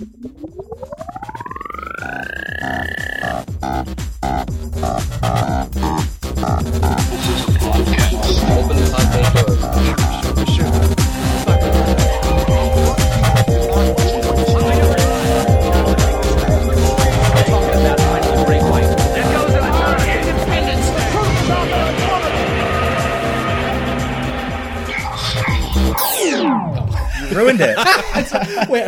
It. 0.00 0.08
Wait, 0.22 0.49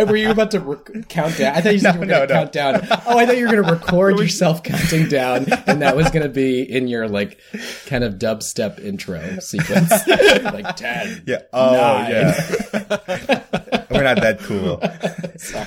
were 0.06 0.16
you 0.16 0.30
about 0.30 0.50
to 0.52 0.60
rec- 0.60 1.08
count 1.08 1.36
down? 1.38 1.54
I 1.56 1.60
thought 1.60 1.72
you 1.72 1.78
said 1.78 1.94
you 1.94 2.00
were 2.00 2.06
No, 2.06 2.26
going 2.26 2.28
to 2.28 2.34
no, 2.34 2.40
no. 2.40 2.44
count 2.44 2.52
down. 2.52 3.00
Oh, 3.06 3.18
I 3.18 3.26
thought 3.26 3.36
you 3.38 3.46
were 3.46 3.52
going 3.52 3.64
to 3.64 3.70
record 3.72 4.18
yourself 4.20 4.62
counting 4.62 5.08
down, 5.08 5.46
and 5.66 5.82
that 5.82 5.96
was 5.96 6.10
going 6.10 6.22
to 6.22 6.28
be 6.28 6.62
in 6.62 6.88
your 6.88 7.08
like 7.08 7.38
kind 7.86 8.04
of 8.04 8.14
dubstep 8.14 8.78
intro 8.82 9.38
sequence, 9.40 9.90
like 10.08 10.76
ten. 10.76 11.22
Yeah. 11.26 11.42
Oh, 11.52 11.72
Nine. 11.74 12.10
yeah. 12.10 13.42
We're 13.90 14.02
not 14.04 14.20
that 14.22 14.38
cool. 14.40 14.80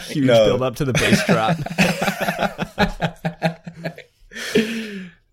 Huge 0.07 0.25
No. 0.25 0.45
build 0.45 0.61
up 0.63 0.75
to 0.77 0.85
the 0.85 0.93
bass 0.93 1.25
drop. 1.25 1.57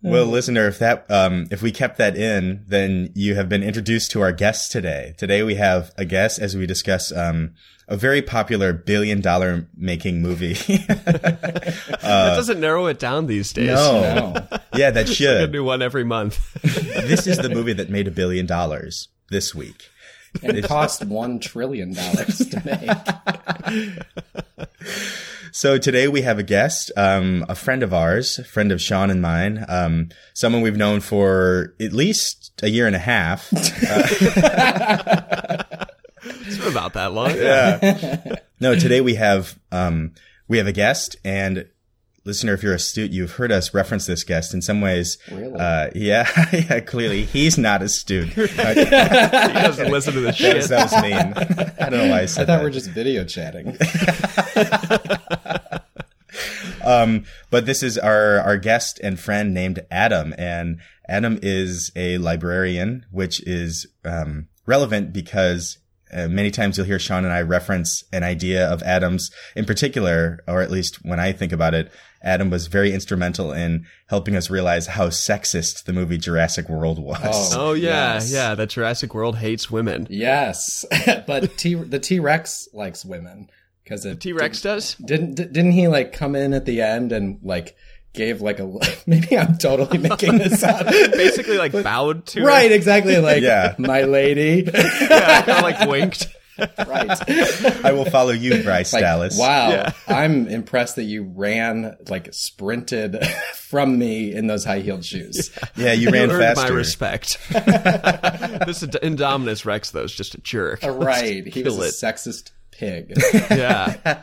Well, 0.05 0.25
listener, 0.25 0.67
if 0.67 0.79
that 0.79 1.09
um, 1.09 1.47
if 1.49 1.61
we 1.61 1.71
kept 1.71 1.97
that 1.97 2.17
in, 2.17 2.65
then 2.67 3.11
you 3.15 3.35
have 3.35 3.47
been 3.47 3.63
introduced 3.63 4.11
to 4.11 4.21
our 4.21 4.33
guest 4.33 4.69
today. 4.69 5.15
Today 5.17 5.43
we 5.43 5.55
have 5.55 5.91
a 5.97 6.03
guest 6.03 6.39
as 6.39 6.57
we 6.57 6.65
discuss 6.65 7.09
um, 7.13 7.53
a 7.87 7.97
very 7.97 8.21
popular 8.21 8.73
billion 8.73 9.21
dollar 9.21 9.67
making 9.75 10.21
movie. 10.21 10.53
that 10.77 11.99
doesn't 12.01 12.59
narrow 12.59 12.87
it 12.87 12.99
down 12.99 13.27
these 13.27 13.53
days. 13.53 13.67
no. 13.67 14.33
No. 14.33 14.47
Yeah, 14.75 14.89
that 14.89 15.07
should. 15.07 15.37
A 15.37 15.41
should. 15.41 15.51
new 15.51 15.63
one 15.63 15.83
every 15.83 16.03
month. 16.03 16.51
this 16.63 17.27
is 17.27 17.37
the 17.37 17.49
movie 17.49 17.73
that 17.73 17.91
made 17.91 18.07
a 18.07 18.11
billion 18.11 18.47
dollars 18.47 19.09
this 19.29 19.53
week. 19.53 19.87
And 20.41 20.57
it 20.57 20.65
cost 20.65 21.05
one 21.05 21.39
trillion 21.39 21.93
dollars 21.93 22.39
to 22.49 22.59
make. 22.65 22.89
So 25.55 25.77
today 25.77 26.07
we 26.07 26.23
have 26.23 26.39
a 26.39 26.43
guest, 26.43 26.91
um, 26.97 27.45
a 27.47 27.53
friend 27.53 27.83
of 27.83 27.93
ours, 27.93 28.39
a 28.39 28.43
friend 28.43 28.71
of 28.71 28.81
Sean 28.81 29.11
and 29.11 29.21
mine, 29.21 29.63
um, 29.69 30.09
someone 30.33 30.63
we've 30.63 30.75
known 30.75 30.99
for 30.99 31.75
at 31.79 31.93
least 31.93 32.51
a 32.63 32.69
year 32.69 32.87
and 32.87 32.95
a 32.95 32.99
half. 32.99 33.51
It's 36.25 36.57
been 36.57 36.71
about 36.71 36.93
that 36.93 37.13
long. 37.13 37.35
Yeah. 37.35 38.35
No, 38.59 38.75
today 38.75 39.01
we 39.01 39.15
have 39.15 39.59
um, 39.71 40.13
we 40.47 40.57
have 40.57 40.67
a 40.67 40.71
guest, 40.71 41.15
and 41.25 41.67
listener, 42.25 42.53
if 42.53 42.63
you're 42.63 42.73
astute, 42.73 43.11
you've 43.11 43.33
heard 43.33 43.51
us 43.51 43.73
reference 43.73 44.05
this 44.05 44.23
guest 44.23 44.53
in 44.53 44.61
some 44.61 44.81
ways. 44.81 45.17
Really? 45.31 45.59
Uh, 45.59 45.89
yeah, 45.95 46.29
yeah. 46.53 46.79
Clearly, 46.79 47.25
he's 47.25 47.57
not 47.57 47.81
astute. 47.81 48.29
He 48.33 48.45
doesn't 48.45 49.91
listen 49.91 50.13
to 50.13 50.21
the 50.21 50.31
that, 50.39 50.55
was, 50.55 50.69
that 50.69 50.91
was 50.91 51.01
mean. 51.01 51.73
I 51.79 51.89
don't 51.89 51.99
know 51.99 52.09
why 52.09 52.19
I 52.19 52.21
I 52.21 52.25
said 52.25 52.47
thought 52.47 52.57
that. 52.57 52.63
we're 52.63 52.69
just 52.69 52.89
video 52.89 53.23
chatting. 53.25 53.77
Um, 56.83 57.23
but 57.49 57.65
this 57.65 57.81
is 57.81 57.97
our 57.97 58.39
our 58.39 58.57
guest 58.57 58.99
and 59.01 59.19
friend 59.19 59.53
named 59.53 59.85
Adam, 59.89 60.33
and 60.37 60.79
Adam 61.07 61.39
is 61.41 61.91
a 61.95 62.17
librarian, 62.17 63.05
which 63.09 63.41
is 63.47 63.87
um, 64.03 64.47
relevant 64.65 65.13
because 65.13 65.77
uh, 66.15 66.27
many 66.27 66.51
times 66.51 66.77
you'll 66.77 66.85
hear 66.85 66.99
Sean 66.99 67.23
and 67.25 67.33
I 67.33 67.41
reference 67.41 68.03
an 68.13 68.23
idea 68.23 68.67
of 68.67 68.81
Adam's 68.83 69.29
in 69.55 69.65
particular, 69.65 70.43
or 70.47 70.61
at 70.61 70.69
least 70.71 71.03
when 71.03 71.19
I 71.19 71.31
think 71.31 71.51
about 71.51 71.73
it. 71.73 71.91
Adam 72.25 72.49
was 72.49 72.67
very 72.67 72.93
instrumental 72.93 73.51
in 73.51 73.85
helping 74.07 74.35
us 74.37 74.49
realize 74.49 74.87
how 74.87 75.07
sexist 75.09 75.83
the 75.83 75.91
movie 75.91 76.17
Jurassic 76.17 76.69
World 76.69 76.97
was. 76.97 77.53
Oh 77.53 77.73
yeah, 77.73 78.13
Yes. 78.13 78.31
yeah. 78.31 78.55
That 78.55 78.69
Jurassic 78.69 79.13
World 79.13 79.37
hates 79.37 79.69
women. 79.69 80.07
Yes, 80.09 80.85
but 81.27 81.57
T 81.57 81.73
the 81.73 81.99
T 81.99 82.19
Rex 82.21 82.69
likes 82.73 83.03
women 83.03 83.49
because 83.83 84.05
it 84.05 84.21
T 84.21 84.31
Rex 84.31 84.61
does. 84.61 84.95
didn't 84.95 85.35
didn't 85.35 85.71
he 85.71 85.89
like 85.89 86.13
come 86.13 86.35
in 86.35 86.53
at 86.53 86.65
the 86.65 86.81
end 86.81 87.11
and 87.11 87.39
like 87.43 87.75
gave 88.13 88.41
like 88.41 88.59
a 88.59 88.71
maybe 89.07 89.37
I'm 89.37 89.57
totally 89.57 89.97
making 89.97 90.37
this 90.37 90.63
up. 90.63 90.85
Basically, 90.87 91.57
like 91.57 91.71
bowed 91.71 92.25
to. 92.27 92.41
her. 92.41 92.45
right, 92.45 92.71
exactly 92.71 93.17
like 93.17 93.41
Yeah. 93.43 93.75
my 93.77 94.03
lady. 94.03 94.69
Yeah, 94.73 95.41
kind 95.41 95.57
of 95.57 95.63
like 95.63 95.89
winked. 95.89 96.27
right. 96.59 97.83
I 97.83 97.93
will 97.93 98.05
follow 98.05 98.29
you, 98.29 98.61
Bryce 98.63 98.93
Like, 98.93 99.01
Dallas. 99.01 99.35
wow, 99.39 99.69
Yeah. 99.71 99.91
I'm 100.07 100.47
impressed 100.47 100.97
that 100.97 101.03
you 101.05 101.23
ran 101.35 101.97
like 102.09 102.29
sprinted 102.31 103.17
from 103.55 103.97
me 103.97 104.31
in 104.33 104.45
those 104.45 104.63
high 104.63 104.79
heeled 104.79 105.03
shoes. 105.03 105.49
Yeah, 105.75 105.93
you 105.93 106.11
ran 106.11 106.29
You 106.29 106.35
earned 106.35 106.55
faster. 106.55 106.71
my 106.71 106.77
respect. 106.77 107.39
this 107.49 108.83
is 108.83 108.89
Indominus 108.89 109.65
Rex, 109.65 109.89
though, 109.89 110.03
is 110.03 110.13
just 110.13 110.35
a 110.35 110.41
jerk. 110.41 110.83
Right, 110.83 111.45
he 111.47 111.63
was 111.63 111.77
a 111.79 111.81
it. 111.83 111.93
sexist 111.95 112.51
pig. 112.77 113.13
Yeah. 113.49 114.19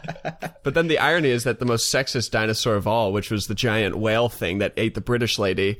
But 0.62 0.74
then 0.74 0.88
the 0.88 0.98
irony 0.98 1.30
is 1.30 1.44
that 1.44 1.58
the 1.58 1.64
most 1.64 1.92
sexist 1.92 2.32
dinosaur 2.32 2.74
of 2.74 2.86
all, 2.86 3.14
which 3.14 3.30
was 3.30 3.46
the 3.46 3.54
giant 3.54 3.96
whale 3.96 4.28
thing 4.28 4.58
that 4.58 4.74
ate 4.76 4.94
the 4.94 5.00
British 5.00 5.38
lady, 5.38 5.78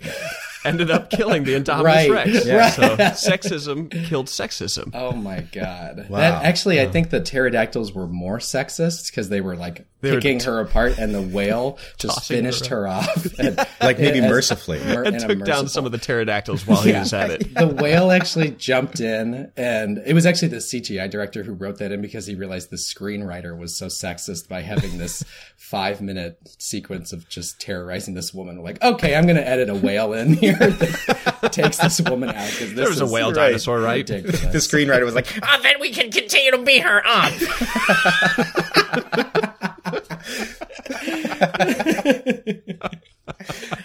ended 0.64 0.90
up 0.90 1.10
killing 1.10 1.44
the 1.44 1.54
Indominus 1.54 1.82
Right. 1.84 2.10
Rex. 2.10 2.46
Yeah. 2.46 2.70
So 2.70 2.96
sexism 2.96 3.90
killed 4.06 4.26
sexism. 4.26 4.90
Oh 4.94 5.12
my 5.12 5.40
god! 5.52 6.06
Wow. 6.08 6.18
That 6.18 6.44
actually, 6.44 6.80
I 6.80 6.86
think 6.86 7.10
the 7.10 7.20
pterodactyls 7.20 7.92
were 7.92 8.06
more 8.06 8.38
sexist 8.38 9.10
because 9.10 9.28
they 9.28 9.40
were 9.40 9.56
like 9.56 9.86
They 10.00 10.10
were 10.10 10.16
picking 10.16 10.38
t- 10.38 10.46
her 10.46 10.60
apart, 10.60 10.98
and 10.98 11.14
the 11.14 11.22
whale 11.22 11.78
just 11.98 12.14
Tossing 12.18 12.36
her 12.36 12.42
finished 12.52 12.66
her, 12.66 12.86
off. 12.86 13.26
And, 13.38 13.56
Like 13.80 13.98
maybe 13.98 14.18
as- 14.20 14.30
mercifully. 14.30 14.78
mer- 14.80 15.02
And 15.04 15.16
in 15.16 15.22
a 15.22 15.26
took 15.34 15.44
down 15.44 15.68
some 15.68 15.86
of 15.86 15.92
the 15.92 15.98
pterodactyls 15.98 16.66
while 16.66 16.82
he 16.82 16.92
was 16.92 17.12
at 17.14 17.30
it. 17.30 17.54
the 17.54 17.66
whale 17.66 18.10
actually 18.10 18.50
jumped 18.50 19.00
in, 19.00 19.50
and 19.56 19.98
it 20.06 20.12
was 20.14 20.26
actually 20.26 20.48
the 20.48 20.56
CGI 20.58 21.10
director 21.10 21.42
who 21.42 21.52
wrote 21.52 21.78
that 21.78 21.92
in 21.92 22.02
because 22.02 22.26
he 22.26 22.34
realized 22.34 22.70
the 22.70 22.76
screenwriter 22.76 23.56
was 23.56 23.76
so 23.76 23.86
sexist 23.86 24.48
by 24.48 24.60
having 24.62 24.98
this 24.98 25.24
five 25.56 26.00
minute 26.00 26.38
sequence 26.58 27.12
of 27.12 27.28
just 27.28 27.60
terrorizing 27.60 28.14
this 28.14 28.34
woman. 28.34 28.62
Like, 28.62 28.82
okay, 28.82 29.14
I'm 29.14 29.24
going 29.24 29.36
to 29.36 29.46
edit 29.48 29.68
a 29.70 29.74
whale 29.74 30.12
in 30.12 30.34
here 30.34 30.49
that 30.58 31.38
takes 31.52 31.78
this 31.78 32.00
woman 32.00 32.30
out 32.30 32.50
because 32.50 32.74
There 32.74 32.88
was 32.88 33.00
a 33.00 33.06
whale 33.06 33.32
dinosaur, 33.32 33.80
right? 33.80 34.06
The 34.06 34.58
screenwriter 34.58 35.04
was 35.04 35.14
like, 35.14 35.26
Oh, 35.42 35.60
then 35.62 35.80
we 35.80 35.90
can 35.90 36.10
continue 36.10 36.50
to 36.52 36.58
beat 36.58 36.82
her 36.82 37.02
up. 37.06 37.32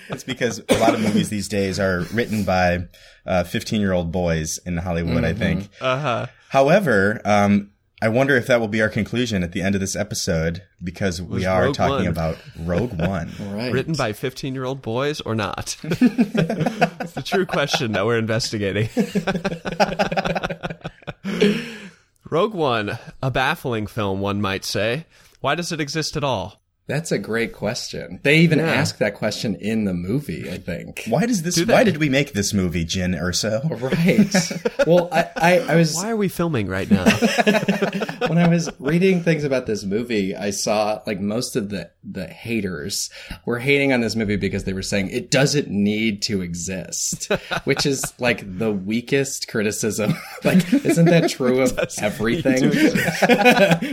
It's 0.09 0.23
because 0.23 0.61
a 0.69 0.77
lot 0.79 0.93
of 0.93 1.01
movies 1.01 1.29
these 1.29 1.47
days 1.47 1.79
are 1.79 2.01
written 2.13 2.43
by 2.43 2.87
fifteen 3.45 3.81
year 3.81 3.93
old 3.93 4.11
boys 4.11 4.59
in 4.65 4.77
Hollywood. 4.77 5.23
I 5.23 5.33
think. 5.33 5.69
Uh 5.81 5.99
huh. 5.99 6.27
However, 6.49 7.21
um, 7.25 7.71
I 8.01 8.09
wonder 8.09 8.35
if 8.35 8.47
that 8.47 8.59
will 8.59 8.67
be 8.67 8.81
our 8.81 8.89
conclusion 8.89 9.41
at 9.41 9.53
the 9.53 9.61
end 9.61 9.73
of 9.73 9.81
this 9.81 9.95
episode 9.95 10.63
because 10.83 11.21
we 11.21 11.45
are 11.45 11.65
Rogue 11.65 11.75
talking 11.75 12.05
One. 12.05 12.07
about 12.07 12.37
Rogue 12.59 12.93
One. 12.99 13.31
Right. 13.39 13.71
Written 13.71 13.93
by 13.93 14.11
15 14.13 14.53
year 14.53 14.65
old 14.65 14.81
boys 14.81 15.21
or 15.21 15.33
not? 15.33 15.77
it's 15.83 17.13
the 17.13 17.23
true 17.25 17.45
question 17.45 17.93
that 17.93 18.05
we're 18.05 18.17
investigating. 18.17 18.89
Rogue 22.29 22.53
One, 22.53 22.97
a 23.23 23.31
baffling 23.31 23.87
film, 23.87 24.19
one 24.19 24.41
might 24.41 24.65
say. 24.65 25.05
Why 25.39 25.55
does 25.55 25.71
it 25.71 25.79
exist 25.79 26.17
at 26.17 26.23
all? 26.23 26.61
That's 26.87 27.11
a 27.11 27.17
great 27.17 27.51
question. 27.51 28.19
They 28.21 28.37
even 28.39 28.59
Yeah. 28.59 28.71
ask 28.71 28.99
that 28.99 29.15
question 29.15 29.55
in 29.55 29.85
the 29.85 29.93
movie, 29.93 30.51
I 30.51 30.57
think. 30.57 31.03
Why 31.07 31.25
does 31.25 31.41
this? 31.41 31.55
Do? 31.55 31.65
Why 31.65 31.83
did 31.83 31.97
we 31.97 32.09
make 32.09 32.33
this 32.33 32.53
movie, 32.53 32.85
Jyn 32.85 33.19
Erso? 33.19 33.63
Right. 33.85 34.87
well, 34.87 35.09
I, 35.11 35.29
I, 35.35 35.59
I 35.73 35.75
was 35.75 35.95
Why 35.95 36.09
are 36.11 36.15
we 36.15 36.27
filming 36.27 36.67
right 36.67 36.89
now? 36.89 37.05
when 38.27 38.37
I 38.37 38.47
was 38.47 38.69
reading 38.79 39.21
things 39.23 39.43
about 39.43 39.65
this 39.65 39.83
movie, 39.83 40.35
I 40.35 40.51
saw 40.51 41.01
like 41.07 41.19
most 41.19 41.55
of 41.55 41.69
the 41.69 41.89
the 42.03 42.27
haters 42.27 43.09
were 43.45 43.59
hating 43.59 43.91
on 43.91 44.01
this 44.01 44.15
movie 44.15 44.35
because 44.35 44.63
they 44.65 44.73
were 44.73 44.81
saying 44.83 45.09
it 45.09 45.31
doesn't 45.31 45.69
need 45.69 46.21
to 46.23 46.41
exist, 46.41 47.31
which 47.63 47.85
is 47.85 48.13
like 48.19 48.43
the 48.59 48.71
weakest 48.71 49.47
criticism. 49.47 50.13
like, 50.43 50.71
isn't 50.73 51.05
that 51.05 51.29
true 51.29 51.61
of 51.61 51.77
everything? 51.99 52.69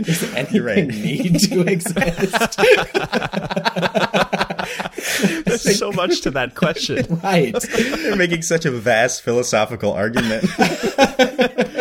Does 0.03 0.23
anything 0.35 0.63
right. 0.63 0.87
need 0.87 1.39
to 1.41 1.61
exist? 1.63 2.61
There's 5.45 5.79
so 5.79 5.93
much 5.93 6.23
to 6.23 6.31
that 6.33 6.55
question. 6.55 7.05
right. 7.23 7.55
They're 7.77 8.17
making 8.17 8.43
such 8.43 8.65
a 8.65 8.71
vast 8.71 9.23
philosophical 9.23 9.93
argument. 9.93 10.45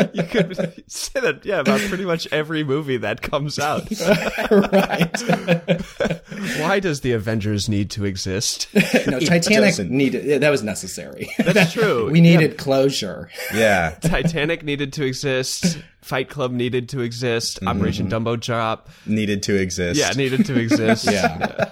You 0.13 0.24
could 0.24 0.83
say 0.88 1.19
that, 1.19 1.45
yeah, 1.45 1.59
about 1.59 1.80
pretty 1.81 2.06
much 2.06 2.27
every 2.31 2.63
movie 2.63 2.98
that 2.98 3.21
comes 3.21 3.59
out. 3.59 3.83
right. 4.51 5.21
Why 6.59 6.80
does 6.80 7.01
the 7.01 7.13
Avengers 7.13 7.69
need 7.69 7.89
to 7.92 8.06
exist? 8.06 8.68
No, 8.74 9.19
Titanic 9.19 9.69
doesn't. 9.71 9.92
needed 9.92 10.42
that 10.42 10.50
was 10.50 10.63
necessary. 10.63 11.30
That's 11.38 11.74
true. 11.74 12.09
we 12.12 12.21
needed 12.21 12.57
closure. 12.57 13.30
Yeah. 13.53 13.92
Titanic 14.01 14.63
needed 14.63 14.94
to 14.94 15.06
exist. 15.06 15.80
Fight 16.01 16.30
Club 16.30 16.51
needed 16.51 16.89
to 16.89 17.01
exist. 17.01 17.57
Mm-hmm. 17.57 17.68
Operation 17.68 18.09
Dumbo 18.09 18.39
Drop, 18.39 18.89
Needed 19.06 19.44
to 19.44 19.56
exist. 19.56 20.00
yeah, 20.00 20.09
needed 20.12 20.45
to 20.48 20.57
exist. 20.59 21.06
Yeah. 21.09 21.69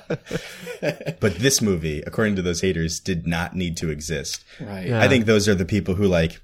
But 1.19 1.35
this 1.39 1.61
movie, 1.61 2.01
according 2.03 2.35
to 2.37 2.41
those 2.41 2.61
haters, 2.61 2.99
did 2.99 3.27
not 3.27 3.55
need 3.55 3.75
to 3.77 3.89
exist. 3.89 4.43
Right. 4.61 4.87
Yeah. 4.87 5.01
I 5.01 5.07
think 5.09 5.25
those 5.25 5.47
are 5.49 5.55
the 5.55 5.65
people 5.65 5.95
who 5.95 6.05
like 6.07 6.39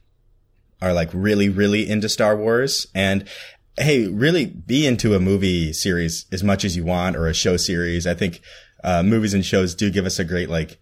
are 0.81 0.93
like 0.93 1.09
really, 1.13 1.49
really 1.49 1.89
into 1.89 2.09
Star 2.09 2.35
Wars 2.35 2.87
and 2.93 3.27
hey, 3.77 4.07
really 4.07 4.45
be 4.45 4.85
into 4.85 5.15
a 5.15 5.19
movie 5.19 5.73
series 5.73 6.25
as 6.31 6.43
much 6.43 6.63
as 6.63 6.77
you 6.77 6.85
want 6.85 7.15
or 7.15 7.27
a 7.27 7.33
show 7.33 7.57
series. 7.57 8.07
I 8.07 8.13
think 8.13 8.41
uh, 8.83 9.03
movies 9.03 9.33
and 9.33 9.45
shows 9.45 9.75
do 9.75 9.89
give 9.89 10.05
us 10.05 10.19
a 10.19 10.23
great 10.23 10.49
like 10.49 10.79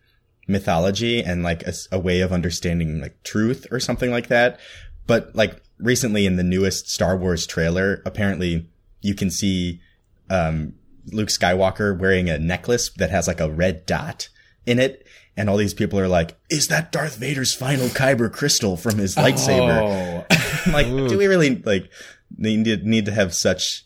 mythology 0.47 1.23
and 1.23 1.43
like 1.43 1.63
a 1.91 1.99
way 1.99 2.19
of 2.21 2.31
understanding 2.31 2.99
like 3.01 3.21
truth 3.23 3.65
or 3.71 3.79
something 3.79 4.11
like 4.11 4.27
that. 4.27 4.59
But 5.07 5.35
like 5.35 5.61
recently 5.79 6.25
in 6.25 6.35
the 6.35 6.43
newest 6.43 6.89
Star 6.89 7.17
Wars 7.17 7.47
trailer, 7.47 8.01
apparently 8.05 8.69
you 9.01 9.15
can 9.15 9.29
see 9.29 9.81
um, 10.29 10.73
Luke 11.11 11.29
Skywalker 11.29 11.97
wearing 11.97 12.29
a 12.29 12.37
necklace 12.37 12.89
that 12.97 13.09
has 13.09 13.27
like 13.27 13.39
a 13.39 13.49
red 13.49 13.85
dot 13.85 14.29
in 14.65 14.79
it. 14.79 15.02
And 15.35 15.49
all 15.49 15.57
these 15.57 15.73
people 15.73 15.99
are 15.99 16.07
like, 16.07 16.37
is 16.49 16.67
that 16.67 16.91
Darth 16.91 17.17
Vader's 17.17 17.55
final 17.55 17.87
Kyber 17.87 18.31
crystal 18.31 18.77
from 18.77 18.97
his 18.97 19.15
lightsaber? 19.15 19.81
Oh. 19.81 20.25
I'm 20.65 20.71
like, 20.73 20.85
do 21.09 21.17
we 21.17 21.27
really 21.27 21.55
like 21.55 21.89
need 22.37 22.65
to, 22.65 22.77
need 22.77 23.05
to 23.05 23.11
have 23.11 23.33
such 23.33 23.83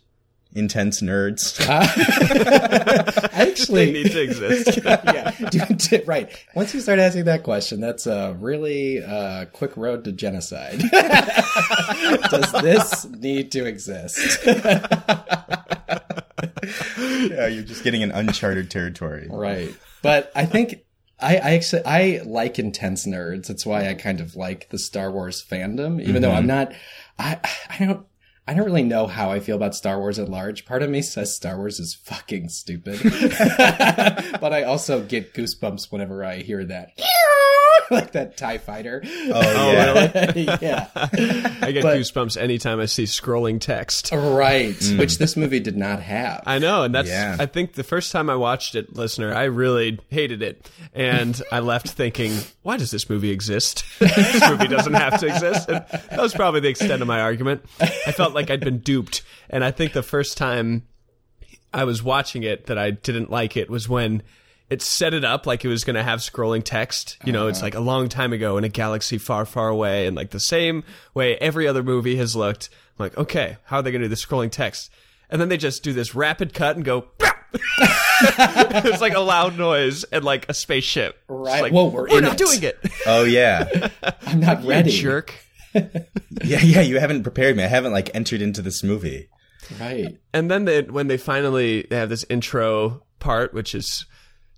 intense 0.54 1.02
nerds? 1.02 1.58
I 1.70 1.86
They 3.46 3.52
actually 3.52 3.92
need 3.94 4.12
to 4.12 4.22
exist. 4.22 4.80
yeah, 4.86 5.32
do- 5.50 5.76
do- 5.76 6.04
right. 6.06 6.30
Once 6.54 6.74
you 6.74 6.82
start 6.82 7.00
asking 7.00 7.26
that 7.26 7.44
question, 7.44 7.80
that's 7.80 8.06
a 8.08 8.36
really 8.40 9.02
uh, 9.04 9.46
quick 9.46 9.78
road 9.78 10.04
to 10.04 10.12
genocide. 10.12 10.80
Does 12.30 12.52
this 12.62 13.06
need 13.06 13.52
to 13.54 13.66
exist? 13.66 14.40
yeah, 14.46 14.88
you're 17.48 17.64
just 17.64 17.84
getting 17.84 18.04
an 18.04 18.12
uncharted 18.12 18.70
territory. 18.70 19.28
Right. 19.30 19.74
But 20.02 20.32
I 20.36 20.46
think 20.46 20.84
I, 21.20 21.38
I 21.38 21.52
actually 21.54 21.84
I 21.86 22.22
like 22.26 22.60
intense 22.60 23.08
nerds. 23.08 23.48
That's 23.48 23.66
why 23.66 23.90
I 23.90 23.96
kind 23.96 24.20
of 24.20 24.36
like 24.36 24.70
the 24.70 24.78
Star 24.78 25.12
Wars 25.12 25.44
fandom, 25.44 26.02
even 26.02 26.22
though 26.22 26.30
mm-hmm. 26.30 26.38
I'm 26.38 26.48
not. 26.48 26.74
I 27.18 27.40
I 27.70 27.86
don't. 27.86 28.06
I 28.48 28.54
don't 28.54 28.66
really 28.66 28.84
know 28.84 29.08
how 29.08 29.30
I 29.30 29.42
feel 29.42 29.58
about 29.58 29.76
Star 29.76 30.00
Wars 30.00 30.20
at 30.20 30.30
large. 30.30 30.66
Part 30.66 30.82
of 30.82 30.90
me 30.90 31.02
says 31.02 31.36
Star 31.36 31.58
Wars 31.58 31.80
is 31.82 31.94
fucking 31.96 32.48
stupid. 32.50 33.00
but 33.04 34.54
I 34.54 34.64
also 34.64 35.04
get 35.04 35.34
goosebumps 35.34 35.92
whenever 35.92 36.24
I 36.24 36.38
hear 36.38 36.64
that. 36.64 36.98
like 37.92 38.12
that 38.14 38.36
TIE 38.38 38.58
fighter. 38.58 39.02
Oh, 39.06 39.42
yeah. 40.36 40.58
yeah. 40.62 40.88
I 41.62 41.72
get 41.72 41.84
But- 41.84 41.98
goosebumps 41.98 42.36
anytime 42.38 42.80
I 42.80 42.86
see 42.86 43.04
scrolling 43.04 43.60
text. 43.62 44.12
Right. 44.12 44.76
Mm. 44.76 45.00
Which 45.00 45.18
this 45.18 45.38
movie 45.38 45.60
did 45.60 45.78
not 45.78 46.02
have. 46.02 46.44
I 46.46 46.60
know, 46.60 46.84
and 46.84 46.94
that's. 46.94 47.10
Yeah. 47.10 47.38
I 47.40 47.46
think 47.46 47.74
the 47.74 47.84
first 47.84 48.12
time 48.12 48.30
I 48.30 48.36
watched 48.36 48.76
it, 48.76 48.96
listener, 48.96 49.34
I 49.34 49.46
really 49.46 50.00
hated 50.10 50.42
it, 50.42 50.70
and 50.94 51.40
I 51.52 51.60
left 51.60 51.90
thinking, 51.90 52.34
"Why 52.64 52.78
does 52.78 52.92
this 52.92 53.10
movie 53.10 53.32
exist? 53.32 53.86
this 54.00 54.50
movie 54.50 54.68
doesn't 54.68 54.94
have 54.94 55.20
to 55.22 55.28
exist." 55.28 55.70
And 55.70 55.86
that 55.90 56.20
was 56.20 56.34
probably 56.34 56.60
the 56.62 56.70
extent 56.70 57.02
of 57.02 57.08
my 57.08 57.22
argument. 57.22 57.64
I 57.80 58.12
felt 58.12 58.34
like 58.38 58.50
I'd 58.50 58.62
been 58.62 58.80
duped, 58.80 59.24
and 59.50 59.64
I 59.64 59.72
think 59.72 59.94
the 59.94 60.04
first 60.04 60.38
time 60.38 60.84
I 61.74 61.84
was 61.84 62.02
watching 62.02 62.44
it 62.44 62.68
that 62.68 62.78
I 62.78 62.92
didn't 62.92 63.30
like 63.30 63.58
it 63.58 63.70
was 63.70 63.90
when 63.90 64.24
it 64.70 64.82
set 64.82 65.14
it 65.14 65.24
up 65.24 65.46
like 65.46 65.64
it 65.64 65.70
was 65.70 65.84
going 65.84 65.96
to 65.96 66.04
have 66.04 66.20
scrolling 66.20 66.64
text. 66.64 67.18
You 67.26 67.32
know, 67.32 67.48
it's 67.48 67.60
uh-huh. 67.60 67.66
like 67.66 67.76
a 67.76 67.80
long 67.80 68.10
time 68.10 68.34
ago 68.34 68.58
in 68.58 68.64
a 68.64 68.70
galaxy 68.70 69.18
far, 69.18 69.46
far 69.46 69.70
away, 69.70 70.08
and 70.08 70.16
like 70.16 70.32
the 70.32 70.40
same 70.40 70.84
way 71.14 71.36
every 71.38 71.68
other 71.68 71.84
movie 71.84 72.18
has 72.18 72.36
looked. 72.36 72.70
I'm 72.98 73.06
like, 73.06 73.18
okay, 73.18 73.58
how 73.66 73.78
are 73.78 73.82
they 73.82 73.92
going 73.92 74.02
to 74.02 74.08
do 74.08 74.10
the 74.10 74.16
scrolling 74.16 74.52
text? 74.52 74.90
And 75.30 75.42
then 75.42 75.50
they 75.50 75.58
just 75.58 75.84
do 75.84 75.94
this 75.94 76.16
rapid 76.16 76.54
cut 76.54 76.76
and 76.76 76.86
go. 76.86 77.08
it's 77.80 79.02
like 79.02 79.14
a 79.14 79.20
loud 79.20 79.58
noise 79.58 80.04
and 80.06 80.24
like 80.24 80.48
a 80.50 80.54
spaceship. 80.54 81.18
Right. 81.28 81.62
like, 81.62 81.74
Whoa, 81.74 81.88
we're 81.88 82.10
we're 82.10 82.18
in 82.18 82.24
not 82.24 82.40
it. 82.40 82.46
doing 82.46 82.64
it. 82.64 82.78
Oh 83.06 83.24
yeah. 83.24 83.90
I'm 84.26 84.40
not 84.40 84.64
You 84.64 84.70
ready. 84.70 84.92
jerk. 84.92 85.34
Yeah, 86.44 86.62
yeah, 86.62 86.82
you 86.82 87.00
haven't 87.00 87.24
prepared 87.24 87.58
me. 87.58 87.64
I 87.64 87.68
haven't 87.68 87.94
like 87.94 88.14
entered 88.16 88.42
into 88.42 88.62
this 88.62 88.84
movie. 88.84 89.28
Right. 89.80 90.18
And 90.34 90.52
then 90.52 90.66
they, 90.66 90.84
when 90.84 91.08
they 91.08 91.18
finally 91.18 91.88
they 91.90 91.96
have 91.98 92.10
this 92.10 92.26
intro 92.30 93.04
part, 93.20 93.54
which 93.54 93.74
is 93.74 94.06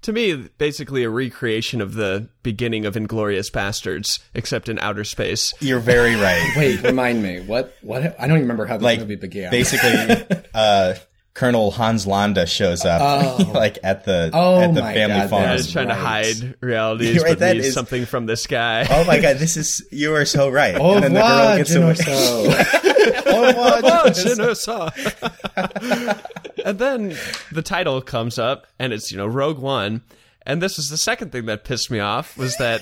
to 0.01 0.11
me 0.13 0.35
basically 0.57 1.03
a 1.03 1.09
recreation 1.09 1.81
of 1.81 1.94
the 1.94 2.29
beginning 2.44 2.85
of 2.85 2.95
Inglourious 2.95 3.50
Basterds, 3.51 4.19
except 4.33 4.69
in 4.69 4.77
outer 4.79 5.03
space. 5.03 5.53
You're 5.61 5.79
very 5.79 6.15
right. 6.15 6.53
Wait, 6.57 6.83
remind 6.83 7.23
me. 7.23 7.39
What? 7.41 7.75
What? 7.81 8.03
I 8.19 8.27
don't 8.27 8.38
even 8.38 8.41
remember 8.41 8.65
how 8.65 8.77
the 8.77 8.83
like 8.83 9.00
movie 9.00 9.15
began. 9.15 9.51
basically 9.51 10.25
uh 10.53 10.95
Colonel 11.36 11.72
Hans 11.72 12.06
Landa 12.06 12.46
shows 12.46 12.84
up 12.84 13.02
oh. 13.02 13.52
like 13.54 13.78
at 13.84 14.04
the 14.04 14.30
Oh 14.34 14.60
at 14.62 14.74
the 14.74 14.81
my 14.81 14.94
family 14.94 15.20
God, 15.20 15.30
farm. 15.30 15.44
that 15.44 15.52
I 15.52 15.56
is 15.56 15.72
trying 15.72 15.88
to 15.88 15.96
hide 15.96 16.56
realities, 16.62 17.16
You're 17.16 17.24
right, 17.24 17.31
but 17.31 17.40
that 17.40 17.56
needs 17.56 17.68
is- 17.68 17.74
something 17.74 18.06
from 18.06 18.26
this 18.26 18.46
guy. 18.48 18.86
Oh 18.90 19.06
my 19.06 19.20
god, 19.20 19.38
this 19.38 19.56
is 19.56 19.86
you 19.92 20.14
are 20.16 20.26
so 20.26 20.50
right. 20.50 20.76
Au 20.76 20.96
and 20.96 21.04
then 21.04 21.14
the 21.14 21.20
revoir, 21.22 21.46
girl 21.46 21.58
gets 21.58 21.76
away. 21.76 21.94
Generoso. 21.94 22.86
Oh, 23.31 24.04
Generoso. 24.10 24.90
Genosa. 24.92 26.20
and 26.66 26.78
then 26.80 27.16
the 27.52 27.62
title 27.62 28.02
comes 28.02 28.38
up, 28.38 28.68
and 28.78 28.92
it's 28.94 29.12
you 29.12 29.18
know 29.18 29.26
Rogue 29.28 29.60
One, 29.60 30.02
and 30.46 30.62
this 30.62 30.78
is 30.78 30.90
the 30.90 30.98
second 30.98 31.31
thing 31.31 31.46
that 31.46 31.64
pissed 31.64 31.90
me 31.90 32.00
off 32.00 32.38
was 32.38 32.56
that 32.58 32.81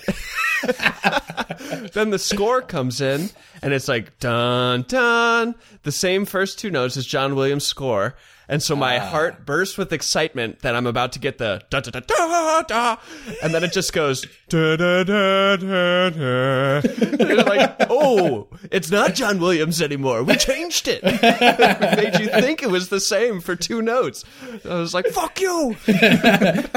then 1.93 2.09
the 2.09 2.19
score 2.19 2.61
comes 2.61 3.01
in, 3.01 3.29
and 3.61 3.73
it's 3.73 3.87
like 3.87 4.17
dun 4.19 4.83
dun, 4.87 5.55
the 5.83 5.91
same 5.91 6.25
first 6.25 6.59
two 6.59 6.71
notes 6.71 6.97
as 6.97 7.05
John 7.05 7.35
Williams' 7.35 7.65
score. 7.65 8.15
And 8.49 8.63
so 8.63 8.75
my 8.75 8.97
ah. 8.97 9.05
heart 9.05 9.45
bursts 9.45 9.77
with 9.77 9.91
excitement 9.91 10.59
that 10.59 10.75
I'm 10.75 10.87
about 10.87 11.11
to 11.13 11.19
get 11.19 11.37
the 11.37 11.61
da 11.69 11.81
da 11.81 11.91
da 11.91 11.99
da 11.99 12.61
da, 12.61 12.97
and 13.43 13.53
then 13.53 13.63
it 13.63 13.73
just 13.73 13.91
goes 13.91 14.25
da 14.47 14.77
da 14.77 15.03
da 15.03 15.57
da 15.57 16.09
da. 16.09 16.81
You're 17.19 17.43
like, 17.43 17.75
oh, 17.89 18.47
it's 18.71 18.89
not 18.89 19.15
John 19.15 19.39
Williams 19.39 19.81
anymore. 19.81 20.23
We 20.23 20.37
changed 20.37 20.87
it. 20.87 21.01
it 21.03 21.21
made 21.97 22.19
you 22.19 22.29
think 22.41 22.63
it 22.63 22.69
was 22.69 22.87
the 22.87 23.01
same 23.01 23.41
for 23.41 23.55
two 23.55 23.81
notes. 23.81 24.23
I 24.63 24.75
was 24.75 24.93
like, 24.93 25.07
fuck 25.07 25.41
you, 25.41 25.75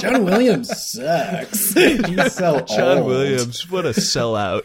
John 0.00 0.24
Williams 0.24 0.70
sucks. 0.90 1.74
He's 1.74 2.32
so 2.34 2.60
John 2.68 2.98
old. 2.98 3.06
Williams. 3.06 3.70
What 3.70 3.86
a 3.86 3.90
sellout. 3.90 4.64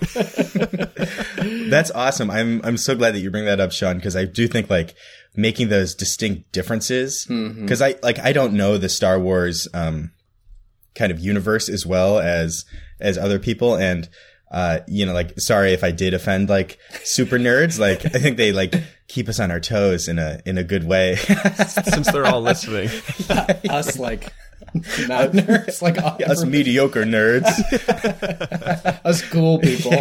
That's 1.69 1.91
awesome. 1.91 2.31
I'm 2.31 2.61
I'm 2.63 2.77
so 2.77 2.95
glad 2.95 3.13
that 3.13 3.19
you 3.19 3.29
bring 3.29 3.45
that 3.45 3.59
up, 3.59 3.71
Sean, 3.71 3.97
because 3.97 4.15
I 4.15 4.25
do 4.25 4.47
think 4.47 4.71
like 4.71 4.95
making 5.35 5.69
those 5.69 5.95
distinct 5.95 6.51
differences. 6.51 7.25
Because 7.25 7.81
I 7.81 7.95
like 8.03 8.19
I 8.19 8.33
don't 8.33 8.53
know 8.53 8.77
the 8.77 8.89
Star 8.89 9.19
Wars 9.19 9.67
um 9.73 10.11
kind 10.95 11.11
of 11.11 11.19
universe 11.19 11.69
as 11.69 11.85
well 11.85 12.19
as 12.19 12.65
as 12.99 13.17
other 13.17 13.39
people, 13.39 13.75
and 13.75 14.07
uh 14.51 14.79
you 14.87 15.05
know 15.05 15.13
like 15.13 15.39
sorry 15.39 15.73
if 15.73 15.83
I 15.83 15.91
did 15.91 16.13
offend 16.13 16.49
like 16.49 16.77
super 17.03 17.37
nerds. 17.37 17.79
Like 17.79 18.05
I 18.05 18.19
think 18.19 18.37
they 18.37 18.51
like 18.51 18.73
keep 19.07 19.27
us 19.29 19.39
on 19.39 19.51
our 19.51 19.59
toes 19.59 20.07
in 20.07 20.19
a 20.19 20.39
in 20.45 20.57
a 20.57 20.63
good 20.63 20.83
way. 20.85 21.15
Since 21.67 22.11
they're 22.11 22.25
all 22.25 22.41
listening. 22.41 22.89
Us 23.69 23.99
like 23.99 24.31
not 25.07 25.31
nerds, 25.31 25.81
like 25.81 25.97
us 25.97 26.43
mediocre 26.43 27.03
nerds. 27.03 27.45
us 29.05 29.21
cool 29.29 29.59
people. 29.59 29.91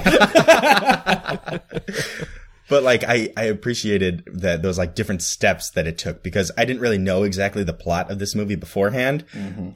But 2.68 2.82
like 2.82 3.04
I, 3.04 3.30
I 3.36 3.44
appreciated 3.44 4.24
that 4.32 4.62
those 4.62 4.78
like 4.78 4.94
different 4.94 5.22
steps 5.22 5.70
that 5.70 5.86
it 5.86 5.98
took 5.98 6.22
because 6.22 6.50
I 6.56 6.64
didn't 6.64 6.82
really 6.82 6.98
know 6.98 7.22
exactly 7.22 7.64
the 7.64 7.72
plot 7.72 8.10
of 8.10 8.18
this 8.18 8.34
movie 8.34 8.56
beforehand. 8.56 9.24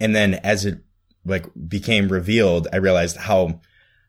And 0.01 0.15
then 0.15 0.35
as 0.35 0.65
it 0.65 0.79
like 1.25 1.47
became 1.69 2.09
revealed, 2.09 2.69
I 2.73 2.77
realized 2.77 3.17
how, 3.17 3.61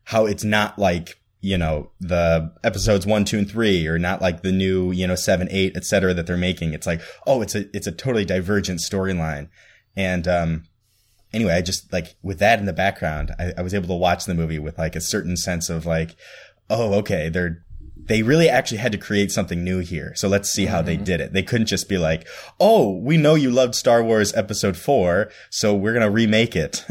how 0.05 0.25
it's 0.25 0.43
not 0.43 0.79
like, 0.79 1.19
you 1.41 1.57
know, 1.57 1.91
the 1.99 2.51
episodes 2.63 3.05
one, 3.05 3.25
two, 3.25 3.37
and 3.37 3.49
three, 3.49 3.87
or 3.87 3.97
not 3.99 4.21
like 4.21 4.41
the 4.41 4.51
new, 4.51 4.91
you 4.91 5.07
know, 5.07 5.15
seven, 5.15 5.47
eight, 5.51 5.73
et 5.75 5.85
cetera, 5.85 6.13
that 6.13 6.27
they're 6.27 6.37
making. 6.37 6.73
It's 6.73 6.87
like, 6.87 7.01
oh, 7.25 7.41
it's 7.41 7.55
a, 7.55 7.65
it's 7.75 7.87
a 7.87 7.91
totally 7.91 8.25
divergent 8.25 8.79
storyline. 8.79 9.49
And, 9.95 10.27
um, 10.27 10.63
anyway, 11.33 11.53
I 11.53 11.61
just 11.61 11.91
like 11.93 12.15
with 12.21 12.39
that 12.39 12.59
in 12.59 12.65
the 12.65 12.73
background, 12.73 13.33
I, 13.39 13.53
I 13.57 13.61
was 13.61 13.73
able 13.73 13.87
to 13.87 13.93
watch 13.93 14.25
the 14.25 14.33
movie 14.33 14.59
with 14.59 14.77
like 14.77 14.95
a 14.95 15.01
certain 15.01 15.37
sense 15.37 15.69
of 15.69 15.85
like, 15.85 16.15
oh, 16.69 16.93
okay, 16.95 17.29
they're 17.29 17.63
they 18.09 18.23
really 18.23 18.49
actually 18.49 18.79
had 18.79 18.91
to 18.91 18.97
create 18.97 19.31
something 19.31 19.63
new 19.63 19.79
here. 19.79 20.13
So 20.15 20.27
let's 20.27 20.49
see 20.49 20.65
how 20.65 20.81
they 20.81 20.97
did 20.97 21.21
it. 21.21 21.31
They 21.31 21.43
couldn't 21.43 21.67
just 21.67 21.87
be 21.87 21.97
like, 21.97 22.27
"Oh, 22.59 22.97
we 22.97 23.17
know 23.17 23.35
you 23.35 23.51
loved 23.51 23.75
Star 23.75 24.03
Wars 24.03 24.33
Episode 24.33 24.75
Four, 24.75 25.29
so 25.51 25.75
we're 25.75 25.93
gonna 25.93 26.09
remake 26.09 26.55
it." 26.55 26.83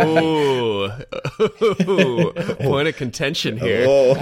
Ooh. 0.00 0.90
Ooh. 1.40 2.32
Point 2.60 2.88
of 2.88 2.96
contention 2.96 3.56
here. 3.58 3.84
oh, 3.88 4.14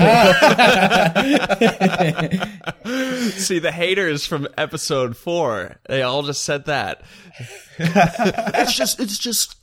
See, 3.31 3.59
the 3.59 3.73
haters 3.73 4.27
from 4.27 4.49
episode 4.57 5.17
four, 5.17 5.77
they 5.89 6.03
all 6.03 6.23
just 6.23 6.45
said 6.45 6.67
that. 6.67 7.03
it's 7.79 8.75
just, 8.75 9.01
it's 9.01 9.19
just, 9.19 9.57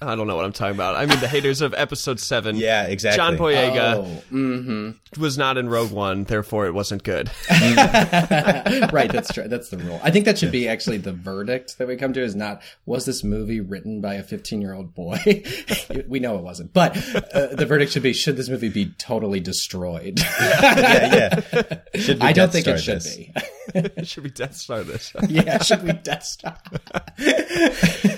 I 0.00 0.14
don't 0.14 0.26
know 0.26 0.36
what 0.36 0.44
I'm 0.44 0.52
talking 0.52 0.74
about. 0.74 0.96
I 0.96 1.06
mean, 1.06 1.18
the 1.20 1.28
haters 1.28 1.60
of 1.60 1.74
episode 1.74 2.20
seven. 2.20 2.56
yeah, 2.56 2.84
exactly. 2.84 3.16
John 3.16 3.36
Boyega 3.36 3.94
Oh, 3.96 4.22
mm-hmm. 4.32 5.20
was 5.20 5.36
not 5.36 5.58
in 5.58 5.68
Rogue 5.68 5.90
One, 5.90 6.03
therefore 6.24 6.66
it 6.66 6.74
wasn't 6.74 7.02
good. 7.02 7.30
right. 7.50 9.10
That's 9.10 9.32
true. 9.32 9.48
That's 9.48 9.70
the 9.70 9.78
rule. 9.78 10.00
I 10.02 10.10
think 10.10 10.24
that 10.26 10.38
should 10.38 10.52
be 10.52 10.68
actually 10.68 10.98
the 10.98 11.12
verdict 11.12 11.78
that 11.78 11.88
we 11.88 11.96
come 11.96 12.12
to 12.12 12.22
is 12.22 12.34
not 12.34 12.62
was 12.86 13.04
this 13.04 13.24
movie 13.24 13.60
written 13.60 14.00
by 14.00 14.14
a 14.14 14.22
15 14.22 14.60
year 14.60 14.74
old 14.74 14.94
boy? 14.94 15.18
we 16.08 16.20
know 16.20 16.36
it 16.36 16.42
wasn't, 16.42 16.72
but 16.72 16.96
uh, 17.34 17.54
the 17.54 17.66
verdict 17.66 17.92
should 17.92 18.02
be 18.02 18.12
should 18.12 18.36
this 18.36 18.48
movie 18.48 18.68
be 18.68 18.86
totally 18.98 19.40
destroyed? 19.40 20.20
yeah, 20.40 21.40
yeah. 21.52 21.80
Should 21.94 22.20
we 22.20 22.28
I 22.28 22.32
don't 22.32 22.52
think 22.52 22.64
Star 22.64 22.76
it 22.76 22.80
should 22.80 22.96
this? 22.96 23.16
be. 23.16 23.32
it 23.74 24.06
should 24.06 24.22
be 24.22 24.30
Death 24.30 24.56
Star 24.56 24.82
this. 24.82 25.12
yeah, 25.28 25.62
should 25.62 25.82
we 25.82 25.92
Death 25.92 26.24
Star? 26.24 26.56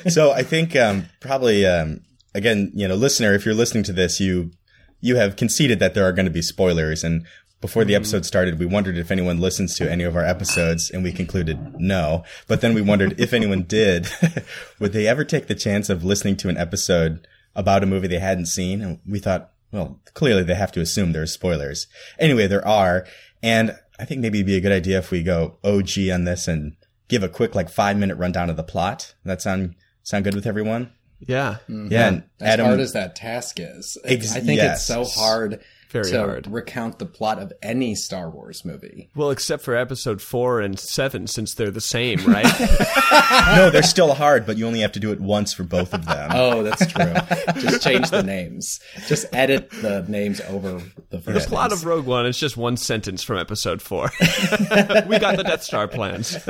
so 0.08 0.32
I 0.32 0.42
think 0.42 0.74
um, 0.76 1.06
probably 1.20 1.66
um, 1.66 2.00
again, 2.34 2.70
you 2.74 2.86
know, 2.86 2.94
listener, 2.94 3.34
if 3.34 3.44
you're 3.44 3.54
listening 3.54 3.82
to 3.84 3.92
this, 3.92 4.20
you 4.20 4.52
you 5.00 5.16
have 5.16 5.36
conceded 5.36 5.78
that 5.78 5.94
there 5.94 6.04
are 6.04 6.12
going 6.12 6.26
to 6.26 6.32
be 6.32 6.42
spoilers. 6.42 7.02
And 7.04 7.26
before 7.60 7.84
the 7.84 7.94
episode 7.94 8.26
started, 8.26 8.58
we 8.58 8.66
wondered 8.66 8.98
if 8.98 9.10
anyone 9.10 9.40
listens 9.40 9.74
to 9.76 9.90
any 9.90 10.04
of 10.04 10.14
our 10.14 10.24
episodes, 10.24 10.90
and 10.90 11.02
we 11.02 11.12
concluded 11.12 11.80
no. 11.80 12.24
But 12.46 12.60
then 12.60 12.74
we 12.74 12.82
wondered 12.82 13.18
if 13.18 13.32
anyone 13.32 13.62
did, 13.62 14.08
would 14.78 14.92
they 14.92 15.06
ever 15.06 15.24
take 15.24 15.46
the 15.46 15.54
chance 15.54 15.88
of 15.88 16.04
listening 16.04 16.36
to 16.38 16.48
an 16.48 16.58
episode 16.58 17.26
about 17.54 17.82
a 17.82 17.86
movie 17.86 18.08
they 18.08 18.18
hadn't 18.18 18.46
seen? 18.46 18.82
And 18.82 18.98
we 19.08 19.18
thought, 19.18 19.52
well, 19.72 20.00
clearly 20.14 20.42
they 20.42 20.54
have 20.54 20.72
to 20.72 20.80
assume 20.80 21.12
there's 21.12 21.32
spoilers. 21.32 21.86
Anyway, 22.18 22.46
there 22.46 22.66
are, 22.66 23.06
and 23.42 23.76
I 23.98 24.04
think 24.04 24.20
maybe 24.20 24.38
it'd 24.38 24.46
be 24.46 24.56
a 24.56 24.60
good 24.60 24.72
idea 24.72 24.98
if 24.98 25.10
we 25.10 25.22
go 25.22 25.56
OG 25.64 25.98
on 26.12 26.24
this 26.24 26.46
and 26.48 26.76
give 27.08 27.22
a 27.22 27.28
quick 27.28 27.54
like 27.54 27.70
five 27.70 27.96
minute 27.96 28.16
rundown 28.16 28.50
of 28.50 28.56
the 28.56 28.62
plot. 28.62 29.14
That 29.24 29.40
sound 29.40 29.74
sound 30.02 30.24
good 30.24 30.34
with 30.34 30.46
everyone? 30.46 30.92
Yeah. 31.20 31.56
Mm-hmm. 31.68 31.88
Yeah, 31.90 32.08
and 32.08 32.22
As 32.40 32.48
Adam. 32.54 32.66
hard 32.66 32.80
as 32.80 32.92
that 32.92 33.16
task 33.16 33.56
is, 33.58 33.96
Ex- 34.04 34.36
I 34.36 34.40
think 34.40 34.58
yes. 34.58 34.76
it's 34.76 34.84
so 34.86 35.04
hard 35.04 35.62
Very 36.02 36.10
to 36.12 36.18
hard. 36.18 36.46
recount 36.46 36.98
the 36.98 37.06
plot 37.06 37.38
of 37.38 37.52
any 37.62 37.94
Star 37.94 38.30
Wars 38.30 38.64
movie. 38.64 39.10
Well, 39.14 39.30
except 39.30 39.62
for 39.62 39.74
episode 39.76 40.20
four 40.22 40.60
and 40.60 40.78
seven, 40.78 41.26
since 41.26 41.54
they're 41.54 41.70
the 41.70 41.80
same, 41.80 42.18
right? 42.26 42.44
no, 43.56 43.70
they're 43.70 43.82
still 43.82 44.14
hard, 44.14 44.46
but 44.46 44.56
you 44.56 44.66
only 44.66 44.80
have 44.80 44.92
to 44.92 45.00
do 45.00 45.12
it 45.12 45.20
once 45.20 45.52
for 45.52 45.64
both 45.64 45.92
of 45.94 46.04
them. 46.06 46.30
Oh, 46.32 46.62
that's 46.62 46.86
true. 46.86 47.14
Just 47.60 47.82
change 47.82 48.10
the 48.10 48.22
names. 48.22 48.80
Just 49.06 49.26
edit 49.32 49.70
the 49.70 50.04
names 50.08 50.40
over 50.42 50.82
the 51.10 51.20
first. 51.20 51.46
the 51.46 51.50
plot 51.50 51.70
names. 51.70 51.82
of 51.82 51.86
Rogue 51.86 52.06
One 52.06 52.26
is 52.26 52.38
just 52.38 52.56
one 52.56 52.76
sentence 52.76 53.22
from 53.22 53.38
episode 53.38 53.80
four. 53.82 54.10
we 54.20 55.18
got 55.18 55.36
the 55.36 55.44
Death 55.46 55.62
Star 55.62 55.88
plans. 55.88 56.36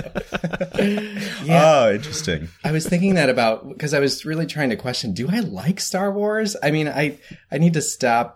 Oh, 1.48 1.92
interesting. 1.92 2.48
I 2.64 2.72
was 2.72 2.86
thinking 2.86 3.14
that 3.14 3.28
about 3.30 3.68
because 3.68 3.94
I 3.94 4.00
was 4.00 4.24
really 4.24 4.46
trying 4.46 4.70
to 4.70 4.76
question: 4.76 5.12
Do 5.14 5.28
I 5.30 5.40
like 5.40 5.80
Star 5.80 6.12
Wars? 6.12 6.56
I 6.62 6.70
mean, 6.70 6.88
I 6.88 7.18
I 7.50 7.58
need 7.58 7.74
to 7.74 7.82
stop 7.82 8.35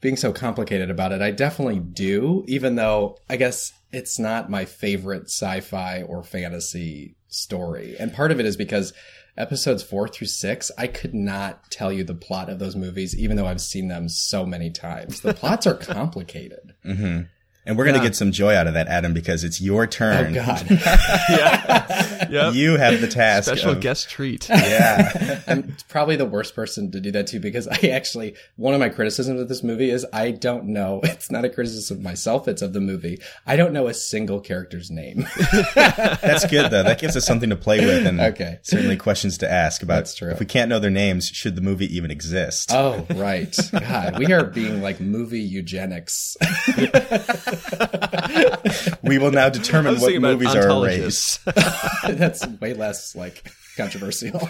being 0.00 0.16
so 0.16 0.32
complicated 0.32 0.90
about 0.90 1.12
it. 1.12 1.20
I 1.20 1.30
definitely 1.30 1.78
do, 1.78 2.44
even 2.48 2.76
though 2.76 3.18
I 3.28 3.36
guess 3.36 3.72
it's 3.92 4.18
not 4.18 4.50
my 4.50 4.64
favorite 4.64 5.24
sci-fi 5.24 6.02
or 6.02 6.22
fantasy 6.22 7.16
story. 7.28 7.96
And 7.98 8.12
part 8.12 8.30
of 8.30 8.40
it 8.40 8.46
is 8.46 8.56
because 8.56 8.92
episodes 9.36 9.82
four 9.82 10.08
through 10.08 10.26
six, 10.28 10.70
I 10.78 10.86
could 10.86 11.14
not 11.14 11.70
tell 11.70 11.92
you 11.92 12.04
the 12.04 12.14
plot 12.14 12.48
of 12.48 12.58
those 12.58 12.76
movies, 12.76 13.16
even 13.18 13.36
though 13.36 13.46
I've 13.46 13.60
seen 13.60 13.88
them 13.88 14.08
so 14.08 14.46
many 14.46 14.70
times. 14.70 15.20
The 15.20 15.34
plots 15.34 15.66
are 15.66 15.74
complicated. 15.74 16.74
Mm-hmm. 16.84 17.22
And 17.66 17.76
we're 17.76 17.84
going 17.84 17.96
to 17.98 18.02
get 18.02 18.16
some 18.16 18.32
joy 18.32 18.54
out 18.54 18.66
of 18.66 18.72
that, 18.72 18.88
Adam, 18.88 19.12
because 19.12 19.44
it's 19.44 19.60
your 19.60 19.86
turn. 19.86 20.34
Oh 20.36 20.42
turn. 20.42 20.46
God. 20.46 20.66
Yeah. 21.28 22.19
Yep. 22.30 22.54
You 22.54 22.76
have 22.76 23.00
the 23.00 23.08
task. 23.08 23.46
Special 23.46 23.72
of- 23.72 23.80
guest 23.80 24.08
treat. 24.10 24.48
Yeah. 24.70 25.40
I'm 25.48 25.76
probably 25.88 26.16
the 26.16 26.24
worst 26.26 26.54
person 26.54 26.90
to 26.92 27.00
do 27.00 27.10
that 27.12 27.26
to 27.28 27.40
because 27.40 27.66
I 27.66 27.88
actually 27.88 28.34
one 28.56 28.72
of 28.74 28.80
my 28.80 28.88
criticisms 28.88 29.40
of 29.40 29.48
this 29.48 29.62
movie 29.62 29.90
is 29.90 30.06
I 30.12 30.30
don't 30.30 30.66
know. 30.66 31.00
It's 31.20 31.30
not 31.30 31.44
a 31.44 31.48
criticism 31.50 31.98
of 31.98 32.02
myself; 32.02 32.46
it's 32.48 32.62
of 32.62 32.72
the 32.72 32.80
movie. 32.80 33.20
I 33.46 33.56
don't 33.56 33.72
know 33.72 33.88
a 33.88 33.94
single 33.94 34.40
character's 34.40 34.90
name. 34.90 35.26
That's 35.74 36.46
good, 36.46 36.70
though. 36.70 36.82
That 36.82 36.98
gives 37.00 37.16
us 37.16 37.26
something 37.26 37.50
to 37.50 37.56
play 37.56 37.84
with 37.84 38.06
and 38.06 38.20
Okay. 38.20 38.58
certainly 38.62 38.96
questions 38.96 39.38
to 39.38 39.50
ask 39.50 39.82
about. 39.82 39.96
That's 39.96 40.14
true. 40.14 40.30
If 40.30 40.40
we 40.40 40.46
can't 40.46 40.68
know 40.68 40.78
their 40.78 40.90
names, 40.90 41.26
should 41.28 41.56
the 41.56 41.60
movie 41.62 41.94
even 41.94 42.10
exist? 42.10 42.70
oh, 42.72 43.06
right. 43.14 43.54
God, 43.72 44.18
we 44.18 44.32
are 44.32 44.44
being 44.44 44.80
like 44.82 45.00
movie 45.00 45.40
eugenics. 45.40 46.36
we 49.02 49.18
will 49.18 49.30
now 49.32 49.48
determine 49.48 49.98
what 50.00 50.14
movies 50.20 50.54
are 50.54 50.68
erased. 50.70 51.40
That's 52.20 52.46
way 52.46 52.74
less 52.74 53.16
like 53.16 53.50
controversial. 53.76 54.38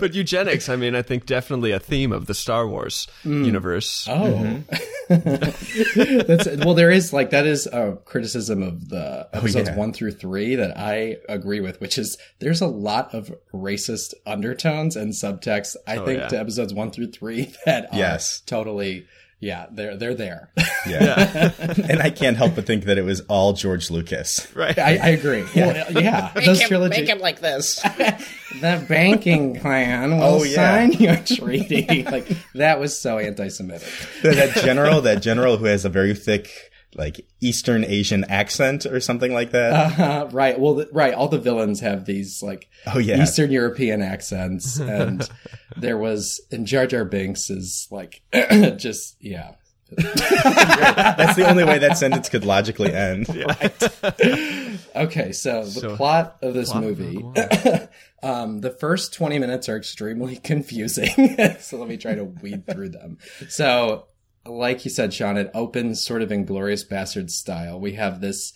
but 0.00 0.14
eugenics, 0.14 0.68
I 0.68 0.76
mean, 0.76 0.94
I 0.94 1.02
think 1.02 1.26
definitely 1.26 1.72
a 1.72 1.80
theme 1.80 2.12
of 2.12 2.26
the 2.26 2.34
Star 2.34 2.66
Wars 2.66 3.06
mm. 3.24 3.44
universe. 3.44 4.06
Oh, 4.08 4.32
mm-hmm. 4.32 4.62
that's 6.26 6.48
well. 6.64 6.74
There 6.74 6.90
is 6.90 7.12
like 7.12 7.30
that 7.30 7.46
is 7.46 7.66
a 7.66 7.96
criticism 8.04 8.62
of 8.62 8.88
the 8.88 9.28
oh, 9.32 9.38
episodes 9.38 9.68
yeah. 9.68 9.76
one 9.76 9.92
through 9.92 10.12
three 10.12 10.56
that 10.56 10.76
I 10.76 11.18
agree 11.28 11.60
with, 11.60 11.80
which 11.80 11.96
is 11.98 12.18
there's 12.40 12.60
a 12.60 12.66
lot 12.66 13.14
of 13.14 13.32
racist 13.54 14.14
undertones 14.26 14.96
and 14.96 15.12
subtext. 15.12 15.76
I 15.86 15.98
oh, 15.98 16.04
think 16.04 16.20
yeah. 16.20 16.28
to 16.28 16.40
episodes 16.40 16.74
one 16.74 16.90
through 16.90 17.12
three 17.12 17.52
that 17.66 17.92
are 17.92 17.98
Yes. 17.98 18.40
totally. 18.40 19.06
Yeah, 19.38 19.66
they're 19.70 19.96
they're 19.98 20.14
there. 20.14 20.50
Yeah. 20.88 21.52
and 21.58 22.00
I 22.00 22.08
can't 22.10 22.36
help 22.38 22.54
but 22.54 22.66
think 22.66 22.84
that 22.84 22.96
it 22.96 23.02
was 23.04 23.20
all 23.28 23.52
George 23.52 23.90
Lucas. 23.90 24.46
Right. 24.54 24.78
I, 24.78 24.96
I 24.96 25.08
agree. 25.10 25.44
Yeah, 25.54 25.66
well, 25.92 26.02
yeah. 26.02 26.32
Make 26.34 26.46
Those 26.46 26.60
him, 26.62 26.68
trilogy. 26.68 27.00
make 27.02 27.10
him 27.10 27.18
like 27.18 27.40
this. 27.40 27.74
the 28.60 28.84
banking 28.88 29.60
plan 29.60 30.12
will 30.18 30.24
Oh, 30.24 30.42
yeah. 30.42 30.54
sign 30.54 30.92
your 30.94 31.16
treaty. 31.16 32.02
like 32.10 32.26
that 32.54 32.80
was 32.80 32.98
so 32.98 33.18
anti-Semitic. 33.18 33.86
that 34.22 34.54
general, 34.64 35.02
that 35.02 35.20
general 35.22 35.58
who 35.58 35.66
has 35.66 35.84
a 35.84 35.90
very 35.90 36.14
thick, 36.14 36.72
like 36.96 37.26
Eastern 37.40 37.84
Asian 37.84 38.24
accent 38.24 38.86
or 38.86 39.00
something 39.00 39.32
like 39.32 39.50
that. 39.52 39.98
Uh, 40.00 40.28
right. 40.32 40.58
Well, 40.58 40.76
th- 40.76 40.88
right. 40.92 41.12
All 41.14 41.28
the 41.28 41.38
villains 41.38 41.80
have 41.80 42.04
these 42.06 42.42
like 42.42 42.68
Oh, 42.86 42.98
yeah. 42.98 43.22
Eastern 43.22 43.50
European 43.50 44.02
accents, 44.02 44.78
and 44.78 45.28
there 45.76 45.98
was 45.98 46.40
and 46.50 46.66
Jar 46.66 46.86
Jar 46.86 47.04
Binks 47.04 47.50
is 47.50 47.86
like 47.90 48.22
just 48.76 49.16
yeah. 49.20 49.52
That's 49.96 51.36
the 51.36 51.46
only 51.48 51.62
way 51.62 51.78
that 51.78 51.96
sentence 51.96 52.28
could 52.28 52.44
logically 52.44 52.92
end. 52.92 53.26
Okay, 54.96 55.32
so 55.32 55.62
the 55.64 55.70
So- 55.70 55.96
plot 55.96 56.38
of 56.42 56.54
this 56.54 56.70
Plot 56.70 56.82
movie. 56.82 57.22
Um, 58.22 58.60
the 58.60 58.70
first 58.70 59.12
20 59.12 59.38
minutes 59.38 59.68
are 59.68 59.76
extremely 59.76 60.36
confusing. 60.36 61.36
so 61.60 61.76
let 61.76 61.86
me 61.88 61.96
try 61.96 62.14
to 62.16 62.24
weed 62.24 62.66
through 62.66 62.88
them. 62.88 63.18
So, 63.48 64.06
like 64.48 64.84
you 64.84 64.90
said, 64.90 65.12
Sean, 65.12 65.36
it 65.36 65.50
opens 65.54 66.04
sort 66.04 66.22
of 66.22 66.30
Inglourious 66.30 66.86
Basterd 66.86 67.30
style. 67.30 67.80
We 67.80 67.94
have 67.94 68.20
this 68.20 68.52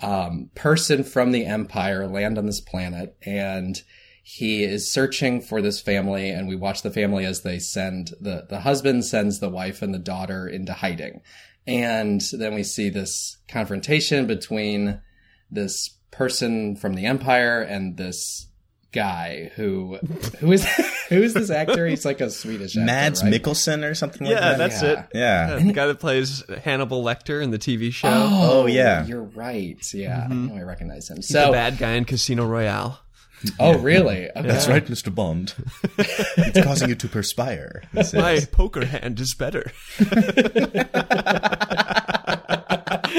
um, 0.00 0.50
person 0.54 1.04
from 1.04 1.32
the 1.32 1.46
Empire 1.46 2.06
land 2.06 2.38
on 2.38 2.46
this 2.46 2.60
planet, 2.60 3.16
and 3.22 3.80
he 4.22 4.64
is 4.64 4.90
searching 4.90 5.40
for 5.40 5.62
this 5.62 5.80
family. 5.80 6.30
And 6.30 6.48
we 6.48 6.56
watch 6.56 6.82
the 6.82 6.90
family 6.90 7.24
as 7.24 7.42
they 7.42 7.58
send 7.58 8.12
the 8.20 8.46
the 8.48 8.60
husband 8.60 9.04
sends 9.04 9.38
the 9.38 9.50
wife 9.50 9.82
and 9.82 9.94
the 9.94 9.98
daughter 9.98 10.46
into 10.48 10.72
hiding, 10.72 11.22
and 11.66 12.20
then 12.32 12.54
we 12.54 12.64
see 12.64 12.88
this 12.88 13.38
confrontation 13.48 14.26
between 14.26 15.00
this 15.50 15.90
person 16.10 16.76
from 16.76 16.94
the 16.94 17.06
Empire 17.06 17.60
and 17.60 17.96
this 17.96 18.48
guy 18.92 19.50
who 19.56 19.96
who 20.38 20.52
is 20.52 20.64
who 21.08 21.22
is 21.22 21.34
this 21.34 21.50
actor? 21.50 21.86
He's 21.86 22.04
like 22.04 22.20
a 22.20 22.30
Swedish 22.30 22.76
actor, 22.76 22.84
Mads 22.86 23.22
right? 23.22 23.32
Mikkelsen 23.32 23.88
or 23.88 23.94
something 23.94 24.26
like 24.26 24.34
Yeah, 24.36 24.40
that. 24.40 24.58
that's 24.58 24.82
Yeah. 24.82 24.90
it. 24.90 25.06
yeah. 25.14 25.48
Uh, 25.54 25.58
the 25.60 25.72
guy 25.72 25.86
that 25.86 25.98
plays 25.98 26.44
Hannibal 26.62 27.02
Lecter 27.02 27.42
in 27.42 27.50
the 27.50 27.58
TV 27.58 27.92
show. 27.92 28.08
Oh, 28.12 28.66
yeah. 28.66 29.04
you're 29.06 29.22
right. 29.22 29.82
Yeah, 29.94 30.26
I 30.30 30.32
know 30.34 30.56
I 30.56 30.62
recognize 30.62 31.08
him. 31.10 31.16
the 31.16 31.22
So, 31.22 31.50
bad 31.52 31.78
guy 31.78 31.92
in 31.92 32.04
Casino 32.04 32.46
Royale. 32.46 33.00
oh 33.58 33.76
really? 33.78 34.30
Okay. 34.30 34.46
That's 34.46 34.68
right, 34.68 34.86
Mr. 34.86 35.12
Bond. 35.12 35.54
it's 35.98 36.62
causing 36.64 36.88
you 36.88 36.94
to 36.94 37.08
perspire. 37.08 37.82
My 38.14 38.38
poker 38.52 38.84
hand 38.86 39.18
is 39.18 39.34
better. 39.34 39.72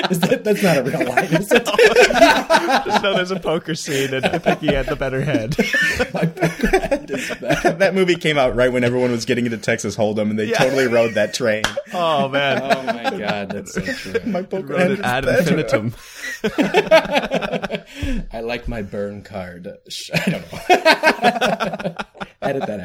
Is 0.09 0.19
that, 0.21 0.43
that's 0.43 0.63
not 0.63 0.77
a 0.77 0.83
real 0.83 1.05
line, 1.09 1.25
is 1.25 1.51
it? 1.51 1.65
Just 2.85 3.03
know 3.03 3.15
there's 3.15 3.31
a 3.31 3.39
poker 3.39 3.75
scene, 3.75 4.13
and 4.13 4.25
I 4.25 4.38
think 4.39 4.59
he 4.59 4.67
had 4.67 4.85
the 4.88 4.95
better 4.95 5.21
head. 5.23 5.55
My 6.13 6.25
poker 6.25 6.79
head 6.79 7.09
is 7.12 7.29
bad. 7.39 7.79
that 7.79 7.93
movie 7.93 8.15
came 8.15 8.38
out 8.38 8.55
right 8.55 8.71
when 8.71 8.83
everyone 8.83 9.12
was 9.12 9.25
getting 9.25 9.45
into 9.45 9.57
Texas 9.57 9.95
Hold'em, 9.95 10.29
and 10.29 10.39
they 10.39 10.51
totally 10.51 10.88
rode 10.88 11.13
that 11.13 11.33
train. 11.33 11.63
Oh 11.93 12.27
man, 12.29 12.62
Oh 12.63 12.83
my 12.83 13.03
god, 13.17 13.50
that's 13.51 13.73
so 13.73 13.81
true. 13.81 14.19
My 14.25 14.41
poker 14.41 14.67
wrote 14.73 14.79
head 14.79 14.91
it 14.91 15.00
is 15.00 15.05
ad 15.05 15.25
better. 15.25 15.39
infinitum. 15.59 15.93
I 18.31 18.41
like 18.41 18.67
my 18.67 18.81
burn 18.81 19.21
card. 19.23 19.67
Sh- 19.89 20.09
I 20.13 20.29
don't 20.29 20.51
know. 20.51 21.95
Edit 22.41 22.65
that 22.67 22.79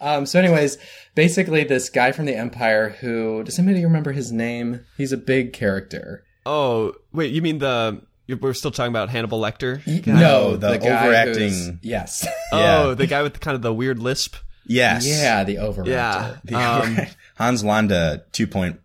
out. 0.00 0.16
um, 0.18 0.24
so, 0.26 0.38
anyways, 0.38 0.78
basically, 1.14 1.64
this 1.64 1.88
guy 1.90 2.12
from 2.12 2.26
the 2.26 2.34
Empire 2.36 2.90
who 3.00 3.42
does 3.44 3.58
anybody 3.58 3.84
remember 3.84 4.12
his 4.12 4.30
name? 4.32 4.84
He's 4.96 5.12
a 5.12 5.16
big 5.16 5.52
character. 5.52 6.24
Oh 6.46 6.94
wait, 7.12 7.32
you 7.32 7.42
mean 7.42 7.58
the? 7.58 8.02
We're 8.40 8.54
still 8.54 8.70
talking 8.70 8.92
about 8.92 9.08
Hannibal 9.10 9.40
Lecter. 9.40 9.84
No, 10.06 10.56
the 10.56 10.76
guy 10.78 11.06
overacting- 11.06 11.48
who's- 11.52 11.70
Yes. 11.82 12.24
Yeah. 12.52 12.82
Oh, 12.82 12.94
the 12.94 13.06
guy 13.08 13.22
with 13.22 13.32
the, 13.34 13.38
kind 13.40 13.56
of 13.56 13.62
the 13.62 13.74
weird 13.74 13.98
lisp. 13.98 14.36
Yes. 14.66 15.04
yeah, 15.06 15.42
the 15.42 15.56
overactor. 15.56 15.86
Yeah. 15.88 16.36
The 16.44 16.54
Um, 16.54 16.98
Hans 17.36 17.64
Landa 17.64 18.22
two 18.30 18.46
point 18.46 18.78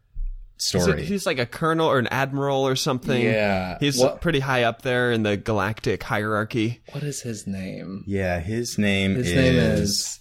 so 0.58 0.79
story. 0.79 1.03
he's 1.05 1.25
like 1.27 1.38
a 1.38 1.46
colonel 1.46 1.86
or 1.88 2.00
an 2.00 2.08
admiral 2.08 2.67
or 2.67 2.75
something. 2.75 3.22
Yeah. 3.22 3.77
He's 3.79 4.00
What- 4.00 4.20
pretty 4.22 4.39
high 4.39 4.63
up 4.63 4.82
there 4.82 5.12
in 5.12 5.22
the 5.24 5.38
galactic 5.38 6.01
hierarchy. 6.01 6.82
What 6.91 7.03
is 7.03 7.22
his 7.22 7.46
name? 7.46 8.03
yeah, 8.08 8.39
his 8.39 8.77
name 8.79 9.13
His 9.15 9.29
is. 9.29 9.36
name 9.36 9.55
is. 9.55 10.20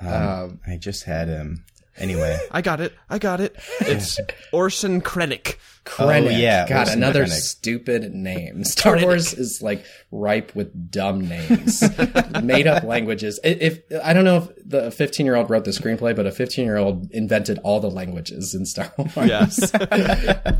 Um, 0.00 0.08
um, 0.12 0.60
I 0.66 0.76
just 0.76 1.04
had 1.04 1.28
him. 1.28 1.64
Anyway, 1.96 2.36
I 2.50 2.60
got 2.60 2.80
it. 2.80 2.92
I 3.08 3.18
got 3.20 3.40
it. 3.40 3.54
It's 3.82 4.18
Orson 4.52 5.00
Krennic. 5.00 5.58
Krennic. 5.84 6.26
Oh, 6.26 6.30
yeah, 6.30 6.66
God, 6.68 6.78
Orson 6.88 6.98
another 7.04 7.24
Krennic. 7.24 7.28
stupid 7.40 8.12
name. 8.12 8.64
Star 8.64 8.98
Wars 9.00 9.32
is 9.32 9.62
like 9.62 9.84
ripe 10.10 10.56
with 10.56 10.90
dumb 10.90 11.28
names, 11.28 11.84
made 12.42 12.66
up 12.66 12.82
languages. 12.82 13.38
I- 13.44 13.48
If 13.48 13.80
I 14.02 14.12
don't 14.12 14.24
know 14.24 14.38
if 14.38 14.48
the 14.68 14.90
15 14.90 15.24
year 15.24 15.36
old 15.36 15.50
wrote 15.50 15.64
the 15.64 15.70
screenplay, 15.70 16.16
but 16.16 16.26
a 16.26 16.32
15 16.32 16.64
year 16.64 16.78
old 16.78 17.12
invented 17.12 17.60
all 17.62 17.78
the 17.78 17.90
languages 17.90 18.56
in 18.56 18.66
Star 18.66 18.92
Wars. 18.98 19.12
Yes. 19.16 19.70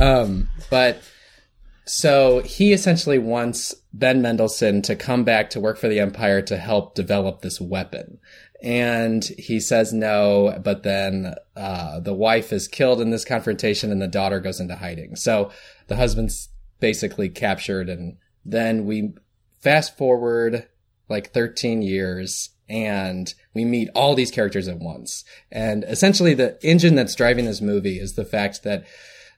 um, 0.01 0.49
but 0.71 1.03
so 1.87 2.41
he 2.41 2.73
essentially 2.73 3.19
wants 3.19 3.75
Ben 3.93 4.23
Mendelsohn 4.23 4.83
to 4.83 4.97
come 4.97 5.25
back 5.25 5.51
to 5.51 5.61
work 5.61 5.79
for 5.79 5.89
the 5.89 6.01
Empire 6.01 6.41
to 6.43 6.57
help 6.57 6.95
develop 6.95 7.43
this 7.43 7.61
weapon. 7.61 8.19
And 8.63 9.25
he 9.25 9.61
says 9.61 9.93
no, 9.93 10.59
but 10.63 10.83
then 10.85 11.35
uh, 11.57 12.01
the 12.01 12.15
wife 12.15 12.53
is 12.53 12.69
killed 12.69 13.01
in 13.01 13.11
this 13.11 13.25
confrontation 13.25 13.93
and 13.93 14.01
the 14.01 14.09
daughter 14.09 14.41
goes 14.41 14.61
into 14.61 14.77
hiding. 14.77 15.17
So 15.17 15.51
the 15.89 15.97
husband's 15.97 16.49
basically 16.81 17.29
captured. 17.29 17.89
And 17.89 18.17
then 18.45 18.87
we 18.87 19.15
fast 19.61 19.97
forward 19.97 20.69
like 21.09 21.33
13 21.33 21.83
years 21.83 22.51
and 22.69 23.35
we 23.53 23.65
meet 23.65 23.91
all 23.95 24.15
these 24.15 24.31
characters 24.31 24.69
at 24.69 24.79
once. 24.79 25.25
And 25.51 25.85
essentially 25.85 26.35
the 26.35 26.59
engine 26.63 26.95
that's 26.95 27.15
driving 27.15 27.45
this 27.45 27.61
movie 27.61 27.99
is 27.99 28.15
the 28.15 28.25
fact 28.25 28.63
that 28.63 28.87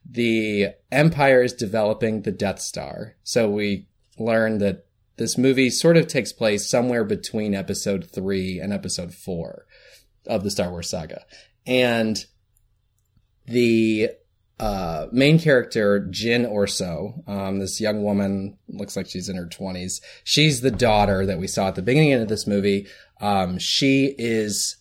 the 0.08 0.68
Empire 0.92 1.42
is 1.42 1.52
developing 1.52 2.22
the 2.22 2.32
Death 2.32 2.60
Star. 2.60 3.16
So 3.24 3.50
we 3.50 3.88
learn 4.18 4.58
that 4.58 4.85
this 5.16 5.38
movie 5.38 5.70
sort 5.70 5.96
of 5.96 6.06
takes 6.06 6.32
place 6.32 6.68
somewhere 6.68 7.04
between 7.04 7.54
episode 7.54 8.10
three 8.10 8.58
and 8.58 8.72
episode 8.72 9.14
four 9.14 9.66
of 10.26 10.44
the 10.44 10.50
Star 10.50 10.70
Wars 10.70 10.90
saga. 10.90 11.24
And 11.66 12.24
the 13.46 14.10
uh, 14.58 15.06
main 15.12 15.38
character, 15.38 16.00
Jyn 16.10 16.48
Orso, 16.48 17.22
um, 17.26 17.58
this 17.58 17.80
young 17.80 18.02
woman, 18.02 18.58
looks 18.68 18.96
like 18.96 19.08
she's 19.08 19.28
in 19.28 19.36
her 19.36 19.46
20s. 19.46 20.00
She's 20.24 20.60
the 20.60 20.70
daughter 20.70 21.26
that 21.26 21.38
we 21.38 21.46
saw 21.46 21.68
at 21.68 21.74
the 21.74 21.82
beginning 21.82 22.14
of 22.14 22.28
this 22.28 22.46
movie. 22.46 22.86
Um, 23.20 23.58
she 23.58 24.14
is 24.18 24.76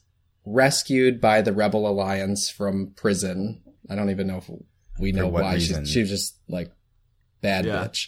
rescued 0.46 1.20
by 1.20 1.42
the 1.42 1.54
Rebel 1.54 1.88
Alliance 1.88 2.50
from 2.50 2.94
prison. 2.96 3.62
I 3.90 3.96
don't 3.96 4.10
even 4.10 4.28
know 4.28 4.38
if 4.38 4.50
we 5.00 5.12
know 5.12 5.28
why. 5.28 5.60
She, 5.60 5.86
she 5.86 6.02
was 6.02 6.10
just 6.10 6.38
like 6.48 6.72
bad 7.46 7.66
Yeah. 7.66 7.88
bitch. 7.88 8.08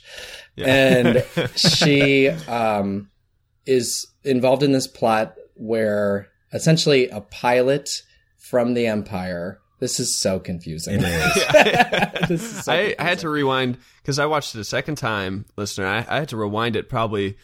And 0.57 1.23
she 1.57 2.29
um, 2.29 3.09
is 3.65 4.07
involved 4.23 4.63
in 4.63 4.71
this 4.71 4.87
plot 4.87 5.35
where 5.55 6.27
essentially 6.53 7.09
a 7.09 7.21
pilot 7.21 7.89
from 8.37 8.73
the 8.73 8.87
Empire. 8.87 9.59
This 9.79 9.99
is 9.99 10.17
so 10.19 10.39
confusing. 10.39 11.01
it 11.01 11.03
is. 11.03 12.17
This 12.27 12.41
is 12.43 12.65
so 12.65 12.73
I, 12.73 12.95
I 12.97 13.03
had 13.03 13.19
to 13.19 13.29
rewind 13.29 13.77
because 14.01 14.17
I 14.19 14.25
watched 14.25 14.55
it 14.55 14.59
a 14.59 14.63
second 14.65 14.95
time, 14.95 15.45
listener. 15.55 15.85
I, 15.85 15.99
I 16.09 16.19
had 16.19 16.29
to 16.29 16.37
rewind 16.37 16.75
it 16.75 16.89
probably 16.89 17.37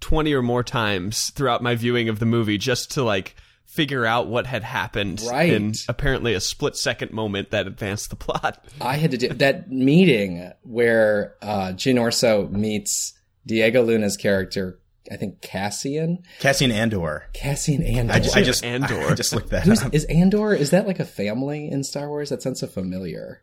20 0.00 0.32
or 0.34 0.42
more 0.42 0.62
times 0.62 1.30
throughout 1.30 1.62
my 1.62 1.74
viewing 1.74 2.08
of 2.10 2.18
the 2.18 2.26
movie 2.26 2.58
just 2.58 2.90
to 2.92 3.02
like 3.02 3.34
figure 3.66 4.06
out 4.06 4.28
what 4.28 4.46
had 4.46 4.62
happened 4.62 5.20
Right. 5.28 5.52
in 5.52 5.72
apparently 5.88 6.34
a 6.34 6.40
split 6.40 6.76
second 6.76 7.12
moment 7.12 7.50
that 7.50 7.66
advanced 7.66 8.10
the 8.10 8.16
plot. 8.16 8.64
I 8.80 8.96
had 8.96 9.10
to 9.12 9.18
do 9.18 9.28
that 9.28 9.70
meeting 9.70 10.52
where 10.62 11.34
uh, 11.42 11.72
Jyn 11.74 12.00
Orso 12.00 12.48
meets 12.48 13.12
Diego 13.46 13.82
Luna's 13.82 14.16
character. 14.16 14.78
I 15.10 15.16
think 15.16 15.40
Cassian, 15.40 16.24
Cassian 16.40 16.72
Andor. 16.72 17.28
Cassian 17.32 17.80
Andor. 17.82 18.12
I, 18.14 18.18
ju- 18.18 18.30
I 18.34 18.42
just 18.42 18.64
Andor. 18.64 19.00
I 19.08 19.14
just 19.14 19.32
looked 19.32 19.50
that 19.50 19.62
Who's, 19.64 19.80
up. 19.82 19.94
is 19.94 20.04
Andor? 20.06 20.52
Is 20.52 20.70
that 20.70 20.86
like 20.88 20.98
a 20.98 21.04
family 21.04 21.68
in 21.70 21.84
Star 21.84 22.08
Wars? 22.08 22.30
That 22.30 22.42
sounds 22.42 22.58
so 22.58 22.66
familiar. 22.66 23.40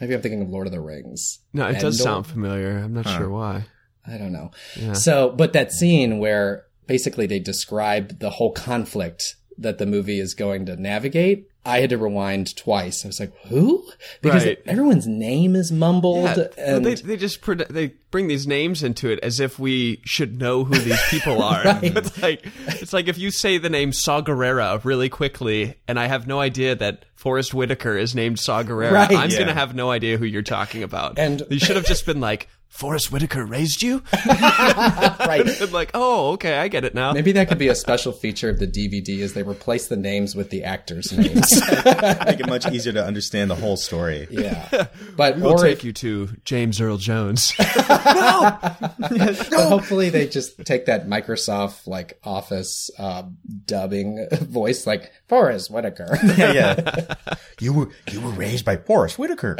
Maybe 0.00 0.14
I'm 0.14 0.22
thinking 0.22 0.40
of 0.40 0.48
Lord 0.48 0.66
of 0.66 0.72
the 0.72 0.80
Rings. 0.80 1.40
No, 1.52 1.66
it 1.68 1.80
does 1.80 2.00
sound 2.02 2.26
familiar. 2.26 2.78
I'm 2.78 2.94
not 2.94 3.06
sure 3.06 3.28
why. 3.28 3.66
I 4.06 4.16
don't 4.16 4.32
know. 4.32 4.52
Yeah. 4.76 4.92
So, 4.94 5.28
but 5.30 5.52
that 5.52 5.72
scene 5.72 6.20
where 6.20 6.64
basically 6.86 7.26
they 7.26 7.38
describe 7.40 8.20
the 8.20 8.30
whole 8.30 8.52
conflict 8.52 9.34
that 9.58 9.78
the 9.78 9.86
movie 9.86 10.20
is 10.20 10.34
going 10.34 10.66
to 10.66 10.76
navigate, 10.76 11.48
I 11.66 11.80
had 11.80 11.90
to 11.90 11.98
rewind 11.98 12.56
twice. 12.56 13.04
I 13.04 13.08
was 13.08 13.20
like, 13.20 13.32
who? 13.48 13.84
Because 14.22 14.44
Right. 14.46 14.58
everyone's 14.66 15.06
name 15.06 15.54
is 15.56 15.70
mumbled. 15.70 16.24
Yeah, 16.24 16.36
well, 16.36 16.76
and 16.76 16.86
they 16.86 16.94
they 16.94 17.16
just 17.16 17.42
pred- 17.42 17.68
they 17.68 17.88
bring 18.10 18.28
these 18.28 18.46
names 18.46 18.82
into 18.82 19.10
it 19.10 19.18
as 19.22 19.38
if 19.40 19.58
we 19.58 20.00
should 20.04 20.38
know 20.38 20.64
who 20.64 20.78
these 20.78 21.02
people 21.10 21.42
are. 21.42 21.62
Right. 21.62 21.82
It's 21.96 22.22
like 22.22 22.46
it's 22.68 22.92
like 22.92 23.08
if 23.08 23.18
you 23.18 23.30
say 23.30 23.58
the 23.58 23.68
name 23.68 23.92
Saw 23.92 24.22
Gerrera 24.22 24.82
really 24.84 25.08
quickly, 25.10 25.74
and 25.86 25.98
I 26.00 26.06
have 26.06 26.26
no 26.26 26.40
idea 26.40 26.74
that 26.76 27.04
Forest 27.16 27.52
Whitaker 27.52 27.98
is 27.98 28.14
named 28.14 28.38
Saw 28.38 28.62
Gerrera, 28.62 28.92
Right. 28.92 29.12
I'm 29.12 29.28
Yeah. 29.30 29.40
gonna 29.40 29.54
have 29.54 29.74
no 29.74 29.90
idea 29.90 30.16
who 30.16 30.24
you're 30.24 30.42
talking 30.42 30.82
about. 30.82 31.18
And- 31.18 31.42
you 31.50 31.58
should 31.58 31.76
have 31.76 31.86
just 31.86 32.06
been 32.06 32.20
like. 32.20 32.48
Forest 32.68 33.10
Whitaker 33.10 33.44
raised 33.44 33.82
you? 33.82 34.02
right. 34.26 35.42
I'm 35.60 35.72
like, 35.72 35.90
oh, 35.94 36.32
okay, 36.32 36.58
I 36.58 36.68
get 36.68 36.84
it 36.84 36.94
now. 36.94 37.12
Maybe 37.12 37.32
that 37.32 37.48
could 37.48 37.58
be 37.58 37.68
a 37.68 37.74
special 37.74 38.12
feature 38.12 38.50
of 38.50 38.58
the 38.58 38.66
DVD 38.66 39.18
is 39.18 39.34
they 39.34 39.42
replace 39.42 39.88
the 39.88 39.96
names 39.96 40.36
with 40.36 40.50
the 40.50 40.64
actors' 40.64 41.10
names. 41.12 41.50
Make 42.24 42.40
it 42.40 42.46
much 42.46 42.70
easier 42.70 42.92
to 42.92 43.04
understand 43.04 43.50
the 43.50 43.56
whole 43.56 43.76
story. 43.76 44.28
yeah. 44.30 44.86
But 45.16 45.38
We'll 45.38 45.54
or 45.54 45.62
take 45.64 45.78
if, 45.78 45.84
you 45.84 45.92
to 45.94 46.28
James 46.44 46.80
Earl 46.80 46.98
Jones. 46.98 47.52
but 47.56 47.66
hopefully 49.52 50.10
they 50.10 50.28
just 50.28 50.64
take 50.64 50.86
that 50.86 51.08
Microsoft 51.08 51.86
like 51.86 52.18
Office 52.22 52.90
uh, 52.98 53.24
dubbing 53.64 54.28
voice 54.30 54.86
like 54.86 55.10
Forest 55.28 55.70
Whitaker. 55.70 56.18
Yeah, 56.38 56.52
yeah. 56.52 57.14
You 57.60 57.72
were 57.72 57.88
you 58.10 58.20
were 58.20 58.30
raised 58.30 58.64
by 58.64 58.76
Forest 58.76 59.18
Whitaker. 59.18 59.56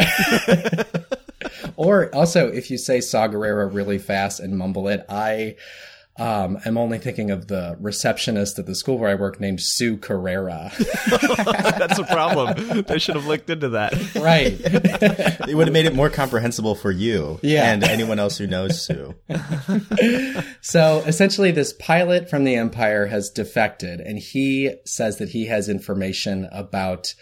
Or 1.77 2.13
also, 2.15 2.49
if 2.49 2.71
you 2.71 2.79
say 2.79 3.01
Saw 3.01 3.29
Gerrera 3.29 3.73
really 3.73 3.99
fast 3.99 4.41
and 4.41 4.59
mumble 4.59 4.89
it, 4.89 5.05
I 5.09 5.55
um, 6.19 6.59
am 6.67 6.77
only 6.77 6.99
thinking 6.99 7.31
of 7.31 7.47
the 7.47 7.77
receptionist 7.79 8.59
at 8.59 8.67
the 8.67 8.75
school 8.75 8.99
where 8.99 9.09
I 9.09 9.15
work 9.15 9.39
named 9.39 9.61
Sue 9.63 9.97
Carrera. 9.97 10.73
That's 11.09 11.97
a 12.01 12.05
problem. 12.05 12.83
They 12.83 12.99
should 12.99 13.15
have 13.15 13.27
looked 13.27 13.49
into 13.51 13.69
that. 13.69 13.93
right. 14.17 14.53
It 15.49 15.55
would 15.55 15.69
have 15.69 15.73
made 15.73 15.87
it 15.87 15.95
more 15.95 16.11
comprehensible 16.11 16.75
for 16.75 16.91
you 16.91 17.39
Yeah. 17.45 17.73
and 17.73 17.85
anyone 17.85 18.19
else 18.19 18.37
who 18.37 18.49
knows 18.49 18.85
Sue. 18.85 19.15
So 20.61 21.03
essentially, 21.07 21.51
this 21.53 21.73
pilot 21.73 22.29
from 22.29 22.45
the 22.45 22.57
Empire 22.57 23.07
has 23.07 23.31
defected, 23.31 24.01
and 24.01 24.19
he 24.19 24.75
says 24.85 25.19
that 25.19 25.31
he 25.31 25.47
has 25.47 25.69
information 25.69 26.49
about 26.51 27.15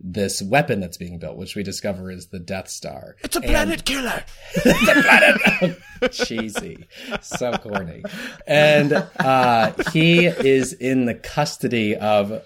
this 0.00 0.42
weapon 0.42 0.80
that's 0.80 0.96
being 0.96 1.18
built, 1.18 1.36
which 1.36 1.56
we 1.56 1.62
discover 1.62 2.10
is 2.10 2.26
the 2.26 2.38
Death 2.38 2.68
Star. 2.68 3.16
It's 3.22 3.36
a 3.36 3.40
planet 3.40 3.84
killer. 3.84 4.24
cheesy, 6.12 6.86
so 7.20 7.52
corny. 7.52 8.02
And 8.46 8.92
uh, 8.92 9.72
he 9.92 10.26
is 10.26 10.72
in 10.72 11.06
the 11.06 11.14
custody 11.14 11.96
of 11.96 12.42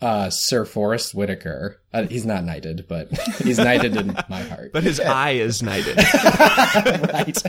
uh, 0.00 0.30
Sir 0.30 0.64
Forest 0.64 1.14
Whitaker. 1.14 1.80
Uh, 1.92 2.06
he's 2.06 2.26
not 2.26 2.44
knighted, 2.44 2.86
but 2.86 3.10
he's 3.38 3.58
knighted 3.58 3.96
in 3.96 4.16
my 4.28 4.42
heart. 4.42 4.72
But 4.72 4.82
his 4.82 5.00
eye 5.00 5.32
is 5.32 5.62
knighted. 5.62 5.96
right, 5.96 7.42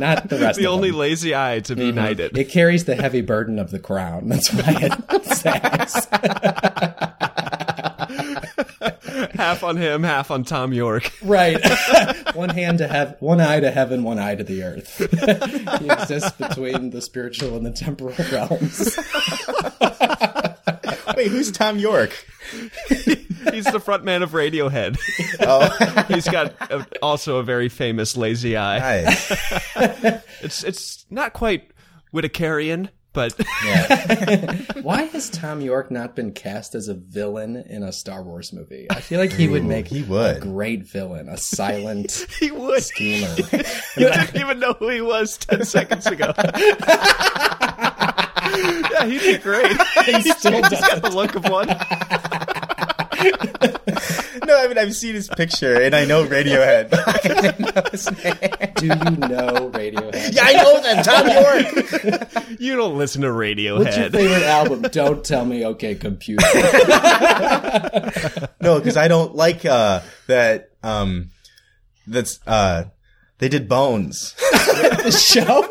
not 0.00 0.28
the 0.28 0.38
rest. 0.40 0.58
the 0.58 0.66
only 0.66 0.90
them. 0.90 0.98
lazy 0.98 1.34
eye 1.34 1.60
to 1.60 1.76
be 1.76 1.92
knighted. 1.92 2.36
It 2.36 2.48
carries 2.48 2.86
the 2.86 2.96
heavy 2.96 3.20
burden 3.20 3.58
of 3.58 3.70
the 3.70 3.78
crown. 3.78 4.28
That's 4.28 4.52
why 4.52 4.76
it 4.80 5.24
sags. 5.36 6.06
Half 9.36 9.62
on 9.62 9.76
him, 9.76 10.02
half 10.02 10.30
on 10.30 10.44
Thom 10.44 10.72
Yorke. 10.72 11.12
Right. 11.26 11.58
one 12.34 12.50
hand 12.50 12.78
to 12.78 12.88
have, 12.88 13.16
one 13.20 13.40
eye 13.40 13.58
to 13.60 13.70
heaven, 13.70 14.04
one 14.04 14.18
eye 14.18 14.36
to 14.36 14.44
the 14.44 14.62
earth. 14.62 14.98
he 15.80 15.90
exists 15.90 16.30
between 16.32 16.90
the 16.90 17.02
spiritual 17.02 17.56
and 17.56 17.66
the 17.66 17.72
temporal 17.72 18.14
realms. 18.30 18.96
Wait, 21.16 21.28
who's 21.28 21.50
Thom 21.50 21.78
Yorke? 21.78 22.14
He's 22.88 23.64
the 23.64 23.80
front 23.82 24.04
man 24.04 24.22
of 24.22 24.32
Radiohead. 24.32 24.98
Oh, 25.40 26.04
He's 26.08 26.28
got 26.28 26.54
a, 26.70 26.86
also 27.02 27.38
a 27.38 27.42
very 27.42 27.68
famous 27.68 28.16
lazy 28.16 28.56
eye. 28.56 28.78
nice. 29.04 29.30
It's 30.42 30.62
it's 30.64 31.06
not 31.10 31.32
quite 31.32 31.70
Whitakerian, 32.14 32.90
but 33.16 33.32
Why 34.82 35.02
has 35.12 35.30
Thom 35.30 35.62
Yorke 35.62 35.90
not 35.90 36.14
been 36.14 36.32
cast 36.32 36.74
as 36.74 36.88
a 36.88 36.94
villain 36.94 37.56
in 37.56 37.82
a 37.82 37.90
Star 37.90 38.22
Wars 38.22 38.52
movie? 38.52 38.86
I 38.90 39.00
feel 39.00 39.18
like 39.18 39.32
he 39.32 39.48
would 39.48 39.64
make 39.64 39.88
he 39.88 40.02
would. 40.02 40.36
a 40.36 40.40
great 40.40 40.82
villain, 40.84 41.30
a 41.30 41.38
silent 41.38 42.26
he 42.38 42.50
would. 42.50 42.82
schemer. 42.84 43.34
You 43.96 44.10
didn't 44.10 44.36
even 44.36 44.58
know 44.60 44.74
who 44.74 44.90
he 44.90 45.00
was 45.00 45.38
ten 45.38 45.64
seconds 45.64 46.06
ago. 46.06 46.34
yeah, 46.36 46.44
he'd 49.06 49.20
be 49.20 49.38
great. 49.38 49.74
he 50.04 50.20
still 50.32 50.52
He's 50.52 50.68
got 50.80 51.00
the 51.02 51.10
look 51.14 51.34
of 51.34 51.48
one. 51.48 51.68
No, 54.46 54.62
I 54.62 54.68
mean 54.68 54.78
I've 54.78 54.94
seen 54.94 55.14
his 55.14 55.28
picture 55.28 55.80
and 55.80 55.94
I 55.94 56.04
know 56.04 56.26
Radiohead. 56.26 56.90
Do 58.76 58.86
you 58.86 58.94
know 58.94 59.70
Radiohead? 59.70 60.34
yeah, 60.34 60.42
I 60.44 60.52
know 60.52 60.80
them. 60.80 61.02
Thom 61.04 61.28
Yorke. 61.28 62.56
You 62.60 62.76
don't 62.76 62.96
listen 62.96 63.22
to 63.22 63.28
Radiohead. 63.28 63.78
What's 63.78 63.96
your 63.96 64.08
Radiohead. 64.08 64.12
favorite 64.12 64.42
album? 64.44 64.82
Don't 64.82 65.24
tell 65.24 65.44
me 65.44 65.64
OK 65.64 65.94
Computer. 65.96 66.44
No, 68.60 68.78
because 68.78 68.96
I 68.96 69.08
don't 69.08 69.34
like 69.36 69.64
uh, 69.64 70.00
that. 70.28 70.70
Um, 70.82 71.30
that's 72.06 72.38
uh, 72.46 72.84
they 73.38 73.48
did 73.48 73.68
Bones. 73.68 74.34
the 74.36 75.10
show? 75.12 75.66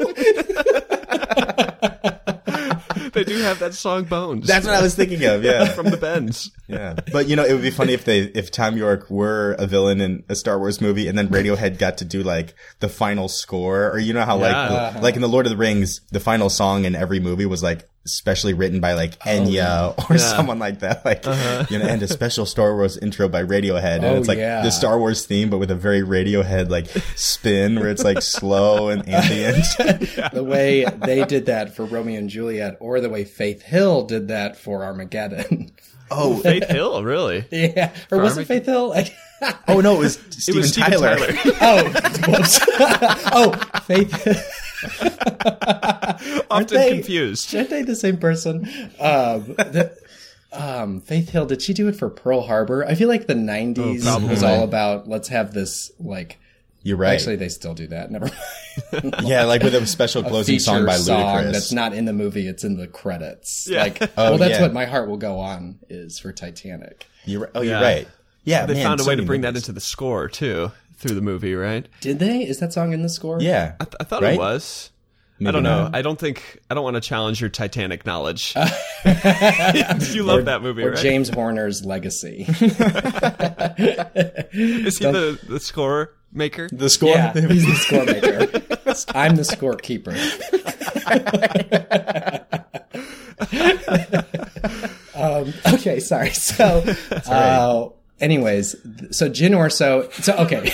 They 3.16 3.24
do 3.24 3.38
have 3.40 3.58
that 3.60 3.74
song 3.74 4.04
Bones. 4.04 4.46
That's 4.46 4.66
what 4.68 4.76
I 4.76 4.82
was 4.82 4.94
thinking 4.94 5.24
of. 5.26 5.44
Yeah, 5.44 5.66
from 5.74 5.90
the 5.90 5.98
Bends. 5.98 6.52
yeah. 6.68 6.94
But 7.12 7.28
you 7.28 7.36
know, 7.36 7.44
it 7.44 7.54
would 7.54 7.62
be 7.64 7.72
funny 7.72 7.94
if 7.94 8.06
they 8.06 8.20
if 8.20 8.52
Thom 8.52 8.78
Yorke 8.78 9.10
were 9.10 9.54
a 9.58 9.66
villain 9.66 10.00
in 10.02 10.24
a 10.30 10.36
Star 10.36 10.60
Wars 10.60 10.80
movie, 10.82 11.08
and 11.08 11.18
then 11.18 11.30
Radiohead 11.30 11.80
got 11.80 11.98
to 12.00 12.06
do 12.06 12.22
like 12.22 12.54
the 12.82 12.90
final 12.90 13.28
score, 13.28 13.90
or 13.90 13.98
you 13.98 14.14
know 14.14 14.24
how 14.26 14.40
Yeah. 14.40 14.92
like 14.94 15.02
like 15.02 15.16
in 15.16 15.22
the 15.22 15.30
Lord 15.30 15.48
of 15.48 15.50
the 15.50 15.58
Rings, 15.58 16.02
the 16.12 16.20
final 16.20 16.50
song 16.50 16.86
in 16.86 16.94
every 16.96 17.20
movie 17.20 17.46
was 17.48 17.64
like 17.64 17.90
specially 18.06 18.54
written 18.54 18.80
by 18.80 18.94
like 18.94 19.14
oh, 19.26 19.30
Enya 19.30 20.10
or 20.10 20.18
someone 20.18 20.60
like 20.60 20.80
that, 20.80 21.04
like 21.06 21.26
uh-huh. 21.26 21.66
you 21.70 21.80
know, 21.80 21.86
and 21.86 22.02
a 22.04 22.08
special 22.08 22.46
Star 22.46 22.76
Wars 22.76 22.98
intro 22.98 23.28
by 23.28 23.44
Radiohead, 23.44 23.98
and 23.98 24.06
Oh, 24.06 24.16
it's 24.16 24.28
like 24.28 24.38
yeah. 24.38 24.62
the 24.62 24.72
Star 24.72 24.98
Wars 25.00 25.26
theme, 25.26 25.50
but 25.50 25.58
with 25.58 25.72
a 25.72 25.76
very 25.76 26.02
Radiohead 26.02 26.70
like 26.70 26.88
spin, 27.16 27.80
where 27.80 27.90
it's 27.90 28.04
like 28.04 28.22
slow 28.22 28.90
and 28.90 29.08
ambient. 29.10 29.66
the 30.34 30.44
way 30.44 30.86
they 30.86 31.26
did 31.26 31.48
that 31.48 31.76
for 31.76 31.86
Romeo 31.86 32.20
and 32.20 32.30
Juliet, 32.30 32.78
or 32.80 33.02
the 33.02 33.10
way 33.10 33.24
Faith 33.24 33.62
Hill 33.64 34.04
did 34.06 34.28
that 34.28 34.56
for 34.58 34.84
Armageddon. 34.84 35.72
oh, 36.12 36.38
Faith 36.44 36.68
Hill, 36.68 37.04
really? 37.04 37.46
yeah. 37.52 37.94
Or 38.12 38.20
was 38.20 38.38
it 38.38 38.46
Faith 38.46 38.66
Hill? 38.66 38.90
Like, 38.90 39.14
oh 39.68 39.82
no, 39.82 39.96
it 39.96 40.00
was 40.00 40.48
It 40.48 40.56
was 40.56 40.72
Steven 40.72 40.92
Tyler. 40.92 41.18
Tyler. 41.18 41.34
oh, 41.62 41.84
whoops. 42.28 42.60
oh, 43.34 43.52
Faith. 43.86 44.62
Often 46.52 46.78
they- 46.78 46.92
confused. 46.96 47.54
Aren't 47.56 47.70
they 47.70 47.84
the 47.84 47.96
same 47.96 48.18
person? 48.18 48.66
Um, 49.00 49.46
the, 49.56 49.96
um, 50.52 51.02
Faith 51.02 51.30
Hill, 51.30 51.46
did 51.46 51.62
she 51.62 51.74
do 51.74 51.88
it 51.88 51.96
for 51.96 52.10
Pearl 52.10 52.42
Harbor? 52.42 52.86
I 52.86 52.96
feel 52.96 53.08
like 53.10 53.28
the 53.28 53.34
90s 53.34 54.04
probably. 54.04 54.30
was 54.30 54.44
all 54.44 54.64
about 54.64 55.08
let's 55.08 55.28
have 55.30 55.54
this, 55.54 55.92
like, 56.00 56.38
You're 56.84 56.98
right. 56.98 57.14
actually, 57.14 57.36
they 57.36 57.50
still 57.50 57.74
do 57.74 57.88
that. 57.88 58.10
Never 58.12 58.30
mind. 59.04 59.16
yeah, 59.24 59.44
like 59.44 59.64
with 59.64 59.76
a 59.76 59.86
special 59.86 60.24
closing 60.28 60.60
song 60.60 60.76
Feature 60.78 60.86
by 60.88 60.96
song 60.98 61.52
that's 61.52 61.72
not 61.72 61.94
in 61.94 62.06
the 62.06 62.14
movie, 62.14 62.48
it's 62.48 62.64
in 62.64 62.78
the 62.78 62.88
credits. 62.88 63.68
Yeah. 63.70 63.84
Like, 63.84 64.02
Oh, 64.02 64.10
well, 64.32 64.38
that's 64.38 64.52
yeah. 64.56 64.62
what 64.62 64.74
My 64.74 64.86
Heart 64.86 65.10
Will 65.10 65.18
Go 65.18 65.40
On 65.40 65.80
is 65.90 66.20
for 66.20 66.32
Titanic. 66.32 67.06
You're 67.26 67.42
right. 67.42 67.52
Oh, 67.56 67.62
you're 67.62 67.74
Yeah. 67.80 67.82
right. 67.82 68.08
Yeah, 68.48 68.66
They 68.68 68.76
man, 68.76 68.84
found 68.84 69.00
a 69.00 69.04
so 69.04 69.10
way 69.10 69.16
to 69.16 69.22
many 69.24 69.28
bring 69.28 69.42
that 69.42 69.56
into 69.56 69.72
the 69.72 69.82
score 69.82 70.28
too 70.30 70.72
through 71.06 71.16
the 71.16 71.22
movie, 71.22 71.56
right? 71.56 71.88
Did 72.02 72.20
they? 72.20 72.42
Is 72.44 72.60
that 72.60 72.74
song 72.74 72.92
in 72.94 73.02
the 73.02 73.10
score? 73.10 73.40
Yeah, 73.42 73.76
I, 73.80 73.84
th- 73.86 73.96
I 74.00 74.04
thought 74.04 74.22
Right? 74.24 74.34
it 74.36 74.40
was. 74.40 74.92
I 75.46 75.52
don't 75.52 75.64
know. 75.64 75.84
not. 75.84 75.96
I 75.96 76.02
don't 76.02 76.18
think 76.18 76.62
I 76.72 76.76
don't 76.76 76.86
want 76.86 76.96
to 76.96 77.02
challenge 77.02 77.42
your 77.42 77.50
Titanic 77.50 78.06
knowledge. 78.06 78.54
you 78.56 80.24
love 80.24 80.46
that 80.46 80.60
movie, 80.62 80.82
Or 80.84 80.92
right? 80.92 80.98
James 81.00 81.28
Horner's 81.28 81.84
Legacy. 81.86 82.46
Is 82.48 82.58
he 84.98 85.06
the, 85.06 85.38
the 85.50 85.60
score 85.60 86.14
maker? 86.32 86.70
the 86.72 86.90
score. 86.90 87.10
yeah, 87.10 87.34
he's 87.34 87.66
the 87.66 87.76
score 87.76 88.06
maker. 88.06 88.48
I'm 89.14 89.36
the 89.36 89.44
score 89.44 89.76
keeper. 89.76 90.16
um, 95.16 95.54
okay, 95.74 96.00
sorry. 96.00 96.30
So, 96.32 96.84
uh, 97.28 97.90
anyways, 98.20 98.76
so 99.16 99.30
Jyn 99.30 99.58
Orso. 99.58 100.10
So, 100.12 100.36
okay. 100.38 100.66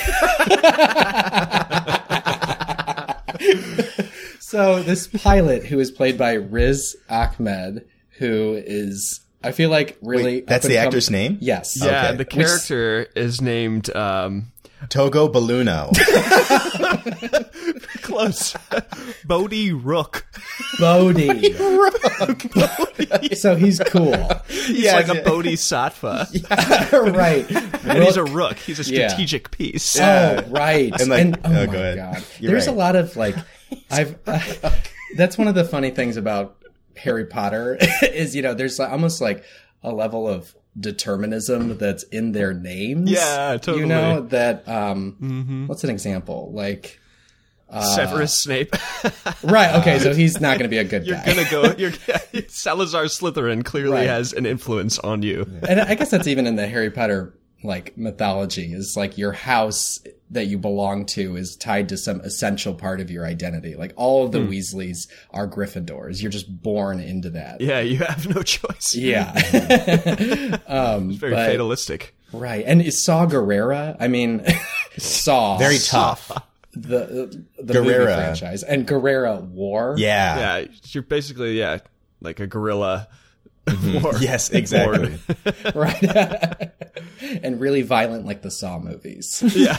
so 4.39 4.81
this 4.83 5.07
pilot 5.07 5.65
who 5.65 5.79
is 5.79 5.91
played 5.91 6.17
by 6.17 6.33
Riz 6.33 6.95
Ahmed, 7.09 7.85
who 8.17 8.61
is, 8.65 9.21
I 9.43 9.51
feel 9.51 9.69
like 9.69 9.97
really. 10.01 10.23
Wait, 10.23 10.47
that's 10.47 10.65
the 10.65 10.77
and 10.77 10.83
com- 10.83 10.87
actor's 10.87 11.09
name? 11.09 11.37
Yes. 11.41 11.77
Yeah, 11.81 12.07
Okay. 12.09 12.17
the 12.17 12.25
character 12.25 13.07
is 13.15 13.41
named 13.41 13.93
um, 13.95 14.51
Togo 14.89 15.27
Balluno. 15.27 15.91
close. 18.11 18.55
Bodhi 19.25 19.71
Rook. 19.73 20.25
Bodhi. 20.79 21.53
so 23.35 23.55
he's 23.55 23.79
cool. 23.79 24.15
He's 24.47 24.69
Yeah, 24.83 24.95
like 24.95 25.09
a 25.09 25.15
yeah. 25.15 25.23
bodhisattva. 25.23 26.27
right. 27.13 27.49
And 27.85 28.03
he's 28.03 28.17
a 28.17 28.23
rook. 28.23 28.57
He's 28.57 28.79
a 28.79 28.93
Yeah. 28.93 29.07
strategic 29.07 29.51
piece. 29.51 29.99
Oh, 29.99 30.43
right. 30.49 30.91
And, 30.99 31.09
like- 31.09 31.27
oh, 31.27 31.41
oh, 31.45 31.49
my 31.53 31.65
go 31.65 31.95
god. 31.95 32.23
You're 32.39 32.51
There's 32.51 32.67
right. 32.67 32.75
a 32.75 32.77
lot 32.77 32.95
of 32.95 33.15
like 33.15 33.35
I've 33.89 34.17
that's 35.15 35.37
one 35.37 35.47
of 35.47 35.55
the 35.55 35.63
funny 35.63 35.91
things 35.91 36.17
about 36.17 36.57
Harry 36.97 37.25
Potter 37.25 37.77
is 38.01 38.35
you 38.35 38.41
know 38.41 38.53
there's 38.53 38.79
almost 38.79 39.21
like 39.21 39.43
a 39.83 39.91
level 39.91 40.27
of 40.27 40.53
determinism 40.79 41.77
that's 41.77 42.03
in 42.03 42.31
their 42.31 42.53
names. 42.53 43.09
Yeah, 43.11 43.51
totally. 43.53 43.79
You 43.79 43.85
know 43.87 44.21
that 44.27 44.67
um 44.67 45.65
what's 45.67 45.83
an 45.83 45.89
example? 45.89 46.51
Like 46.53 46.99
Severus 47.79 48.37
Snape. 48.37 48.75
right, 49.43 49.75
okay, 49.81 49.99
so 49.99 50.13
he's 50.13 50.41
not 50.41 50.57
going 50.57 50.63
to 50.63 50.67
be 50.69 50.77
a 50.79 50.83
good 50.83 51.05
You're 51.05 51.17
guy. 51.17 51.25
gonna 51.25 51.49
go. 51.49 51.75
You're 51.77 51.91
Salazar 52.49 53.05
Slytherin 53.05 53.63
clearly 53.63 53.91
Right. 53.97 54.07
has 54.07 54.33
an 54.33 54.45
influence 54.45 54.99
on 54.99 55.21
you. 55.23 55.45
and 55.67 55.79
I 55.79 55.95
guess 55.95 56.11
that's 56.11 56.27
even 56.27 56.47
in 56.47 56.55
the 56.55 56.67
Harry 56.67 56.91
Potter 56.91 57.33
like 57.63 57.95
mythology 57.95 58.73
is 58.73 58.95
like 58.97 59.19
your 59.19 59.31
house 59.31 59.99
that 60.31 60.45
you 60.47 60.57
belong 60.57 61.05
to 61.05 61.35
is 61.35 61.55
tied 61.55 61.89
to 61.89 61.97
some 61.97 62.19
essential 62.21 62.73
part 62.73 62.99
of 63.01 63.11
your 63.11 63.23
identity. 63.25 63.75
Like 63.75 63.93
all 63.97 64.25
of 64.25 64.31
the 64.31 64.39
Weasleys 64.39 65.07
are 65.29 65.47
Gryffindors. 65.47 66.21
You're 66.23 66.31
just 66.31 66.47
born 66.63 66.99
into 66.99 67.29
that. 67.31 67.61
Yeah, 67.61 67.79
you 67.81 67.97
have 67.99 68.27
no 68.33 68.41
choice. 68.41 68.95
Yeah. 68.95 69.27
um, 70.67 71.11
Very 71.11 71.33
but- 71.33 71.45
fatalistic. 71.47 72.15
Right. 72.33 72.63
And 72.65 72.81
is 72.81 73.03
Saw 73.03 73.27
Gerrera? 73.27 73.97
I 73.99 74.07
mean, 74.07 74.43
Saw. 74.97 75.57
Very 75.57 75.77
tough. 75.79 76.31
The, 76.73 77.43
the 77.59 77.73
movie 77.73 77.89
Guerrera. 77.89 78.15
franchise. 78.15 78.63
And 78.63 78.87
Guerrera 78.87 79.41
War. 79.41 79.95
Yeah. 79.97 80.59
Yeah, 80.59 80.67
you're 80.85 81.03
basically 81.03 81.57
yeah 81.59 81.79
like 82.21 82.39
a 82.39 82.47
gorilla. 82.47 83.07
war. 84.01 84.13
Yes, 84.19 84.49
exactly. 84.49 85.19
Right. 85.75 86.71
and 87.43 87.59
really 87.59 87.83
violent 87.83 88.25
like 88.25 88.41
the 88.41 88.49
Saw 88.49 88.79
movies. 88.79 89.43
Yeah. 89.55 89.77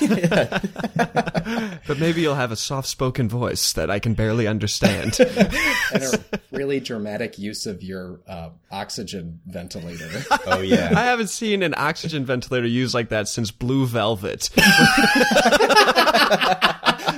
But 1.86 1.98
maybe 1.98 2.20
you'll 2.22 2.36
have 2.36 2.52
a 2.52 2.56
soft-spoken 2.56 3.28
voice 3.28 3.72
that 3.72 3.90
I 3.90 3.98
can 3.98 4.14
barely 4.14 4.46
understand. 4.46 5.18
and 5.18 6.02
a 6.04 6.20
really 6.52 6.78
dramatic 6.78 7.38
use 7.38 7.66
of 7.66 7.82
your 7.82 8.20
uh, 8.28 8.50
oxygen 8.70 9.40
ventilator. 9.46 10.24
oh 10.46 10.60
yeah. 10.60 10.92
I 10.96 11.02
haven't 11.02 11.28
seen 11.28 11.62
an 11.64 11.74
oxygen 11.76 12.24
ventilator 12.24 12.68
used 12.68 12.94
like 12.94 13.08
that 13.08 13.26
since 13.28 13.50
Blue 13.50 13.84
Velvet. 13.86 14.48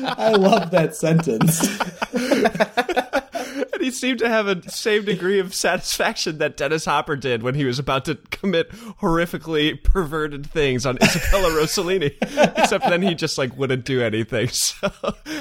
I 0.04 0.30
love 0.32 0.70
that 0.70 0.94
sentence. 0.94 1.60
and 3.84 3.92
he's 3.92 4.00
seem 4.00 4.16
to 4.16 4.28
have 4.28 4.46
a 4.46 4.70
same 4.70 5.04
degree 5.04 5.38
of 5.38 5.54
satisfaction 5.54 6.38
that 6.38 6.56
Dennis 6.56 6.86
Hopper 6.86 7.16
did 7.16 7.42
when 7.42 7.54
he 7.54 7.66
was 7.66 7.78
about 7.78 8.06
to 8.06 8.14
commit 8.30 8.70
horrifically 8.70 9.82
perverted 9.82 10.46
things 10.46 10.86
on 10.86 10.96
Isabella 11.02 11.50
Rossellini. 11.50 12.16
Except 12.58 12.88
then 12.88 13.02
he 13.02 13.14
just 13.14 13.36
like 13.36 13.54
wouldn't 13.58 13.84
do 13.84 14.02
anything. 14.02 14.48
So 14.64 14.90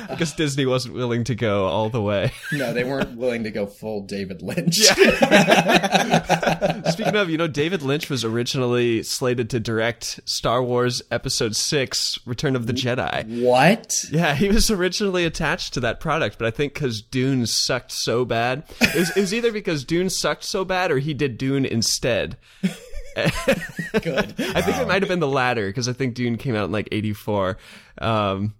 I 0.10 0.16
guess 0.16 0.34
Disney 0.34 0.66
wasn't 0.66 0.96
willing 0.96 1.24
to 1.26 1.36
go 1.36 1.66
all 1.66 1.90
the 1.90 2.02
way. 2.02 2.32
No, 2.52 2.74
they 2.74 2.84
weren't 2.84 3.18
willing 3.18 3.44
to 3.44 3.52
go 3.52 3.66
full 3.66 4.02
David 4.02 4.42
Lynch. 4.42 4.76
Speaking 6.92 7.16
of, 7.16 7.30
you 7.30 7.38
know, 7.38 7.48
David 7.48 7.82
Lynch 7.82 8.10
was 8.10 8.26
originally 8.26 9.04
slated 9.04 9.50
to 9.52 9.60
direct 9.60 10.20
Star 10.26 10.62
Wars 10.62 11.02
Episode 11.10 11.56
6 11.56 12.20
Return 12.26 12.56
of 12.56 12.68
the 12.68 12.74
Jedi. 12.74 13.44
What? 13.44 13.94
Yeah, 14.12 14.36
he 14.36 14.50
was 14.50 14.70
originally 14.70 15.26
attached 15.26 15.74
to 15.76 15.80
that 15.82 16.00
product, 16.00 16.38
but 16.38 16.48
I 16.48 16.52
think 16.52 16.74
because 16.74 17.02
Dune 17.02 17.46
sucked 17.46 17.92
so 17.92 18.26
bad. 18.26 18.33
It 18.82 18.96
was, 18.96 19.10
it 19.18 19.22
was 19.22 19.34
either 19.34 19.52
because 19.52 19.84
Dune 19.84 20.10
sucked 20.10 20.44
so 20.44 20.66
bad 20.66 20.92
or 20.92 21.00
he 21.00 21.14
did 21.14 21.38
Dune 21.38 21.66
instead. 21.66 22.38
Good. 23.14 23.26
I 24.40 24.62
think 24.62 24.78
it 24.78 24.88
might 24.88 25.02
have 25.02 25.10
been 25.10 25.20
the 25.20 25.28
latter 25.28 25.68
because 25.68 25.88
I 25.88 25.94
think 25.94 26.16
Dune 26.16 26.38
came 26.38 26.56
out 26.56 26.66
in 26.66 26.72
like 26.72 26.90
84. 26.92 27.58
Um, 28.00 28.54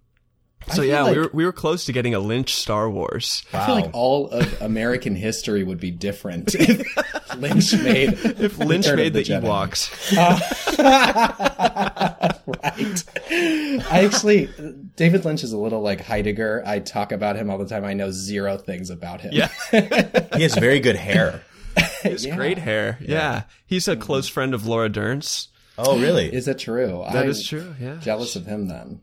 so 0.72 0.82
yeah, 0.82 1.02
like- 1.02 1.14
we 1.16 1.20
were 1.22 1.30
we 1.32 1.44
were 1.44 1.52
close 1.52 1.84
to 1.86 1.92
getting 1.92 2.14
a 2.14 2.18
Lynch 2.20 2.54
Star 2.54 2.88
Wars. 2.90 3.44
I 3.52 3.66
feel 3.66 3.74
like 3.76 3.90
all 3.92 4.28
of 4.30 4.60
American 4.62 5.14
history 5.14 5.62
would 5.64 5.78
be 5.80 5.90
different 5.90 6.54
if 6.54 6.86
Lynch 7.36 7.72
made 7.74 8.12
If 8.40 8.58
Lynch 8.58 8.86
made 8.92 9.12
the, 9.12 9.22
Jedi. 9.22 9.42
Ewoks, 9.42 9.90
right. 12.46 13.84
I 13.90 14.04
actually, 14.04 14.48
David 14.96 15.24
Lynch 15.24 15.42
is 15.44 15.52
a 15.52 15.58
little 15.58 15.80
like 15.82 16.00
Heidegger. 16.00 16.62
I 16.66 16.78
talk 16.80 17.12
about 17.12 17.36
him 17.36 17.50
all 17.50 17.58
the 17.58 17.66
time. 17.66 17.84
I 17.84 17.94
know 17.94 18.10
zero 18.10 18.56
things 18.56 18.90
about 18.90 19.20
him. 19.20 19.32
yeah, 19.32 19.48
He 20.36 20.42
has 20.42 20.54
very 20.56 20.80
good 20.80 20.96
hair. 20.96 21.42
his 22.02 22.26
great 22.26 22.58
hair. 22.58 22.98
Yeah. 23.00 23.42
he's 23.66 23.88
a 23.88 23.96
close 23.96 24.28
friend 24.28 24.54
of 24.54 24.66
Laura 24.66 24.88
Dern's. 24.88 25.48
Oh, 25.76 25.98
really? 26.00 26.32
Is 26.32 26.46
it 26.48 26.58
true? 26.58 27.04
That 27.12 27.24
I'm 27.24 27.28
is 27.30 27.46
true. 27.46 27.74
Yeah, 27.80 27.96
Jealous 27.96 28.36
of 28.36 28.46
him 28.46 28.68
then. 28.68 29.00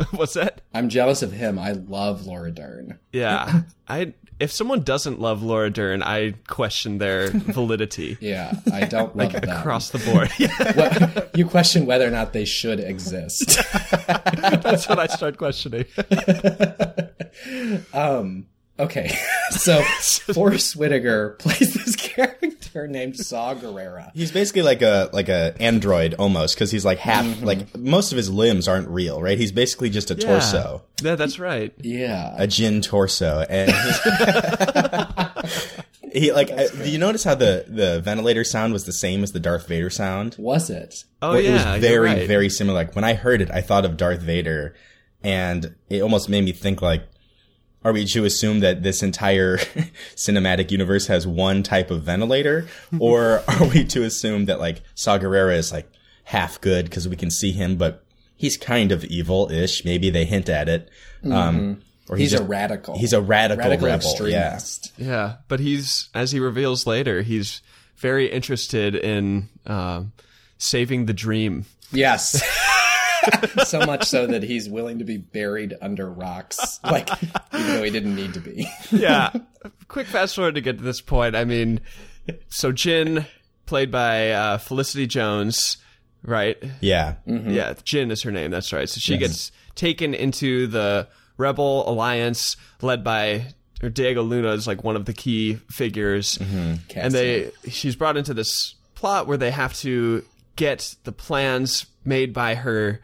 what's 0.12 0.34
that? 0.34 0.60
I'm 0.74 0.88
jealous 0.88 1.22
of 1.22 1.32
him. 1.32 1.58
I 1.58 1.72
love 1.72 2.26
Laura 2.26 2.50
Dern. 2.50 2.98
Yeah, 3.12 3.62
I 3.88 4.14
if 4.38 4.50
someone 4.52 4.82
doesn't 4.82 5.20
love 5.20 5.42
Laura 5.42 5.68
Dern, 5.70 6.02
I 6.02 6.32
question 6.48 6.98
their 6.98 7.28
validity 7.32 8.16
Yeah, 8.20 8.52
I 8.72 8.86
don't 8.86 9.14
love 9.14 9.32
them. 9.32 9.48
across 9.48 9.90
the 9.90 9.98
board. 9.98 11.28
You 11.34 11.44
question 11.46 11.84
whether 11.86 12.06
or 12.06 12.10
not 12.10 12.32
they 12.32 12.44
should 12.46 12.80
exist. 12.80 13.58
that's 14.06 14.88
what 14.88 14.98
I 14.98 15.06
start 15.08 15.36
questioning. 15.36 15.84
Um, 17.92 18.46
Okay, 18.80 19.14
so 19.50 19.82
Forest 20.32 20.74
Whitaker 20.76 21.30
plays 21.38 21.74
this 21.74 21.96
character 21.96 22.86
named 22.88 23.16
Saw 23.18 23.54
Gerrera. 23.54 24.10
He's 24.14 24.32
basically 24.32 24.62
like 24.62 24.80
a 24.80 25.10
like 25.12 25.28
a 25.28 25.54
android 25.60 26.14
almost 26.14 26.54
because 26.54 26.70
he's 26.70 26.84
like 26.84 26.98
half 26.98 27.42
like 27.42 27.76
most 27.76 28.12
of 28.12 28.16
his 28.16 28.30
limbs 28.30 28.66
aren't 28.68 28.88
real, 28.88 29.20
right? 29.20 29.36
He's 29.36 29.52
basically 29.52 29.90
just 29.90 30.10
a 30.10 30.14
torso, 30.14 30.82
Yeah, 31.02 31.16
that's 31.16 31.38
right. 31.38 31.74
Yeah, 31.78 32.34
a 32.38 32.46
gin 32.46 32.80
torso, 32.80 33.44
and 33.50 33.70
he 36.12 36.32
like. 36.32 36.50
uh, 36.50 36.68
do 36.68 36.90
you 36.90 36.98
notice 36.98 37.24
how 37.24 37.34
the 37.34 37.66
the 37.68 38.00
ventilator 38.00 38.44
sound 38.44 38.72
was 38.72 38.84
the 38.84 38.92
same 38.92 39.22
as 39.22 39.32
the 39.32 39.40
Darth 39.40 39.66
Vader 39.68 39.90
sound? 39.90 40.36
was 40.38 40.70
it? 40.70 41.04
Oh 41.20 41.32
Well, 41.32 41.40
yeah, 41.40 41.50
it 41.50 41.72
was 41.72 41.80
very 41.80 42.08
right. 42.08 42.26
very 42.26 42.48
similar. 42.48 42.78
Like 42.78 42.94
when 42.96 43.04
I 43.04 43.14
heard 43.14 43.42
it, 43.42 43.50
I 43.50 43.60
thought 43.60 43.84
of 43.84 43.96
Darth 43.96 44.20
Vader, 44.22 44.74
and 45.22 45.74
it 45.90 46.00
almost 46.00 46.28
made 46.28 46.44
me 46.44 46.52
think 46.52 46.80
like. 46.80 47.02
Are 47.82 47.92
we 47.92 48.04
to 48.06 48.24
assume 48.26 48.60
that 48.60 48.82
this 48.82 49.02
entire 49.02 49.56
cinematic 50.16 50.70
universe 50.70 51.06
has 51.06 51.26
one 51.26 51.62
type 51.62 51.90
of 51.90 52.02
ventilator, 52.02 52.68
or 52.98 53.42
are 53.48 53.64
we 53.68 53.84
to 53.86 54.02
assume 54.04 54.44
that 54.46 54.60
like 54.60 54.82
Saw 54.94 55.18
Gerrera 55.18 55.56
is 55.56 55.72
like 55.72 55.90
half 56.24 56.60
good 56.60 56.84
because 56.86 57.08
we 57.08 57.16
can 57.16 57.30
see 57.30 57.52
him, 57.52 57.76
but 57.76 58.04
he's 58.36 58.56
kind 58.56 58.92
of 58.92 59.04
evil-ish? 59.04 59.84
Maybe 59.84 60.10
they 60.10 60.24
hint 60.26 60.48
at 60.48 60.68
it. 60.68 60.90
Um, 61.24 61.80
or 62.08 62.16
He's 62.16 62.32
just- 62.32 62.42
a 62.42 62.46
radical. 62.46 62.98
He's 62.98 63.12
a 63.12 63.20
radical, 63.20 63.70
radical 63.70 63.86
rebel. 63.86 64.28
Yeah. 64.28 64.54
extremist. 64.54 64.92
Yeah, 64.98 65.36
but 65.48 65.60
he's 65.60 66.10
as 66.14 66.32
he 66.32 66.40
reveals 66.40 66.86
later, 66.86 67.22
he's 67.22 67.62
very 67.96 68.30
interested 68.30 68.94
in 68.94 69.48
um, 69.66 70.12
saving 70.58 71.06
the 71.06 71.12
dream. 71.14 71.64
Yes. 71.92 72.42
so 73.64 73.80
much 73.80 74.04
so 74.04 74.26
that 74.26 74.42
he's 74.42 74.68
willing 74.68 74.98
to 74.98 75.04
be 75.04 75.16
buried 75.16 75.76
under 75.80 76.10
rocks, 76.10 76.80
like 76.84 77.10
even 77.22 77.66
though 77.66 77.82
he 77.82 77.90
didn't 77.90 78.14
need 78.14 78.34
to 78.34 78.40
be. 78.40 78.68
yeah. 78.90 79.30
Quick 79.88 80.06
fast 80.06 80.36
forward 80.36 80.54
to 80.54 80.60
get 80.60 80.78
to 80.78 80.84
this 80.84 81.00
point. 81.00 81.34
I 81.34 81.44
mean, 81.44 81.80
so 82.48 82.72
Jyn, 82.72 83.26
played 83.66 83.90
by 83.90 84.30
uh, 84.30 84.58
Felicity 84.58 85.06
Jones, 85.06 85.78
right? 86.22 86.56
Yeah. 86.80 87.16
Yeah, 87.26 87.74
Jyn 87.74 88.10
is 88.10 88.22
her 88.22 88.30
name. 88.30 88.50
That's 88.50 88.72
right. 88.72 88.88
So 88.88 89.00
she 89.00 89.16
gets 89.16 89.52
taken 89.74 90.14
into 90.14 90.66
the 90.66 91.08
Rebel 91.36 91.88
Alliance, 91.88 92.56
led 92.82 93.02
by 93.02 93.46
or 93.82 93.88
Diego 93.88 94.22
Luna 94.22 94.52
is 94.52 94.66
like 94.66 94.84
one 94.84 94.96
of 94.96 95.06
the 95.06 95.12
key 95.12 95.54
figures, 95.70 96.36
and 96.36 97.12
they 97.12 97.50
she's 97.68 97.96
brought 97.96 98.16
into 98.16 98.34
this 98.34 98.74
plot 98.94 99.26
where 99.26 99.38
they 99.38 99.50
have 99.50 99.74
to 99.78 100.22
get 100.56 100.94
the 101.04 101.12
plans 101.12 101.86
made 102.04 102.32
by 102.32 102.54
her, 102.56 103.00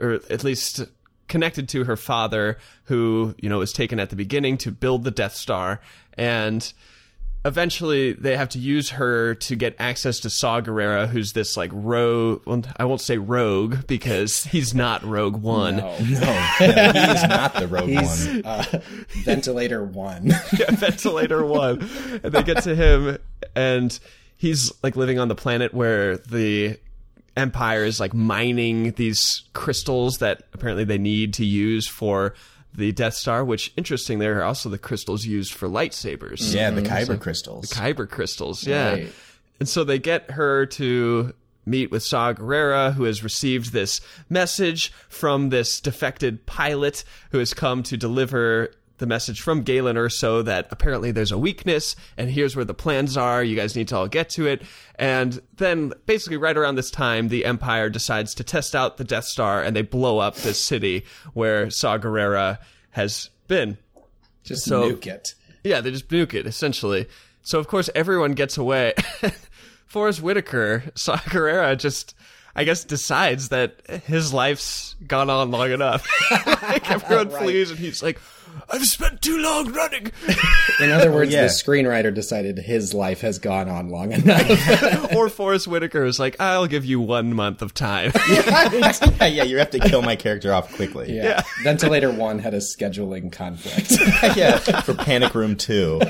or 0.00 0.20
at 0.30 0.44
least 0.44 0.84
connected 1.28 1.68
to 1.70 1.84
her 1.84 1.96
father, 1.96 2.58
who 2.84 3.34
you 3.40 3.48
know 3.48 3.58
was 3.58 3.72
taken 3.72 3.98
at 4.00 4.10
the 4.10 4.16
beginning 4.16 4.56
to 4.58 4.70
build 4.70 5.04
the 5.04 5.10
Death 5.10 5.34
Star, 5.34 5.80
and 6.16 6.72
eventually 7.46 8.12
they 8.14 8.36
have 8.36 8.48
to 8.48 8.58
use 8.58 8.90
her 8.90 9.34
to 9.34 9.54
get 9.54 9.76
access 9.78 10.18
to 10.20 10.30
Saw 10.30 10.60
Gerrera, 10.62 11.06
who's 11.08 11.32
this 11.34 11.56
like 11.56 11.70
rogue. 11.74 12.42
Well, 12.46 12.62
I 12.76 12.84
won't 12.86 13.00
say 13.00 13.18
rogue 13.18 13.86
because 13.86 14.44
he's 14.52 14.74
not 14.74 15.02
Rogue 15.04 15.36
One. 15.36 15.76
No. 15.76 15.98
No, 15.98 16.20
no, 16.60 16.92
he's 16.92 17.22
not 17.28 17.54
the 17.54 17.66
Rogue 17.70 17.88
He's 17.88 18.26
One. 18.28 18.42
uh, 18.44 18.80
ventilator 19.24 19.84
one. 19.84 20.32
Yeah, 20.58 20.70
Ventilator 20.70 21.44
One, 21.44 21.88
and 22.22 22.32
they 22.32 22.42
get 22.42 22.62
to 22.62 22.74
him, 22.74 23.18
and 23.56 23.98
he's 24.36 24.72
like 24.82 24.94
living 24.96 25.18
on 25.18 25.28
the 25.28 25.34
planet 25.34 25.74
where 25.74 26.16
the 26.18 26.78
Empire 27.36 27.84
is 27.84 28.00
like 28.00 28.14
mining 28.14 28.92
these 28.92 29.42
crystals 29.52 30.18
that 30.18 30.42
apparently 30.52 30.84
they 30.84 30.98
need 30.98 31.34
to 31.34 31.44
use 31.44 31.86
for 31.88 32.34
the 32.74 32.92
Death 32.92 33.14
Star. 33.14 33.44
Which 33.44 33.72
interesting, 33.76 34.18
there 34.18 34.40
are 34.40 34.44
also 34.44 34.68
the 34.68 34.78
crystals 34.78 35.24
used 35.24 35.52
for 35.52 35.68
lightsabers. 35.68 36.54
Yeah, 36.54 36.70
the 36.70 36.82
mm-hmm. 36.82 37.12
Kyber 37.12 37.20
crystals. 37.20 37.70
The 37.70 37.74
Kyber 37.74 38.08
crystals, 38.08 38.66
yeah. 38.66 38.90
Right. 38.92 39.12
And 39.60 39.68
so 39.68 39.84
they 39.84 39.98
get 39.98 40.32
her 40.32 40.66
to 40.66 41.34
meet 41.66 41.90
with 41.90 42.02
Saw 42.02 42.32
Gerrera, 42.32 42.92
who 42.92 43.04
has 43.04 43.24
received 43.24 43.72
this 43.72 44.00
message 44.28 44.92
from 45.08 45.48
this 45.48 45.80
defected 45.80 46.46
pilot 46.46 47.04
who 47.30 47.38
has 47.38 47.54
come 47.54 47.82
to 47.84 47.96
deliver 47.96 48.72
the 48.98 49.06
message 49.06 49.40
from 49.40 49.62
Galen 49.62 49.96
Erso 49.96 50.44
that 50.44 50.68
apparently 50.70 51.10
there's 51.10 51.32
a 51.32 51.38
weakness 51.38 51.96
and 52.16 52.30
here's 52.30 52.54
where 52.54 52.64
the 52.64 52.74
plans 52.74 53.16
are. 53.16 53.42
You 53.42 53.56
guys 53.56 53.74
need 53.74 53.88
to 53.88 53.96
all 53.96 54.08
get 54.08 54.28
to 54.30 54.46
it. 54.46 54.62
And 54.96 55.40
then 55.56 55.92
basically 56.06 56.36
right 56.36 56.56
around 56.56 56.76
this 56.76 56.90
time, 56.90 57.28
the 57.28 57.44
Empire 57.44 57.90
decides 57.90 58.34
to 58.36 58.44
test 58.44 58.76
out 58.76 58.96
the 58.96 59.04
Death 59.04 59.24
Star 59.24 59.62
and 59.62 59.74
they 59.74 59.82
blow 59.82 60.18
up 60.18 60.36
this 60.36 60.62
city 60.64 61.04
where 61.32 61.70
Saw 61.70 61.98
Gerrera 61.98 62.58
has 62.90 63.30
been. 63.48 63.78
Just 64.44 64.64
So- 64.64 64.92
nuke 64.92 65.06
it. 65.06 65.34
Yeah, 65.64 65.80
they 65.80 65.90
just 65.90 66.08
nuke 66.08 66.34
it 66.34 66.46
essentially. 66.46 67.06
So 67.42 67.58
of 67.58 67.66
course 67.68 67.90
everyone 67.94 68.32
gets 68.32 68.56
away. 68.58 68.94
Forest 69.86 70.22
Whitaker, 70.22 70.84
Saw 70.94 71.16
Gerrera, 71.16 71.76
just 71.78 72.14
I 72.56 72.62
guess 72.64 72.84
decides 72.84 73.48
that 73.48 73.80
his 74.06 74.32
life's 74.32 74.94
gone 75.06 75.28
on 75.28 75.50
long 75.50 75.72
enough. 75.72 76.06
like 76.46 76.88
everyone 76.90 77.28
flees, 77.42 77.70
and 77.70 77.78
he's 77.80 78.00
like, 78.02 78.20
"I've 78.70 78.84
spent 78.86 79.22
too 79.22 79.38
long 79.38 79.72
running." 79.72 80.12
In 80.80 80.90
other 80.90 81.12
words, 81.12 81.32
yeah. 81.32 81.42
the 81.42 81.48
screenwriter 81.48 82.12
decided 82.12 82.58
his 82.58 82.92
life 82.94 83.20
has 83.20 83.38
gone 83.38 83.68
on 83.68 83.88
long 83.88 84.12
enough. 84.12 85.12
or 85.14 85.28
Forest 85.28 85.66
Whitaker 85.68 86.04
is 86.04 86.18
like, 86.18 86.40
"I'll 86.40 86.66
give 86.66 86.84
you 86.84 87.00
one 87.00 87.34
month 87.34 87.62
of 87.62 87.74
time." 87.74 88.12
yeah, 88.30 89.26
yeah, 89.26 89.42
you 89.44 89.58
have 89.58 89.70
to 89.70 89.78
kill 89.78 90.02
my 90.02 90.16
character 90.16 90.52
off 90.52 90.74
quickly. 90.74 91.14
yeah. 91.14 91.42
Ventilator 91.62 92.10
one 92.10 92.38
had 92.38 92.54
a 92.54 92.58
scheduling 92.58 93.30
conflict. 93.32 93.92
yeah, 94.36 94.58
for 94.58 94.94
Panic 94.94 95.34
Room 95.34 95.56
2. 95.56 96.00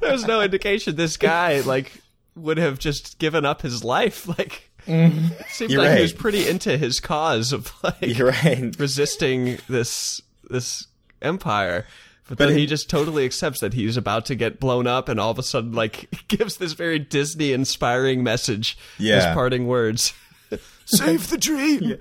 There's 0.00 0.26
no 0.26 0.40
indication 0.40 0.96
this 0.96 1.16
guy 1.16 1.60
like 1.60 1.92
would 2.36 2.58
have 2.58 2.78
just 2.78 3.18
given 3.18 3.44
up 3.44 3.62
his 3.62 3.84
life. 3.84 4.26
Like, 4.28 4.70
it 4.86 5.46
seemed 5.48 5.70
Mm-hmm. 5.70 5.70
You're 5.70 5.80
like 5.80 5.88
right. 5.90 5.96
he 5.96 6.02
was 6.02 6.12
pretty 6.12 6.48
into 6.48 6.76
his 6.76 7.00
cause 7.00 7.52
of 7.52 7.72
like 7.82 8.18
You're 8.18 8.28
right. 8.32 8.74
resisting 8.78 9.58
this 9.68 10.20
this 10.50 10.86
empire. 11.24 11.86
But, 12.28 12.38
then 12.38 12.50
in- 12.50 12.58
he 12.58 12.66
just 12.66 12.88
totally 12.88 13.24
accepts 13.26 13.60
that 13.60 13.74
he's 13.74 13.96
about 13.96 14.24
to 14.26 14.34
get 14.34 14.58
blown 14.60 14.86
up, 14.86 15.08
and 15.08 15.20
all 15.20 15.30
of 15.30 15.38
a 15.38 15.42
sudden, 15.42 15.72
like, 15.72 16.08
gives 16.28 16.56
this 16.56 16.72
very 16.72 16.98
Disney-inspiring 16.98 18.22
message 18.22 18.78
Yeah. 18.98 19.16
as 19.16 19.34
parting 19.34 19.66
words. 19.66 20.14
Save 20.86 21.28
the 21.30 21.38
dream. 21.38 21.98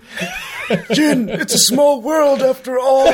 Jyn, 0.91 1.29
it's 1.29 1.53
a 1.53 1.57
small 1.59 2.01
world 2.01 2.41
after 2.41 2.77
all. 2.79 3.07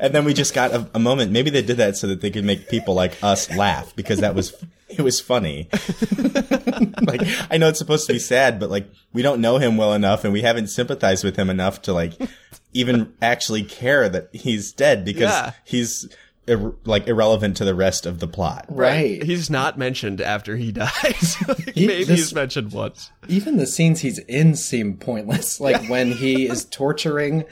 and 0.00 0.14
then 0.14 0.24
we 0.24 0.34
just 0.34 0.54
got 0.54 0.72
a, 0.72 0.88
a 0.94 0.98
moment. 0.98 1.32
Maybe 1.32 1.50
they 1.50 1.62
did 1.62 1.76
that 1.78 1.96
so 1.96 2.06
that 2.08 2.20
they 2.20 2.30
could 2.30 2.44
make 2.44 2.68
people 2.68 2.94
like 2.94 3.22
us 3.22 3.50
laugh 3.56 3.94
because 3.96 4.20
that 4.20 4.34
was 4.34 4.52
it 4.98 5.02
was 5.02 5.20
funny. 5.20 5.68
like 7.02 7.22
I 7.50 7.56
know 7.58 7.68
it's 7.68 7.78
supposed 7.78 8.06
to 8.06 8.12
be 8.12 8.18
sad, 8.18 8.58
but 8.60 8.70
like 8.70 8.88
we 9.12 9.22
don't 9.22 9.40
know 9.40 9.58
him 9.58 9.76
well 9.76 9.94
enough, 9.94 10.24
and 10.24 10.32
we 10.32 10.42
haven't 10.42 10.68
sympathized 10.68 11.24
with 11.24 11.36
him 11.36 11.50
enough 11.50 11.82
to 11.82 11.92
like 11.92 12.14
even 12.72 13.12
actually 13.20 13.62
care 13.62 14.08
that 14.08 14.28
he's 14.32 14.72
dead 14.72 15.04
because 15.04 15.30
Yeah. 15.30 15.52
he's 15.64 16.08
ir- 16.46 16.74
like 16.84 17.06
irrelevant 17.06 17.56
to 17.58 17.64
the 17.64 17.74
rest 17.74 18.06
of 18.06 18.18
the 18.18 18.26
plot. 18.28 18.64
Right. 18.68 19.22
He's 19.22 19.50
not 19.50 19.78
mentioned 19.78 20.20
after 20.20 20.56
he 20.56 20.72
dies. 20.72 21.36
Like, 21.46 21.74
He- 21.74 21.86
maybe 21.86 22.04
this- 22.04 22.18
he's 22.18 22.34
mentioned 22.34 22.72
once. 22.72 23.10
Even 23.28 23.56
the 23.58 23.66
scenes 23.66 24.00
he's 24.00 24.18
in 24.20 24.54
seem 24.54 24.96
pointless. 24.96 25.60
Like 25.60 25.86
when 25.88 26.12
he 26.12 26.46
is 26.48 26.64
torturing, 26.64 27.44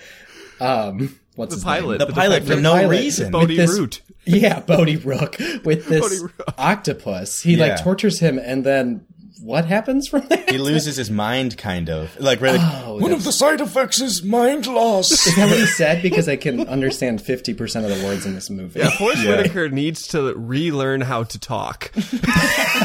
um, 0.61 1.19
what's 1.37 1.51
The 1.51 1.57
his 1.57 1.65
pilot. 1.65 1.99
The 1.99 2.07
pilot 2.07 2.45
for 2.45 2.57
no 2.57 2.73
pilot. 2.73 2.89
reason. 2.91 3.31
Bodhi 3.33 3.57
this- 3.57 3.71
Root. 3.79 4.01
Name? 4.31 4.41
Yeah, 4.43 4.61
Bodhi 4.61 4.97
Rook 4.97 5.37
with 5.65 5.87
this 5.87 6.21
Rook. 6.23 6.33
octopus. 6.59 7.43
He 7.43 7.55
Yeah. 7.57 7.67
like 7.67 7.83
tortures 7.83 8.19
him, 8.21 8.39
and 8.39 8.65
then 8.65 9.03
what 9.43 9.65
happens 9.65 10.07
from 10.07 10.27
there? 10.29 10.45
He 10.49 10.59
loses 10.59 10.97
his 10.97 11.11
mind, 11.11 11.57
kind 11.57 11.89
of 11.89 12.15
like, 12.21 12.43
really, 12.43 12.59
Oh, 12.61 12.99
one 13.01 13.11
of 13.13 13.25
the 13.25 13.33
side 13.33 13.63
effects 13.63 13.99
is 13.99 14.23
mind 14.23 14.67
loss. 14.67 15.11
Is 15.27 15.35
that 15.37 15.49
what 15.49 15.59
he 15.59 15.65
said? 15.67 16.03
Because 16.03 16.29
I 16.29 16.37
can 16.37 16.69
understand 16.69 17.23
fifty 17.23 17.55
percent 17.55 17.87
of 17.91 17.99
the 17.99 18.05
words 18.05 18.27
in 18.27 18.35
this 18.35 18.51
movie. 18.51 18.81
Yeah, 18.81 18.91
Forest 18.91 19.23
Yeah. 19.23 19.37
Whitaker 19.37 19.69
needs 19.71 20.07
to 20.09 20.35
relearn 20.35 21.01
how 21.01 21.23
to 21.25 21.39
talk. 21.39 21.91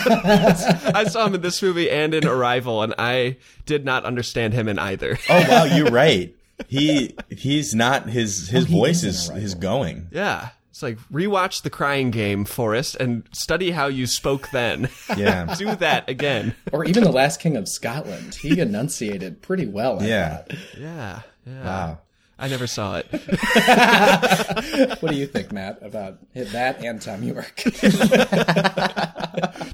I 0.08 1.05
saw 1.10 1.25
him 1.27 1.36
in 1.36 1.41
this 1.41 1.62
movie 1.62 1.89
and 1.89 2.13
in 2.13 2.25
Arrival, 2.25 2.81
and 2.84 2.93
I 2.97 3.38
did 3.65 3.86
not 3.86 4.05
understand 4.05 4.53
him 4.53 4.67
in 4.67 4.79
either. 4.79 5.17
oh 5.29 5.45
wow, 5.49 5.63
you're 5.65 5.88
right. 5.91 6.34
He 6.67 7.15
he's 7.29 7.75
not 7.75 8.08
his 8.08 8.47
his 8.49 8.65
oh, 8.65 8.69
voice 8.71 9.03
is 9.03 9.29
is 9.29 9.43
is 9.43 9.55
going. 9.55 10.08
Yeah. 10.12 10.49
It's 10.75 10.83
like 10.83 10.97
rewatch 11.09 11.61
the 11.61 11.69
crying 11.69 12.11
game, 12.11 12.43
Forest, 12.43 12.97
and 12.99 13.23
study 13.31 13.71
how 13.71 13.88
you 13.88 14.05
spoke 14.05 14.49
then. 14.51 14.89
Yeah. 15.15 15.55
Do 15.57 15.73
that 15.77 16.09
again. 16.09 16.53
Or 16.73 16.83
even 16.83 17.05
the 17.05 17.13
Last 17.13 17.39
King 17.39 17.55
of 17.55 17.69
Scotland. 17.69 18.35
He 18.35 18.59
enunciated 18.59 19.41
pretty 19.41 19.67
well. 19.67 20.01
I 20.01 20.07
Yeah. 20.07 20.35
thought. 20.38 20.53
Yeah. 20.77 21.21
Yeah. 21.47 21.63
Wow. 21.63 21.99
I 22.38 22.49
never 22.49 22.67
saw 22.67 22.97
it. 22.97 23.07
What 25.01 25.11
do 25.11 25.15
you 25.17 25.27
think, 25.27 25.53
Matt, 25.53 25.79
about 25.81 26.17
that 26.33 26.83
and 26.83 27.01
Thom 27.01 27.23
Yorke? 27.23 27.55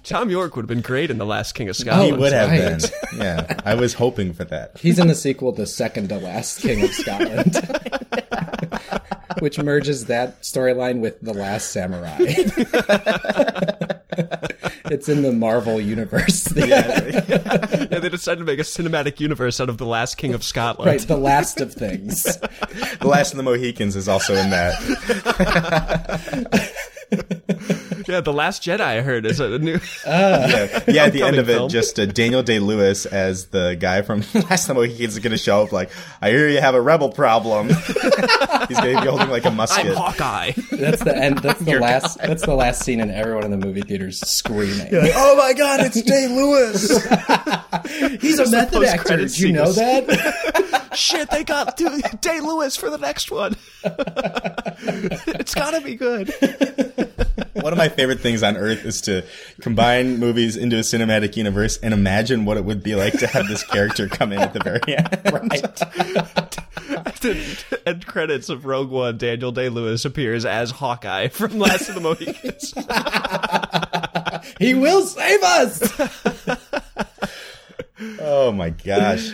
Thom 0.04 0.30
Yorke 0.30 0.56
would 0.56 0.64
have 0.64 0.70
been 0.70 0.82
great 0.82 1.10
in 1.10 1.18
The 1.18 1.26
Last 1.26 1.54
King 1.54 1.70
of 1.70 1.76
Scotland. 1.76 2.14
He 2.16 2.22
would 2.22 2.34
have 2.34 2.50
right. 2.52 2.80
been. 3.12 3.20
Yeah. 3.20 3.60
I 3.66 3.74
was 3.74 3.96
hoping 3.96 4.34
for 4.34 4.44
that. 4.46 4.78
He's 4.78 5.00
in 5.00 5.08
the 5.08 5.16
sequel, 5.16 5.52
The 5.52 5.66
Second 5.66 6.10
to 6.10 6.20
Last 6.20 6.62
King 6.62 6.84
of 6.84 6.92
Scotland, 6.94 7.56
which 9.42 9.58
merges 9.60 10.06
that 10.06 10.42
storyline 10.44 11.00
with 11.02 11.20
The 11.22 11.34
Last 11.34 11.72
Samurai. 11.72 12.18
it's 14.92 15.10
in 15.10 15.24
the 15.24 15.32
Marvel 15.34 15.82
universe. 15.82 16.44
The, 16.52 17.88
Yeah, 17.92 18.00
they 18.00 18.10
decided 18.10 18.40
to 18.40 18.46
make 18.46 18.60
a 18.60 18.64
cinematic 18.64 19.20
universe 19.20 19.60
out 19.62 19.70
of 19.70 19.78
The 19.78 19.86
Last 19.86 20.16
King 20.18 20.34
of 20.34 20.44
Scotland. 20.44 20.88
right, 20.92 21.00
the 21.00 21.18
last 21.18 21.62
of 21.62 21.74
things. 21.74 22.24
The 22.24 23.08
Last 23.08 23.32
of 23.32 23.38
the 23.38 23.44
Mohicans 23.44 23.96
is 23.96 24.08
also 24.08 24.36
in 24.36 24.50
that. 24.52 24.76
Yeah, 28.12 28.20
The 28.20 28.34
Last 28.34 28.62
Jedi, 28.62 28.82
I 28.82 29.00
heard, 29.00 29.26
is 29.26 29.40
a 29.40 29.58
new. 29.58 29.80
Yeah, 30.06 30.84
yeah 30.88 31.06
at 31.06 31.14
the 31.14 31.22
end 31.22 31.38
Upcoming 31.38 31.40
of 31.40 31.50
it, 31.50 31.54
film. 31.54 31.70
just 31.70 31.98
uh, 31.98 32.06
Daniel 32.08 32.44
Day 32.44 32.60
Lewis 32.60 33.06
as 33.06 33.46
the 33.48 33.78
guy 33.80 34.02
from 34.02 34.20
Last 34.34 34.64
of 34.64 34.68
the 34.68 34.74
Mohicans 34.74 35.14
is 35.14 35.20
going 35.20 35.32
to 35.32 35.38
show 35.38 35.64
up 35.64 35.72
like, 35.72 35.92
I 36.22 36.30
hear 36.30 36.50
you 36.50 36.60
have 36.60 36.76
a 36.76 36.82
rebel 36.82 37.10
problem. 37.10 37.68
He's 38.68 38.78
going 38.80 38.96
to 38.96 39.02
be 39.02 39.08
holding 39.08 39.30
like 39.30 39.46
a 39.46 39.50
I'm 39.50 39.56
musket. 39.56 39.96
Hawkeye. 39.96 40.52
That's 40.72 41.04
the 41.04 41.16
end. 41.16 41.38
That's 41.40 41.62
the 41.62 41.80
last. 41.80 42.18
That's 42.18 42.46
the 42.46 42.54
last 42.56 42.84
scene, 42.84 43.00
and 43.00 43.12
everyone 43.12 43.46
in 43.46 43.52
the 43.52 43.66
movie 43.66 43.82
theaters 43.82 44.20
screaming. 44.20 44.90
oh 44.92 45.36
my 45.38 45.54
god, 45.54 45.80
it's 45.82 46.02
Day 46.02 46.28
Lewis! 46.28 46.90
He's 48.22 48.40
a 48.40 48.50
method 48.52 48.84
actor. 48.84 49.18
Did 49.18 49.40
you 49.40 49.54
know 49.54 49.72
that? 49.72 50.90
Shit, 50.94 51.30
they 51.30 51.44
got 51.44 51.78
Day 51.78 52.40
Lewis 52.42 52.76
for 52.76 52.90
the 52.90 52.98
next 52.98 53.32
one. 53.32 53.56
it's 53.84 55.54
gotta 55.56 55.82
be 55.82 55.96
good. 55.96 56.34
One 57.54 57.74
of 57.74 57.78
my 57.78 57.90
favorite 57.90 58.20
things 58.20 58.44
on 58.44 58.58
earth 58.58 58.86
is 58.86 59.02
to 59.02 59.24
combine 59.62 60.18
movies 60.18 60.58
into 60.58 60.78
a 60.78 60.82
cinematic 60.82 61.38
universe 61.38 61.78
and 61.78 61.94
imagine 61.94 62.46
what 62.46 62.58
it 62.58 62.66
would 62.66 62.82
be 62.82 62.96
like 62.96 63.20
to 63.20 63.28
have 63.28 63.48
this 63.48 63.64
character 63.64 64.08
come 64.08 64.32
in 64.32 64.40
at 64.40 64.54
the 64.54 64.60
very 64.60 64.82
end. 64.98 65.08
End 67.86 68.06
credits 68.06 68.50
of 68.50 68.66
Rogue 68.66 68.90
One. 68.90 69.18
Daniel 69.18 69.52
Day 69.52 69.70
Lewis 69.70 70.06
appears 70.06 70.46
as 70.46 70.72
Hawkeye 70.72 71.28
from 71.28 71.60
Last 71.60 71.90
of 71.90 71.96
the 71.96 72.02
Mohicans. 72.02 72.74
he 74.60 74.74
will 74.74 75.04
save 75.04 75.44
us. 75.44 75.80
Oh 78.20 78.52
my 78.52 78.70
gosh. 78.72 79.32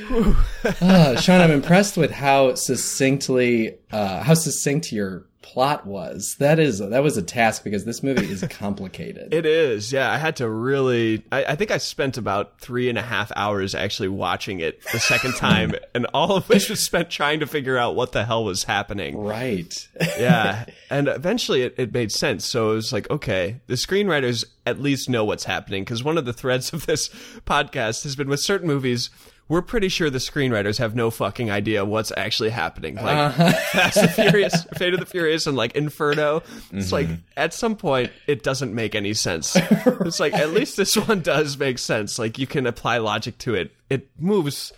Uh, 0.82 1.16
Sean, 1.20 1.42
I'm 1.42 1.52
impressed 1.52 1.98
with 1.98 2.12
how 2.12 2.56
succinctly, 2.56 3.78
uh, 3.92 4.24
how 4.24 4.34
succinct 4.34 4.92
your 4.92 5.26
plot 5.48 5.86
was. 5.86 6.36
That 6.40 6.60
is, 6.60 6.80
that 6.80 7.04
was 7.04 7.18
a 7.18 7.22
task 7.22 7.64
because 7.64 7.86
this 7.86 8.04
movie 8.04 8.30
is 8.30 8.44
complicated. 8.50 9.34
It 9.34 9.46
is, 9.46 9.92
yeah. 9.94 10.12
I 10.12 10.18
had 10.18 10.36
to 10.38 10.50
really. 10.50 11.24
I, 11.32 11.46
I 11.46 11.56
think 11.56 11.72
I 11.72 11.78
spent 11.78 12.18
about 12.18 12.60
three 12.60 12.90
and 12.90 12.98
a 12.98 13.02
half 13.02 13.32
hours 13.36 13.74
actually 13.74 14.10
watching 14.10 14.60
it 14.60 14.82
the 14.92 15.00
second 15.00 15.34
time, 15.38 15.74
and 15.96 16.06
all 16.14 16.36
of 16.36 16.50
which 16.50 16.70
was 16.70 16.84
spent 16.84 17.10
trying 17.10 17.40
to 17.40 17.48
figure 17.48 17.78
out 17.78 17.96
what 17.96 18.12
the 18.12 18.26
hell 18.26 18.44
was 18.44 18.64
happening. 18.66 19.18
right. 19.18 19.88
yeah. 20.20 20.66
And 20.90 21.10
eventually 21.10 21.64
it, 21.64 21.76
it 21.78 21.94
made 21.94 22.14
sense. 22.14 22.46
So 22.46 22.72
it 22.72 22.76
was 22.76 22.94
like, 22.94 23.10
okay, 23.10 23.60
the 23.68 23.74
screenwriters 23.74 24.46
at 24.66 24.80
least 24.80 25.10
know 25.10 25.26
what's 25.26 25.44
happening. 25.44 25.84
Because 25.84 26.02
one 26.02 26.18
of 26.18 26.24
the 26.26 26.32
threads 26.32 26.72
of 26.72 26.86
this 26.86 27.10
podcast 27.46 28.04
has 28.04 28.16
been 28.16 28.30
with 28.30 28.40
certain 28.40 28.68
movies, 28.68 29.10
we're 29.50 29.62
pretty 29.62 29.90
sure 29.90 30.10
the 30.10 30.18
screenwriters 30.18 30.78
have 30.80 30.96
no 30.96 31.10
fucking 31.10 31.50
idea 31.50 31.86
what's 31.86 32.12
actually 32.16 32.50
happening. 32.50 32.96
Like 32.96 33.18
uh-huh. 33.18 33.52
Fast 33.72 33.98
and 33.98 34.10
Furious, 34.12 34.64
Fate 34.76 34.94
of 34.94 35.00
the 35.00 35.06
Furious, 35.06 35.48
and 35.48 35.56
like 35.56 35.76
Inferno. 35.76 36.44
It's 36.72 36.92
like 36.92 37.08
mm-hmm. 37.08 37.22
at 37.36 37.54
some 37.54 37.76
point 37.76 38.12
it 38.28 38.44
doesn't 38.44 38.74
make 38.74 38.96
any 38.96 39.14
sense. 39.14 39.56
It's 39.56 40.20
like 40.20 40.34
at 40.34 40.52
least 40.52 40.78
this 40.78 40.96
one 40.96 41.22
does 41.22 41.58
make 41.58 41.80
sense. 41.80 42.20
Like 42.20 42.38
you 42.38 42.48
can 42.48 42.68
apply 42.68 42.98
logic 42.98 43.38
to 43.40 43.56
it. 43.56 43.72
It 43.90 44.10
moves 44.20 44.74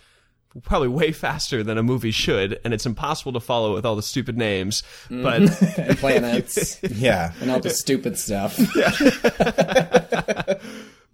probably 0.62 0.88
way 0.88 1.12
faster 1.12 1.62
than 1.62 1.78
a 1.78 1.82
movie 1.82 2.10
should, 2.10 2.58
and 2.64 2.74
it's 2.74 2.86
impossible 2.86 3.32
to 3.32 3.40
follow 3.40 3.74
with 3.74 3.86
all 3.86 3.96
the 3.96 4.02
stupid 4.02 4.36
names. 4.36 4.82
Mm-hmm. 5.08 5.22
But 5.22 5.78
And 5.78 5.98
planets 5.98 6.78
Yeah. 6.90 7.32
and 7.40 7.50
all 7.50 7.60
the 7.60 7.70
stupid 7.70 8.18
stuff. 8.18 8.58
Yeah. 8.74 8.90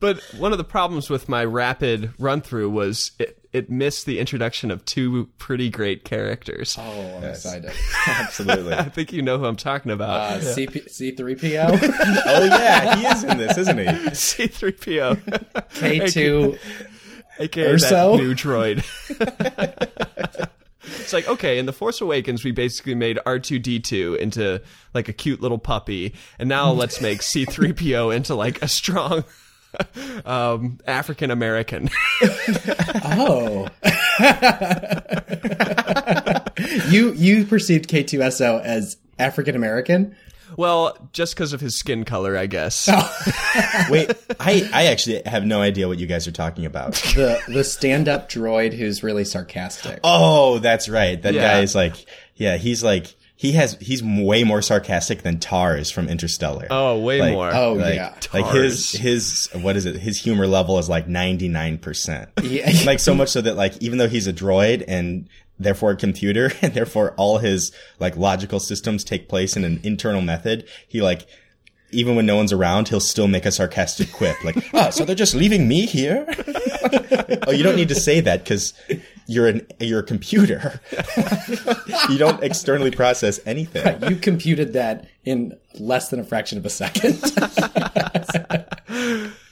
but 0.01 0.21
one 0.39 0.53
of 0.53 0.59
the 0.59 0.65
problems 0.65 1.11
with 1.11 1.29
my 1.29 1.45
rapid 1.45 2.13
run 2.19 2.41
through 2.41 2.71
was 2.71 3.13
it, 3.19 3.39
it 3.57 3.71
missed 3.71 4.05
the 4.05 4.19
introduction 4.19 4.71
of 4.71 4.85
two 4.85 5.31
pretty 5.39 5.71
great 5.71 6.05
characters. 6.05 6.77
Oh, 6.79 7.17
I'm 7.17 7.25
excited. 7.25 7.73
Absolutely. 8.07 8.75
I 8.75 8.85
think 8.91 9.15
you 9.15 9.23
know 9.23 9.39
who 9.39 9.47
I'm 9.47 9.57
talking 9.57 9.91
about. 9.91 10.33
Uh, 10.33 10.39
CP- 10.41 10.91
C3PO, 10.91 11.79
Oh 12.27 12.45
yeah, 12.45 12.97
he 12.97 13.07
is 13.07 13.25
in 13.25 13.39
this, 13.39 13.57
isn't 13.57 13.79
he? 13.79 13.85
C3PO, 13.87 15.17
K2. 15.71 16.59
aka 17.39 17.73
Urso? 17.73 18.17
that 18.17 18.23
new 18.23 18.35
droid. 18.35 18.85
It's 21.01 21.13
like 21.15 21.27
okay, 21.29 21.59
in 21.59 21.65
the 21.65 21.73
Force 21.73 22.01
Awakens, 22.03 22.45
we 22.45 22.53
basically 22.53 22.95
made 22.95 23.19
R 23.25 23.39
two 23.39 23.59
D 23.59 23.81
two 23.81 24.17
into 24.21 24.61
like 24.93 25.09
a 25.09 25.13
cute 25.15 25.41
little 25.41 25.59
puppy, 25.59 26.15
and 26.39 26.49
now 26.49 26.73
let's 26.73 27.01
make 27.01 27.23
C 27.23 27.47
three 27.47 27.73
PO 27.73 28.11
into 28.11 28.35
like 28.35 28.61
a 28.63 28.69
strong 28.69 29.25
um, 30.27 30.79
African 30.87 31.31
American. 31.31 31.89
Oh. 33.05 33.69
you 36.91 37.13
you 37.13 37.45
perceived 37.45 37.89
K2SO 37.89 38.63
as 38.63 38.97
African 39.19 39.55
American? 39.57 40.17
well, 40.57 40.97
just 41.13 41.35
because 41.35 41.53
of 41.53 41.61
his 41.61 41.77
skin 41.79 42.05
color, 42.05 42.37
I 42.37 42.47
guess. 42.47 42.89
Wait, 43.91 44.13
I, 44.39 44.69
I 44.73 44.87
actually 44.87 45.21
have 45.27 45.45
no 45.45 45.61
idea 45.61 45.89
what 45.89 45.99
you 45.99 46.07
guys 46.07 46.29
are 46.29 46.33
talking 46.33 46.65
about. 46.65 46.93
The 46.95 47.41
the 47.49 47.65
stand 47.65 48.09
up 48.09 48.31
droid 48.31 48.73
who's 48.73 49.03
really 49.03 49.25
sarcastic. 49.25 49.99
Oh, 50.05 50.59
that's 50.61 50.89
right. 50.89 51.21
That 51.21 51.35
Yeah. 51.35 51.55
guy 51.55 51.61
is 51.63 51.75
like, 51.75 51.95
yeah, 52.37 52.57
he's 52.59 52.85
like, 52.85 53.13
he 53.39 53.53
has, 53.53 53.77
he's 53.81 54.03
way 54.03 54.45
more 54.45 54.63
sarcastic 54.63 55.23
than 55.23 55.39
Tar 55.39 55.77
is 55.77 55.91
from 55.91 56.09
Interstellar. 56.09 56.67
Oh, 56.71 56.99
way 57.01 57.21
Like- 57.21 57.33
more. 57.33 57.55
Oh 57.55 57.75
like, 57.75 57.95
yeah. 57.95 58.15
like 58.33 58.47
his, 58.55 58.93
his, 58.93 59.49
what 59.53 59.77
is 59.77 59.85
it? 59.85 59.97
His 59.97 60.19
humor 60.19 60.47
level 60.47 60.79
is 60.79 60.89
like 60.89 61.07
99%. 61.07 62.29
Yeah. 62.43 62.71
like 62.87 62.99
so 62.99 63.15
much 63.15 63.29
so 63.29 63.41
that 63.43 63.57
like, 63.57 63.77
even 63.83 63.99
though 63.99 64.09
he's 64.09 64.27
a 64.27 64.33
droid 64.33 64.85
and 64.89 65.29
therefore 65.59 65.91
a 65.93 65.97
computer 65.97 66.51
and 66.63 66.73
therefore 66.75 67.13
all 67.19 67.39
his 67.39 67.73
like 67.99 68.17
logical 68.17 68.59
systems 68.61 69.05
take 69.05 69.29
place 69.29 69.57
in 69.57 69.65
an 69.65 69.81
internal 69.83 70.23
method, 70.23 70.67
he 70.89 71.03
like, 71.03 71.27
even 71.91 72.17
when 72.17 72.27
no 72.27 72.37
one's 72.37 72.53
around, 72.53 72.89
he'll 72.89 72.99
still 73.01 73.29
make 73.29 73.47
a 73.47 73.53
sarcastic 73.53 74.11
quip 74.13 74.43
like, 74.45 74.57
"Ah, 74.75 74.91
so 74.91 75.05
they're 75.05 75.15
just 75.15 75.37
leaving 75.37 75.69
me 75.69 75.87
here." 75.87 76.27
oh, 77.47 77.53
you 77.53 77.63
don't 77.63 77.77
need 77.77 77.89
to 77.89 77.95
say 77.95 78.21
that 78.21 78.43
because 78.43 78.75
you're 79.27 79.49
an 79.49 79.67
you're 79.81 80.01
a 80.01 80.05
computer. 80.05 80.81
you 82.09 82.19
don't 82.19 82.43
externally 82.43 82.91
process 82.91 83.41
anything. 83.47 84.03
You 84.09 84.17
computed 84.17 84.73
that 84.75 85.07
in 85.25 85.57
less 85.79 86.09
than 86.09 86.21
a 86.21 86.25
fraction 86.25 86.59
of 86.59 86.67
a 86.67 86.71
second. 86.71 87.23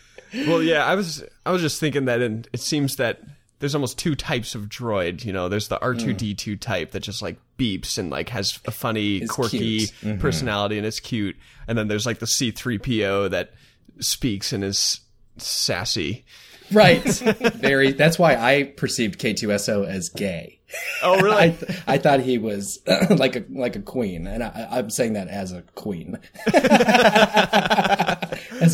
Well, 0.46 0.62
yeah, 0.62 0.84
I 0.84 0.94
was 0.94 1.24
I 1.46 1.52
was 1.52 1.62
just 1.62 1.78
thinking 1.80 2.06
that, 2.06 2.20
and 2.20 2.48
it 2.52 2.60
seems 2.60 2.96
that 2.96 3.20
there's 3.60 3.74
almost 3.74 3.98
two 3.98 4.14
types 4.14 4.54
of 4.54 4.62
droid. 4.68 5.24
You 5.24 5.32
know, 5.32 5.48
there's 5.48 5.68
the 5.68 5.80
R 5.80 5.94
two 5.94 6.12
D 6.12 6.34
two 6.34 6.56
mm. 6.56 6.60
type 6.60 6.90
that 6.90 7.00
just 7.00 7.22
like 7.22 7.38
beeps 7.58 7.98
and 7.98 8.10
like 8.10 8.30
has 8.30 8.58
a 8.66 8.70
funny, 8.70 9.26
quirky 9.26 9.58
cute. 9.78 9.92
Mm-hmm. 10.02 10.20
personality 10.20 10.76
and 10.76 10.86
it's 10.86 11.00
cute, 11.00 11.36
and 11.68 11.78
then 11.78 11.88
there's 11.88 12.06
like 12.06 12.18
the 12.18 12.26
C 12.26 12.50
three 12.50 12.78
PO 12.78 13.28
that 13.28 13.52
speaks 14.00 14.52
and 14.52 14.64
is 14.64 15.00
sassy. 15.36 16.24
Right. 16.72 17.02
Very. 17.04 17.92
That's 17.92 18.18
why 18.18 18.36
I 18.36 18.62
perceived 18.64 19.20
K2SO 19.20 19.86
as 19.86 20.08
gay. 20.08 20.58
Oh, 21.02 21.20
really? 21.22 21.36
I, 21.36 21.48
th- 21.50 21.78
I 21.86 21.98
thought 21.98 22.20
he 22.20 22.38
was 22.38 22.80
like 23.10 23.36
a 23.36 23.44
like 23.50 23.76
a 23.76 23.80
queen, 23.80 24.26
and 24.26 24.42
I, 24.42 24.66
I'm 24.70 24.88
saying 24.90 25.12
that 25.12 25.28
as 25.28 25.52
a 25.52 25.62
queen, 25.76 26.18
as 26.46 26.54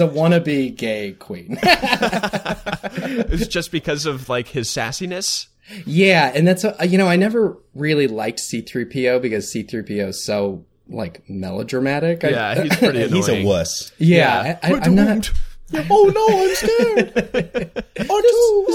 a 0.00 0.08
wannabe 0.08 0.74
gay 0.76 1.12
queen. 1.12 1.58
it's 1.62 3.46
just 3.48 3.72
because 3.72 4.06
of 4.06 4.28
like 4.28 4.48
his 4.48 4.68
sassiness. 4.68 5.46
yeah, 5.86 6.32
and 6.34 6.46
that's 6.48 6.64
a, 6.64 6.76
you 6.86 6.98
know 6.98 7.06
I 7.06 7.16
never 7.16 7.56
really 7.74 8.06
liked 8.08 8.40
C3PO 8.40 9.20
because 9.22 9.52
C3PO 9.52 10.08
is 10.08 10.24
so 10.24 10.64
like 10.88 11.22
melodramatic. 11.28 12.24
I- 12.24 12.28
Yeah, 12.30 12.62
he's 12.62 12.76
pretty 12.76 13.02
annoying. 13.02 13.14
He's 13.16 13.28
a 13.28 13.44
wuss. 13.44 13.92
yeah. 13.98 14.58
I, 14.62 14.72
I, 14.74 14.78
I'm 14.80 14.94
not. 14.94 15.30
Oh 15.74 16.12
no, 16.14 16.26
I'm 16.42 16.54
scared. 16.54 17.82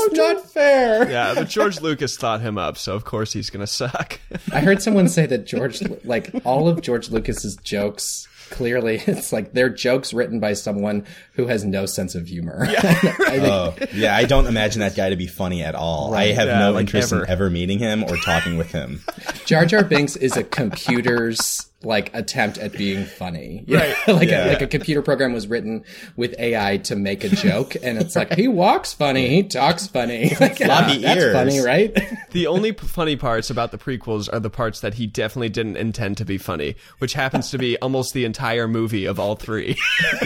It's 0.07 0.17
not 0.17 0.49
fair. 0.49 1.09
Yeah, 1.09 1.33
but 1.35 1.49
George 1.49 1.81
Lucas 1.81 2.15
thought 2.17 2.41
him 2.41 2.57
up, 2.57 2.77
so 2.77 2.95
of 2.95 3.05
course 3.05 3.33
he's 3.33 3.49
gonna 3.49 3.67
suck. 3.67 4.19
I 4.51 4.59
heard 4.61 4.81
someone 4.81 5.07
say 5.07 5.25
that 5.25 5.45
George, 5.45 5.81
like 6.03 6.29
all 6.45 6.67
of 6.67 6.81
George 6.81 7.09
Lucas's 7.09 7.55
jokes, 7.57 8.27
clearly 8.51 9.01
it's 9.07 9.33
like 9.33 9.53
they're 9.53 9.69
jokes 9.69 10.13
written 10.13 10.39
by 10.39 10.53
someone 10.53 11.05
who 11.33 11.47
has 11.47 11.65
no 11.65 11.85
sense 11.85 12.13
of 12.15 12.27
humor. 12.27 12.65
I 12.69 12.73
think, 12.83 13.43
Oh, 13.43 13.73
yeah, 13.93 14.15
I 14.15 14.25
don't 14.25 14.45
imagine 14.45 14.79
that 14.81 14.95
guy 14.95 15.09
to 15.09 15.15
be 15.15 15.27
funny 15.27 15.63
at 15.63 15.75
all. 15.75 16.13
I 16.13 16.31
have 16.33 16.47
yeah, 16.47 16.59
no 16.59 16.71
like 16.71 16.81
interest 16.81 17.11
ever. 17.11 17.23
in 17.23 17.29
ever 17.29 17.49
meeting 17.49 17.79
him 17.79 18.03
or 18.03 18.15
talking 18.17 18.57
with 18.57 18.71
him. 18.71 19.01
Jar 19.45 19.65
Jar 19.65 19.83
Binks 19.83 20.15
is 20.15 20.37
a 20.37 20.43
computer's 20.43 21.65
like 21.85 22.13
attempt 22.15 22.57
at 22.57 22.73
being 22.73 23.05
funny. 23.05 23.63
You? 23.67 23.77
Right. 23.85 23.95
like 24.07 24.29
Yeah. 24.29 24.45
a, 24.45 24.49
like 24.49 24.61
a 24.61 24.67
computer 24.67 25.01
program 25.01 25.33
was 25.33 25.47
written 25.47 25.83
with 26.15 26.33
AI 26.39 26.77
to 26.77 26.95
make 26.95 27.23
a 27.23 27.29
joke, 27.29 27.75
and 27.83 27.97
it's 27.97 28.15
like 28.15 28.33
he 28.33 28.47
walks 28.47 28.93
funny, 28.93 29.29
he 29.29 29.43
talks 29.43 29.87
funny. 29.87 30.35
Like, 30.39 30.57
Floppy 30.57 30.97
that's 30.99 31.21
ears. 31.21 31.33
funny, 31.33 31.59
right? 31.59 31.95
The 32.31 32.47
only 32.47 32.71
p- 32.73 32.87
funny 32.87 33.15
parts 33.15 33.49
about 33.49 33.71
the 33.71 33.77
prequels 33.77 34.27
are 34.33 34.39
the 34.39 34.49
parts 34.49 34.79
that 34.81 34.95
he 34.95 35.07
definitely 35.07 35.49
didn't 35.49 35.77
intend 35.77 36.17
to 36.17 36.25
be 36.25 36.37
funny, 36.37 36.75
which 36.97 37.13
happens 37.13 37.49
to 37.51 37.57
be 37.57 37.77
almost 37.79 38.13
the 38.13 38.25
entire 38.25 38.67
movie 38.67 39.05
of 39.05 39.19
all 39.19 39.35
three. 39.35 39.77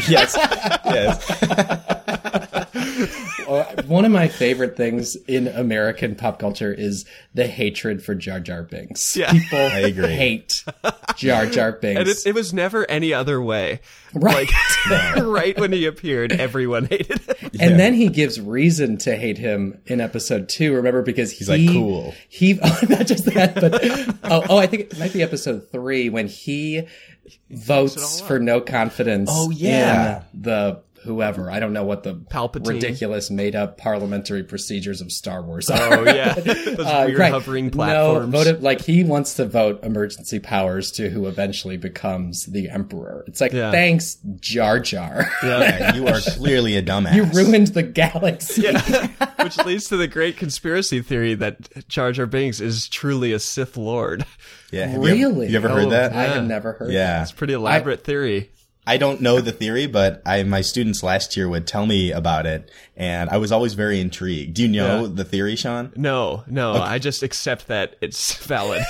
Yes, 0.08 0.36
yes. 0.86 1.26
Uh, 3.48 3.82
One 3.84 4.06
of 4.06 4.12
my 4.12 4.28
favorite 4.28 4.76
things 4.78 5.16
in 5.28 5.48
American 5.48 6.16
pop 6.16 6.40
culture 6.40 6.74
is 6.74 7.06
the 7.34 7.48
hatred 7.48 8.04
for 8.04 8.16
Jar 8.16 8.40
Jar 8.40 8.64
Binks. 8.64 9.16
Yeah. 9.16 9.32
People 9.32 9.60
I 9.60 9.80
agree. 9.80 10.08
hate 10.14 10.64
Jar 11.16 11.46
Jar 11.46 11.72
Binks. 11.74 12.00
and 12.00 12.08
it, 12.10 12.28
it 12.28 12.36
was 12.36 12.54
never 12.54 12.90
any 12.90 13.14
other 13.14 13.42
way. 13.42 13.82
Right. 14.14 14.50
Like, 14.90 15.16
right 15.18 15.60
when 15.60 15.72
he 15.72 15.86
appeared, 15.86 16.32
everyone 16.32 16.86
hated 16.86 17.20
him. 17.22 17.52
And 17.60 17.80
then 17.80 17.94
he 17.94 18.10
gives 18.10 18.40
reason 18.40 18.98
to 19.00 19.16
hate 19.16 19.38
him 19.38 19.80
in 19.86 20.02
episode 20.02 20.50
two. 20.50 20.76
Remember, 20.76 21.02
because 21.02 21.32
he's 21.32 21.50
like, 21.50 21.68
cool. 21.68 22.14
He 22.28 22.60
oh, 22.64 22.80
not 22.90 23.08
just 23.08 23.26
that, 23.26 23.56
but 23.56 23.84
oh, 24.24 24.44
oh, 24.50 24.58
I 24.58 24.68
think 24.68 24.92
it 24.92 25.00
might 25.00 25.14
be 25.14 25.22
episode 25.22 25.70
three 25.72 26.10
when 26.10 26.28
he 26.28 26.88
votes 27.50 28.22
for 28.22 28.40
no 28.40 28.62
confidence. 28.62 29.30
Oh, 29.32 29.52
yeah. 29.52 30.24
in 30.34 30.42
the 30.42 30.82
whoever 31.04 31.50
I 31.52 31.60
don't 31.60 31.74
know 31.74 31.84
what 31.84 32.04
the 32.04 32.16
Palpatine. 32.16 32.68
ridiculous 32.68 33.30
made 33.30 33.56
up 33.56 33.78
parliamentary 33.78 34.44
procedures 34.44 35.02
of 35.02 35.12
Star 35.12 35.42
Wars 35.42 35.70
are. 35.70 35.94
Oh 36.00 36.04
yeah, 36.06 36.34
those 36.36 36.80
Uh, 36.80 37.04
weird 37.08 37.20
right. 37.20 37.32
hovering 37.32 37.70
platforms. 37.72 38.32
No, 38.32 38.38
voted 38.38 38.62
like 38.64 38.82
he 38.82 39.04
wants 39.04 39.36
to 39.36 39.46
vote 39.46 39.84
emergency 39.84 40.40
powers 40.40 40.92
to 40.94 41.10
who 41.10 41.28
eventually 41.28 41.78
becomes 41.78 42.46
the 42.46 42.70
emperor. 42.70 43.24
It's 43.28 43.42
like 43.42 43.54
Yeah. 43.54 43.72
thanks, 43.72 44.18
Jar 44.40 44.80
Jar. 44.80 45.30
Yeah, 45.44 45.94
you 45.96 46.08
are 46.08 46.20
clearly 46.20 46.76
a 46.78 46.82
dumbass. 46.84 47.16
you 47.16 47.24
ruined 47.24 47.68
the 47.68 47.84
galaxy. 47.84 48.64
Yeah. 48.64 49.08
Which 49.44 49.58
leads 49.66 49.88
to 49.90 49.98
the 49.98 50.08
great 50.08 50.38
conspiracy 50.38 51.02
theory 51.02 51.34
that 51.36 51.88
Jar 51.88 52.12
Jar 52.12 52.26
Binks 52.26 52.60
is 52.60 52.88
truly 52.90 53.32
a 53.32 53.40
Sith 53.40 53.78
Lord. 53.78 54.26
Yeah, 54.72 54.86
have 54.88 55.02
you 55.02 55.08
ever- 55.08 55.16
Really? 55.16 55.48
You 55.50 55.56
ever, 55.58 55.70
Oh, 55.70 55.76
heard 55.76 55.90
that? 55.92 56.14
I 56.14 56.24
have 56.26 56.46
never 56.46 56.74
heard. 56.74 56.92
yeah, 56.92 57.22
It's 57.24 57.32
a 57.32 57.36
pretty 57.36 57.54
elaborate 57.54 58.04
theory. 58.04 58.52
I 58.90 58.98
don't 58.98 59.22
know 59.22 59.40
the 59.40 59.52
theory, 59.52 59.86
but 59.88 60.22
I 60.26 60.42
my 60.44 60.62
students 60.62 61.04
last 61.04 61.38
year 61.38 61.48
would 61.48 61.68
tell 61.68 61.86
me 61.86 62.12
about 62.12 62.46
it, 62.48 62.72
and 62.98 63.30
I 63.30 63.38
was 63.38 63.52
always 63.52 63.74
very 63.76 64.00
intrigued. 64.02 64.56
Do 64.56 64.64
you 64.64 64.68
know 64.68 65.02
Yeah. 65.04 65.08
the 65.14 65.24
theory, 65.24 65.56
Sean? 65.56 65.94
No, 65.96 66.44
no, 66.48 66.74
I 66.74 66.98
just 66.98 67.22
accept 67.22 67.68
that 67.68 67.96
it's 68.02 68.34
valid. 68.46 68.82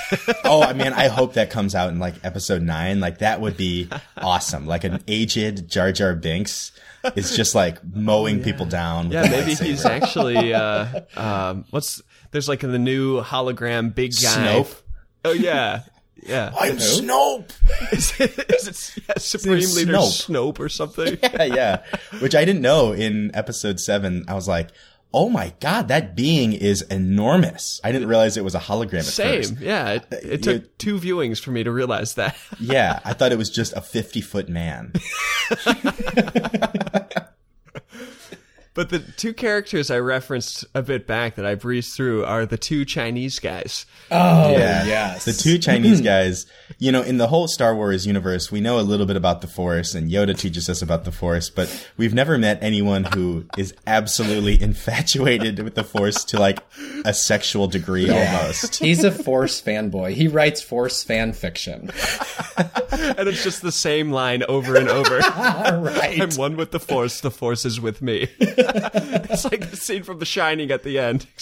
oh, 0.44 0.62
I 0.62 0.72
mean, 0.72 0.92
I 0.94 1.08
hope 1.18 1.34
that 1.34 1.50
comes 1.50 1.74
out 1.74 1.90
in 1.90 1.98
like 1.98 2.14
episode 2.24 2.62
nine. 2.62 3.00
Like 3.00 3.18
that 3.18 3.40
would 3.42 3.56
be 3.58 3.88
awesome. 4.16 4.66
Like 4.66 4.84
an 4.84 5.02
aged 5.06 5.68
Jar 5.68 5.92
Jar 5.92 6.14
Binks 6.14 6.72
is 7.14 7.36
just 7.36 7.54
like 7.54 7.78
mowing 7.94 8.42
people 8.42 8.66
down. 8.66 9.10
With 9.10 9.14
yeah, 9.24 9.30
maybe 9.30 9.54
he's 9.54 9.84
actually 9.84 10.54
uh 10.54 11.00
um 11.16 11.64
what's 11.70 12.00
there's 12.30 12.48
like 12.48 12.62
in 12.64 12.72
the 12.72 12.78
new 12.78 13.20
hologram 13.22 13.94
big 13.94 14.12
guy. 14.12 14.62
Snoke? 14.62 14.80
Oh 15.24 15.32
yeah. 15.32 15.82
Yeah. 16.22 16.52
I'm 16.58 16.76
Snope. 16.76 17.50
Is 17.92 18.12
it, 18.20 18.38
is 18.52 18.68
it 18.96 19.02
yeah, 19.08 19.14
Supreme 19.18 19.58
It's 19.58 19.74
Leader 19.76 19.92
Snope. 19.94 20.26
Snope 20.54 20.60
or 20.60 20.68
something? 20.68 21.18
yeah, 21.22 21.42
yeah. 21.44 21.82
Which 22.20 22.34
I 22.34 22.44
didn't 22.44 22.62
know 22.62 22.92
in 22.92 23.30
episode 23.34 23.80
seven. 23.80 24.24
I 24.28 24.34
was 24.34 24.46
like, 24.46 24.68
oh 25.12 25.28
my 25.28 25.52
god, 25.60 25.88
that 25.88 26.14
being 26.14 26.52
is 26.52 26.82
enormous. 26.82 27.80
I 27.82 27.90
didn't 27.90 28.08
realize 28.08 28.36
it 28.36 28.44
was 28.44 28.54
a 28.54 28.60
hologram 28.60 28.98
at 29.00 29.04
Same. 29.06 29.42
first. 29.42 29.58
Yeah. 29.60 29.92
It, 29.92 30.02
uh, 30.12 30.16
it 30.22 30.42
took 30.42 30.62
you- 30.62 30.68
two 30.78 30.98
viewings 31.00 31.40
for 31.40 31.50
me 31.52 31.64
to 31.64 31.72
realize 31.72 32.14
that. 32.14 32.36
Yeah, 32.60 33.00
I 33.04 33.12
thought 33.14 33.32
it 33.32 33.38
was 33.38 33.50
just 33.50 33.72
a 33.74 33.80
50 33.80 34.20
foot 34.20 34.48
man. 34.48 34.92
But 38.72 38.90
the 38.90 39.00
two 39.00 39.34
characters 39.34 39.90
I 39.90 39.98
referenced 39.98 40.64
a 40.76 40.82
bit 40.82 41.06
back 41.06 41.34
that 41.34 41.44
I 41.44 41.56
breezed 41.56 41.94
through 41.94 42.24
are 42.24 42.46
the 42.46 42.56
two 42.56 42.84
Chinese 42.84 43.40
guys. 43.40 43.84
Oh 44.12 44.52
Yeah. 44.52 44.84
yes. 44.84 45.24
The 45.24 45.32
two 45.32 45.58
Chinese 45.58 46.00
guys, 46.12 46.46
you 46.78 46.92
know, 46.92 47.02
in 47.02 47.18
the 47.18 47.26
whole 47.26 47.48
Star 47.48 47.74
Wars 47.74 48.06
universe, 48.06 48.52
we 48.52 48.60
know 48.60 48.78
a 48.78 48.82
little 48.82 49.06
bit 49.06 49.16
about 49.16 49.40
the 49.40 49.48
Force, 49.48 49.94
and 49.94 50.08
Yoda 50.10 50.38
teaches 50.38 50.68
us 50.68 50.82
about 50.82 51.04
the 51.04 51.10
Force, 51.10 51.50
but 51.50 51.68
we've 51.96 52.14
never 52.14 52.38
met 52.38 52.62
anyone 52.62 53.04
who 53.04 53.44
is 53.58 53.74
absolutely 53.88 54.62
infatuated 54.62 55.58
with 55.64 55.74
the 55.74 55.84
Force 55.84 56.24
to 56.26 56.38
like 56.38 56.60
a 57.04 57.12
sexual 57.12 57.66
degree 57.66 58.08
almost. 58.08 58.76
He's 58.84 59.02
a 59.02 59.10
Force 59.10 59.60
fanboy. 59.60 60.12
He 60.12 60.28
writes 60.28 60.62
Force 60.62 61.02
fan 61.02 61.32
fiction. 61.32 61.90
And 62.56 63.28
it's 63.28 63.42
just 63.42 63.62
the 63.62 63.72
same 63.72 64.12
line 64.12 64.42
over 64.48 64.76
and 64.76 64.88
over. 64.88 65.16
All 65.16 65.78
right. 65.80 66.20
I'm 66.20 66.30
one 66.36 66.56
with 66.56 66.70
the 66.70 66.80
Force, 66.80 67.20
the 67.20 67.30
Force 67.32 67.64
is 67.64 67.80
with 67.80 68.00
me. 68.02 68.28
It's 68.60 69.44
like 69.44 69.70
the 69.70 69.76
scene 69.76 70.02
from 70.02 70.18
The 70.18 70.24
Shining 70.24 70.70
at 70.70 70.82
the 70.82 70.98
end. 70.98 71.26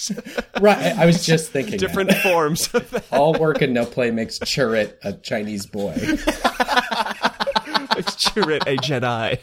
Right. 0.59 0.77
I 0.77 1.05
was 1.05 1.25
just 1.25 1.51
thinking. 1.51 1.71
that. 1.73 1.79
Different 1.79 2.13
forms 2.15 2.73
of 2.73 2.89
that. 2.91 3.05
All 3.13 3.33
work 3.33 3.61
and 3.61 3.73
no 3.73 3.85
play 3.85 4.11
makes 4.11 4.39
Chirrut 4.39 4.93
a 5.03 5.13
Chinese 5.13 5.65
boy. 5.65 5.93
Makes 7.95 8.15
Chirrut 8.15 8.61
a 8.67 8.75
Jedi. 8.77 9.39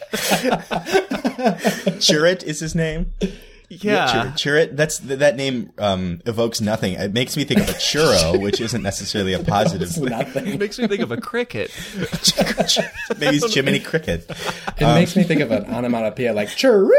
Chirrut 2.01 2.43
is 2.43 2.61
his 2.61 2.75
name. 2.75 3.13
Yeah. 3.69 4.07
Chirrut. 4.07 4.33
Chirrut. 4.35 4.77
That's 4.77 4.99
th- 5.01 5.19
that 5.19 5.37
name 5.37 5.73
um, 5.79 6.21
evokes 6.27 6.61
nothing. 6.61 6.93
It 6.95 7.13
makes 7.13 7.37
me 7.37 7.45
think 7.45 7.61
of 7.61 7.69
a 7.69 7.73
churro, 7.73 8.41
which 8.43 8.61
isn't 8.61 8.83
necessarily 8.83 9.33
a 9.33 9.39
positive. 9.45 9.89
thing. 9.91 10.05
Nothing. 10.07 10.47
It 10.47 10.59
makes 10.61 10.79
me 10.79 10.87
think 10.87 11.01
of 11.03 11.11
a 11.11 11.17
cricket. 11.21 11.71
Maybe 13.19 13.37
it's 13.37 13.53
Jiminy 13.55 13.81
Cricket. 13.81 14.31
It 14.79 14.81
makes 14.95 15.17
me 15.17 15.25
think 15.25 15.41
of 15.41 15.51
an 15.51 15.65
onomatopoeia 15.67 16.33
like 16.33 16.49
Chirrut. 16.49 16.91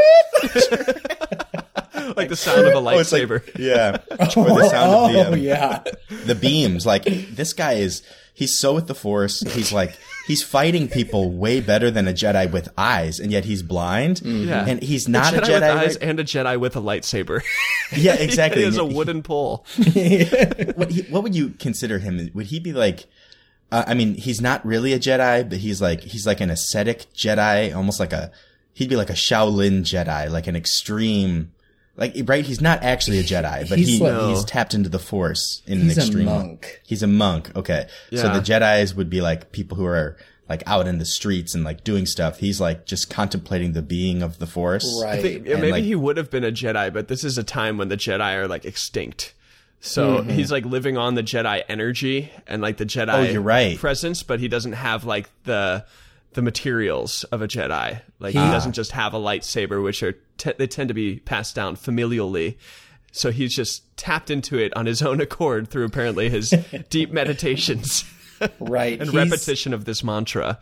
Like 2.15 2.29
the 2.29 2.35
sound 2.35 2.65
of 2.67 2.73
a 2.73 2.77
Oh, 2.77 2.99
it's 2.99 3.11
like- 3.11 3.23
lightsaber. 3.23 3.57
yeah. 3.59 3.97
Or 4.11 4.45
the 4.59 4.69
sound 4.69 4.91
of 4.93 5.11
the, 5.13 5.19
Oh 5.29 5.33
um, 5.33 5.39
yeah. 5.39 5.83
the 6.25 6.35
beams. 6.35 6.85
Like 6.85 7.03
this 7.05 7.53
guy 7.53 7.73
is 7.73 8.01
he's 8.37 8.55
so 8.55 8.75
with 8.75 8.85
the 8.85 8.93
force. 8.93 9.41
He's 9.53 9.73
like 9.73 9.97
he's 10.27 10.43
fighting 10.43 10.87
people 10.87 11.31
way 11.31 11.59
better 11.59 11.89
than 11.89 12.07
a 12.07 12.13
Jedi 12.13 12.49
with 12.51 12.69
eyes, 12.77 13.19
and 13.19 13.31
yet 13.31 13.45
he's 13.45 13.63
blind. 13.63 14.21
Yeah. 14.21 14.63
And 14.65 14.81
he's 14.81 15.07
not 15.07 15.33
a 15.33 15.39
a 15.39 15.41
Jedi, 15.41 15.47
Jedi. 15.47 15.53
with 15.53 15.63
eyes 15.63 15.95
right? 15.95 16.09
and 16.09 16.19
a 16.19 16.23
Jedi 16.23 16.59
with 16.59 16.75
a 16.75 16.81
lightsaber. 16.81 17.41
yeah, 17.91 18.13
exactly. 18.13 18.61
he 18.61 18.65
has 18.65 18.77
a 18.77 18.85
wooden 18.85 19.23
pole. 19.23 19.65
what, 20.75 20.91
he, 20.91 21.01
what 21.09 21.23
would 21.23 21.35
you 21.35 21.49
consider 21.49 21.97
him? 21.99 22.29
Would 22.33 22.45
he 22.45 22.59
be 22.59 22.71
like? 22.71 23.07
Uh, 23.69 23.83
I 23.85 23.95
mean, 23.95 24.13
he's 24.15 24.39
not 24.39 24.65
really 24.65 24.93
a 24.93 24.99
Jedi, 24.99 25.49
but 25.49 25.57
he's 25.57 25.81
like 25.81 26.01
he's 26.01 26.25
like 26.27 26.39
an 26.39 26.51
ascetic 26.51 27.11
Jedi, 27.13 27.75
almost 27.75 27.99
like 27.99 28.13
a 28.13 28.31
he'd 28.73 28.89
be 28.89 28.95
like 28.95 29.09
a 29.09 29.13
Shaolin 29.13 29.81
Jedi, 29.81 30.29
like 30.29 30.47
an 30.47 30.55
extreme 30.55 31.51
like 31.97 32.15
right. 32.25 32.45
He's 32.45 32.61
not 32.61 32.83
actually 32.83 33.19
a 33.19 33.23
Jedi, 33.23 33.67
but 33.67 33.77
He's 33.77 33.87
he 33.87 33.99
like- 33.99 34.29
he's 34.35 34.45
tapped 34.45 34.73
into 34.73 34.89
the 34.89 34.99
Force 34.99 35.61
in 35.67 35.81
He's 35.81 35.97
an 35.97 36.03
a 36.03 36.05
extreme. 36.05 36.25
way. 36.27 36.33
monk. 36.33 36.81
He's 36.85 37.03
a 37.03 37.07
monk. 37.07 37.51
Okay, 37.55 37.87
so 38.11 38.23
the 38.33 38.39
Jedi's 38.39 38.95
would 38.95 39.09
be 39.09 39.19
like 39.21 39.51
people 39.51 39.75
who 39.77 39.85
are 39.85 40.15
like 40.49 40.63
out 40.65 40.87
in 40.87 40.97
the 40.97 41.05
streets 41.05 41.53
and 41.55 41.63
like 41.65 41.83
doing 41.83 42.05
stuff. 42.05 42.37
He's 42.39 42.61
like 42.61 42.85
just 42.85 43.09
contemplating 43.09 43.73
the 43.73 43.81
being 43.81 44.21
of 44.23 44.39
the 44.39 44.47
Force. 44.47 45.01
Right. 45.03 45.19
I 45.19 45.21
think 45.21 45.43
maybe 45.45 45.71
like- 45.71 45.83
he 45.83 45.95
would 45.95 46.15
have 46.17 46.29
been 46.31 46.45
a 46.45 46.51
Jedi, 46.51 46.93
but 46.93 47.07
this 47.09 47.23
is 47.25 47.37
a 47.37 47.43
time 47.43 47.77
when 47.77 47.89
the 47.89 47.97
Jedi 47.97 48.35
are 48.35 48.47
like 48.47 48.63
extinct. 48.63 49.33
So 49.81 50.19
Mm-hmm. 50.19 50.29
he's 50.29 50.51
like 50.51 50.65
living 50.65 50.97
on 50.97 51.15
the 51.15 51.21
Jedi 51.23 51.63
energy 51.67 52.31
and 52.47 52.61
like 52.61 52.77
the 52.77 52.85
Jedi 52.85 53.13
Oh, 53.13 53.21
you're 53.23 53.41
right. 53.41 53.77
presence, 53.77 54.23
but 54.23 54.39
he 54.39 54.47
doesn't 54.47 54.71
have 54.73 55.03
like 55.03 55.29
the 55.43 55.85
the 56.37 56.41
materials 56.43 57.23
of 57.31 57.41
a 57.41 57.47
Jedi. 57.47 57.99
Like 58.19 58.33
he 58.33 58.39
Ah. 58.39 58.51
doesn't 58.51 58.73
just 58.73 58.91
have 58.91 59.15
a 59.15 59.17
lightsaber, 59.17 59.83
which 59.83 60.03
are 60.03 60.13
te- 60.37 60.53
they 60.55 60.67
tend 60.67 60.87
to 60.89 60.93
be 60.93 61.15
passed 61.17 61.55
down 61.55 61.75
familially. 61.75 62.57
So 63.11 63.31
he's 63.31 63.55
just 63.55 63.81
tapped 63.97 64.29
into 64.29 64.59
it 64.59 64.71
on 64.77 64.85
his 64.85 65.01
own 65.01 65.19
accord 65.19 65.67
through 65.67 65.85
apparently 65.85 66.29
his 66.29 66.51
deep 66.91 67.11
meditations 67.11 68.05
right. 68.59 68.99
and 69.01 69.09
He's- 69.09 69.15
repetition 69.31 69.73
of 69.73 69.85
this 69.85 70.03
mantra. 70.03 70.59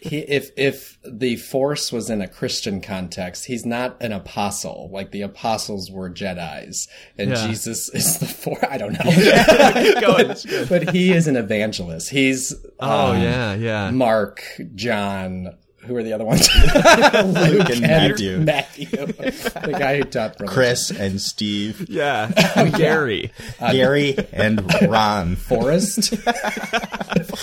He, 0.00 0.18
if 0.18 0.50
if 0.56 0.98
the 1.04 1.36
force 1.36 1.90
was 1.92 2.08
in 2.10 2.20
a 2.20 2.28
Christian 2.28 2.80
context, 2.80 3.46
he's 3.46 3.66
not 3.66 3.96
an 4.00 4.12
apostle. 4.12 4.90
Like 4.92 5.10
the 5.10 5.22
apostles 5.22 5.90
were 5.90 6.08
Jedi's, 6.10 6.88
and 7.16 7.30
Yeah. 7.30 7.46
Jesus 7.46 7.88
is 7.94 8.18
the 8.18 8.26
force. 8.26 8.64
I 8.68 8.78
don't 8.78 8.92
know, 8.92 9.00
it's 9.04 10.68
but 10.68 10.90
he 10.90 11.12
is 11.12 11.26
an 11.26 11.36
evangelist. 11.36 12.10
He's 12.10 12.54
Oh 12.80 13.12
um, 13.12 13.22
yeah, 13.22 13.54
yeah. 13.54 13.90
Mark, 13.90 14.42
John. 14.74 15.56
Who 15.88 15.96
are 15.96 16.02
the 16.02 16.12
other 16.12 16.24
ones? 16.24 16.48
Luke 16.64 17.70
and 17.70 17.80
Matthew, 17.80 18.38
Matthew, 18.40 18.86
the 18.86 19.76
guy 19.78 19.96
who 19.96 20.04
taught 20.04 20.38
religion. 20.38 20.54
Chris 20.54 20.90
and 20.90 21.20
Steve, 21.20 21.88
Yeah, 21.88 22.30
Gary. 22.76 23.32
Gary 23.58 24.16
and 24.32 24.60
Ron. 24.82 25.36
Forrest, 25.36 26.10
the 26.10 26.16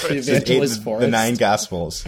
the, 0.09 0.15
evangelist 0.17 0.83
the 0.85 1.07
nine 1.07 1.35
gospels. 1.35 2.05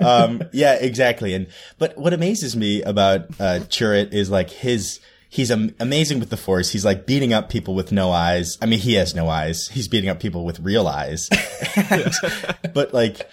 um, 0.00 0.42
yeah, 0.52 0.74
exactly. 0.74 1.34
And 1.34 1.46
but 1.78 1.96
what 1.98 2.12
amazes 2.12 2.56
me 2.56 2.82
about 2.82 3.22
uh, 3.40 3.60
Chirrut 3.68 4.12
is 4.12 4.30
like 4.30 4.50
his. 4.50 5.00
He's 5.32 5.52
am- 5.52 5.76
amazing 5.78 6.18
with 6.18 6.28
the 6.30 6.36
force. 6.36 6.70
He's 6.70 6.84
like 6.84 7.06
beating 7.06 7.32
up 7.32 7.50
people 7.50 7.76
with 7.76 7.92
no 7.92 8.10
eyes. 8.10 8.58
I 8.60 8.66
mean, 8.66 8.80
he 8.80 8.94
has 8.94 9.14
no 9.14 9.28
eyes. 9.28 9.68
He's 9.68 9.86
beating 9.86 10.10
up 10.10 10.18
people 10.18 10.44
with 10.44 10.58
real 10.58 10.88
eyes. 10.88 11.28
but 12.74 12.92
like, 12.92 13.30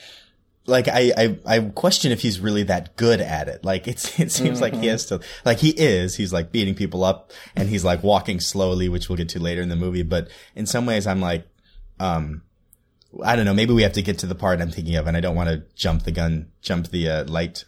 like 0.68 0.88
I, 0.88 1.12
I, 1.18 1.40
I 1.46 1.60
question 1.62 2.12
if 2.12 2.22
he's 2.22 2.40
really 2.40 2.64
that 2.64 2.96
good 2.98 3.22
at 3.22 3.48
it. 3.48 3.64
Like 3.64 3.88
it's, 3.88 4.20
it 4.20 4.32
seems 4.32 4.62
like 4.62 4.76
he 4.76 4.88
has 4.88 5.06
to, 5.08 5.22
like 5.46 5.58
he 5.60 5.70
is, 5.70 6.16
he's 6.16 6.32
like 6.34 6.52
beating 6.52 6.76
people 6.76 7.04
up 7.04 7.32
and 7.56 7.70
he's 7.70 7.84
like 7.84 8.04
walking 8.04 8.40
slowly, 8.40 8.90
which 8.90 9.10
we'll 9.10 9.16
get 9.18 9.30
to 9.30 9.40
later 9.40 9.62
in 9.62 9.70
the 9.70 9.76
movie. 9.76 10.04
But 10.04 10.28
in 10.56 10.66
some 10.66 10.86
ways 10.86 11.08
I'm 11.08 11.22
like, 11.22 11.48
um, 12.00 12.44
I 13.24 13.36
don't 13.36 13.46
know. 13.46 13.54
Maybe 13.54 13.74
we 13.74 13.84
have 13.84 13.94
to 13.94 14.02
get 14.02 14.20
to 14.20 14.28
the 14.28 14.36
part 14.36 14.62
I'm 14.62 14.70
thinking 14.70 14.96
of 14.98 15.08
and 15.08 15.16
I 15.18 15.22
don't 15.22 15.36
want 15.36 15.50
to 15.50 15.64
jump 15.76 16.04
the 16.04 16.12
gun, 16.12 16.52
jump 16.62 16.90
the 16.90 17.10
uh, 17.10 17.24
light 17.26 17.64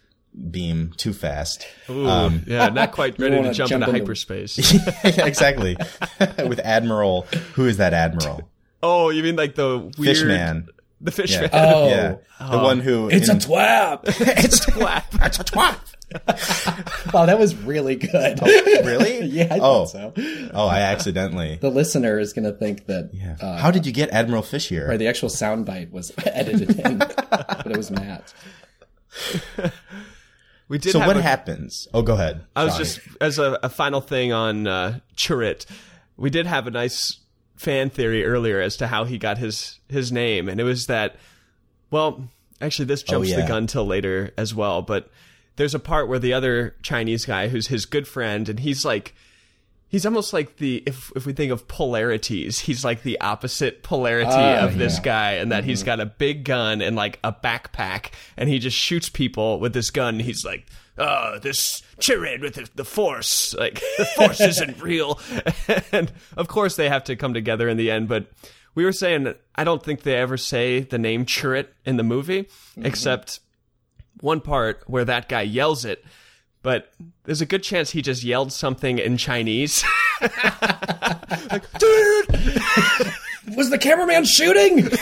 beam 0.51 0.93
too 0.97 1.13
fast. 1.13 1.65
Ooh, 1.89 2.03
yeah, 2.45 2.69
not 2.69 2.91
quite 2.91 3.17
ready 3.17 3.35
to 3.35 3.41
wanna 3.41 3.53
jump, 3.53 3.69
jump 3.69 3.83
into 3.83 3.95
into- 3.95 4.05
hyperspace. 4.05 4.73
Yeah, 5.03 5.25
exactly. 5.25 5.75
With 6.45 6.59
Admiral, 6.59 7.23
who 7.53 7.65
is 7.65 7.77
that 7.77 7.93
Admiral? 7.93 8.47
oh, 8.83 9.09
you 9.09 9.23
mean 9.23 9.35
like 9.35 9.55
the 9.55 9.91
weird 9.97 10.17
Fishman. 10.17 10.67
The 11.01 11.11
fish 11.11 11.31
Yeah. 11.31 11.41
man. 11.41 11.49
Oh, 11.53 11.87
yeah. 11.89 12.15
The 12.51 12.57
one 12.59 12.79
who. 12.79 13.09
it's 13.09 13.29
a 13.29 13.33
in- 13.33 13.37
twap. 13.39 14.01
it's 14.05 14.65
twat. 14.65 15.03
It's 15.25 15.39
a 15.39 15.43
twat. 15.43 15.77
wow, 17.13 17.27
that 17.27 17.37
was 17.37 17.55
really 17.55 17.95
good. 17.95 18.41
Really? 18.41 19.25
yeah, 19.25 19.47
I 19.51 19.59
oh. 19.59 19.85
thought 19.85 20.15
so. 20.15 20.49
Oh, 20.53 20.67
I 20.67 20.79
accidentally. 20.79 21.57
The 21.61 21.69
listener 21.69 22.17
is 22.19 22.33
going 22.33 22.45
to 22.45 22.51
think 22.51 22.87
that 22.87 23.11
Yeah. 23.13 23.35
uh, 23.39 23.57
How 23.57 23.69
did 23.69 23.85
you 23.85 23.91
get 23.91 24.09
Admiral 24.09 24.41
Fish 24.41 24.69
here? 24.69 24.89
or 24.91 24.97
the 24.97 25.07
actual 25.07 25.29
soundbite 25.29 25.91
was 25.91 26.11
edited 26.25 26.79
in, 26.79 26.97
but 26.97 27.67
it 27.67 27.77
was 27.77 27.91
Matt. 27.91 28.33
We 30.67 30.77
did. 30.77 30.91
so 30.91 30.99
what 30.99 31.17
a- 31.17 31.21
happens? 31.21 31.87
Oh, 31.93 32.01
go 32.03 32.13
ahead. 32.13 32.45
I 32.55 32.63
was 32.63 32.73
Sorry. 32.73 32.85
just 32.85 32.99
as 33.21 33.39
a, 33.39 33.59
a 33.63 33.69
final 33.69 34.01
thing 34.01 34.31
on 34.33 34.67
uh, 34.67 34.99
Chirrut. 35.15 35.65
We 36.15 36.29
did 36.29 36.45
have 36.45 36.67
a 36.67 36.71
nice 36.71 37.17
fan 37.59 37.89
theory 37.89 38.25
earlier 38.25 38.59
as 38.61 38.77
to 38.77 38.87
how 38.87 39.03
he 39.03 39.17
got 39.17 39.37
his 39.37 39.79
his 39.89 40.11
name, 40.11 40.49
and 40.49 40.59
it 40.59 40.63
was 40.63 40.87
that. 40.87 41.17
Well, 41.91 42.29
actually, 42.61 42.85
this 42.85 43.03
oh, 43.03 43.11
jumps 43.11 43.29
the 43.29 43.35
Oh, 43.35 43.39
yeah. 43.39 43.47
gun 43.47 43.67
till 43.67 43.85
later 43.85 44.31
as 44.37 44.55
well. 44.55 44.81
But 44.81 45.11
there's 45.57 45.75
a 45.75 45.79
part 45.79 46.07
where 46.07 46.19
the 46.19 46.33
other 46.33 46.75
Chinese 46.81 47.25
guy, 47.25 47.49
who's 47.49 47.67
his 47.67 47.85
good 47.85 48.07
friend, 48.07 48.49
and 48.49 48.59
he's 48.61 48.83
like. 48.83 49.13
He's 49.89 50.05
almost 50.05 50.33
like 50.33 50.57
the 50.57 50.83
if 50.85 51.11
if 51.15 51.25
we 51.25 51.33
think 51.33 51.51
of 51.51 51.67
polarities, 51.67 52.59
he's 52.59 52.85
like 52.85 53.01
the 53.01 53.19
opposite 53.21 53.81
polarity 53.81 54.29
Ah, 54.31 54.63
of 54.63 54.77
this 54.77 54.97
yeah. 54.97 55.03
guy, 55.03 55.31
and 55.33 55.51
that 55.51 55.63
he's 55.63 55.79
mm-hmm. 55.79 55.87
got 55.87 55.99
a 55.99 56.05
big 56.05 56.43
gun 56.43 56.81
and 56.81 56.95
like 56.95 57.19
a 57.23 57.33
backpack, 57.33 58.11
and 58.37 58.47
he 58.47 58.59
just 58.59 58.77
shoots 58.77 59.09
people 59.09 59.59
with 59.59 59.73
this 59.73 59.89
gun. 59.89 60.19
He's 60.19 60.45
like, 60.45 60.67
"Oh, 60.99 61.39
this 61.41 61.81
Chirrut 61.99 62.39
with 62.39 62.53
the, 62.53 62.69
the 62.75 62.85
Force, 62.85 63.55
like 63.55 63.81
the 63.97 64.05
Force 64.05 64.39
isn't 64.39 64.79
real." 64.79 65.19
and 65.91 66.11
of 66.37 66.47
course, 66.47 66.75
they 66.75 66.87
have 66.87 67.05
to 67.05 67.15
come 67.15 67.33
together 67.33 67.67
in 67.67 67.77
the 67.77 67.89
end. 67.89 68.07
But 68.07 68.27
we 68.75 68.85
were 68.85 68.91
saying, 68.91 69.33
I 69.55 69.63
don't 69.63 69.83
think 69.83 70.03
they 70.03 70.15
ever 70.15 70.37
say 70.37 70.81
the 70.81 70.99
name 70.99 71.25
Chirrut 71.25 71.67
in 71.83 71.97
the 71.97 72.03
movie, 72.03 72.43
mm-hmm. 72.43 72.85
except 72.85 73.39
one 74.21 74.41
part 74.41 74.83
where 74.87 75.05
that 75.05 75.29
guy 75.29 75.41
yells 75.41 75.83
it. 75.83 76.05
But 76.61 76.91
there's 77.23 77.41
a 77.41 77.45
good 77.45 77.63
chance 77.63 77.91
he 77.91 78.01
just 78.01 78.23
yelled 78.23 78.51
something 78.51 78.99
in 78.99 79.17
Chinese. 79.17 79.83
like, 80.21 81.71
dude! 81.79 82.27
Was 83.55 83.69
the 83.69 83.77
cameraman 83.79 84.25
shooting? 84.25 84.89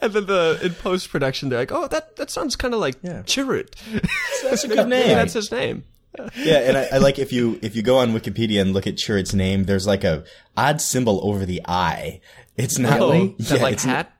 And 0.00 0.12
then 0.12 0.26
the 0.26 0.58
in 0.62 0.74
post 0.74 1.10
production, 1.10 1.48
they're 1.48 1.58
like, 1.58 1.72
"Oh, 1.72 1.86
that 1.88 2.16
that 2.16 2.30
sounds 2.30 2.56
kind 2.56 2.72
of 2.72 2.80
like 2.80 2.96
Yeah. 3.02 3.22
Chirrut. 3.22 3.74
That's 4.42 4.64
a 4.64 4.68
good 4.68 4.88
name. 4.88 5.08
That's 5.08 5.34
his 5.34 5.50
name." 5.52 5.84
yeah, 6.36 6.58
and 6.60 6.78
I, 6.78 6.88
I 6.92 6.98
like 6.98 7.18
if 7.18 7.32
you 7.32 7.58
if 7.62 7.76
you 7.76 7.82
go 7.82 7.98
on 7.98 8.12
Wikipedia 8.12 8.60
and 8.60 8.72
look 8.72 8.86
at 8.86 8.96
Chirrut's 8.96 9.34
name, 9.34 9.64
there's 9.64 9.86
like 9.86 10.04
a 10.04 10.24
odd 10.56 10.80
symbol 10.80 11.20
over 11.22 11.44
the 11.44 11.60
eye. 11.66 12.20
It's 12.56 12.78
not 12.78 13.00
Oh, 13.00 13.34
is 13.38 13.48
that 13.50 13.56
yeah, 13.58 13.62
like 13.62 13.74
it's, 13.74 13.84
hat? 13.84 14.12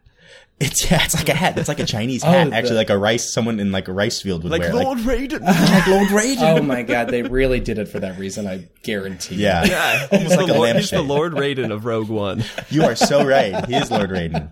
It's 0.60 0.90
yeah, 0.90 1.04
it's 1.04 1.14
like 1.14 1.28
a 1.28 1.34
hat. 1.34 1.56
It's 1.56 1.68
like 1.68 1.78
a 1.78 1.86
Chinese 1.86 2.24
oh, 2.24 2.30
hat, 2.30 2.50
the- 2.50 2.56
actually, 2.56 2.76
like 2.76 2.90
a 2.90 2.98
rice. 2.98 3.32
Someone 3.32 3.60
in 3.60 3.70
like 3.70 3.86
a 3.86 3.92
rice 3.92 4.20
field 4.20 4.42
would 4.42 4.50
Like 4.50 4.62
wear. 4.62 4.74
Lord 4.74 4.98
Raiden. 4.98 5.40
like 5.70 5.86
Lord 5.86 6.08
Raiden. 6.08 6.58
oh 6.58 6.62
my 6.62 6.82
god, 6.82 7.08
they 7.08 7.22
really 7.22 7.60
did 7.60 7.78
it 7.78 7.86
for 7.86 8.00
that 8.00 8.18
reason. 8.18 8.46
I 8.46 8.68
guarantee. 8.82 9.36
yeah, 9.36 9.64
yeah, 9.64 10.08
Almost 10.12 10.30
he's, 10.30 10.36
like 10.36 10.46
the 10.48 10.54
a 10.54 10.58
Lord, 10.58 10.76
he's 10.76 10.90
the. 10.90 11.02
Lord 11.02 11.32
Raiden 11.34 11.72
of 11.72 11.84
Rogue 11.84 12.08
One. 12.08 12.42
You 12.70 12.82
are 12.82 12.96
so 12.96 13.24
right. 13.24 13.66
He 13.66 13.76
is 13.76 13.90
Lord 13.90 14.10
Raiden. 14.10 14.50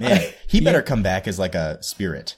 Man, 0.00 0.32
he 0.46 0.60
better 0.60 0.82
come 0.82 1.02
back 1.02 1.26
as 1.26 1.38
like 1.38 1.54
a 1.54 1.82
spirit. 1.82 2.36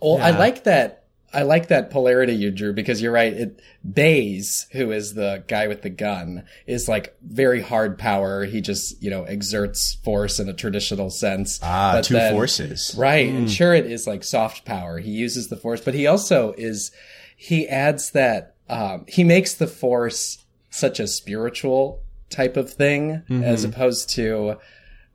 Well, 0.00 0.22
I 0.22 0.30
like 0.30 0.64
that. 0.64 1.05
I 1.36 1.42
like 1.42 1.68
that 1.68 1.90
polarity 1.90 2.32
you 2.34 2.50
drew 2.50 2.72
because 2.72 3.02
you're 3.02 3.12
right. 3.12 3.32
It, 3.32 3.60
Baze, 3.88 4.66
who 4.72 4.90
is 4.90 5.14
the 5.14 5.44
guy 5.48 5.68
with 5.68 5.82
the 5.82 5.90
gun, 5.90 6.44
is 6.66 6.88
like 6.88 7.14
very 7.22 7.60
hard 7.60 7.98
power. 7.98 8.44
He 8.44 8.60
just, 8.60 9.02
you 9.02 9.10
know, 9.10 9.24
exerts 9.24 9.98
force 10.02 10.40
in 10.40 10.48
a 10.48 10.54
traditional 10.54 11.10
sense. 11.10 11.60
Ah, 11.62 11.92
But 11.94 12.04
two 12.04 12.14
then- 12.14 12.32
forces. 12.32 12.94
Right. 12.96 13.28
And 13.28 13.48
Chirrut 13.48 13.84
is 13.84 14.06
like 14.06 14.24
soft 14.24 14.64
power. 14.64 14.98
He 14.98 15.10
uses 15.10 15.48
the 15.48 15.56
force, 15.56 15.80
but 15.80 15.94
he 15.94 16.06
also 16.06 16.54
is, 16.56 16.90
he 17.36 17.68
adds 17.68 18.10
that, 18.12 18.54
um, 18.68 19.04
he 19.06 19.22
makes 19.22 19.54
the 19.54 19.66
force 19.66 20.38
such 20.70 20.98
a 21.00 21.06
spiritual 21.06 22.02
type 22.30 22.56
of 22.56 22.72
thing 22.72 23.22
as 23.30 23.62
opposed 23.62 24.10
to, 24.10 24.56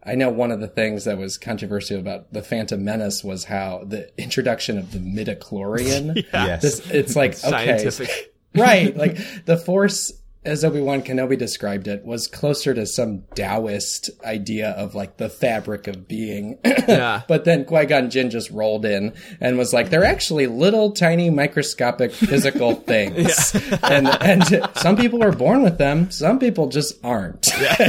I 0.04 0.16
know 0.16 0.30
one 0.30 0.52
of 0.52 0.60
the 0.60 0.68
things 0.68 1.06
that 1.06 1.18
was 1.18 1.38
controversial 1.38 2.00
about 2.00 2.34
the 2.34 2.42
Phantom 2.42 2.84
Menace 2.84 3.24
was 3.24 3.46
how 3.46 3.84
the 3.86 4.10
introduction 4.20 4.78
of 4.78 4.92
the 4.92 5.00
midichlorian. 5.00 6.26
Yes. 6.34 6.62
This, 6.62 6.92
it's 6.92 7.16
like, 7.16 7.32
okay. 7.32 7.78
Scientific. 7.78 8.34
right. 8.56 8.96
Like 8.96 9.18
the 9.46 9.58
force, 9.58 10.12
as 10.44 10.64
Obi-Wan 10.66 11.04
Kenobi 11.04 11.38
described 11.38 11.88
it, 11.88 12.04
was 12.04 12.28
closer 12.28 12.74
to 12.74 12.86
some 12.88 13.24
Taoist 13.36 14.10
idea 14.26 14.72
of 14.72 14.96
like 14.96 15.18
the 15.18 15.30
fabric 15.30 15.88
of 15.88 16.08
being. 16.08 16.58
Yeah. 16.66 17.22
But 17.28 17.46
then 17.46 17.66
Qui 17.66 17.86
Gon 17.86 18.10
Jinn 18.10 18.30
just 18.32 18.50
rolled 18.50 18.84
in 18.86 19.14
and 19.40 19.58
was 19.58 19.72
like, 19.72 19.90
"They're 19.90 20.04
actually 20.04 20.48
little, 20.48 20.92
tiny, 20.92 21.30
microscopic 21.30 22.12
physical 22.12 22.76
things, 22.92 23.54
and 23.84 24.08
and 24.08 24.44
some 24.76 24.96
people 24.98 25.24
are 25.24 25.32
born 25.32 25.62
with 25.62 25.78
them, 25.78 26.10
some 26.12 26.40
people 26.40 26.68
just 26.70 26.96
aren't. 27.04 27.48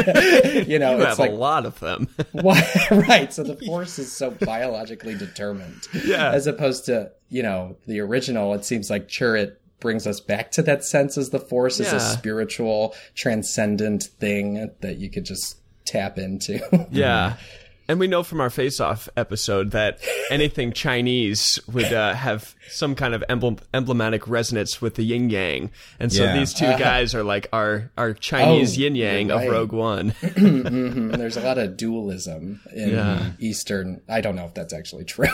you 0.68 0.78
know, 0.78 0.96
You 0.96 1.03
it's 1.03 1.07
have 1.07 1.18
like 1.18 1.30
a 1.32 1.34
lot 1.34 1.64
of 1.66 1.80
them. 1.80 2.09
why, 2.32 2.62
right. 2.90 3.32
So 3.32 3.42
the 3.42 3.57
force 3.57 3.98
is 3.98 4.12
so 4.12 4.30
biologically 4.30 5.16
determined. 5.16 5.88
Yeah. 6.05 6.30
As 6.32 6.46
opposed 6.46 6.84
to, 6.86 7.11
you 7.30 7.42
know, 7.42 7.76
the 7.86 8.00
original, 8.00 8.53
it 8.55 8.64
seems 8.64 8.90
like 8.90 9.09
Chirrut 9.09 9.57
brings 9.82 10.06
us 10.06 10.20
back 10.20 10.50
to 10.52 10.62
that 10.62 10.84
sense 10.84 11.18
as 11.18 11.28
the 11.28 11.40
force 11.40 11.80
is 11.80 11.92
a 11.92 12.00
spiritual, 12.00 12.94
transcendent 13.14 14.04
thing 14.04 14.70
that 14.80 14.96
you 14.96 15.10
could 15.10 15.24
just 15.24 15.58
tap 15.84 16.18
into. 16.18 16.60
yeah. 16.90 17.36
And 17.93 18.01
we 18.01 18.07
know 18.07 18.22
from 18.22 18.40
our 18.40 18.49
Face 18.49 18.80
Off 18.80 19.07
episode 19.18 19.72
that 19.72 19.99
anything 20.30 20.72
Chinese 20.72 21.59
would 21.70 21.93
uh, 21.93 22.14
have 22.14 22.55
some 22.70 22.95
kind 22.95 23.12
of 23.12 23.22
emblem- 23.28 23.59
emblematic 23.74 24.26
resonance 24.26 24.80
with 24.80 24.95
the 24.95 25.03
yin 25.03 25.28
yang. 25.28 25.70
And 26.01 26.11
so 26.11 26.24
Yeah. 26.24 26.32
these 26.38 26.55
two 26.55 26.64
guys 26.78 27.14
are 27.14 27.22
like 27.22 27.49
our, 27.53 27.90
our 27.99 28.14
Chinese 28.14 28.78
Oh, 28.78 28.80
yin 28.80 28.95
yang 28.97 29.28
you're 29.28 29.43
of. 29.43 29.51
Rogue 29.53 29.72
One. 29.72 30.14
And 30.22 31.12
there's 31.20 31.36
a 31.36 31.43
lot 31.43 31.59
of 31.59 31.76
dualism 31.76 32.62
in 32.74 32.90
Yeah. 32.93 33.32
Eastern. 33.38 34.01
I 34.09 34.22
don't 34.22 34.36
know 34.36 34.47
if 34.47 34.55
that's 34.55 34.72
actually 34.72 35.05
true. 35.05 35.26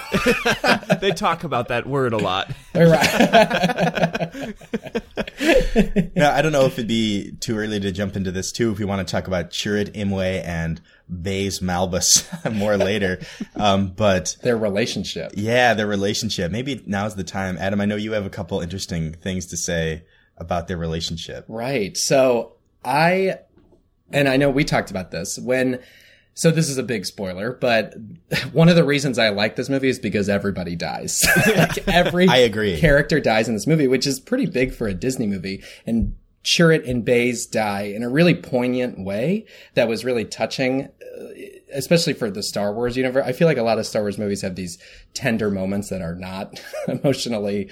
they 1.00 1.12
talk 1.12 1.44
about 1.44 1.68
that 1.68 1.86
word 1.86 2.12
a 2.12 2.18
lot. 2.18 2.50
right. 2.74 4.54
Now, 6.16 6.32
I 6.34 6.42
don't 6.42 6.50
know 6.50 6.64
if 6.66 6.72
it'd 6.72 6.88
be 6.88 7.32
too 7.38 7.56
early 7.56 7.78
to 7.78 7.92
jump 7.92 8.16
into 8.16 8.32
this 8.32 8.50
too. 8.50 8.72
If 8.72 8.80
we 8.80 8.84
want 8.84 9.06
to 9.06 9.10
talk 9.12 9.28
about 9.28 9.50
Chirrut 9.50 9.94
Imwe 9.94 10.44
and 10.44 10.80
Baze 11.10 11.60
Malbus 11.60 12.52
more 12.54 12.76
later, 12.76 13.20
um, 13.56 13.88
but 13.88 14.36
Their 14.42 14.56
relationship. 14.58 15.32
yeah, 15.34 15.74
their 15.74 15.86
relationship. 15.86 16.50
Maybe 16.52 16.82
now's 16.86 17.14
the 17.14 17.24
time. 17.24 17.56
Adam, 17.58 17.80
I 17.80 17.86
know 17.86 17.96
you 17.96 18.12
have 18.12 18.26
a 18.26 18.30
couple 18.30 18.60
interesting 18.60 19.12
things 19.14 19.46
to 19.46 19.56
say 19.56 20.04
about 20.36 20.68
their 20.68 20.76
relationship. 20.76 21.44
Right. 21.48 21.96
So 21.96 22.56
I, 22.84 23.38
and 24.12 24.28
I 24.28 24.36
know 24.36 24.50
we 24.50 24.64
talked 24.64 24.90
about 24.90 25.10
this 25.10 25.38
when, 25.38 25.80
so 26.34 26.50
this 26.52 26.68
is 26.68 26.78
a 26.78 26.82
big 26.84 27.04
spoiler, 27.06 27.52
but 27.52 27.94
one 28.52 28.68
of 28.68 28.76
the 28.76 28.84
reasons 28.84 29.18
I 29.18 29.30
like 29.30 29.56
this 29.56 29.68
movie 29.68 29.88
is 29.88 29.98
because 29.98 30.28
everybody 30.28 30.76
dies. 30.76 31.26
like 31.46 31.88
every 31.88 32.28
I 32.28 32.36
agree. 32.36 32.78
character 32.78 33.18
dies 33.18 33.48
in 33.48 33.54
this 33.54 33.66
movie, 33.66 33.88
which 33.88 34.06
is 34.06 34.20
pretty 34.20 34.46
big 34.46 34.72
for 34.72 34.86
a 34.86 34.94
Disney 34.94 35.26
movie. 35.26 35.64
And 35.86 36.14
Chirrut 36.44 36.88
and 36.88 37.04
Baze 37.04 37.44
die 37.46 37.82
in 37.94 38.04
a 38.04 38.08
really 38.08 38.34
poignant 38.34 39.04
way 39.04 39.44
that 39.74 39.88
was 39.88 40.04
really 40.04 40.24
touching, 40.24 40.88
especially 41.72 42.12
for 42.12 42.30
the 42.30 42.42
Star 42.42 42.72
Wars 42.72 42.96
universe. 42.96 43.24
I 43.26 43.32
feel 43.32 43.48
like 43.48 43.58
a 43.58 43.62
lot 43.62 43.78
of 43.78 43.86
Star 43.86 44.02
Wars 44.02 44.18
movies 44.18 44.42
have 44.42 44.54
these 44.54 44.78
tender 45.14 45.50
moments 45.50 45.90
that 45.90 46.02
are 46.02 46.14
not 46.14 46.60
emotionally 46.88 47.70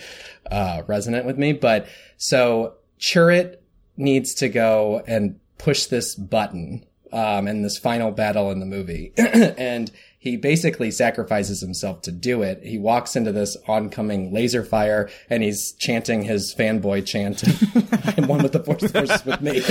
uh, 0.50 0.82
resonant 0.86 1.26
with 1.26 1.38
me. 1.38 1.52
But 1.52 1.86
so 2.16 2.74
Chirrut 2.98 3.56
needs 3.96 4.34
to 4.34 4.48
go 4.48 5.02
and 5.06 5.40
push 5.58 5.86
this 5.86 6.14
button 6.14 6.84
um, 7.12 7.48
in 7.48 7.62
this 7.62 7.78
final 7.78 8.10
battle 8.10 8.50
in 8.50 8.60
the 8.60 8.66
movie. 8.66 9.12
and 9.16 9.90
he 10.26 10.36
basically 10.36 10.90
sacrifices 10.90 11.60
himself 11.60 12.02
to 12.02 12.10
do 12.10 12.42
it. 12.42 12.60
He 12.64 12.78
walks 12.78 13.14
into 13.14 13.30
this 13.30 13.56
oncoming 13.68 14.32
laser 14.32 14.64
fire 14.64 15.08
and 15.30 15.40
he's 15.40 15.72
chanting 15.74 16.22
his 16.22 16.52
fanboy 16.52 17.06
chant. 17.06 17.44
I'm 18.18 18.26
one 18.26 18.42
with 18.42 18.50
the 18.50 18.64
force, 18.64 18.80
the 18.80 18.88
force 18.88 19.10
is 19.10 19.24
with 19.24 19.40
me. 19.40 19.62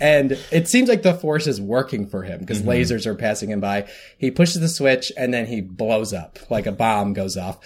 And 0.00 0.32
it 0.50 0.66
seems 0.66 0.88
like 0.88 1.02
the 1.02 1.14
force 1.14 1.46
is 1.46 1.60
working 1.60 2.08
for 2.08 2.24
him 2.24 2.40
because 2.40 2.62
lasers 2.62 3.06
are 3.06 3.14
passing 3.14 3.50
him 3.50 3.60
by. 3.60 3.88
He 4.18 4.32
pushes 4.32 4.60
the 4.60 4.68
switch 4.68 5.12
and 5.16 5.32
then 5.32 5.46
he 5.46 5.60
blows 5.60 6.12
up 6.12 6.40
like 6.50 6.66
a 6.66 6.72
bomb 6.72 7.12
goes 7.12 7.36
off. 7.36 7.60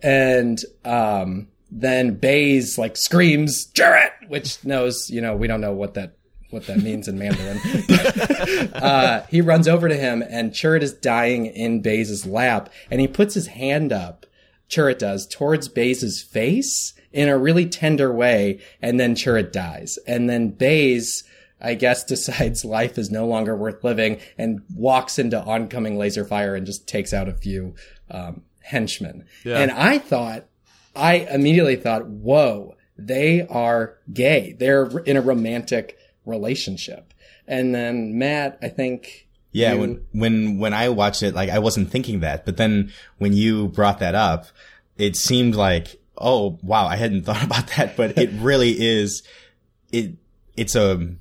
And, 0.00 0.60
um, 0.84 1.48
then 1.70 2.14
Baze 2.14 2.78
like 2.78 2.96
screams, 2.96 3.66
Jarrett, 3.66 4.12
which 4.28 4.64
knows, 4.64 5.10
you 5.10 5.20
know, 5.20 5.34
we 5.34 5.48
don't 5.48 5.60
know 5.60 5.74
what 5.74 5.94
that 5.94 6.17
what 6.50 6.66
that 6.66 6.78
means 6.78 7.08
in 7.08 7.18
Mandarin. 7.18 7.58
uh, 8.74 9.26
he 9.28 9.40
runs 9.40 9.68
over 9.68 9.88
to 9.88 9.96
him, 9.96 10.22
and 10.22 10.52
Chirrut 10.52 10.82
is 10.82 10.92
dying 10.92 11.46
in 11.46 11.82
Baze's 11.82 12.26
lap, 12.26 12.70
and 12.90 13.00
he 13.00 13.08
puts 13.08 13.34
his 13.34 13.48
hand 13.48 13.92
up. 13.92 14.26
Chirrut 14.68 14.98
does 14.98 15.26
towards 15.26 15.68
Baze's 15.68 16.22
face 16.22 16.94
in 17.12 17.28
a 17.28 17.38
really 17.38 17.66
tender 17.66 18.12
way, 18.12 18.60
and 18.80 18.98
then 18.98 19.14
Chirrut 19.14 19.52
dies, 19.52 19.98
and 20.06 20.28
then 20.28 20.50
Baze. 20.50 21.24
I 21.60 21.74
guess 21.74 22.04
decides 22.06 22.64
life 22.64 22.98
is 22.98 23.10
no 23.10 23.26
longer 23.26 23.56
worth 23.56 23.82
living 23.82 24.20
and 24.38 24.62
walks 24.76 25.18
into 25.18 25.42
oncoming 25.42 25.98
laser 25.98 26.24
fire 26.24 26.54
and 26.54 26.64
just 26.64 26.86
takes 26.86 27.12
out 27.12 27.28
a 27.28 27.32
few 27.32 27.74
um, 28.12 28.42
henchmen. 28.62 29.24
And 29.58 29.72
I 29.72 29.98
thought 29.98 30.44
I 30.94 31.26
immediately 31.30 31.76
thought, 31.76 32.06
whoa, 32.06 32.76
they 32.96 33.46
are 33.46 33.96
gay. 34.12 34.56
They're 34.58 34.86
in 35.00 35.16
a 35.16 35.20
romantic 35.20 35.97
relationship. 36.28 37.12
And 37.46 37.74
then 37.74 38.18
Matt, 38.18 38.58
I 38.62 38.68
think. 38.68 39.26
Yeah, 39.52 39.72
you- 39.72 39.80
when 39.80 40.00
when 40.12 40.58
when 40.58 40.74
I 40.74 40.90
watched 40.90 41.22
it, 41.22 41.34
like 41.34 41.48
I 41.50 41.58
wasn't 41.58 41.90
thinking 41.90 42.20
that, 42.20 42.44
but 42.44 42.56
then 42.58 42.92
when 43.16 43.32
you 43.32 43.68
brought 43.68 43.98
that 44.00 44.14
up, 44.14 44.46
it 44.98 45.16
seemed 45.16 45.54
like, 45.54 46.00
oh 46.18 46.58
wow, 46.62 46.86
I 46.86 46.96
hadn't 46.96 47.22
thought 47.24 47.42
about 47.42 47.68
that, 47.76 47.96
but 47.96 48.18
it 48.18 48.30
really 48.34 48.72
is. 48.78 49.22
It 49.90 50.12
it's 50.56 50.76
a. 50.76 51.14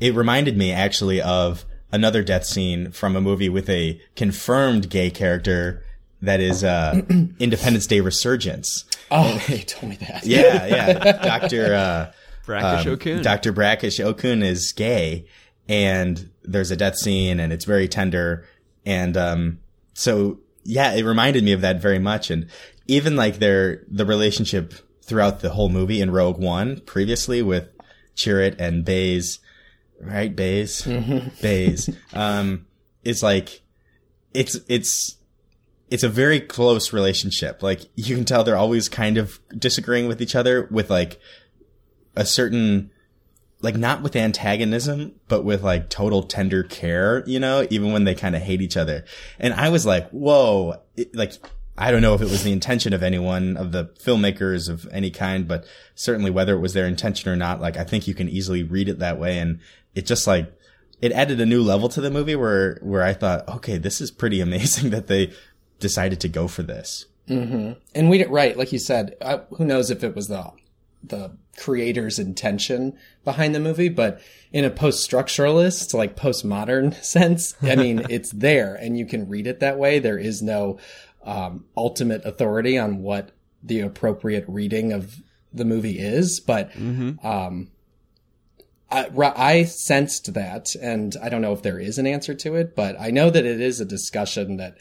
It 0.00 0.14
reminded 0.14 0.56
me 0.56 0.72
actually 0.72 1.22
of 1.22 1.64
another 1.92 2.22
death 2.22 2.44
scene 2.44 2.90
from 2.90 3.14
a 3.16 3.20
movie 3.20 3.48
with 3.48 3.68
a 3.70 4.00
confirmed 4.16 4.90
gay 4.90 5.10
character 5.10 5.84
that 6.20 6.40
is 6.40 6.64
uh, 6.64 7.00
Independence 7.38 7.86
Day 7.86 8.00
Resurgence. 8.00 8.84
Oh, 9.10 9.38
he 9.46 9.62
told 9.62 9.90
me 9.90 9.96
that. 9.96 10.26
Yeah, 10.26 10.66
yeah, 10.66 11.12
Doctor. 11.22 11.74
Uh, 11.74 12.12
Brackish 12.46 12.86
um, 12.86 12.92
Okun. 12.92 13.22
Dr. 13.22 13.52
Brackish 13.52 14.00
Okun 14.00 14.42
is 14.42 14.72
gay 14.72 15.26
and 15.68 16.30
there's 16.42 16.70
a 16.70 16.76
death 16.76 16.96
scene 16.96 17.40
and 17.40 17.52
it's 17.52 17.64
very 17.64 17.88
tender. 17.88 18.46
And, 18.84 19.16
um, 19.16 19.60
so 19.94 20.40
yeah, 20.64 20.92
it 20.92 21.04
reminded 21.04 21.44
me 21.44 21.52
of 21.52 21.60
that 21.60 21.80
very 21.80 21.98
much. 21.98 22.30
And 22.30 22.48
even 22.86 23.16
like 23.16 23.38
their, 23.38 23.84
the 23.88 24.06
relationship 24.06 24.74
throughout 25.02 25.40
the 25.40 25.50
whole 25.50 25.68
movie 25.68 26.00
in 26.00 26.10
Rogue 26.10 26.38
One 26.38 26.80
previously 26.80 27.42
with 27.42 27.68
Chirrut 28.16 28.56
and 28.58 28.84
Baze, 28.84 29.38
right? 30.00 30.34
Baze, 30.34 30.82
Baze, 31.42 31.88
um, 32.12 32.66
is 33.04 33.22
like, 33.22 33.62
it's, 34.34 34.58
it's, 34.68 35.16
it's 35.92 36.02
a 36.02 36.08
very 36.08 36.40
close 36.40 36.90
relationship. 36.94 37.62
Like 37.62 37.82
you 37.96 38.16
can 38.16 38.24
tell 38.24 38.44
they're 38.44 38.56
always 38.56 38.88
kind 38.88 39.18
of 39.18 39.38
disagreeing 39.56 40.08
with 40.08 40.22
each 40.22 40.34
other 40.34 40.66
with 40.70 40.88
like 40.88 41.20
a 42.14 42.26
certain 42.26 42.90
like 43.62 43.76
not 43.76 44.02
with 44.02 44.16
antagonism, 44.16 45.12
but 45.28 45.44
with 45.44 45.62
like 45.62 45.88
total 45.88 46.24
tender 46.24 46.64
care, 46.64 47.22
you 47.26 47.38
know, 47.38 47.66
even 47.70 47.92
when 47.92 48.04
they 48.04 48.14
kind 48.14 48.34
of 48.34 48.42
hate 48.42 48.60
each 48.60 48.76
other. 48.76 49.04
And 49.38 49.54
I 49.54 49.68
was 49.68 49.86
like, 49.86 50.10
whoa, 50.10 50.82
it, 50.96 51.14
like, 51.14 51.34
I 51.78 51.90
don't 51.90 52.02
know 52.02 52.14
if 52.14 52.20
it 52.20 52.28
was 52.28 52.42
the 52.42 52.52
intention 52.52 52.92
of 52.92 53.02
anyone 53.02 53.56
of 53.56 53.72
the 53.72 53.86
filmmakers 54.04 54.68
of 54.68 54.86
any 54.92 55.10
kind, 55.10 55.46
but 55.48 55.64
certainly 55.94 56.30
whether 56.30 56.54
it 56.54 56.60
was 56.60 56.74
their 56.74 56.86
intention 56.86 57.30
or 57.30 57.36
not, 57.36 57.60
like, 57.60 57.76
I 57.76 57.84
think 57.84 58.06
you 58.06 58.14
can 58.14 58.28
easily 58.28 58.62
read 58.62 58.88
it 58.88 58.98
that 58.98 59.18
way. 59.18 59.38
And 59.38 59.60
it 59.94 60.06
just 60.06 60.26
like, 60.26 60.52
it 61.00 61.12
added 61.12 61.40
a 61.40 61.46
new 61.46 61.62
level 61.62 61.88
to 61.90 62.00
the 62.00 62.10
movie 62.10 62.36
where, 62.36 62.78
where 62.82 63.02
I 63.02 63.14
thought, 63.14 63.48
okay, 63.48 63.78
this 63.78 64.00
is 64.00 64.10
pretty 64.10 64.40
amazing 64.40 64.90
that 64.90 65.06
they 65.06 65.32
decided 65.78 66.20
to 66.20 66.28
go 66.28 66.48
for 66.48 66.64
this. 66.64 67.06
And 67.94 68.10
we 68.10 68.24
right, 68.24 68.56
like 68.56 68.72
you 68.72 68.80
said, 68.80 69.14
uh, 69.20 69.38
who 69.50 69.64
knows 69.64 69.90
if 69.90 70.02
it 70.02 70.16
was 70.16 70.26
the, 70.26 70.50
the 71.04 71.36
creator's 71.56 72.18
intention 72.18 72.96
behind 73.24 73.54
the 73.54 73.60
movie, 73.60 73.88
but 73.88 74.20
in 74.52 74.64
a 74.64 74.70
post-structuralist, 74.70 75.94
like 75.94 76.16
postmodern 76.16 76.94
sense, 77.04 77.54
I 77.62 77.76
mean, 77.76 78.06
it's 78.10 78.30
there 78.30 78.74
and 78.74 78.98
you 78.98 79.06
can 79.06 79.28
read 79.28 79.46
it 79.46 79.60
that 79.60 79.78
way. 79.78 79.98
There 79.98 80.18
is 80.18 80.42
no, 80.42 80.78
um, 81.24 81.64
ultimate 81.76 82.24
authority 82.24 82.78
on 82.78 83.02
what 83.02 83.30
the 83.62 83.80
appropriate 83.80 84.44
reading 84.48 84.92
of 84.92 85.16
the 85.52 85.64
movie 85.64 85.98
is, 85.98 86.40
but, 86.40 86.74
um, 87.22 87.70
I, 88.90 89.08
I 89.36 89.64
sensed 89.64 90.34
that, 90.34 90.74
and 90.74 91.16
I 91.22 91.30
don't 91.30 91.40
know 91.40 91.54
if 91.54 91.62
there 91.62 91.78
is 91.78 91.98
an 91.98 92.06
answer 92.06 92.34
to 92.34 92.56
it, 92.56 92.76
but 92.76 93.00
I 93.00 93.10
know 93.10 93.30
that 93.30 93.46
it 93.46 93.60
is 93.60 93.80
a 93.80 93.86
discussion 93.86 94.58
that 94.58 94.76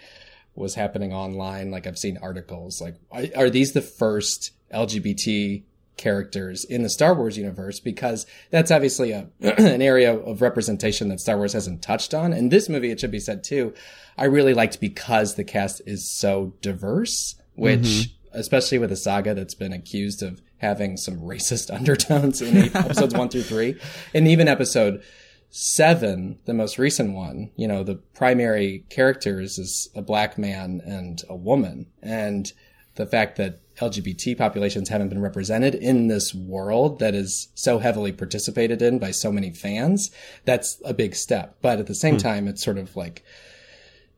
was 0.54 0.76
happening 0.76 1.14
online. 1.14 1.72
Like 1.72 1.88
I've 1.88 1.98
seen 1.98 2.18
articles 2.22 2.82
like, 2.82 2.96
are, 3.10 3.24
are 3.36 3.50
these 3.50 3.72
the 3.72 3.82
first 3.82 4.52
LGBT 4.74 5.64
characters 5.98 6.64
in 6.64 6.84
the 6.84 6.90
Star 6.90 7.14
Wars 7.14 7.38
universe? 7.38 7.80
Because 7.80 8.26
that's 8.50 8.72
obviously 8.72 9.12
a, 9.12 9.28
an 9.42 9.82
area 9.82 10.16
of 10.16 10.42
representation 10.42 11.10
that 11.10 11.20
Star 11.20 11.38
Wars 11.38 11.54
hasn't 11.54 11.82
touched 11.82 12.14
on. 12.14 12.34
And 12.34 12.52
this 12.52 12.70
movie, 12.70 12.92
it 12.92 13.00
should 13.00 13.12
be 13.12 13.20
said 13.20 13.44
too, 13.44 13.74
I 14.18 14.26
really 14.26 14.54
liked 14.54 14.80
because 14.80 15.36
the 15.36 15.44
cast 15.44 15.82
is 15.86 16.10
so 16.10 16.54
diverse, 16.62 17.36
which, 17.56 17.80
mm-hmm. 17.80 18.40
especially 18.40 18.78
with 18.78 18.92
a 18.92 18.98
saga 18.98 19.34
that's 19.34 19.56
been 19.56 19.74
accused 19.74 20.22
of 20.22 20.42
having 20.58 20.98
some 20.98 21.18
racist 21.18 21.74
undertones 21.76 22.42
in 22.42 22.58
episodes 22.76 23.14
one 23.14 23.30
through 23.30 23.44
three. 23.44 23.80
And 24.14 24.28
even 24.28 24.48
episode 24.48 25.04
seven, 25.50 26.40
the 26.46 26.54
most 26.54 26.78
recent 26.78 27.14
one, 27.14 27.52
you 27.56 27.68
know, 27.68 27.84
the 27.84 27.96
primary 27.96 28.86
characters 28.90 29.60
is 29.60 29.90
a 29.96 30.02
black 30.02 30.38
man 30.38 30.82
and 30.86 31.22
a 31.30 31.36
woman. 31.36 31.88
And 32.02 32.52
the 32.96 33.06
fact 33.06 33.38
that 33.38 33.60
LGBT 33.82 34.38
populations 34.38 34.90
haven't 34.90 35.10
been 35.10 35.22
represented 35.22 35.76
in 35.76 36.08
this 36.08 36.34
world 36.34 37.00
that 37.00 37.16
is 37.16 37.50
so 37.56 37.80
heavily 37.80 38.12
participated 38.12 38.82
in 38.82 39.00
by 39.00 39.12
so 39.12 39.32
many 39.32 39.52
fans, 39.52 40.12
that's 40.46 40.80
a 40.86 40.94
big 40.94 41.16
step. 41.16 41.58
But 41.62 41.80
at 41.80 41.88
the 41.88 41.96
same 41.96 42.18
time, 42.18 42.48
it's 42.48 42.64
sort 42.64 42.78
of 42.78 42.96
like, 42.96 43.24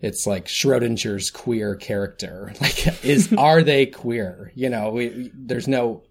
it's 0.01 0.28
like 0.28 0.45
Schrodinger's 0.47 1.32
queer 1.32 1.76
character. 1.76 2.53
Like, 2.61 3.03
is, 3.05 3.34
are 3.34 3.64
they 3.64 3.86
queer? 3.86 4.51
You 4.55 4.70
know, 4.70 4.89
we- 4.91 5.32
there's 5.34 5.68
no 5.68 6.03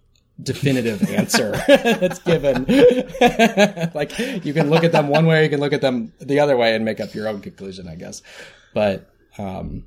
definitive 0.43 1.03
answer 1.11 1.53
that's 1.69 2.19
given. 2.21 2.65
like, 3.95 4.19
you 4.45 4.55
can 4.55 4.71
look 4.71 4.83
at 4.85 4.93
them 4.93 5.09
one 5.09 5.27
way, 5.27 5.45
you 5.45 5.51
can 5.51 5.61
look 5.61 5.73
at 5.75 5.83
them 5.83 6.13
the 6.21 6.41
other 6.41 6.57
way 6.57 6.75
and 6.75 6.85
make 6.85 7.01
up 7.01 7.15
your 7.15 7.29
own 7.29 7.41
conclusion, 7.43 7.87
I 7.87 7.95
guess. 7.97 8.23
But, 8.75 9.09
Um, 9.39 9.85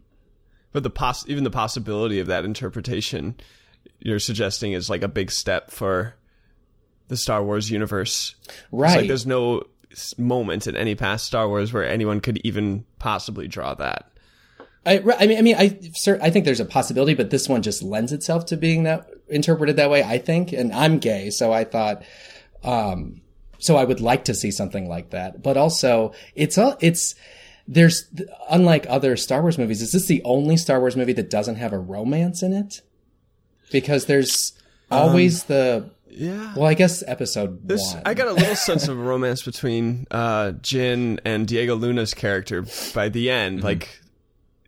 But 0.75 0.83
the 0.83 0.89
poss- 0.89 1.25
even 1.29 1.45
the 1.45 1.49
possibility 1.49 2.19
of 2.19 2.27
that 2.27 2.43
interpretation 2.43 3.35
you're 3.99 4.19
suggesting 4.19 4.73
is 4.73 4.89
like 4.89 5.03
a 5.03 5.07
big 5.07 5.31
step 5.31 5.71
for 5.71 6.15
the 7.07 7.15
Star 7.15 7.41
Wars 7.41 7.71
universe. 7.71 8.35
It's 8.43 8.59
right. 8.73 8.97
like 8.97 9.07
there's 9.07 9.25
no 9.25 9.63
moment 10.17 10.67
in 10.67 10.75
any 10.75 10.93
past 10.93 11.23
Star 11.23 11.47
Wars 11.47 11.71
where 11.71 11.87
anyone 11.87 12.19
could 12.19 12.41
even 12.43 12.83
possibly 12.99 13.47
draw 13.47 13.73
that. 13.75 14.11
I, 14.85 14.97
I 15.17 15.27
mean, 15.27 15.37
I 15.37 15.41
mean, 15.43 15.55
I, 15.55 15.79
cer- 15.93 16.19
I 16.21 16.29
think 16.29 16.43
there's 16.43 16.59
a 16.59 16.65
possibility, 16.65 17.13
but 17.13 17.29
this 17.29 17.47
one 17.47 17.61
just 17.61 17.81
lends 17.81 18.11
itself 18.11 18.47
to 18.47 18.57
being 18.57 18.83
that 18.83 19.09
interpreted 19.29 19.77
that 19.77 19.89
way. 19.89 20.03
I 20.03 20.17
think, 20.17 20.51
and 20.51 20.73
I'm 20.73 20.99
gay, 20.99 21.29
so 21.29 21.53
I 21.53 21.63
thought, 21.63 22.03
um, 22.65 23.21
so 23.59 23.77
I 23.77 23.85
would 23.85 24.01
like 24.01 24.25
to 24.25 24.33
see 24.33 24.51
something 24.51 24.89
like 24.89 25.11
that. 25.11 25.41
But 25.41 25.55
also, 25.55 26.11
it's 26.35 26.57
a, 26.57 26.77
it's 26.81 27.15
there's 27.67 28.05
unlike 28.49 28.85
other 28.89 29.17
Star 29.17 29.41
Wars 29.41 29.57
movies. 29.57 29.81
Is 29.81 29.91
this 29.91 30.05
the 30.05 30.21
only 30.23 30.57
Star 30.57 30.79
Wars 30.79 30.95
movie 30.95 31.13
that 31.13 31.29
doesn't 31.29 31.55
have 31.55 31.73
a 31.73 31.79
romance 31.79 32.43
in 32.43 32.53
it? 32.53 32.81
Because 33.71 34.05
there's 34.05 34.53
um, 34.91 34.99
always 34.99 35.45
the 35.45 35.89
Yeah. 36.07 36.53
well, 36.55 36.67
I 36.67 36.75
guess 36.75 37.03
episode 37.07 37.67
This, 37.67 37.93
one. 37.93 38.03
I 38.05 38.13
got 38.13 38.27
a 38.27 38.33
little 38.33 38.55
sense 38.55 38.87
of 38.87 38.97
romance 38.97 39.41
between 39.41 40.05
uh, 40.11 40.53
Jyn 40.61 41.19
and 41.25 41.47
Diego 41.47 41.75
Luna's 41.75 42.13
character 42.13 42.65
by 42.93 43.09
the 43.09 43.31
end. 43.31 43.57
Mm-hmm. 43.57 43.65
Like, 43.65 44.01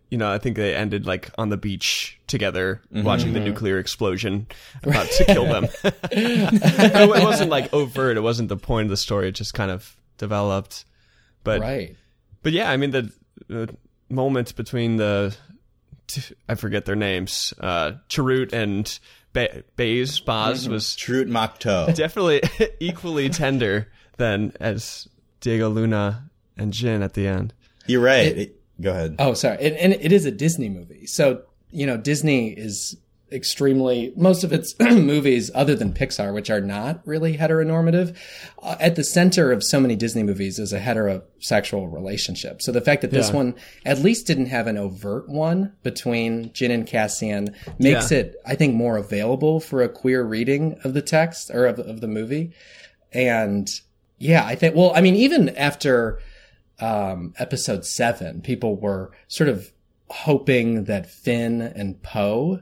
you 0.09 0.17
know, 0.17 0.31
I 0.31 0.39
think 0.39 0.55
they 0.55 0.73
ended 0.73 1.05
like 1.05 1.29
on 1.37 1.49
the 1.49 1.57
beach 1.57 2.19
together, 2.25 2.81
mm-hmm. 2.91 3.05
watching 3.05 3.33
the 3.33 3.39
mm-hmm. 3.39 3.49
nuclear 3.49 3.77
explosion 3.77 4.47
about 4.83 5.07
to 5.11 5.25
kill 5.25 5.45
them. 5.45 5.67
it 5.83 7.23
wasn't 7.23 7.51
like 7.51 7.71
overt. 7.73 8.17
It 8.17 8.21
wasn't 8.21 8.49
the 8.49 8.57
point 8.57 8.85
of 8.85 8.89
the 8.89 8.97
story. 8.97 9.27
It 9.27 9.33
just 9.33 9.53
kind 9.53 9.69
of 9.69 9.95
developed. 10.17 10.85
But 11.43 11.61
right. 11.61 11.95
But 12.43 12.53
yeah, 12.53 12.69
I 12.69 12.77
mean 12.77 12.91
the, 12.91 13.11
the 13.47 13.75
moment 14.09 14.55
between 14.55 14.97
the 14.97 15.35
t- 16.07 16.35
I 16.47 16.55
forget 16.55 16.85
their 16.85 16.95
names, 16.95 17.53
uh, 17.59 17.93
Chirrut 18.09 18.53
and 18.53 18.99
ba- 19.33 19.63
Baze 19.75 20.19
Baz 20.19 20.67
was 20.67 20.95
Trut 20.95 21.27
Makto. 21.27 21.93
definitely 21.95 22.41
equally 22.79 23.29
tender 23.29 23.89
than 24.17 24.53
as 24.59 25.07
Diego 25.41 25.69
Luna 25.69 26.29
and 26.57 26.73
Jyn 26.73 27.03
at 27.03 27.13
the 27.13 27.27
end. 27.27 27.53
You're 27.85 28.01
right. 28.01 28.37
It- 28.37 28.61
go 28.81 28.91
ahead. 28.91 29.15
Oh, 29.19 29.33
sorry. 29.33 29.57
And, 29.59 29.75
and 29.75 29.93
it 29.93 30.11
is 30.11 30.25
a 30.25 30.31
Disney 30.31 30.69
movie. 30.69 31.05
So, 31.05 31.41
you 31.71 31.85
know, 31.85 31.97
Disney 31.97 32.49
is 32.49 32.95
extremely, 33.31 34.13
most 34.15 34.43
of 34.43 34.53
its 34.53 34.73
movies, 34.79 35.51
other 35.53 35.75
than 35.75 35.93
Pixar, 35.93 36.33
which 36.33 36.49
are 36.49 36.61
not 36.61 37.01
really 37.05 37.37
heteronormative, 37.37 38.15
uh, 38.63 38.75
at 38.79 38.95
the 38.95 39.03
center 39.03 39.51
of 39.51 39.63
so 39.63 39.79
many 39.79 39.95
Disney 39.95 40.23
movies 40.23 40.59
is 40.59 40.71
a 40.73 40.79
heterosexual 40.79 41.91
relationship. 41.91 42.61
So 42.61 42.71
the 42.71 42.81
fact 42.81 43.01
that 43.01 43.11
this 43.11 43.29
Yeah. 43.29 43.35
one 43.35 43.55
at 43.85 43.99
least 43.99 44.27
didn't 44.27 44.45
have 44.47 44.67
an 44.67 44.77
overt 44.77 45.27
one 45.29 45.73
between 45.83 46.49
Jyn 46.51 46.71
and 46.71 46.87
Cassian 46.87 47.53
makes 47.79 48.11
Yeah. 48.11 48.19
it, 48.19 48.35
I 48.45 48.55
think, 48.55 48.75
more 48.75 48.97
available 48.97 49.59
for 49.59 49.81
a 49.83 49.89
queer 49.89 50.23
reading 50.23 50.77
of 50.83 50.93
the 50.93 51.01
text 51.01 51.51
or 51.53 51.65
of, 51.65 51.79
of 51.79 52.01
the 52.01 52.07
movie. 52.07 52.51
And 53.11 53.69
yeah, 54.17 54.45
I 54.45 54.55
think, 54.55 54.75
well, 54.75 54.91
I 54.95 55.01
mean, 55.01 55.15
even 55.15 55.49
after, 55.49 56.19
um, 56.79 57.33
episode 57.39 57.85
seven, 57.85 58.41
people 58.41 58.75
were 58.77 59.11
sort 59.27 59.49
of 59.49 59.71
hoping 60.09 60.85
that 60.85 61.09
Finn 61.09 61.61
and 61.61 62.01
Poe 62.01 62.61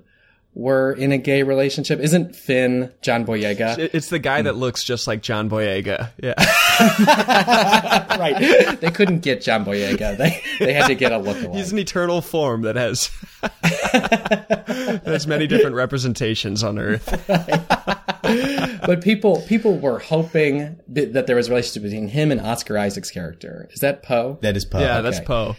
were 0.56 0.94
in 0.94 1.12
a 1.12 1.18
gay 1.18 1.44
relationship. 1.44 2.00
Isn't 2.00 2.34
Finn 2.36 2.92
John 3.02 3.26
Boyega? 3.26 3.78
It's 3.94 4.08
the 4.08 4.20
guy 4.20 4.42
that 4.42 4.56
looks 4.56 4.84
just 4.84 5.06
like 5.06 5.22
John 5.22 5.50
Boyega. 5.50 6.12
Yeah. 6.18 6.34
right. 8.18 8.80
They 8.80 8.90
couldn't 8.90 9.20
get 9.20 9.42
John 9.42 9.66
Boyega. 9.66 10.18
They 10.18 10.42
they 10.60 10.74
had 10.74 10.88
to 10.88 10.96
get 10.96 11.12
a 11.12 11.20
lookalike. 11.20 11.56
He's 11.56 11.74
an 11.74 11.80
eternal 11.80 12.22
form 12.22 12.62
that 12.62 12.78
has 12.78 13.12
has 15.06 15.28
many 15.28 15.46
different 15.46 15.76
representations 15.76 16.64
on 16.64 16.80
Earth. 16.80 17.06
but 18.86 19.02
people 19.04 19.42
people 19.48 19.78
were 19.78 20.00
hoping 20.00 20.80
that, 20.88 21.14
that 21.14 21.28
there 21.28 21.36
was 21.36 21.48
a 21.48 21.52
relationship 21.52 21.84
between 21.84 22.08
him 22.08 22.32
and 22.32 22.40
Oscar 22.40 22.78
Isaac's 22.78 23.12
character. 23.12 23.68
Is 23.74 23.82
that 23.82 24.04
Poe? 24.04 24.40
That 24.42 24.56
is 24.56 24.64
Poe. 24.64 24.80
Yeah, 24.80 25.02
that's 25.02 25.20
Poe. 25.20 25.58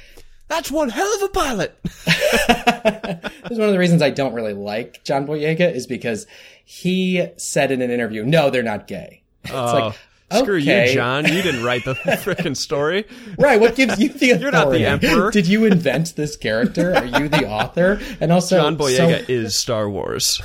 That's 0.49 0.71
one 0.71 0.89
hell 0.89 1.13
of 1.17 1.23
a 1.23 1.29
pilot. 1.29 1.79
That's 2.47 3.51
one 3.51 3.63
of 3.69 3.73
the 3.73 3.79
reasons 3.79 4.01
I 4.03 4.11
don't 4.11 4.33
really 4.35 4.53
like 4.55 5.03
John 5.05 5.27
Boyega 5.27 5.73
is 5.75 5.87
because 5.87 6.27
he 6.65 7.27
said 7.37 7.71
in 7.73 7.83
an 7.83 7.91
interview, 7.91 8.25
"No, 8.25 8.51
they're 8.51 8.63
not 8.63 8.87
gay." 8.87 9.23
It's 9.45 9.53
Oh, 9.53 9.95
like, 10.31 10.43
screw 10.43 10.59
okay. 10.59 10.89
you, 10.89 10.95
John. 10.95 11.25
You 11.27 11.43
didn't 11.43 11.65
write 11.65 11.85
the 11.85 11.95
frickin' 12.05 12.57
story. 12.57 13.07
Right. 13.39 13.61
What 13.61 13.75
gives 13.77 13.99
you 13.99 14.09
the 14.09 14.31
authority? 14.33 14.41
You're 14.43 14.53
not 14.53 14.71
the 14.71 14.87
emperor. 14.87 15.31
Did 15.31 15.47
you 15.49 15.65
invent 15.65 16.15
this 16.17 16.37
character? 16.37 16.95
Are 16.95 17.05
you 17.05 17.29
the 17.29 17.47
author? 17.49 18.01
And 18.21 18.31
also, 18.33 18.57
John 18.61 18.77
Boyega 18.77 19.27
so- 19.27 19.33
is 19.33 19.57
Star 19.59 19.89
Wars. 19.91 20.41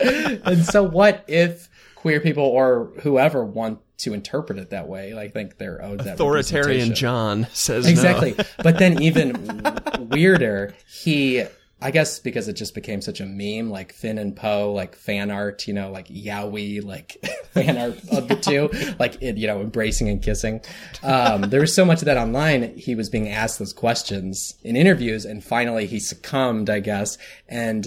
and 0.00 0.64
so, 0.64 0.82
what 0.82 1.24
if 1.28 1.68
queer 1.94 2.20
people 2.20 2.44
or 2.44 2.92
whoever 3.02 3.44
want 3.44 3.78
to 3.98 4.14
interpret 4.14 4.58
it 4.58 4.70
that 4.70 4.88
way? 4.88 5.16
I 5.16 5.28
think 5.28 5.58
they're 5.58 5.82
owed 5.82 6.00
that 6.00 6.14
Authoritarian. 6.14 6.94
John 6.94 7.46
says 7.52 7.84
no. 7.84 7.90
Exactly. 7.90 8.36
but 8.62 8.78
then 8.78 9.02
even 9.02 9.62
weirder, 10.10 10.74
he. 10.86 11.44
I 11.82 11.90
guess 11.90 12.18
because 12.18 12.48
it 12.48 12.54
just 12.54 12.74
became 12.74 13.02
such 13.02 13.20
a 13.20 13.26
meme, 13.26 13.68
like 13.68 13.92
Finn 13.92 14.16
and 14.16 14.34
Poe, 14.34 14.72
like 14.72 14.96
fan 14.96 15.30
art, 15.30 15.66
you 15.68 15.74
know, 15.74 15.90
like 15.90 16.08
Yowie, 16.08 16.82
like 16.82 17.18
fan 17.52 17.76
art 17.76 17.98
of 18.10 18.26
the 18.26 18.36
two, 18.36 18.70
like 18.98 19.20
it, 19.20 19.36
you 19.36 19.46
know, 19.46 19.60
embracing 19.60 20.08
and 20.08 20.22
kissing. 20.22 20.62
Um, 21.02 21.42
there 21.42 21.60
was 21.60 21.74
so 21.74 21.84
much 21.84 21.98
of 22.00 22.06
that 22.06 22.16
online. 22.16 22.74
He 22.78 22.94
was 22.94 23.10
being 23.10 23.28
asked 23.28 23.58
those 23.58 23.74
questions 23.74 24.54
in 24.62 24.76
interviews, 24.76 25.26
and 25.26 25.44
finally 25.44 25.84
he 25.86 25.98
succumbed, 25.98 26.70
I 26.70 26.80
guess, 26.80 27.18
and 27.50 27.86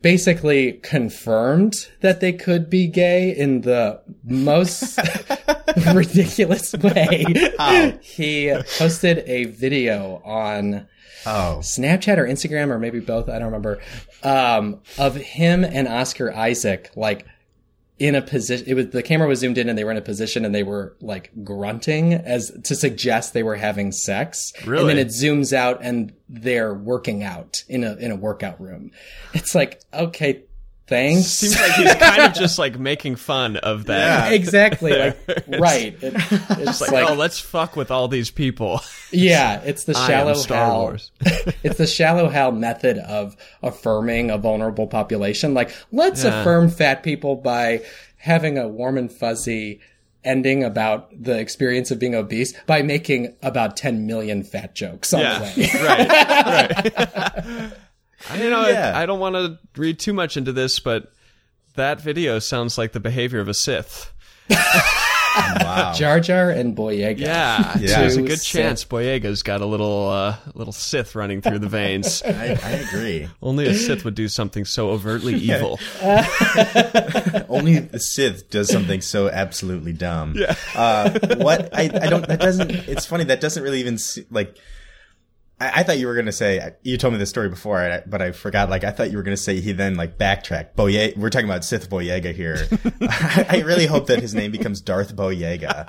basically 0.00 0.72
confirmed 0.74 1.74
that 2.00 2.20
they 2.20 2.32
could 2.32 2.70
be 2.70 2.86
gay 2.86 3.30
in 3.36 3.62
the 3.62 4.00
most 4.24 4.98
ridiculous 5.94 6.72
way. 6.74 7.24
He 8.02 8.54
posted 8.78 9.18
a 9.26 9.44
video 9.46 10.22
on 10.24 10.86
Oh. 11.26 11.58
Snapchat 11.60 12.16
or 12.16 12.24
Instagram 12.24 12.70
or 12.70 12.78
maybe 12.78 13.00
both, 13.00 13.28
I 13.28 13.34
don't 13.34 13.46
remember, 13.46 13.80
um, 14.22 14.80
of 14.96 15.16
him 15.16 15.64
and 15.64 15.88
Oscar 15.88 16.32
Isaac, 16.32 16.90
like, 16.94 17.26
in 17.98 18.14
a 18.14 18.22
position, 18.22 18.66
it 18.68 18.74
was, 18.74 18.90
the 18.90 19.02
camera 19.02 19.26
was 19.26 19.40
zoomed 19.40 19.58
in 19.58 19.68
and 19.68 19.76
they 19.76 19.84
were 19.84 19.90
in 19.90 19.96
a 19.96 20.02
position 20.02 20.44
and 20.44 20.54
they 20.54 20.62
were 20.62 20.96
like 21.00 21.30
grunting 21.42 22.14
as 22.14 22.52
to 22.64 22.74
suggest 22.76 23.34
they 23.34 23.42
were 23.42 23.56
having 23.56 23.90
sex. 23.90 24.52
Really? 24.64 24.80
And 24.82 24.90
then 24.90 24.98
it 24.98 25.08
zooms 25.08 25.52
out 25.52 25.80
and 25.82 26.12
they're 26.28 26.74
working 26.74 27.24
out 27.24 27.64
in 27.68 27.82
a, 27.82 27.96
in 27.96 28.10
a 28.10 28.16
workout 28.16 28.60
room. 28.60 28.92
It's 29.34 29.54
like, 29.54 29.82
okay, 29.92 30.44
thanks. 30.88 31.26
Seems 31.26 31.54
like 31.60 31.72
he's 31.72 31.94
kind 31.94 32.22
of 32.22 32.32
just 32.34 32.58
like 32.58 32.78
making 32.78 33.16
fun 33.16 33.56
of 33.56 33.86
that. 33.86 34.32
exactly. 34.32 34.92
Like, 34.92 35.18
right. 35.48 35.96
It- 36.02 36.14
it's 36.58 36.80
Like, 36.80 36.90
like, 36.92 37.10
oh, 37.10 37.14
let's 37.14 37.38
fuck 37.38 37.76
with 37.76 37.90
all 37.90 38.08
these 38.08 38.30
people. 38.30 38.80
yeah, 39.12 39.60
it's 39.64 39.84
the 39.84 39.96
I 39.96 40.06
shallow 40.06 40.30
am 40.30 40.36
Star 40.36 40.66
Hal. 40.66 40.80
Wars. 40.80 41.10
it's 41.62 41.78
the 41.78 41.86
shallow 41.86 42.28
Hal 42.28 42.52
method 42.52 42.98
of 42.98 43.36
affirming 43.62 44.30
a 44.30 44.38
vulnerable 44.38 44.86
population. 44.86 45.54
Like, 45.54 45.70
let's 45.92 46.24
Yeah. 46.24 46.40
affirm 46.40 46.70
fat 46.70 47.02
people 47.02 47.36
by 47.36 47.82
having 48.16 48.58
a 48.58 48.66
warm 48.66 48.98
and 48.98 49.12
fuzzy 49.12 49.80
ending 50.24 50.64
about 50.64 51.08
the 51.22 51.38
experience 51.38 51.90
of 51.92 51.98
being 51.98 52.14
obese 52.14 52.52
by 52.66 52.82
making 52.82 53.36
about 53.42 53.76
10 53.76 54.06
million 54.06 54.42
fat 54.42 54.74
jokes 54.74 55.14
on 55.14 55.20
Yeah, 55.20 55.38
the 55.38 55.60
way. 55.60 55.70
right, 55.84 56.96
right. 57.56 57.72
I 58.30 58.42
you 58.42 58.50
know. 58.50 58.68
Yeah. 58.68 58.92
I, 58.94 59.02
I 59.02 59.06
don't 59.06 59.20
want 59.20 59.34
to 59.36 59.58
read 59.80 59.98
too 59.98 60.12
much 60.12 60.36
into 60.36 60.52
this, 60.52 60.78
but 60.80 61.12
that 61.76 62.00
video 62.00 62.38
sounds 62.38 62.76
like 62.78 62.92
the 62.92 63.00
behavior 63.00 63.40
of 63.40 63.48
a 63.48 63.54
Sith. 63.54 64.12
Wow. 64.50 65.92
Jar 65.94 66.18
Jar 66.18 66.50
and 66.50 66.76
Boyega. 66.76 67.18
Yeah, 67.20 67.78
Yeah. 67.80 68.00
there's 68.00 68.16
a 68.16 68.22
good 68.22 68.40
Sith. 68.40 68.48
chance 68.48 68.84
Boyega's 68.84 69.44
got 69.44 69.60
a 69.60 69.66
little, 69.66 70.08
uh, 70.08 70.36
little 70.54 70.72
Sith 70.72 71.14
running 71.14 71.42
through 71.42 71.60
the 71.60 71.68
veins. 71.68 72.22
I, 72.26 72.58
I 72.60 72.70
agree. 72.88 73.28
Only 73.40 73.66
a 73.68 73.74
Sith 73.74 74.04
would 74.04 74.16
do 74.16 74.26
something 74.26 74.64
so 74.64 74.90
overtly 74.90 75.34
evil. 75.36 75.78
Only 77.48 77.76
a 77.76 78.00
Sith 78.00 78.50
does 78.50 78.68
something 78.70 79.00
so 79.00 79.28
absolutely 79.28 79.92
dumb. 79.92 80.34
Yeah. 80.36 80.54
Uh, 80.74 81.10
what 81.36 81.72
I, 81.72 81.82
I 81.84 82.08
don't 82.08 82.26
that 82.26 82.40
doesn't. 82.40 82.70
It's 82.70 83.06
funny 83.06 83.24
that 83.24 83.40
doesn't 83.40 83.62
really 83.62 83.80
even 83.80 83.98
se- 83.98 84.26
like. 84.30 84.56
I, 85.60 85.80
I 85.80 85.82
thought 85.82 85.98
you 85.98 86.06
were 86.06 86.14
gonna 86.14 86.32
say 86.32 86.74
you 86.82 86.96
told 86.96 87.12
me 87.14 87.18
this 87.18 87.30
story 87.30 87.48
before, 87.48 87.78
I- 87.78 88.02
but 88.06 88.22
I 88.22 88.30
forgot. 88.32 88.70
Like 88.70 88.84
I 88.84 88.90
thought 88.90 89.10
you 89.10 89.16
were 89.16 89.22
gonna 89.22 89.36
say 89.36 89.60
he 89.60 89.72
then 89.72 89.96
like 89.96 90.16
backtracked. 90.18 90.76
Boye, 90.76 91.12
we're 91.16 91.30
talking 91.30 91.48
about 91.48 91.64
Sith 91.64 91.90
Boyega 91.90 92.34
here. 92.34 92.66
I, 93.00 93.46
I 93.58 93.60
really 93.62 93.86
hope 93.86 94.06
that 94.06 94.20
his 94.20 94.34
name 94.34 94.50
becomes 94.52 94.80
Darth 94.80 95.14
Boyega. 95.16 95.84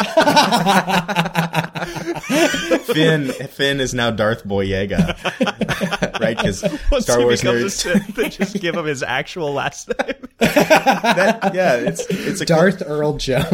Finn 2.94 3.32
Finn 3.32 3.80
is 3.80 3.94
now 3.94 4.12
Darth 4.12 4.44
Boyega, 4.46 6.20
right? 6.20 6.38
Because 6.38 6.64
Once 6.92 7.06
Star 7.06 7.20
he 7.20 7.26
Wars 7.26 7.42
nerds. 7.42 7.72
Sith, 7.72 8.16
they 8.16 8.30
just 8.30 8.60
give 8.60 8.76
him 8.76 8.86
his 8.86 9.04
actual 9.04 9.54
last 9.54 9.88
name. 9.90 10.16
That, 10.40 11.52
yeah, 11.54 11.76
it's 11.76 12.06
it's 12.10 12.42
a 12.42 12.46
Darth 12.46 12.82
Earl 12.86 13.18
Jones. 13.18 13.46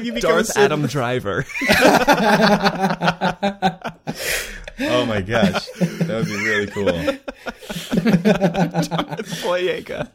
If 0.00 0.06
you 0.06 0.12
become 0.12 0.30
Darth 0.30 0.46
Sith- 0.46 0.56
Adam 0.58 0.86
Driver. 0.88 1.44
Oh 4.78 5.06
my 5.06 5.22
gosh, 5.22 5.66
that 5.80 6.08
would 6.08 6.26
be 6.26 6.36
really 6.36 6.66
cool. 6.66 6.84
Boyega. 9.42 10.10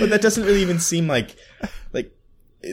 but 0.00 0.08
that 0.10 0.20
doesn't 0.22 0.44
really 0.44 0.62
even 0.62 0.78
seem 0.78 1.06
like 1.06 1.36
like 1.92 2.10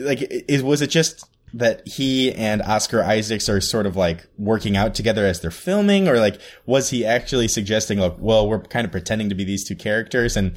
like 0.00 0.20
is 0.48 0.62
was 0.62 0.80
it 0.80 0.88
just 0.88 1.28
that 1.54 1.86
he 1.86 2.32
and 2.32 2.62
Oscar 2.62 3.04
Isaacs 3.04 3.50
are 3.50 3.60
sort 3.60 3.84
of 3.86 3.94
like 3.94 4.26
working 4.38 4.74
out 4.74 4.94
together 4.94 5.26
as 5.26 5.40
they're 5.40 5.50
filming 5.50 6.08
or 6.08 6.18
like 6.18 6.40
was 6.64 6.88
he 6.88 7.04
actually 7.04 7.46
suggesting 7.48 7.98
like 7.98 8.14
well 8.18 8.48
we're 8.48 8.60
kind 8.62 8.86
of 8.86 8.90
pretending 8.90 9.28
to 9.28 9.34
be 9.34 9.44
these 9.44 9.62
two 9.64 9.76
characters 9.76 10.34
and 10.34 10.56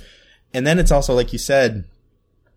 and 0.54 0.66
then 0.66 0.80
it's 0.80 0.92
also 0.92 1.14
like 1.14 1.34
you 1.34 1.40
said 1.40 1.84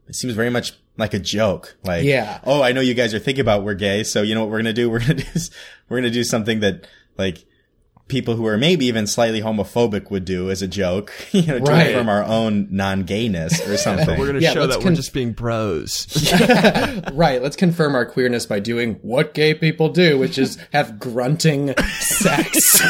it 0.09 0.15
seems 0.15 0.35
very 0.35 0.51
much 0.51 0.73
like 0.97 1.15
a 1.15 1.19
joke 1.19 1.77
like 1.85 2.05
Yeah. 2.05 2.41
oh 2.45 2.63
I 2.63 2.73
know 2.73 2.81
you 2.81 2.95
guys 2.95 3.15
are 3.15 3.19
thinking 3.19 3.43
about 3.43 3.63
we're 3.63 3.75
gay 3.75 4.03
so 4.05 4.23
you 4.23 4.35
know 4.35 4.41
what 4.41 4.51
we're 4.51 4.63
going 4.63 4.65
to 4.67 4.73
do 4.73 4.91
we're 4.91 4.99
going 5.01 5.17
to 5.19 5.25
do 5.25 5.41
we're 5.89 5.97
going 6.01 6.11
to 6.11 6.17
do 6.19 6.25
something 6.25 6.61
that 6.61 6.87
like 7.17 7.45
people 8.09 8.37
who 8.37 8.47
are 8.47 8.57
maybe 8.57 8.87
even 8.87 9.07
slightly 9.07 9.43
homophobic 9.43 10.11
would 10.11 10.25
do 10.25 10.51
as 10.51 10.63
a 10.63 10.67
joke, 10.67 11.13
you 11.33 11.43
know, 11.43 11.59
to 11.59 11.65
Right. 11.65 11.89
affirm 11.91 12.09
our 12.09 12.25
own 12.25 12.67
non-gayness 12.71 13.69
or 13.69 13.77
something. 13.77 14.19
We're 14.19 14.25
going 14.25 14.37
to 14.37 14.41
Yeah, 14.41 14.55
show 14.55 14.67
that 14.67 14.77
con- 14.77 14.85
we're 14.93 14.95
just 14.97 15.13
being 15.13 15.33
bros. 15.33 16.07
Right. 17.13 17.43
Let's 17.43 17.55
confirm 17.57 17.95
our 17.95 18.07
queerness 18.07 18.47
by 18.47 18.61
doing 18.61 18.95
what 19.03 19.35
gay 19.35 19.53
people 19.53 19.91
do, 19.91 20.19
which 20.19 20.39
is 20.39 20.57
have 20.73 20.99
grunting 20.99 21.75
sex. 22.01 22.81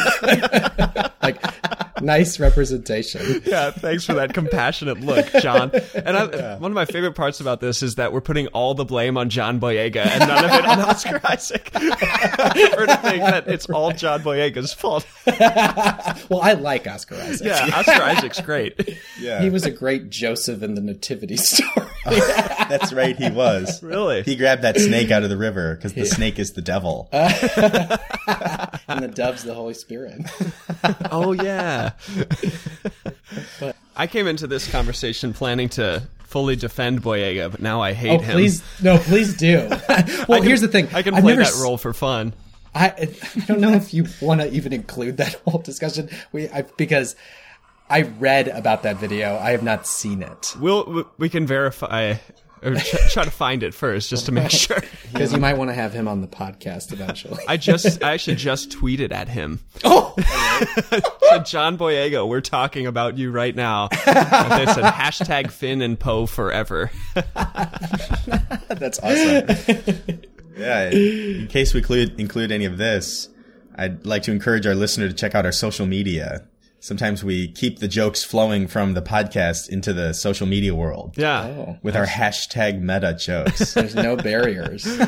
like, 1.21 1.58
nice 2.01 2.39
representation. 2.39 3.41
yeah, 3.45 3.71
thanks 3.71 4.05
for 4.05 4.13
that 4.15 4.33
compassionate 4.33 4.99
look, 5.01 5.27
John. 5.41 5.71
And 5.93 6.17
I, 6.17 6.55
one 6.57 6.71
of 6.71 6.75
my 6.75 6.85
favorite 6.85 7.13
parts 7.15 7.39
about 7.39 7.59
this 7.61 7.83
is 7.83 7.95
that 7.95 8.13
we're 8.13 8.21
putting 8.21 8.47
all 8.47 8.73
the 8.73 8.85
blame 8.85 9.17
on 9.17 9.29
John 9.29 9.59
Boyega 9.59 10.05
and 10.05 10.19
none 10.27 10.45
of 10.45 10.51
it 10.51 10.65
on 10.65 10.79
Oscar 10.81 11.19
Isaac. 11.23 11.69
I 11.73 12.51
prefer 12.53 12.85
to 12.85 12.97
think 12.97 13.23
that 13.23 13.47
it's 13.47 13.69
all 13.69 13.91
John 13.91 14.21
Boyega's 14.21 14.73
fault. 14.73 15.05
Well, 16.29 16.41
I 16.41 16.53
like 16.53 16.85
Oscar 16.87 17.15
Isaac. 17.15 17.47
Yeah, 17.47 17.69
Oscar 17.73 18.03
Isaac's 18.03 18.41
great. 18.41 18.97
yeah, 19.19 19.41
He 19.41 19.49
was 19.49 19.65
a 19.65 19.71
great 19.71 20.09
Joseph 20.09 20.61
in 20.61 20.75
the 20.75 20.81
Nativity 20.81 21.37
story. 21.37 21.87
that's 22.05 22.93
right. 22.93 23.15
He 23.15 23.29
was. 23.31 23.81
Really? 23.81 24.21
He 24.23 24.35
grabbed 24.35 24.61
that 24.63 24.77
snake 24.77 25.09
out 25.11 25.23
of 25.23 25.29
the 25.29 25.37
river 25.37 25.75
because 25.75 25.93
the 25.93 26.05
snake 26.05 26.37
is 26.39 26.53
the 26.53 26.61
devil. 26.61 27.09
and 27.11 27.29
the 29.03 29.11
dove's 29.13 29.43
the 29.43 29.53
Holy 29.53 29.73
Spirit. 29.73 30.21
Oh 31.11 31.31
yeah. 31.33 31.88
I 33.95 34.07
came 34.07 34.27
into 34.27 34.47
this 34.47 34.69
conversation 34.71 35.33
planning 35.33 35.69
to 35.69 36.03
fully 36.23 36.55
defend 36.55 37.01
Boyega, 37.01 37.51
but 37.51 37.61
now 37.61 37.81
I 37.81 37.93
hate 37.93 38.11
Oh, 38.11 38.19
him. 38.19 38.31
please, 38.33 38.63
no, 38.81 38.97
please 38.97 39.35
do. 39.35 39.67
well, 40.27 40.41
here's 40.41 40.61
the 40.61 40.67
thing. 40.67 40.87
I 40.93 41.01
can 41.01 41.15
I've 41.15 41.23
play 41.23 41.35
that 41.35 41.47
s- 41.47 41.61
role 41.61 41.77
for 41.77 41.93
fun. 41.93 42.33
I, 42.73 42.89
I 43.35 43.39
don't 43.47 43.59
know 43.59 43.73
if 43.73 43.93
you 43.93 44.05
want 44.21 44.41
to 44.41 44.51
even 44.51 44.73
include 44.73 45.17
that 45.17 45.33
whole 45.45 45.59
discussion. 45.61 46.09
We 46.31 46.47
I, 46.49 46.61
because 46.61 47.15
I 47.89 48.01
read 48.03 48.47
about 48.47 48.83
that 48.83 48.97
video. 48.97 49.37
I 49.37 49.51
have 49.51 49.63
not 49.63 49.87
seen 49.87 50.21
it 50.21 50.55
We'll 50.59 51.09
we 51.17 51.29
can 51.29 51.47
verify 51.47 52.15
or 52.61 52.75
ch- 52.75 53.13
try 53.13 53.23
to 53.23 53.31
find 53.31 53.63
it 53.63 53.73
first 53.73 54.09
just 54.09 54.25
to 54.27 54.31
make 54.31 54.51
sure. 54.51 54.81
because 55.11 55.31
you 55.33 55.39
might 55.39 55.57
want 55.57 55.69
to 55.69 55.73
have 55.73 55.93
him 55.93 56.07
on 56.07 56.21
the 56.21 56.27
podcast 56.27 56.91
eventually. 56.93 57.43
I 57.47 57.57
just 57.57 58.03
I 58.03 58.13
actually 58.13 58.35
just 58.35 58.69
tweeted 58.71 59.11
at 59.11 59.27
him. 59.29 59.59
oh, 59.83 60.13
Said, 61.29 61.45
John 61.45 61.77
Boyega, 61.77 62.27
we're 62.27 62.41
talking 62.41 62.87
about 62.87 63.17
you 63.17 63.31
right 63.31 63.55
now. 63.55 63.89
And 64.05 64.51
they 64.67 64.71
said 64.73 64.83
hashtag 64.85 65.51
Finn 65.51 65.81
and 65.81 65.99
Poe 65.99 66.25
forever. 66.25 66.91
That's 68.69 68.99
awesome. 68.99 70.21
yeah. 70.57 70.89
In 70.89 71.47
case 71.47 71.73
we 71.73 71.79
include, 71.79 72.19
include 72.19 72.51
any 72.51 72.65
of 72.65 72.77
this, 72.77 73.29
I'd 73.75 74.05
like 74.05 74.23
to 74.23 74.31
encourage 74.31 74.65
our 74.67 74.75
listener 74.75 75.07
to 75.07 75.13
check 75.13 75.35
out 75.35 75.45
our 75.45 75.51
social 75.51 75.85
media. 75.85 76.43
Sometimes 76.81 77.23
we 77.25 77.49
keep 77.51 77.79
the 77.79 77.87
jokes 77.89 78.23
flowing 78.23 78.65
from 78.67 78.93
the 78.93 79.01
podcast 79.01 79.67
into 79.69 79.91
the 79.91 80.13
social 80.13 80.47
media 80.47 80.73
world 80.73 81.13
Yeah. 81.17 81.43
Oh, 81.45 81.77
with 81.83 81.95
our 81.95 82.05
hashtag 82.05 82.79
meta 82.81 83.13
jokes. 83.13 83.73
there's 83.75 83.95
no 83.95 84.15
barriers. 84.15 84.87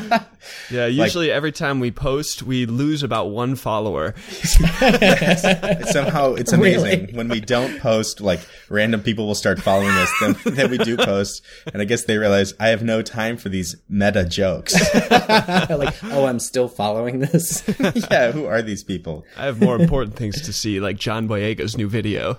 Yeah, 0.72 0.86
usually 0.86 1.30
every 1.30 1.52
time 1.52 1.78
we 1.78 1.92
post, 1.92 2.42
we 2.42 2.66
lose 2.66 3.04
about 3.04 3.26
one 3.30 3.54
follower. 3.54 4.12
It's 4.28 5.92
somehow 5.92 6.34
it's 6.34 6.52
amazing 6.52 6.82
Really? 7.02 7.12
when 7.14 7.28
we 7.28 7.40
don't 7.40 7.78
post 7.80 8.20
like 8.20 8.40
random 8.68 9.02
people 9.02 9.26
will 9.28 9.36
start 9.36 9.60
following 9.60 9.90
us 9.90 10.12
then, 10.20 10.36
then 10.44 10.70
we 10.70 10.78
do 10.78 10.96
post 10.96 11.42
and 11.72 11.80
i 11.80 11.84
guess 11.84 12.04
they 12.04 12.16
realize 12.18 12.54
i 12.58 12.68
have 12.68 12.82
no 12.82 13.02
time 13.02 13.36
for 13.36 13.50
these 13.50 13.76
meta 13.88 14.24
jokes 14.24 14.72
like, 15.10 15.94
oh, 16.04 16.24
I'm 16.26 16.38
still 16.38 16.68
following 16.68 17.20
this. 17.20 17.62
yeah 18.10 18.32
who 18.32 18.46
are 18.46 18.62
these 18.62 18.82
people 18.82 19.24
I 19.36 19.44
have 19.46 19.60
more 19.60 19.76
important 19.80 20.16
things 20.16 20.40
to 20.42 20.52
see, 20.52 20.80
like 20.80 20.96
John 20.96 21.26
Boyega's 21.62 21.76
new 21.76 21.88
video. 21.88 22.38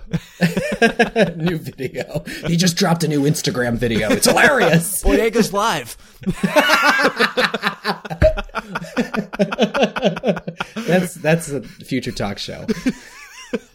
new 1.36 1.58
video. 1.58 2.24
He 2.46 2.56
just 2.56 2.76
dropped 2.76 3.04
a 3.04 3.08
new 3.08 3.22
Instagram 3.22 3.76
video. 3.76 4.10
It's 4.10 4.26
hilarious. 4.26 5.02
Boyega's 5.04 5.52
live. 5.52 5.96
That's 10.86 11.14
that's 11.14 11.48
a 11.50 11.62
future 11.62 12.12
talk 12.12 12.38
show. 12.38 12.66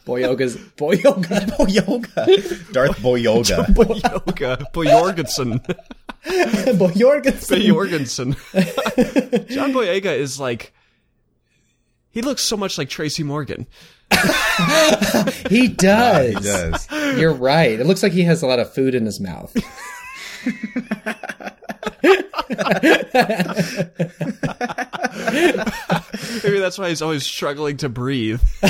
Boyoga's 0.06 0.58
Boyoga. 0.58 1.47
boyoga 1.58 2.72
darth 2.72 2.97
boyoga 3.00 3.66
Boyega. 3.74 4.72
Boyorgensen. 4.72 5.60
Boyorga. 6.78 7.68
Jorgensen. 7.68 8.34
John 9.47 9.74
Boyega 9.74 10.16
is 10.18 10.39
like. 10.39 10.74
He 12.12 12.22
looks 12.22 12.43
so 12.43 12.58
much 12.58 12.78
like 12.78 12.89
Tracy 12.89 13.24
Morgan. 13.24 13.68
He 15.49 15.68
does. 15.68 16.28
he 16.28 16.34
does 16.34 16.88
You're 17.18 17.34
right. 17.34 17.80
It 17.80 17.86
looks 17.86 18.03
like 18.03 18.12
he 18.12 18.24
has 18.24 18.41
a 18.41 18.47
lot 18.47 18.60
of 18.60 18.74
food 18.74 18.93
in 18.95 19.05
his 19.05 19.20
mouth. 19.20 19.55
Maybe 26.43 26.60
that's 26.60 26.78
why 26.78 26.89
he's 26.89 27.01
always 27.01 27.26
struggling 27.26 27.78
to 27.78 27.89
breathe. 27.89 28.41
I 28.62 28.68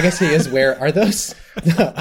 guess 0.00 0.18
he 0.18 0.26
is 0.26 0.48
where 0.48 0.78
are 0.80 0.92
those 0.92 1.34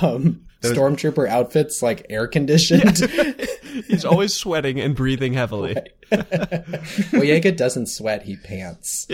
um, 0.01 0.41
stormtrooper 0.61 1.27
outfits 1.27 1.81
like 1.81 2.05
air 2.09 2.27
conditioned? 2.27 2.97
He's 3.87 4.03
always 4.05 4.33
sweating 4.33 4.79
and 4.79 4.95
breathing 4.95 5.33
heavily. 5.33 5.75
Boyega 6.11 7.55
doesn't 7.55 7.87
sweat, 7.87 8.23
he 8.23 8.35
pants. 8.35 9.07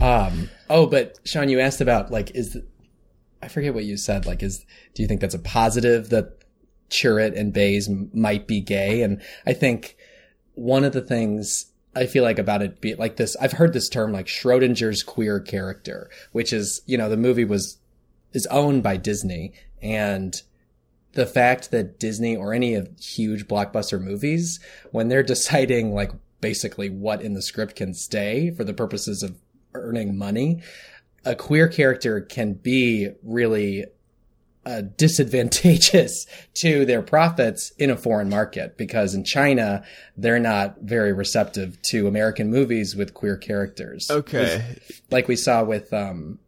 Um 0.00 0.50
oh, 0.70 0.86
but 0.86 1.18
Sean, 1.24 1.48
you 1.48 1.60
asked 1.60 1.80
about 1.80 2.10
like 2.10 2.34
is 2.34 2.52
the, 2.52 2.66
I 3.42 3.48
forget 3.48 3.74
what 3.74 3.84
you 3.84 3.96
said, 3.96 4.26
like 4.26 4.42
is 4.42 4.64
do 4.94 5.02
you 5.02 5.08
think 5.08 5.20
that's 5.20 5.34
a 5.34 5.40
positive 5.40 6.10
that 6.10 6.38
Chirrut 6.90 7.38
and 7.38 7.52
Baze 7.52 7.88
might 8.12 8.46
be 8.46 8.60
gay? 8.60 9.02
And 9.02 9.20
I 9.46 9.52
think 9.52 9.96
one 10.54 10.84
of 10.84 10.92
the 10.92 11.00
things 11.00 11.66
I 11.94 12.06
feel 12.06 12.22
like 12.22 12.38
about 12.38 12.62
it 12.62 12.80
be 12.80 12.94
like 12.94 13.16
this 13.16 13.36
I've 13.40 13.52
heard 13.52 13.72
this 13.72 13.88
term 13.88 14.12
like 14.12 14.26
Schrodinger's 14.26 15.02
queer 15.02 15.40
character, 15.40 16.10
which 16.32 16.52
is, 16.52 16.82
you 16.86 16.96
know, 16.96 17.08
the 17.08 17.16
movie 17.16 17.44
was 17.44 17.78
is 18.32 18.46
owned 18.46 18.82
by 18.82 18.96
Disney 18.96 19.52
and 19.82 20.34
the 21.12 21.26
fact 21.26 21.70
that 21.70 21.98
Disney 21.98 22.36
or 22.36 22.52
any 22.52 22.74
of 22.74 22.90
huge 23.00 23.48
blockbuster 23.48 24.00
movies, 24.00 24.60
when 24.90 25.08
they're 25.08 25.22
deciding 25.34 25.92
like 25.92 26.12
basically 26.40 26.88
what 26.88 27.20
in 27.22 27.34
the 27.34 27.42
script 27.42 27.74
can 27.74 27.94
stay 27.94 28.50
for 28.50 28.62
the 28.64 28.74
purposes 28.74 29.22
of 29.22 29.36
earning 29.74 30.16
money, 30.16 30.62
a 31.24 31.34
queer 31.34 31.68
character 31.68 32.20
can 32.20 32.54
be 32.54 33.10
really 33.22 33.86
uh, 34.66 34.82
disadvantageous 34.96 36.26
to 36.54 36.84
their 36.84 37.02
profits 37.02 37.70
in 37.78 37.90
a 37.90 37.96
foreign 37.96 38.28
market 38.28 38.76
because 38.76 39.14
in 39.14 39.24
China 39.24 39.82
they're 40.16 40.38
not 40.38 40.76
very 40.80 41.12
receptive 41.12 41.80
to 41.82 42.06
American 42.06 42.50
movies 42.50 42.94
with 42.94 43.14
queer 43.14 43.36
characters. 43.36 44.10
Okay. 44.10 44.76
Like 45.10 45.26
we 45.26 45.36
saw 45.36 45.64
with 45.64 45.92
um, 45.92 46.38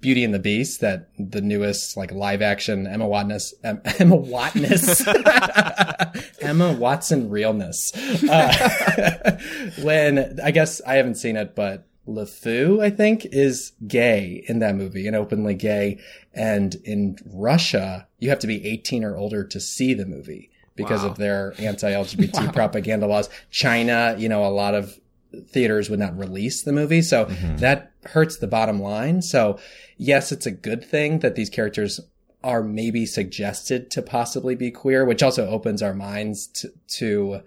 Beauty 0.00 0.24
and 0.24 0.34
the 0.34 0.38
Beast, 0.38 0.82
that 0.82 1.08
the 1.18 1.40
newest 1.40 1.96
like 1.96 2.12
live 2.12 2.42
action 2.42 2.86
Emma 2.86 3.06
Watness, 3.06 3.54
em- 3.64 3.80
Emma 3.98 4.16
Watness, 4.16 5.06
Emma 6.40 6.72
Watson 6.74 7.30
realness. 7.30 7.92
Uh, 8.28 9.38
when 9.82 10.38
I 10.44 10.50
guess 10.50 10.82
I 10.86 10.96
haven't 10.96 11.16
seen 11.16 11.36
it, 11.36 11.54
but 11.56 11.86
LeFou, 12.06 12.82
I 12.82 12.90
think, 12.90 13.26
is 13.26 13.72
gay 13.86 14.44
in 14.46 14.60
that 14.60 14.74
movie 14.76 15.06
and 15.06 15.16
openly 15.16 15.54
gay. 15.54 15.98
And 16.32 16.74
in 16.84 17.18
Russia, 17.26 18.06
you 18.18 18.28
have 18.30 18.38
to 18.40 18.46
be 18.46 18.64
18 18.66 19.04
or 19.04 19.16
older 19.16 19.44
to 19.44 19.60
see 19.60 19.94
the 19.94 20.06
movie 20.06 20.50
because 20.76 21.02
Wow. 21.02 21.10
of 21.10 21.16
their 21.18 21.54
anti-LGBT 21.58 22.52
propaganda 22.54 23.06
laws. 23.06 23.28
China, 23.50 24.14
you 24.18 24.28
know, 24.28 24.44
a 24.44 24.48
lot 24.48 24.74
of 24.74 25.00
theaters 25.48 25.90
would 25.90 25.98
not 25.98 26.16
release 26.16 26.62
the 26.62 26.72
movie. 26.72 27.02
So 27.02 27.26
mm-hmm. 27.26 27.56
that 27.56 27.92
hurts 28.04 28.38
the 28.38 28.46
bottom 28.46 28.80
line. 28.80 29.22
So 29.22 29.58
yes, 29.96 30.32
it's 30.32 30.46
a 30.46 30.50
good 30.50 30.84
thing 30.84 31.20
that 31.20 31.34
these 31.34 31.50
characters 31.50 32.00
are 32.44 32.62
maybe 32.62 33.06
suggested 33.06 33.90
to 33.90 34.02
possibly 34.02 34.54
be 34.54 34.70
queer, 34.70 35.04
which 35.04 35.22
also 35.22 35.48
opens 35.48 35.82
our 35.82 35.94
minds 35.94 36.46
to, 36.46 36.72
to 36.86 37.40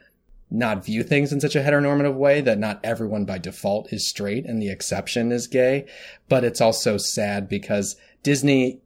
not 0.51 0.83
view 0.83 1.03
things 1.03 1.31
in 1.31 1.39
such 1.39 1.55
a 1.55 1.59
heteronormative 1.61 2.15
way 2.15 2.41
that 2.41 2.57
not 2.57 2.79
everyone 2.83 3.25
by 3.25 3.37
default 3.37 3.93
is 3.93 4.07
straight 4.07 4.45
and 4.45 4.61
the 4.61 4.69
exception 4.69 5.31
is 5.31 5.47
gay. 5.47 5.85
But 6.27 6.43
it's 6.43 6.59
also 6.61 6.97
sad 6.97 7.47
because 7.47 7.95
Disney 8.23 8.79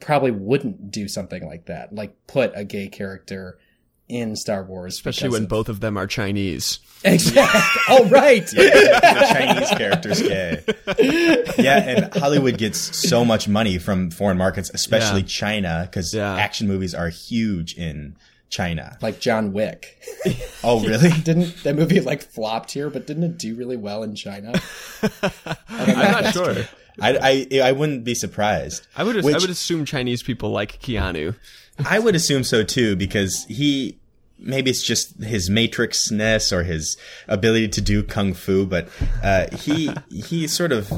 probably 0.00 0.32
wouldn't 0.32 0.90
do 0.90 1.06
something 1.08 1.46
like 1.46 1.66
that, 1.66 1.94
like 1.94 2.14
put 2.26 2.52
a 2.54 2.64
gay 2.64 2.88
character 2.88 3.58
in 4.06 4.36
Star 4.36 4.62
Wars, 4.64 4.94
Especially 4.96 5.30
when 5.30 5.44
of- 5.44 5.48
both 5.48 5.68
of 5.70 5.80
them 5.80 5.96
are 5.96 6.06
Chinese. 6.06 6.78
Exactly. 7.04 7.60
oh, 7.88 8.04
right. 8.08 8.50
Yeah, 8.52 8.70
the 9.00 9.26
Chinese 9.32 9.68
character's 9.70 10.20
gay. 10.22 10.62
Yeah, 11.58 11.78
and 11.78 12.14
Hollywood 12.14 12.58
gets 12.58 12.78
so 13.08 13.24
much 13.24 13.48
money 13.48 13.78
from 13.78 14.10
foreign 14.10 14.36
markets, 14.36 14.70
especially 14.74 15.20
Yeah. 15.20 15.26
China, 15.26 15.88
because 15.90 16.12
Yeah. 16.12 16.34
action 16.36 16.66
movies 16.68 16.94
are 16.94 17.08
huge 17.08 17.74
in 17.74 18.16
China. 18.50 18.98
Like 19.00 19.20
John 19.20 19.52
Wick. 19.52 20.00
Oh, 20.66 20.80
really? 20.80 21.10
Didn't 21.24 21.62
that 21.64 21.76
movie 21.76 22.00
like 22.00 22.22
flopped 22.22 22.72
here, 22.72 22.88
but 22.88 23.06
didn't 23.06 23.24
it 23.24 23.36
do 23.36 23.54
really 23.54 23.76
well 23.76 24.02
in 24.02 24.14
China? 24.14 24.54
I'm 25.68 25.98
not 25.98 26.32
sure. 26.32 26.56
I, 26.98 27.46
I 27.52 27.60
I 27.60 27.72
wouldn't 27.72 28.02
be 28.02 28.14
surprised. 28.14 28.86
I 28.96 29.04
would 29.04 29.18
I 29.18 29.38
would 29.38 29.50
assume 29.50 29.84
Chinese 29.84 30.22
people 30.22 30.50
like 30.50 30.80
Keanu. 30.80 31.36
I 31.84 31.98
would 31.98 32.14
assume 32.14 32.44
so 32.44 32.62
too, 32.62 32.96
because 32.96 33.44
he 33.44 33.98
maybe 34.38 34.70
it's 34.70 34.82
just 34.82 35.22
his 35.22 35.50
matrixness 35.50 36.50
or 36.50 36.62
his 36.62 36.96
ability 37.28 37.68
to 37.68 37.80
do 37.82 38.02
kung 38.02 38.32
fu, 38.32 38.64
but 38.64 38.88
uh, 39.22 39.54
he 39.56 39.90
he 40.10 40.46
sort 40.46 40.72
of 40.72 40.90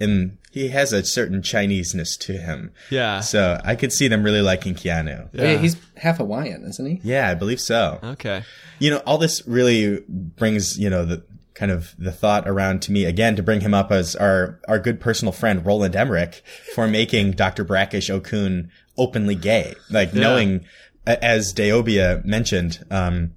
in 0.00 0.38
he 0.52 0.68
has 0.68 0.92
a 0.92 1.02
certain 1.02 1.40
Chineseness 1.40 2.16
to 2.18 2.34
him. 2.34 2.72
Yeah. 2.90 3.20
So 3.20 3.58
I 3.64 3.74
could 3.74 3.90
see 3.90 4.06
them 4.06 4.22
really 4.22 4.42
liking 4.42 4.74
Keanu. 4.74 5.28
Oh, 5.38 5.42
yeah, 5.42 5.56
he's 5.56 5.76
half 5.96 6.18
Hawaiian, 6.18 6.64
isn't 6.64 6.84
he? 6.84 7.00
Yeah, 7.02 7.30
I 7.30 7.34
believe 7.34 7.60
so. 7.60 7.98
Okay. 8.02 8.44
You 8.78 8.90
know, 8.90 8.98
all 9.06 9.16
this 9.16 9.46
really 9.46 10.04
brings, 10.08 10.78
you 10.78 10.90
know, 10.90 11.06
the 11.06 11.24
kind 11.54 11.72
of 11.72 11.94
the 11.98 12.12
thought 12.12 12.46
around 12.46 12.82
to 12.82 12.92
me 12.92 13.06
again 13.06 13.34
to 13.36 13.42
bring 13.42 13.62
him 13.62 13.72
up 13.72 13.90
as 13.90 14.14
our, 14.16 14.60
our 14.68 14.78
good 14.78 15.00
personal 15.00 15.32
friend, 15.32 15.64
Roland 15.64 15.96
Emmerich, 15.96 16.42
for 16.74 16.86
making 16.86 17.32
Dr. 17.36 17.64
Brackish 17.64 18.10
Okun 18.10 18.70
openly 18.98 19.34
gay. 19.34 19.74
Like 19.88 20.12
knowing, 20.12 20.66
as 21.06 21.54
Deobia 21.54 22.22
mentioned, 22.26 22.84
um, 22.90 23.32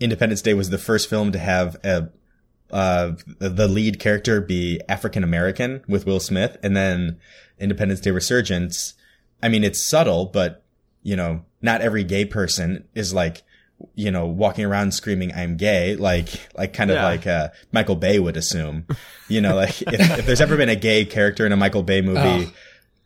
Independence 0.00 0.42
Day 0.42 0.54
was 0.54 0.70
the 0.70 0.78
first 0.78 1.08
film 1.08 1.30
to 1.30 1.38
have 1.38 1.76
a, 1.84 2.08
uh, 2.70 3.12
the 3.38 3.68
lead 3.68 3.98
character 3.98 4.40
be 4.40 4.80
African 4.88 5.24
American 5.24 5.82
with 5.88 6.06
Will 6.06 6.20
Smith 6.20 6.56
and 6.62 6.76
then 6.76 7.18
Independence 7.58 8.00
Day 8.00 8.10
Resurgence. 8.10 8.94
I 9.42 9.48
mean, 9.48 9.64
it's 9.64 9.82
subtle, 9.88 10.26
but 10.26 10.62
you 11.02 11.16
know, 11.16 11.44
not 11.62 11.80
every 11.80 12.04
gay 12.04 12.24
person 12.24 12.84
is 12.94 13.14
like, 13.14 13.42
you 13.94 14.10
know, 14.10 14.26
walking 14.26 14.64
around 14.64 14.92
screaming, 14.92 15.32
I'm 15.32 15.56
gay, 15.56 15.94
like, 15.96 16.28
like 16.56 16.72
kind 16.72 16.90
of 16.90 16.96
Yeah. 16.96 17.04
like, 17.04 17.26
uh, 17.26 17.48
Michael 17.72 17.94
Bay 17.96 18.18
would 18.18 18.36
assume, 18.36 18.84
you 19.28 19.40
know, 19.40 19.54
like 19.54 19.80
if, 19.82 20.18
if 20.18 20.26
there's 20.26 20.40
ever 20.40 20.56
been 20.56 20.68
a 20.68 20.76
gay 20.76 21.04
character 21.04 21.46
in 21.46 21.52
a 21.52 21.56
Michael 21.56 21.84
Bay 21.84 22.00
movie, 22.02 22.46
Oh. 22.48 22.52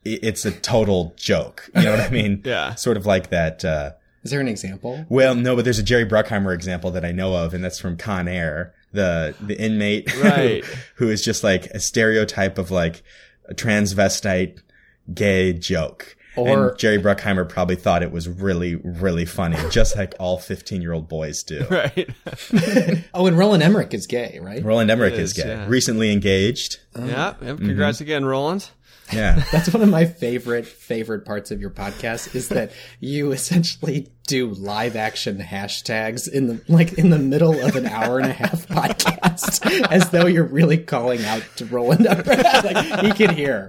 it's 0.04 0.44
a 0.46 0.50
total 0.50 1.12
joke. 1.16 1.70
You 1.76 1.82
know 1.82 1.90
what 1.92 2.00
I 2.00 2.08
mean? 2.10 2.40
Yeah. 2.44 2.74
Sort 2.74 2.96
of 2.96 3.04
like 3.06 3.28
that, 3.30 3.64
uh, 3.64 3.92
Is 4.24 4.30
there 4.30 4.40
an 4.40 4.48
example? 4.48 5.04
well, 5.10 5.34
no, 5.34 5.54
but 5.54 5.64
there's 5.64 5.78
a 5.78 5.82
Jerry 5.82 6.06
Bruckheimer 6.06 6.54
example 6.54 6.90
that 6.92 7.04
I 7.04 7.12
know 7.12 7.36
of, 7.36 7.52
and 7.54 7.62
that's 7.62 7.78
from 7.78 7.98
Con 7.98 8.26
Air, 8.26 8.74
the 8.92 9.34
the 9.40 9.58
inmate 9.60 10.08
who- 10.10 10.22
Right. 10.22 10.64
who 10.96 11.08
is 11.10 11.24
just 11.24 11.42
like 11.44 11.66
a 11.66 11.80
stereotype 11.80 12.58
of 12.58 12.70
like 12.70 13.02
a 13.48 13.54
transvestite 13.54 14.60
gay 15.12 15.52
joke. 15.52 16.16
Or- 16.34 16.68
and 16.70 16.78
Jerry 16.78 16.96
Bruckheimer 16.98 17.46
probably 17.46 17.76
thought 17.76 18.02
it 18.02 18.10
was 18.10 18.26
really, 18.26 18.76
really 18.76 19.26
funny, 19.26 19.58
just 19.70 19.96
like 19.96 20.14
all 20.18 20.38
15 20.38 20.80
year 20.80 20.92
old 20.94 21.06
boys 21.08 21.42
do. 21.42 21.66
Right. 21.70 22.08
Oh, 23.14 23.26
and 23.26 23.36
Roland 23.36 23.62
Emmerich 23.62 23.92
is 23.92 24.06
gay, 24.06 24.38
right? 24.40 24.64
Roland 24.64 24.90
Emmerich 24.90 25.12
It 25.14 25.20
is, 25.20 25.36
is, 25.36 25.42
gay, 25.42 25.48
yeah. 25.50 25.66
recently 25.68 26.10
engaged. 26.10 26.78
yeah. 26.98 27.04
yeah. 27.06 27.34
Mm-hmm. 27.40 27.66
Congrats 27.66 28.00
again, 28.00 28.24
Roland. 28.24 28.70
Yeah. 29.12 29.42
That's 29.52 29.72
one 29.72 29.82
of 29.82 29.88
my 29.88 30.04
favorite 30.06 30.66
favorite 30.66 31.24
parts 31.24 31.50
of 31.50 31.60
your 31.60 31.70
podcast 31.70 32.34
is 32.34 32.48
that 32.48 32.72
you 33.00 33.32
essentially 33.32 34.08
do 34.26 34.48
live 34.50 34.96
action 34.96 35.38
hashtags 35.38 36.30
in 36.30 36.46
the 36.46 36.62
like 36.68 36.94
in 36.94 37.10
the 37.10 37.18
middle 37.18 37.58
of 37.66 37.74
an 37.76 37.86
hour 37.86 38.18
and 38.18 38.30
a 38.30 38.32
half 38.32 38.66
podcast 38.68 39.66
as 39.90 40.08
though 40.10 40.26
you're 40.26 40.44
really 40.44 40.78
calling 40.78 41.24
out 41.24 41.42
to 41.56 41.66
Roland 41.66 42.06
Emmerich. 42.06 42.26
like 42.64 43.04
he 43.04 43.12
can 43.12 43.34
hear. 43.34 43.68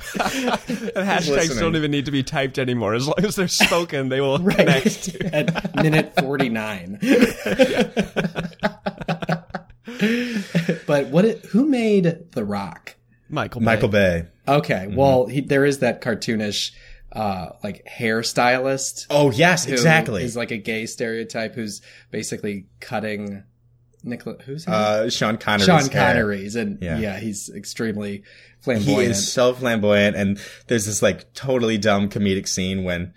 And 0.00 1.08
hashtags 1.08 1.28
listening. 1.28 1.58
don't 1.58 1.76
even 1.76 1.90
need 1.90 2.04
to 2.06 2.10
be 2.12 2.22
typed 2.22 2.58
anymore. 2.58 2.94
As 2.94 3.06
long 3.06 3.24
as 3.24 3.36
they're 3.36 3.48
spoken, 3.48 4.08
they 4.10 4.20
will 4.20 4.38
Right. 4.38 4.56
connect. 4.58 5.14
At 5.32 5.74
minute 5.76 6.14
49. 6.20 6.98
but 10.86 11.06
what 11.08 11.24
it, 11.24 11.44
who 11.46 11.66
made 11.66 12.32
The 12.32 12.44
Rock? 12.44 12.96
Michael. 13.28 13.60
Michael 13.60 13.88
Bay. 13.88 14.22
Bay. 14.46 14.52
Okay, 14.52 14.86
well, 14.88 15.26
he, 15.26 15.40
there 15.40 15.64
is 15.64 15.78
that 15.80 16.00
cartoonish 16.02 16.72
uh 17.12 17.50
like 17.64 17.84
hairstylist 17.86 19.06
Oh, 19.10 19.30
yes, 19.32 19.64
who 19.64 19.72
exactly. 19.72 20.22
is 20.22 20.36
like 20.36 20.50
a 20.52 20.56
gay 20.56 20.86
stereotype 20.86 21.54
who's 21.56 21.80
basically 22.12 22.66
cutting 22.78 23.42
Nicola 24.04 24.36
who's 24.44 24.62
his 24.64 24.66
name? 24.68 24.76
uh, 24.76 25.10
Sean 25.10 25.36
Connery's 25.36 25.66
Sean 25.66 25.88
hair. 25.90 26.06
Connery's 26.12 26.54
and 26.56 26.78
Yeah. 26.80 26.98
yeah. 26.98 27.18
he's 27.18 27.50
extremely 27.50 28.22
flamboyant. 28.60 29.00
He 29.00 29.06
is 29.06 29.30
so 29.32 29.52
flamboyant, 29.54 30.16
and 30.16 30.40
there's 30.68 30.86
this 30.86 31.02
like 31.02 31.32
totally 31.34 31.78
dumb 31.78 32.08
comedic 32.08 32.46
scene 32.48 32.84
when 32.84 33.12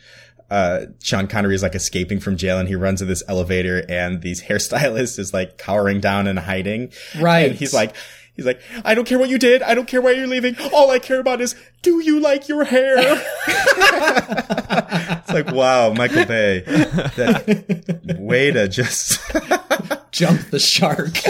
uh, 0.53 0.85
Sean 1.01 1.27
Connery 1.27 1.55
is 1.55 1.63
like 1.63 1.73
escaping 1.73 2.19
from 2.19 2.37
jail, 2.37 2.59
and 2.59 2.69
he 2.69 2.75
runs 2.75 2.99
to 2.99 3.05
this 3.05 3.23
elevator, 3.27 3.83
and 3.89 4.21
these 4.21 4.43
hairstylist 4.47 5.17
is 5.17 5.33
like 5.33 5.57
cowering 5.57 5.99
down 5.99 6.27
and 6.27 6.37
hiding. 6.37 6.93
Right. 7.19 7.49
And 7.49 7.55
he's 7.55 7.73
like. 7.73 7.95
He's 8.35 8.47
like, 8.47 8.61
I 8.83 8.95
don't 8.95 9.05
care 9.05 9.19
what 9.19 9.29
you 9.29 9.37
did. 9.37 9.61
I 9.61 9.75
don't 9.75 9.87
care 9.87 10.01
why 10.01 10.13
you're 10.13 10.25
leaving. 10.25 10.55
All 10.73 10.89
I 10.89 10.97
care 10.97 11.19
about 11.19 11.39
is, 11.39 11.55
do 11.83 11.99
you 11.99 12.19
like 12.19 12.47
your 12.47 12.63
hair? 12.63 12.95
it's 13.47 15.29
like, 15.29 15.51
wow, 15.51 15.93
Michael 15.93 16.25
Bay. 16.25 16.61
That 16.61 18.15
way 18.17 18.49
to 18.49 18.67
just, 18.67 19.21
Jump 20.11 20.49
the 20.49 20.57
shark. 20.57 21.23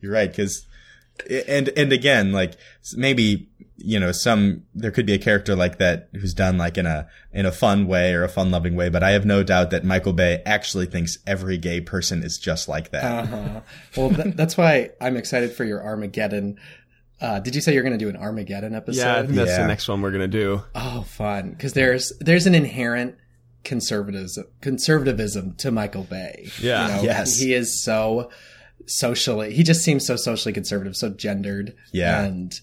You're 0.00 0.12
right, 0.12 0.30
because 0.30 0.66
and 1.30 1.68
and 1.70 1.92
again, 1.92 2.32
like 2.32 2.54
maybe 2.94 3.48
you 3.76 3.98
know 3.98 4.12
some 4.12 4.62
there 4.74 4.90
could 4.90 5.06
be 5.06 5.14
a 5.14 5.18
character 5.18 5.56
like 5.56 5.78
that 5.78 6.08
who's 6.14 6.34
done 6.34 6.58
like 6.58 6.76
in 6.78 6.86
a 6.86 7.08
in 7.32 7.46
a 7.46 7.52
fun 7.52 7.86
way 7.86 8.12
or 8.14 8.22
a 8.22 8.28
fun 8.28 8.50
loving 8.50 8.76
way, 8.76 8.88
but 8.88 9.02
I 9.02 9.10
have 9.12 9.24
no 9.24 9.42
doubt 9.42 9.70
that 9.70 9.84
Michael 9.84 10.12
Bay 10.12 10.42
actually 10.46 10.86
thinks 10.86 11.18
every 11.26 11.56
gay 11.58 11.80
person 11.80 12.22
is 12.22 12.38
just 12.38 12.68
like 12.68 12.90
that. 12.90 13.04
uh-huh. 13.24 13.60
Well, 13.96 14.10
th- 14.10 14.34
that's 14.36 14.56
why 14.56 14.90
I'm 15.00 15.16
excited 15.16 15.52
for 15.52 15.64
your 15.64 15.82
Armageddon. 15.82 16.58
Uh, 17.20 17.38
did 17.40 17.54
you 17.54 17.60
say 17.60 17.72
you're 17.72 17.84
going 17.84 17.96
to 17.96 18.04
do 18.04 18.08
an 18.08 18.16
Armageddon 18.16 18.74
episode? 18.74 19.00
Yeah, 19.00 19.14
I 19.18 19.22
think 19.22 19.34
that's 19.36 19.50
Yeah. 19.52 19.62
the 19.62 19.68
next 19.68 19.88
one 19.88 20.02
we're 20.02 20.10
gonna 20.10 20.26
do. 20.28 20.62
Oh, 20.74 21.02
fun! 21.02 21.50
Because 21.50 21.72
there's 21.72 22.12
there's 22.20 22.46
an 22.46 22.54
inherent 22.54 23.14
conservatism 23.64 24.44
conservatism 24.60 25.54
to 25.54 25.70
Michael 25.70 26.02
Bay. 26.04 26.50
Yeah. 26.60 27.00
Yes. 27.00 27.38
he 27.38 27.54
is 27.54 27.82
so 27.82 28.30
socially. 28.86 29.54
He 29.54 29.62
just 29.62 29.82
seems 29.82 30.06
so 30.06 30.16
socially 30.16 30.52
conservative, 30.52 30.96
so 30.96 31.10
gendered. 31.10 31.74
Yeah. 31.92 32.22
and 32.22 32.60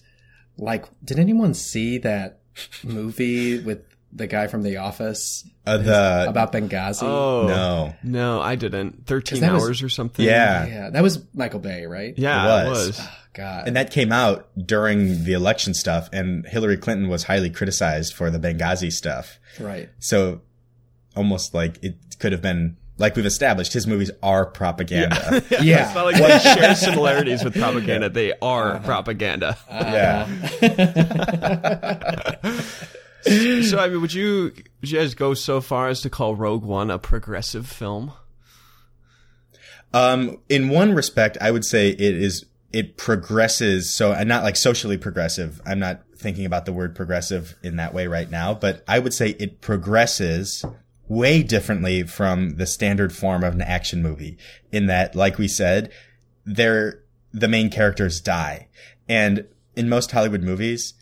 like, 0.60 0.84
did 1.04 1.18
anyone 1.18 1.54
see 1.54 1.98
that 1.98 2.40
movie 2.84 3.58
with 3.62 3.82
the 4.12 4.26
guy 4.26 4.46
from 4.48 4.62
The 4.62 4.78
Office 4.78 5.44
Uh, 5.66 5.76
the 5.78 6.26
about 6.28 6.52
Benghazi? 6.52 7.02
Oh 7.04 7.46
no, 7.46 7.94
no, 8.02 8.40
I 8.40 8.56
didn't. 8.56 9.06
Thirteen 9.06 9.40
that 9.40 9.52
was- 9.52 9.62
hours 9.64 9.82
or 9.82 9.88
something. 9.88 10.24
yeah. 10.24 10.66
yeah, 10.66 10.90
that 10.90 11.02
was 11.02 11.24
Michael 11.34 11.60
Bay, 11.60 11.86
right? 11.86 12.14
yeah, 12.16 12.62
It 12.62 12.66
it 12.66 12.68
was. 12.70 12.86
was. 12.88 13.00
Oh, 13.00 13.10
God, 13.32 13.68
and 13.68 13.76
that 13.76 13.92
came 13.92 14.10
out 14.10 14.48
during 14.58 15.22
the 15.24 15.32
election 15.34 15.72
stuff, 15.74 16.08
and 16.12 16.44
Hillary 16.46 16.76
Clinton 16.76 17.08
was 17.08 17.22
highly 17.24 17.48
criticized 17.50 18.12
for 18.12 18.28
the 18.30 18.38
Benghazi 18.40 18.92
stuff. 18.92 19.38
right. 19.60 19.88
So 20.00 20.40
almost 21.16 21.54
like 21.54 21.78
it 21.82 21.96
could 22.18 22.32
have 22.32 22.42
been 22.42 22.76
like 23.00 23.16
we've 23.16 23.26
established, 23.26 23.72
his 23.72 23.86
movies 23.86 24.10
are 24.22 24.44
propaganda. 24.44 25.42
Yeah. 25.50 25.58
yeah. 25.62 25.86
It's 25.86 25.94
not 25.94 26.04
like 26.04 26.16
they 26.16 26.38
share 26.38 26.76
similarities 26.76 27.42
with 27.42 27.54
propaganda. 27.54 28.10
They 28.10 28.34
are 28.40 28.78
propaganda. 28.80 29.56
yeah. 29.70 30.26
so, 33.62 33.78
I 33.78 33.88
mean, 33.88 34.02
would 34.02 34.12
you, 34.12 34.52
would 34.80 34.90
you 34.90 34.98
guys 34.98 35.14
go 35.14 35.32
so 35.32 35.62
far 35.62 35.88
as 35.88 36.02
to 36.02 36.10
call 36.10 36.36
Rogue 36.36 36.62
One 36.62 36.90
a 36.90 36.98
progressive 36.98 37.66
film? 37.66 38.12
Um, 39.94 40.38
in 40.50 40.68
one 40.68 40.94
respect, 40.94 41.38
I 41.40 41.50
would 41.50 41.64
say 41.64 41.88
it 41.88 42.00
is, 42.00 42.44
it 42.70 42.98
progresses. 42.98 43.88
So, 43.88 44.12
and 44.12 44.28
not 44.28 44.44
like 44.44 44.56
socially 44.56 44.98
progressive. 44.98 45.58
I'm 45.64 45.78
not 45.78 46.02
thinking 46.16 46.44
about 46.44 46.66
the 46.66 46.72
word 46.74 46.94
progressive 46.94 47.56
in 47.62 47.76
that 47.76 47.94
way 47.94 48.06
right 48.06 48.30
now, 48.30 48.52
but 48.52 48.84
I 48.86 48.98
would 48.98 49.14
say 49.14 49.30
it 49.30 49.62
progresses 49.62 50.66
way 51.10 51.42
differently 51.42 52.04
from 52.04 52.50
the 52.50 52.66
standard 52.66 53.12
form 53.12 53.42
of 53.42 53.52
an 53.52 53.60
action 53.60 54.00
movie 54.00 54.38
in 54.70 54.86
that, 54.86 55.16
like 55.16 55.38
we 55.38 55.48
said, 55.48 55.90
they're, 56.46 57.02
the 57.32 57.48
main 57.48 57.68
characters 57.68 58.20
die. 58.20 58.68
And 59.08 59.44
in 59.74 59.88
most 59.88 60.12
Hollywood 60.12 60.42
movies, 60.42 60.94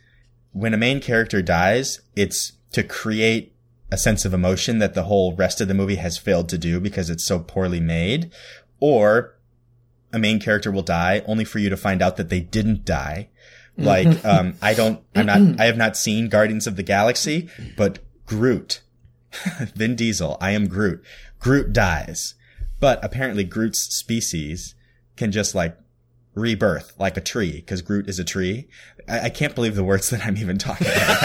when 0.52 0.72
a 0.72 0.78
main 0.78 1.00
character 1.00 1.42
dies, 1.42 2.00
it's 2.16 2.52
to 2.72 2.82
create 2.82 3.54
a 3.92 3.98
sense 3.98 4.24
of 4.24 4.32
emotion 4.32 4.78
that 4.78 4.94
the 4.94 5.04
whole 5.04 5.36
rest 5.36 5.60
of 5.60 5.68
the 5.68 5.74
movie 5.74 5.96
has 5.96 6.16
failed 6.16 6.48
to 6.48 6.58
do 6.58 6.80
because 6.80 7.10
it's 7.10 7.24
so 7.24 7.38
poorly 7.38 7.80
made, 7.80 8.32
or 8.80 9.34
a 10.10 10.18
main 10.18 10.40
character 10.40 10.70
will 10.70 10.82
die 10.82 11.22
only 11.26 11.44
for 11.44 11.58
you 11.58 11.68
to 11.68 11.76
find 11.76 12.00
out 12.00 12.16
that 12.16 12.30
they 12.30 12.40
didn't 12.40 12.86
die. 12.86 13.28
Like, 13.76 14.24
um, 14.24 14.54
I 14.62 14.72
don't, 14.72 15.02
I'm 15.14 15.26
not, 15.26 15.60
I 15.60 15.66
have 15.66 15.76
not 15.76 15.98
seen 15.98 16.30
Guardians 16.30 16.66
of 16.66 16.76
the 16.76 16.82
Galaxy, 16.82 17.50
but 17.76 17.98
Groot, 18.24 18.80
Vin 19.74 19.94
Diesel, 19.96 20.36
I 20.40 20.50
am 20.52 20.66
Groot. 20.68 21.02
Groot 21.38 21.72
dies, 21.72 22.34
but 22.80 22.98
apparently 23.04 23.44
Groot's 23.44 23.80
species 23.94 24.74
can 25.16 25.32
just 25.32 25.54
like 25.54 25.76
rebirth 26.34 26.94
like 26.98 27.16
a 27.16 27.20
tree 27.20 27.52
because 27.56 27.82
Groot 27.82 28.08
is 28.08 28.18
a 28.18 28.24
tree. 28.24 28.68
I, 29.08 29.22
I 29.22 29.28
can't 29.30 29.54
believe 29.54 29.74
the 29.74 29.84
words 29.84 30.10
that 30.10 30.24
I'm 30.26 30.36
even 30.36 30.58
talking 30.58 30.86
about. 30.86 31.18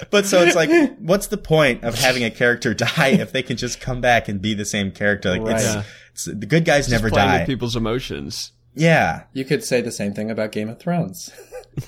but 0.10 0.26
so 0.26 0.42
it's 0.42 0.56
like, 0.56 0.70
what's 0.98 1.26
the 1.28 1.36
point 1.38 1.84
of 1.84 1.94
having 1.96 2.24
a 2.24 2.30
character 2.30 2.74
die 2.74 3.08
if 3.08 3.32
they 3.32 3.42
can 3.42 3.56
just 3.56 3.80
come 3.80 4.00
back 4.00 4.28
and 4.28 4.40
be 4.40 4.54
the 4.54 4.64
same 4.64 4.90
character? 4.92 5.30
Like, 5.38 5.42
it's, 5.56 5.74
Right. 5.74 5.84
it's, 6.12 6.24
the 6.24 6.46
good 6.46 6.64
guys 6.64 6.88
never 6.90 7.10
Playing 7.10 7.28
die. 7.28 7.38
with 7.38 7.46
people's 7.46 7.76
emotions. 7.76 8.52
yeah. 8.74 9.24
You 9.32 9.44
could 9.44 9.62
say 9.64 9.80
the 9.80 9.92
same 9.92 10.12
thing 10.14 10.30
about 10.30 10.52
Game 10.52 10.68
of 10.68 10.78
Thrones, 10.78 11.30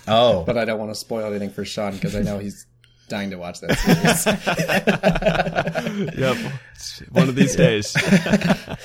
Oh, 0.07 0.45
but 0.45 0.57
I 0.59 0.65
don't 0.65 0.79
want 0.79 0.91
to 0.93 0.95
spoil 0.95 1.27
anything 1.27 1.51
for 1.51 1.65
Sean 1.65 1.93
because 1.95 2.15
I 2.15 2.21
know 2.23 2.39
he's 2.39 2.67
dying 3.13 3.31
to 3.31 3.37
watch 3.37 3.61
that 3.61 3.79
series. 3.79 4.27
Yep. 6.19 6.37
One 7.11 7.29
of 7.29 7.35
these 7.35 7.55
days. 7.55 7.95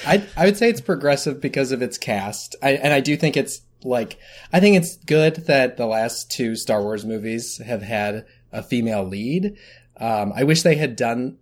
I 0.05 0.21
I 0.35 0.45
would 0.45 0.57
say 0.57 0.67
it's 0.69 0.81
progressive 0.81 1.39
because 1.39 1.71
of 1.71 1.81
its 1.81 1.97
cast. 1.97 2.55
I, 2.61 2.71
and 2.71 2.91
I 2.93 2.99
do 2.99 3.15
think 3.15 3.37
it's 3.37 3.61
like 3.83 4.17
I 4.51 4.59
think 4.59 4.75
it's 4.75 4.97
good 4.97 5.35
that 5.47 5.77
the 5.77 5.85
last 5.85 6.29
two 6.29 6.55
Star 6.57 6.81
Wars 6.81 7.05
movies 7.05 7.57
have 7.59 7.81
had 7.81 8.25
a 8.51 8.61
female 8.61 9.05
lead. 9.05 9.57
Um, 9.95 10.33
I 10.35 10.43
wish 10.43 10.63
they 10.63 10.75
had 10.75 10.97
done 10.97 11.37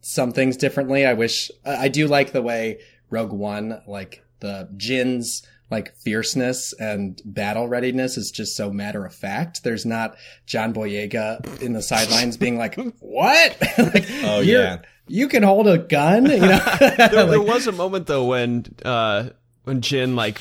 some 0.00 0.32
things 0.32 0.56
differently. 0.56 1.04
I 1.04 1.12
wish 1.12 1.50
I 1.66 1.84
I 1.84 1.88
do 1.88 2.06
like 2.06 2.32
the 2.32 2.42
way 2.42 2.80
Rogue 3.10 3.32
One, 3.32 3.82
like 3.86 4.24
the 4.40 4.70
Jyn's 4.76 5.42
like 5.72 5.96
fierceness 5.96 6.72
and 6.74 7.20
battle 7.24 7.66
readiness 7.66 8.16
is 8.16 8.30
just 8.30 8.54
so 8.56 8.70
matter 8.70 9.04
of 9.04 9.12
fact. 9.14 9.64
There's 9.64 9.84
not 9.84 10.14
John 10.46 10.72
Boyega 10.72 11.60
in 11.60 11.72
the 11.72 11.82
sidelines 11.82 12.36
being 12.36 12.56
like, 12.58 12.76
"What? 13.00 13.56
like, 13.78 14.06
Oh, 14.22 14.40
yeah. 14.40 14.82
you 15.08 15.26
can 15.26 15.42
hold 15.42 15.66
a 15.66 15.78
gun." 15.78 16.26
You 16.26 16.38
know, 16.38 16.60
There, 16.78 17.26
there 17.26 17.40
was 17.42 17.66
a 17.66 17.72
moment 17.72 18.06
though 18.06 18.26
when 18.26 18.66
uh 18.84 19.30
when 19.64 19.80
Jyn 19.80 20.14
like 20.16 20.38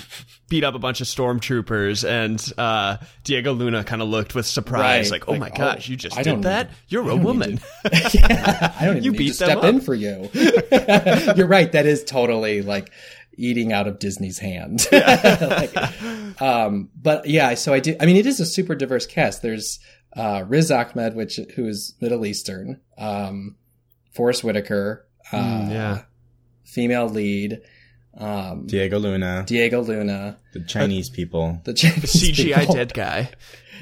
beat 0.49 0.63
up 0.63 0.73
a 0.73 0.79
bunch 0.79 0.99
of 0.99 1.05
stormtroopers 1.07 2.03
and 2.07 2.43
uh 2.57 2.97
Diego 3.23 3.53
Luna 3.53 3.83
kind 3.83 4.01
of 4.01 4.07
looked 4.09 4.33
with 4.35 4.45
surprise 4.47 5.11
Right. 5.11 5.21
like, 5.21 5.29
"Oh 5.29 5.33
Like, 5.33 5.39
my 5.39 5.49
oh, 5.49 5.73
gosh, 5.73 5.87
you 5.87 5.95
just 5.95 6.17
I 6.17 6.23
did 6.23 6.41
that? 6.43 6.69
need- 6.69 6.75
You're 6.89 7.03
a 7.03 7.05
don't 7.07 7.17
need 7.19 7.25
woman." 7.25 7.59
I 7.85 8.71
don't 8.81 8.97
even 8.97 9.03
You 9.03 9.11
need 9.11 9.17
beat 9.17 9.33
to 9.35 9.45
them 9.45 9.59
step 9.59 9.63
in 9.63 9.81
for 9.81 9.93
you. 9.93 10.29
You're 11.35 11.47
right. 11.47 11.71
That 11.71 11.85
is 11.85 12.03
totally 12.03 12.61
like 12.61 12.91
eating 13.41 13.73
out 13.73 13.87
of 13.87 13.99
Disney's 13.99 14.39
hand. 14.39 14.87
Like, 14.91 16.41
um, 16.41 16.89
but 16.95 17.27
yeah, 17.27 17.53
so 17.55 17.73
I 17.73 17.79
do. 17.79 17.95
I 17.99 18.05
mean, 18.05 18.15
it 18.17 18.25
is 18.25 18.39
a 18.39 18.45
super 18.45 18.75
diverse 18.75 19.05
cast. 19.05 19.41
There's 19.41 19.79
uh, 20.15 20.43
Riz 20.47 20.71
Ahmed, 20.71 21.15
which 21.15 21.39
who 21.55 21.67
is 21.67 21.95
Middle 22.01 22.25
Eastern. 22.25 22.79
Um, 22.97 23.55
Forest 24.13 24.43
Whitaker, 24.43 25.05
uh, 25.31 25.37
Mm, 25.37 25.71
yeah. 25.71 26.01
female 26.63 27.07
lead. 27.07 27.61
Um, 28.17 28.67
Diego 28.67 28.99
Luna, 28.99 29.43
Diego 29.47 29.81
Luna, 29.81 30.37
the 30.53 30.59
Chinese 30.65 31.09
people. 31.09 31.61
the 31.63 31.73
Chinese 31.73 32.11
CGI 32.13 32.59
people. 32.61 32.75
dead 32.75 32.93
guy. 32.93 33.29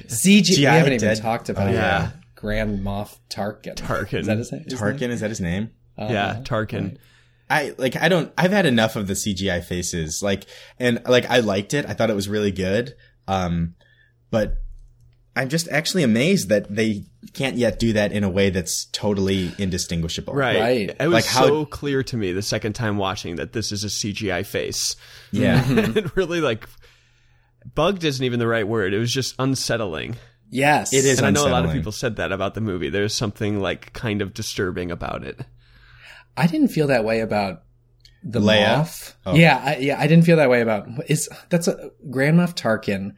CGI. 0.07 0.57
We 0.57 0.63
haven't 0.63 0.93
even 0.93 1.07
dead- 1.07 1.21
talked 1.21 1.49
about 1.49 1.69
Oh, 1.69 1.71
yeah. 1.71 2.11
Grand 2.35 2.79
Moff 2.79 3.17
Tarkin. 3.29 3.75
Tarkin. 3.75 4.19
Is 4.19 4.27
that 4.27 4.37
his 4.37 4.51
name? 4.51 4.63
His 4.65 4.79
name? 4.81 5.11
Is 5.11 5.19
that 5.21 5.29
his 5.29 5.41
name? 5.41 5.71
yeah, 5.97 6.05
Uh-huh. 6.05 6.41
Tarkin. 6.43 6.97
I 7.49 7.73
like 7.77 7.95
I 7.95 8.09
don't 8.09 8.31
I've 8.37 8.51
had 8.51 8.65
enough 8.65 8.95
of 8.95 9.07
the 9.07 9.13
CGI 9.13 9.63
faces. 9.63 10.21
Like 10.23 10.45
and 10.77 11.01
like 11.07 11.29
I 11.29 11.39
liked 11.39 11.73
it. 11.73 11.85
I 11.87 11.93
thought 11.93 12.09
it 12.09 12.15
was 12.15 12.29
really 12.29 12.51
good. 12.51 12.93
Um 13.27 13.75
but 14.31 14.55
I'm 15.35 15.49
just 15.49 15.69
actually 15.69 16.03
amazed 16.03 16.49
that 16.49 16.73
they 16.73 17.05
can't 17.33 17.55
yet 17.55 17.79
do 17.79 17.93
that 17.93 18.11
in 18.11 18.23
a 18.23 18.29
way 18.29 18.49
that's 18.49 18.85
totally 18.91 19.51
indistinguishable. 19.57 20.33
Right. 20.33 20.59
Right. 20.59 20.95
It 20.99 21.07
was 21.07 21.13
Like 21.13 21.25
how- 21.25 21.47
so 21.47 21.65
clear 21.65 22.03
to 22.03 22.17
me 22.17 22.33
the 22.33 22.41
second 22.41 22.73
time 22.73 22.97
watching 22.97 23.37
that 23.37 23.53
this 23.53 23.71
is 23.71 23.83
a 23.83 23.87
CGI 23.87 24.45
face. 24.45 24.95
Yeah. 25.31 25.63
it 25.67 26.15
really 26.15 26.41
like 26.41 26.67
bugged 27.75 28.03
isn't 28.03 28.23
even 28.23 28.39
the 28.39 28.47
right 28.47 28.67
word. 28.67 28.93
It 28.93 28.99
was 28.99 29.13
just 29.13 29.35
unsettling. 29.39 30.17
Yes, 30.51 30.93
It 30.93 31.05
is 31.05 31.19
and 31.19 31.27
I 31.27 31.29
know 31.31 31.47
a 31.47 31.51
lot 31.51 31.65
of 31.65 31.71
people 31.71 31.91
said 31.91 32.15
that 32.15 32.31
about 32.31 32.55
the 32.55 32.61
movie. 32.61 32.89
There's 32.89 33.13
something 33.13 33.59
like 33.59 33.93
kind 33.93 34.21
of 34.23 34.33
disturbing 34.33 34.89
about 34.91 35.23
it. 35.23 35.39
I 36.39 36.47
didn't 36.47 36.69
feel 36.69 36.87
that 36.87 37.03
way 37.03 37.19
about 37.21 37.63
the 38.23 38.39
Leia? 38.39 38.79
Moff. 38.79 39.13
Oh. 39.25 39.35
Yeah, 39.35 39.61
I, 39.63 39.77
yeah, 39.77 39.99
I 39.99 40.07
didn't 40.07 40.25
feel 40.25 40.37
that 40.37 40.49
way 40.49 40.61
about. 40.61 40.87
Is 41.09 41.29
that's 41.49 41.67
a 41.67 41.91
Grand 42.09 42.37
Moff 42.37 42.55
Tarkin, 42.55 43.13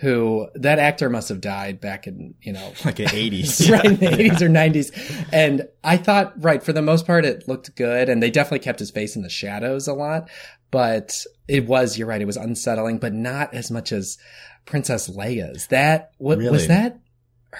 who 0.00 0.48
that 0.54 0.78
actor 0.78 1.08
must 1.08 1.28
have 1.30 1.40
died 1.40 1.80
back 1.80 2.06
in 2.06 2.34
you 2.42 2.52
know 2.52 2.72
like 2.84 3.00
in 3.00 3.06
80s. 3.08 3.70
right 3.72 3.84
in 3.84 3.96
the 3.96 4.12
eighties 4.12 4.42
or 4.42 4.48
nineties, 4.48 4.92
and 5.32 5.66
I 5.82 5.96
thought 5.96 6.34
right 6.42 6.62
for 6.62 6.72
the 6.72 6.82
most 6.82 7.06
part 7.06 7.24
it 7.24 7.48
looked 7.48 7.74
good, 7.76 8.08
and 8.08 8.22
they 8.22 8.30
definitely 8.30 8.58
kept 8.64 8.78
his 8.78 8.90
face 8.90 9.16
in 9.16 9.22
the 9.22 9.30
shadows 9.30 9.88
a 9.88 9.94
lot, 9.94 10.28
but 10.70 11.24
it 11.48 11.66
was 11.66 11.96
you're 11.96 12.08
right, 12.08 12.20
it 12.20 12.26
was 12.26 12.36
unsettling, 12.36 12.98
but 12.98 13.14
not 13.14 13.54
as 13.54 13.70
much 13.70 13.90
as 13.92 14.18
Princess 14.66 15.08
Leia's. 15.08 15.68
That 15.68 16.10
what 16.18 16.38
Really? 16.38 16.50
was 16.50 16.68
that? 16.68 16.98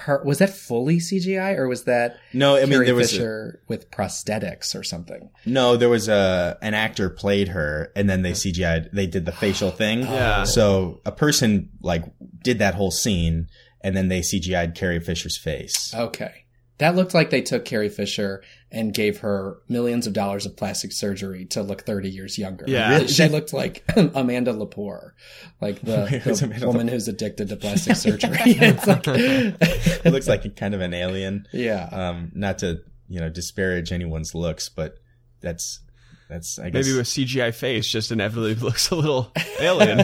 Her 0.05 0.23
was 0.25 0.39
that 0.39 0.51
fully 0.51 0.99
CGI 0.99 1.57
or 1.57 1.69
was 1.69 1.85
that 1.85 2.17
No, 2.33 2.57
I 2.57 2.61
mean 2.61 2.69
Carrie 2.71 2.87
there 2.87 2.95
was 2.95 3.13
a, 3.13 3.17
Fisher 3.17 3.63
with 3.67 3.91
prosthetics 3.91 4.79
or 4.79 4.83
something? 4.83 5.31
no, 5.47 5.77
there 5.77 5.89
was 5.89 6.09
a 6.09 6.59
an 6.63 6.75
actor 6.75 7.09
played 7.11 7.49
her 7.49 7.93
and 7.97 8.09
then 8.09 8.23
they 8.23 8.33
CGI'd 8.33 8.91
they 8.93 9.07
did 9.07 9.25
the 9.25 9.33
facial 9.33 9.71
thing. 9.71 10.01
Yeah. 10.17 10.45
So 10.45 11.01
a 11.05 11.13
person 11.13 11.71
like 11.83 12.05
did 12.43 12.59
that 12.59 12.75
whole 12.75 12.91
scene 12.91 13.49
and 13.83 13.97
then 13.97 14.09
they 14.09 14.21
CGI'd 14.21 14.75
Carrie 14.75 15.01
Fisher's 15.01 15.39
face. 15.39 15.95
Okay. 15.95 16.46
That 16.79 16.95
looked 16.95 17.15
like 17.15 17.31
they 17.31 17.41
took 17.41 17.65
Carrie 17.65 17.89
Fisher 17.89 18.43
and 18.71 18.93
gave 18.93 19.21
her 19.21 19.59
millions 19.69 20.07
of 20.07 20.13
dollars 20.13 20.45
of 20.45 20.57
plastic 20.57 20.93
surgery 20.93 21.47
to 21.47 21.63
look 21.63 21.87
30 21.87 22.11
years 22.11 22.37
younger. 22.37 22.65
Yeah. 22.69 22.91
Really, 22.91 23.09
she 23.09 23.29
looked 23.29 23.53
like 23.55 23.83
Amanda 23.97 24.53
Lepore, 24.53 25.13
like 25.61 25.81
the, 25.81 26.21
the 26.25 26.45
Amanda 26.45 26.67
woman 26.67 26.89
who's 26.89 27.09
addicted 27.09 27.49
to 27.49 27.57
plastic 27.57 27.97
surgery. 27.97 28.37
it's 28.41 28.87
like, 28.87 29.05
it 29.07 30.13
looks 30.13 30.29
like 30.29 30.45
a 30.45 30.51
kind 30.51 30.75
of 30.75 30.81
an 30.83 30.93
alien. 30.93 31.47
yeah. 31.53 31.89
Um, 31.91 32.33
not 32.35 32.59
to 32.59 32.81
you 33.09 33.21
know 33.21 33.29
disparage 33.31 33.93
anyone's 33.93 34.35
looks, 34.35 34.69
but 34.69 34.97
that's 35.41 35.81
that's 36.29 36.59
I 36.59 36.71
guess 36.71 36.85
Maybe 36.87 36.99
with 36.99 37.07
CGI 37.07 37.55
face 37.55 37.87
just 37.87 38.11
inevitably 38.11 38.55
looks 38.57 38.91
a 38.91 38.97
little 38.97 39.33
alien. 39.61 39.99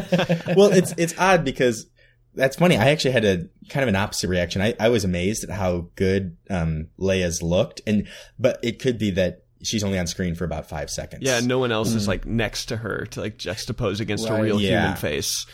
well, 0.56 0.72
it's 0.72 0.94
it's 0.96 1.14
odd 1.18 1.44
because 1.44 1.86
that's 2.34 2.56
funny. 2.56 2.76
I 2.76 2.90
actually 2.90 3.12
had 3.12 3.24
a 3.24 3.36
kind 3.68 3.82
of 3.82 3.88
an 3.88 3.96
opposite 3.96 4.28
reaction. 4.28 4.62
I, 4.62 4.74
I 4.80 4.88
was 4.88 5.04
amazed 5.04 5.44
at 5.44 5.50
how 5.50 5.88
good 5.96 6.36
um, 6.50 6.88
Leia's 6.98 7.42
looked, 7.42 7.80
and 7.86 8.08
but 8.38 8.58
it 8.62 8.78
could 8.80 8.98
be 8.98 9.10
that 9.12 9.44
she's 9.62 9.84
only 9.84 9.98
on 9.98 10.06
screen 10.06 10.34
for 10.34 10.44
about 10.44 10.68
five 10.68 10.90
seconds. 10.90 11.22
yeah, 11.24 11.40
no 11.40 11.58
one 11.58 11.70
else 11.72 11.92
is 11.94 12.08
like 12.08 12.26
next 12.26 12.66
to 12.66 12.76
her 12.78 13.06
to 13.12 13.20
like 13.20 13.38
juxtapose 13.38 14.00
against 14.00 14.28
a 14.28 14.42
real 14.42 14.60
Yeah. 14.60 14.80
human 14.82 14.96
face. 14.96 15.46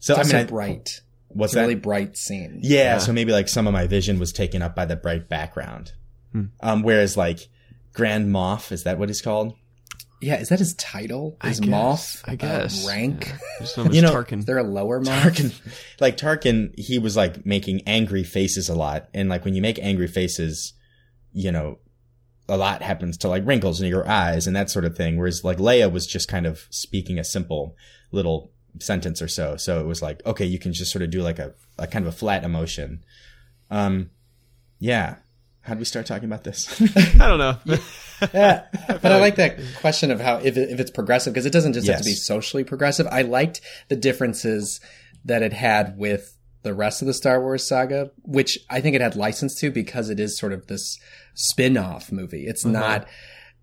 So 0.00 0.16
I 0.16 0.20
It's 0.20 0.28
mean, 0.32 0.36
also 0.42 0.46
I- 0.46 0.50
bright. 0.50 1.00
what's 1.28 1.52
It's 1.52 1.56
a 1.56 1.60
that? 1.60 1.62
really 1.62 1.74
bright 1.76 2.16
scene. 2.16 2.58
yeah, 2.62 2.78
Yeah. 2.94 2.98
So 2.98 3.12
maybe 3.12 3.30
like 3.30 3.48
some 3.48 3.66
of 3.68 3.72
my 3.72 3.86
vision 3.86 4.18
was 4.18 4.32
taken 4.32 4.60
up 4.62 4.74
by 4.74 4.84
the 4.86 4.96
bright 4.96 5.28
background. 5.28 5.92
Hmm. 6.32 6.44
Um, 6.60 6.82
whereas 6.82 7.16
like 7.16 7.48
Grand 7.92 8.28
Moff, 8.34 8.72
is 8.72 8.82
that 8.84 8.98
what 8.98 9.08
he's 9.08 9.22
called? 9.22 9.54
Yeah. 10.22 10.36
Is 10.40 10.48
that 10.50 10.58
his 10.60 10.74
title? 10.74 11.36
Is 11.44 11.60
guess. 11.60 11.68
Moff 11.68 12.22
I 12.26 12.36
guess. 12.36 12.84
uh, 12.86 12.88
rank? 12.88 13.26
Yeah. 13.28 13.36
Just 13.60 13.76
known 13.76 13.88
as 13.88 13.96
You 13.96 14.02
know- 14.02 14.14
Tarkin. 14.14 14.38
Is 14.38 14.44
there 14.46 14.58
a 14.58 14.62
lower 14.62 15.00
Moff? 15.02 15.20
Tarkin, 15.22 15.52
like 16.00 16.16
Tarkin, 16.16 16.78
he 16.78 16.98
was 16.98 17.16
like 17.16 17.44
making 17.44 17.82
angry 17.86 18.22
faces 18.24 18.68
a 18.68 18.74
lot, 18.74 19.08
and 19.12 19.28
like 19.28 19.44
when 19.44 19.54
you 19.54 19.60
make 19.62 19.78
angry 19.80 20.06
faces, 20.08 20.72
you 21.32 21.50
know, 21.52 21.78
a 22.48 22.56
lot 22.56 22.82
happens 22.82 23.16
to 23.18 23.28
like 23.28 23.46
wrinkles 23.46 23.80
in 23.80 23.88
your 23.88 24.08
eyes 24.08 24.46
and 24.46 24.54
that 24.56 24.68
sort 24.70 24.84
of 24.84 24.96
thing. 24.96 25.16
Whereas 25.18 25.44
like 25.44 25.58
Leia 25.58 25.90
was 25.90 26.06
just 26.06 26.28
kind 26.28 26.46
of 26.46 26.66
speaking 26.70 27.18
a 27.18 27.24
simple 27.24 27.76
little 28.10 28.50
sentence 28.80 29.20
or 29.22 29.28
so, 29.28 29.56
so 29.56 29.80
it 29.80 29.86
was 29.86 30.02
like 30.02 30.24
okay, 30.26 30.44
you 30.46 30.58
can 30.58 30.72
just 30.72 30.90
sort 30.92 31.02
of 31.02 31.10
do 31.10 31.22
like 31.22 31.38
a, 31.38 31.54
a 31.78 31.86
kind 31.86 32.06
of 32.06 32.12
a 32.12 32.16
flat 32.16 32.44
emotion. 32.44 33.04
Um, 33.70 34.10
yeah. 34.78 35.16
How 35.62 35.74
did 35.74 35.78
we 35.78 35.84
start 35.84 36.06
talking 36.06 36.24
about 36.24 36.44
this? 36.44 36.80
I 37.20 37.28
don't 37.28 37.38
know. 37.38 37.56
Yeah, 38.34 38.66
but 38.88 39.06
I 39.06 39.20
like 39.20 39.36
that 39.36 39.58
question 39.80 40.10
of 40.10 40.20
how 40.20 40.38
if, 40.38 40.56
it, 40.56 40.70
if 40.70 40.80
it's 40.80 40.90
progressive 40.90 41.32
because 41.32 41.46
it 41.46 41.52
doesn't 41.52 41.72
just 41.72 41.86
have 41.88 41.98
to 41.98 42.04
be 42.04 42.14
socially 42.14 42.64
progressive. 42.64 43.06
I 43.06 43.22
liked 43.22 43.60
the 43.88 43.96
differences 43.96 44.80
that 45.24 45.42
it 45.42 45.52
had 45.52 45.96
with 45.96 46.36
the 46.62 46.74
rest 46.74 47.02
of 47.02 47.06
the 47.06 47.14
Star 47.14 47.40
Wars 47.40 47.66
saga, 47.66 48.10
which 48.22 48.58
I 48.70 48.80
think 48.80 48.94
it 48.96 49.00
had 49.00 49.16
license 49.16 49.58
to 49.60 49.70
because 49.70 50.10
it 50.10 50.20
is 50.20 50.38
sort 50.38 50.52
of 50.52 50.66
this 50.66 50.98
spin-off 51.34 52.12
movie. 52.12 52.46
It's 52.46 52.64
mm-hmm. 52.64 52.72
not 52.72 53.08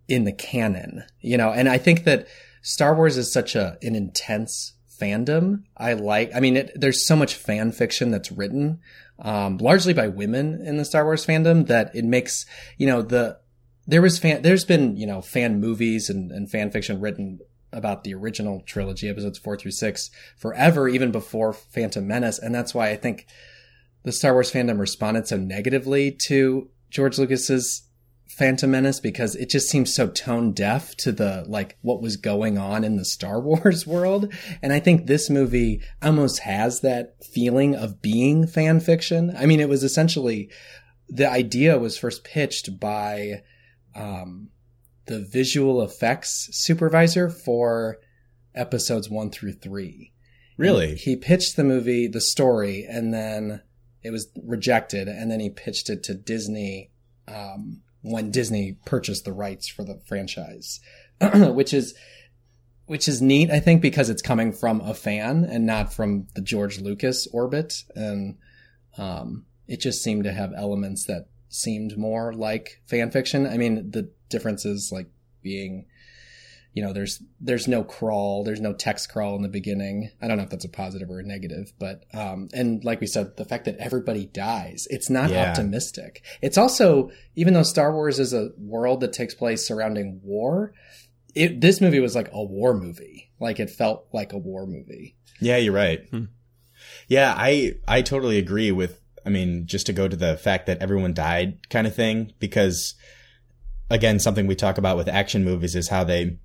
in 0.07 0.23
the 0.23 0.33
canon, 0.33 1.03
you 1.21 1.37
know. 1.37 1.51
And 1.51 1.69
I 1.69 1.77
think 1.77 2.03
that 2.05 2.27
Star 2.61 2.95
Wars 2.95 3.17
is 3.17 3.31
such 3.31 3.55
a 3.55 3.77
an 3.81 3.95
intense 3.95 4.73
fandom. 4.99 5.63
I 5.77 5.93
like, 5.93 6.31
I 6.35 6.39
mean, 6.39 6.57
it, 6.57 6.71
there's 6.75 7.07
so 7.07 7.15
much 7.15 7.35
fan 7.35 7.71
fiction 7.71 8.11
that's 8.11 8.31
written, 8.31 8.79
um, 9.21 9.57
largely 9.57 9.93
by 9.93 10.07
women 10.07 10.61
in 10.65 10.77
the 10.77 10.85
Star 10.85 11.03
Wars 11.03 11.25
fandom 11.25 11.67
that 11.67 11.95
it 11.95 12.05
makes, 12.05 12.45
you 12.77 12.87
know, 12.87 13.01
the, 13.01 13.39
there 13.87 14.01
was 14.01 14.19
fan, 14.19 14.41
there's 14.41 14.65
been, 14.65 14.97
you 14.97 15.07
know, 15.07 15.21
fan 15.21 15.59
movies 15.59 16.09
and, 16.09 16.31
and 16.31 16.49
fan 16.49 16.71
fiction 16.71 17.01
written 17.01 17.39
about 17.71 18.03
the 18.03 18.13
original 18.13 18.61
trilogy, 18.65 19.09
episodes 19.09 19.37
four 19.37 19.57
through 19.57 19.71
six, 19.71 20.09
forever, 20.37 20.87
even 20.87 21.11
before 21.11 21.53
Phantom 21.53 22.05
Menace. 22.05 22.39
And 22.39 22.53
that's 22.53 22.73
why 22.73 22.89
I 22.89 22.95
think 22.95 23.27
the 24.03 24.11
Star 24.11 24.33
Wars 24.33 24.51
fandom 24.51 24.79
responded 24.79 25.27
so 25.27 25.37
negatively 25.37 26.11
to 26.27 26.69
George 26.89 27.17
Lucas's 27.19 27.83
Phantom 28.39 28.71
Menace 28.71 29.01
because 29.01 29.35
it 29.35 29.49
just 29.49 29.69
seems 29.69 29.93
so 29.93 30.07
tone 30.07 30.53
deaf 30.53 30.95
to 30.95 31.11
the 31.11 31.43
like 31.45 31.77
what 31.81 32.01
was 32.01 32.15
going 32.15 32.57
on 32.57 32.85
in 32.85 32.95
the 32.95 33.03
Star 33.03 33.39
Wars 33.41 33.85
world. 33.85 34.33
And 34.61 34.71
I 34.71 34.79
think 34.79 35.05
this 35.05 35.29
movie 35.29 35.81
almost 36.01 36.39
has 36.39 36.79
that 36.79 37.23
feeling 37.23 37.75
of 37.75 38.01
being 38.01 38.47
fan 38.47 38.79
fiction. 38.79 39.35
I 39.37 39.45
mean, 39.45 39.59
it 39.59 39.67
was 39.67 39.83
essentially 39.83 40.49
the 41.09 41.29
idea 41.29 41.77
was 41.77 41.97
first 41.97 42.23
pitched 42.23 42.79
by 42.79 43.43
um, 43.93 44.49
the 45.07 45.19
visual 45.19 45.81
effects 45.81 46.47
supervisor 46.51 47.29
for 47.29 47.97
episodes 48.55 49.09
one 49.09 49.31
through 49.31 49.53
three. 49.53 50.13
Really? 50.57 50.95
He 50.95 51.15
pitched 51.15 51.57
the 51.57 51.63
movie, 51.63 52.07
the 52.07 52.21
story, 52.21 52.85
and 52.89 53.13
then 53.13 53.61
it 54.01 54.11
was 54.11 54.29
rejected. 54.41 55.07
And 55.09 55.29
then 55.29 55.39
he 55.39 55.49
pitched 55.49 55.89
it 55.89 56.03
to 56.03 56.13
Disney 56.13 56.91
um, 57.27 57.81
when 58.01 58.31
Disney 58.31 58.77
purchased 58.85 59.25
the 59.25 59.33
rights 59.33 59.67
for 59.67 59.83
the 59.83 59.99
franchise, 60.05 60.79
which 61.21 61.73
is 61.73 61.95
which 62.85 63.07
is 63.07 63.21
neat, 63.21 63.51
I 63.51 63.59
think, 63.59 63.83
because 63.83 64.09
it's 64.09 64.21
coming 64.21 64.51
from 64.51 64.81
a 64.81 64.95
fan 64.95 65.45
and 65.45 65.63
not 65.63 65.93
from 65.93 66.25
the 66.33 66.41
George 66.41 66.79
Lucas 66.79 67.27
orbit, 67.27 67.83
and 67.95 68.37
um, 68.97 69.45
it 69.67 69.79
just 69.79 70.03
seemed 70.03 70.23
to 70.23 70.33
have 70.33 70.53
elements 70.55 71.05
that 71.05 71.27
seemed 71.49 71.97
more 71.97 72.33
like 72.33 72.81
fan 72.87 73.11
fiction. 73.11 73.45
I 73.45 73.57
mean, 73.57 73.91
the 73.91 74.09
differences 74.29 74.91
like 74.91 75.07
being 75.43 75.85
you 76.79 76.85
know 76.85 76.93
there's 76.93 77.21
there's 77.41 77.67
no 77.67 77.83
crawl 77.83 78.45
there's 78.45 78.61
no 78.61 78.71
text 78.71 79.11
crawl 79.11 79.35
in 79.35 79.41
the 79.41 79.49
beginning 79.49 80.09
i 80.21 80.27
don't 80.29 80.37
know 80.37 80.43
if 80.43 80.49
that's 80.49 80.63
a 80.63 80.69
positive 80.69 81.09
or 81.09 81.19
a 81.19 81.23
negative 81.23 81.73
but 81.77 82.05
um 82.13 82.47
and 82.53 82.85
like 82.85 83.01
we 83.01 83.07
said 83.07 83.35
the 83.35 83.43
fact 83.43 83.65
that 83.65 83.75
everybody 83.79 84.25
dies 84.27 84.87
it's 84.89 85.09
not 85.09 85.29
Yeah. 85.29 85.49
optimistic 85.49 86.23
it's 86.41 86.57
also 86.57 87.11
even 87.35 87.53
though 87.53 87.63
star 87.63 87.91
wars 87.93 88.17
is 88.17 88.31
a 88.33 88.51
world 88.57 89.01
that 89.01 89.11
takes 89.11 89.33
place 89.35 89.67
surrounding 89.67 90.21
war 90.23 90.73
it 91.35 91.59
this 91.59 91.81
movie 91.81 91.99
was 91.99 92.15
like 92.15 92.29
a 92.31 92.41
war 92.41 92.73
movie 92.73 93.29
like 93.41 93.59
it 93.59 93.69
felt 93.69 94.07
like 94.13 94.31
a 94.31 94.37
war 94.37 94.65
movie 94.65 95.17
Yeah, 95.41 95.57
you're 95.57 95.73
right. 95.73 96.07
Hmm. 96.11 96.25
Yeah, 97.09 97.33
I 97.37 97.73
I 97.87 98.01
totally 98.01 98.37
agree 98.37 98.71
with. 98.71 99.01
I 99.25 99.29
mean, 99.29 99.65
just 99.67 99.85
to 99.87 99.93
go 99.93 100.07
to 100.07 100.15
the 100.15 100.37
fact 100.37 100.65
that 100.67 100.79
everyone 100.81 101.13
died, 101.13 101.69
kind 101.69 101.85
of 101.87 101.93
thing, 101.95 102.33
because 102.39 102.95
again, 103.89 104.19
something 104.19 104.47
we 104.47 104.55
talk 104.55 104.77
about 104.77 104.97
with 104.97 105.07
action 105.07 105.43
movies 105.43 105.75
is 105.75 105.89
how 105.89 106.03
they 106.03 106.37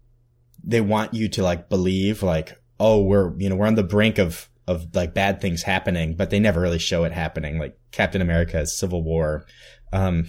they 0.66 0.81
want 0.81 1.15
you 1.15 1.28
to 1.28 1.43
like 1.43 1.69
believe, 1.69 2.23
like, 2.23 2.61
oh, 2.81 3.03
we're 3.03 3.36
you 3.39 3.49
know 3.49 3.57
we're 3.57 3.66
on 3.66 3.74
the 3.74 3.82
brink 3.82 4.19
of 4.19 4.49
of 4.66 4.95
like 4.95 5.15
bad 5.15 5.41
things 5.41 5.62
happening, 5.62 6.15
but 6.15 6.31
they 6.31 6.41
never 6.41 6.61
really 6.61 6.78
show 6.78 7.05
it 7.05 7.12
happening. 7.12 7.59
Like 7.59 7.78
Captain 7.93 8.23
America's 8.23 8.78
Civil 8.78 9.03
War, 9.03 9.47
um, 9.93 10.27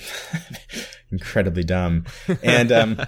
incredibly 1.12 1.64
dumb, 1.64 2.06
and 2.44 2.72
um. 2.72 3.02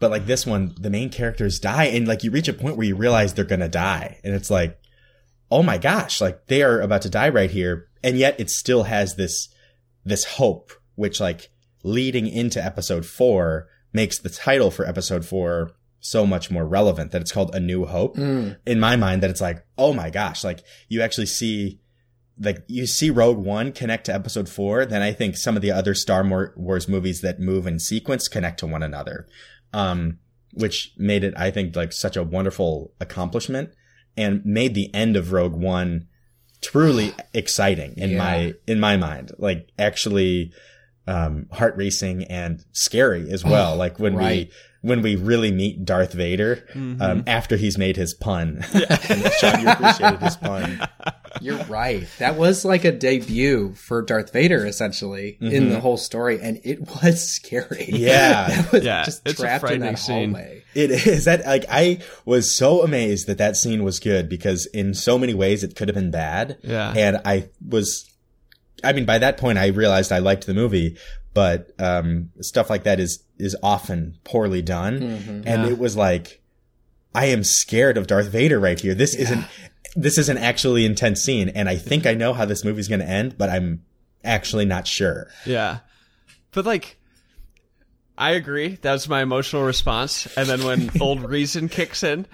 But 0.00 0.10
like 0.10 0.26
this 0.26 0.44
one, 0.44 0.74
the 0.78 0.90
main 0.90 1.08
characters 1.08 1.58
die, 1.58 1.84
and 1.84 2.06
like 2.06 2.24
you 2.24 2.30
reach 2.30 2.48
a 2.48 2.52
point 2.52 2.76
where 2.76 2.86
you 2.86 2.94
realize 2.94 3.32
they're 3.32 3.44
gonna 3.44 3.70
die, 3.70 4.20
and 4.22 4.34
it's 4.34 4.50
like, 4.50 4.78
oh 5.50 5.62
my 5.62 5.78
gosh, 5.78 6.20
like 6.20 6.46
they 6.46 6.62
are 6.62 6.80
about 6.80 7.02
to 7.02 7.08
die 7.08 7.30
right 7.30 7.50
here, 7.50 7.88
and 8.02 8.18
yet 8.18 8.38
it 8.38 8.50
still 8.50 8.82
has 8.82 9.14
this 9.14 9.48
this 10.04 10.24
hope, 10.24 10.72
which 10.96 11.20
like 11.20 11.48
leading 11.84 12.26
into 12.26 12.62
episode 12.62 13.06
four 13.06 13.68
makes 13.94 14.18
the 14.18 14.28
title 14.28 14.70
for 14.70 14.86
episode 14.86 15.24
four 15.24 15.70
so 16.04 16.26
much 16.26 16.50
more 16.50 16.66
relevant. 16.66 17.10
That 17.12 17.22
it's 17.22 17.32
called 17.32 17.54
A 17.54 17.60
New 17.60 17.86
Hope. 17.86 18.16
In 18.18 18.78
my 18.80 18.96
mind, 18.96 19.22
that 19.22 19.30
it's 19.30 19.40
like, 19.40 19.64
oh 19.78 19.92
my 19.92 20.10
gosh, 20.10 20.44
like 20.44 20.60
you 20.88 21.02
actually 21.02 21.26
see. 21.26 21.80
Like 22.36 22.64
you 22.66 22.88
see 22.88 23.10
Rogue 23.10 23.38
One 23.38 23.70
connect 23.70 24.06
to 24.06 24.14
Episode 24.14 24.48
Four, 24.48 24.86
then 24.86 25.02
I 25.02 25.12
think 25.12 25.36
some 25.36 25.54
of 25.54 25.62
the 25.62 25.70
other 25.70 25.94
Star 25.94 26.24
Wars 26.56 26.88
movies 26.88 27.20
that 27.20 27.38
move 27.38 27.64
in 27.64 27.78
sequence 27.78 28.26
connect 28.26 28.58
to 28.58 28.66
one 28.66 28.82
another 28.82 29.28
um, 29.74 30.18
which 30.52 30.92
made 30.96 31.24
it, 31.24 31.34
I 31.36 31.50
think, 31.50 31.76
like 31.76 31.92
such 31.92 32.16
a 32.16 32.22
wonderful 32.22 32.92
accomplishment 33.00 33.70
and 34.16 34.44
made 34.46 34.74
the 34.74 34.92
end 34.94 35.16
of 35.16 35.32
Rogue 35.32 35.54
One 35.54 36.06
truly 36.62 37.12
exciting 37.34 37.94
in 37.96 38.10
Yeah. 38.10 38.18
my 38.18 38.54
in 38.66 38.80
my 38.80 38.96
mind. 38.96 39.32
Like 39.38 39.68
actually, 39.78 40.52
um, 41.06 41.46
heart 41.52 41.76
racing 41.76 42.24
and 42.24 42.64
scary 42.72 43.30
as 43.30 43.44
well. 43.44 43.76
like 43.84 43.98
when 43.98 44.14
right. 44.14 44.46
we 44.48 44.52
when 44.84 45.00
we 45.02 45.16
really 45.16 45.50
meet 45.50 45.84
Darth 45.84 46.12
Vader 46.12 46.56
Mm-hmm. 46.74 47.00
um, 47.02 47.24
after 47.26 47.56
he's 47.56 47.78
made 47.78 47.96
his 47.96 48.12
pun. 48.14 48.62
and 48.74 49.32
Sean, 49.40 49.60
you 49.60 49.68
appreciated 49.68 50.20
his 50.20 50.36
pun. 50.36 50.80
You're 51.40 51.64
right. 51.64 52.06
That 52.18 52.36
was 52.36 52.64
like 52.64 52.84
a 52.84 52.92
debut 52.92 53.72
for 53.74 54.02
Darth 54.02 54.32
Vader, 54.32 54.64
essentially, 54.66 55.36
in 55.40 55.70
the 55.70 55.80
whole 55.80 55.96
story, 55.96 56.38
and 56.40 56.60
it 56.64 56.80
was 57.02 57.28
scary. 57.28 57.86
Yeah. 57.88 58.48
that 58.48 58.72
was 58.72 58.84
Yeah, 58.84 59.04
just 59.04 59.22
it's 59.26 59.40
a 59.40 59.42
trapped 59.42 59.62
in 59.64 59.68
frightening 59.68 59.92
that 59.92 59.98
scene. 59.98 60.30
hallway. 60.34 60.62
It 60.74 60.90
is 60.90 61.24
that 61.24 61.46
like 61.46 61.64
I 61.70 62.00
was 62.24 62.54
so 62.54 62.82
amazed 62.82 63.26
that 63.28 63.38
that 63.38 63.56
scene 63.56 63.84
was 63.84 63.98
good 64.00 64.28
because 64.28 64.66
in 64.66 64.92
so 64.94 65.18
many 65.18 65.32
ways 65.34 65.64
it 65.64 65.76
could 65.76 65.88
have 65.88 65.94
been 65.94 66.10
bad. 66.10 66.58
Yeah. 66.62 66.92
And 66.96 67.20
I 67.24 67.48
was, 67.66 68.10
I 68.82 68.92
mean, 68.92 69.04
by 69.06 69.18
that 69.18 69.38
point 69.38 69.56
I 69.58 69.68
realized 69.68 70.12
I 70.12 70.18
liked 70.18 70.46
the 70.46 70.54
movie, 70.54 70.96
but, 71.34 71.72
um, 71.78 72.30
stuff 72.40 72.70
like 72.70 72.84
that 72.84 72.98
is, 73.00 73.22
is 73.38 73.56
often 73.62 74.16
poorly 74.24 74.62
done. 74.62 75.02
And 75.02 75.44
Yeah. 75.44 75.66
it 75.66 75.78
was 75.78 75.96
like, 75.96 76.40
I 77.14 77.26
am 77.26 77.44
scared 77.44 77.96
of 77.98 78.06
Darth 78.06 78.28
Vader 78.28 78.58
right 78.58 78.78
here. 78.80 78.94
This 78.94 79.14
isn't, 79.14 79.44
this 79.96 80.16
is 80.18 80.28
an 80.28 80.38
actually 80.38 80.84
intense 80.84 81.20
scene. 81.22 81.48
And 81.50 81.68
I 81.68 81.76
think 81.76 82.06
I 82.06 82.14
know 82.14 82.32
how 82.32 82.44
this 82.44 82.64
movie's 82.64 82.88
going 82.88 83.00
to 83.00 83.08
end, 83.08 83.36
but 83.38 83.50
I'm 83.50 83.84
actually 84.24 84.64
not 84.64 84.86
sure. 84.86 85.28
Yeah. 85.44 85.78
But 86.52 86.64
like 86.64 86.96
I 88.16 88.30
agree. 88.32 88.78
That's 88.80 89.08
my 89.08 89.22
emotional 89.22 89.64
response. 89.64 90.26
And 90.36 90.48
then 90.48 90.62
when 90.64 90.90
old 91.00 91.28
reason 91.28 91.68
kicks 91.68 92.02
in, 92.04 92.26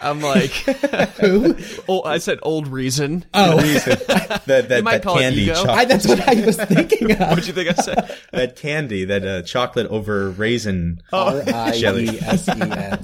I'm 0.00 0.20
like 0.20 0.50
Who? 1.20 1.56
oh, 1.88 2.02
I 2.02 2.18
said 2.18 2.38
old 2.42 2.68
reason. 2.68 3.24
Oh, 3.32 3.56
that, 3.60 4.44
that, 4.46 4.68
that 4.68 5.02
candy, 5.02 5.42
ego. 5.42 5.64
I, 5.68 5.84
that's 5.84 6.06
what 6.06 6.20
I 6.28 6.44
was 6.44 6.56
thinking 6.56 7.12
of. 7.20 7.20
What'd 7.30 7.46
you 7.46 7.52
think 7.52 7.70
I 7.70 7.82
said? 7.82 8.18
that 8.32 8.56
candy, 8.56 9.04
that 9.06 9.24
uh, 9.26 9.42
chocolate 9.42 9.86
over 9.88 10.30
raisin. 10.30 11.02
R 11.12 11.42
I 11.46 11.72
E 11.74 12.18
S 12.20 12.48
E 12.48 12.52
N. 12.60 12.98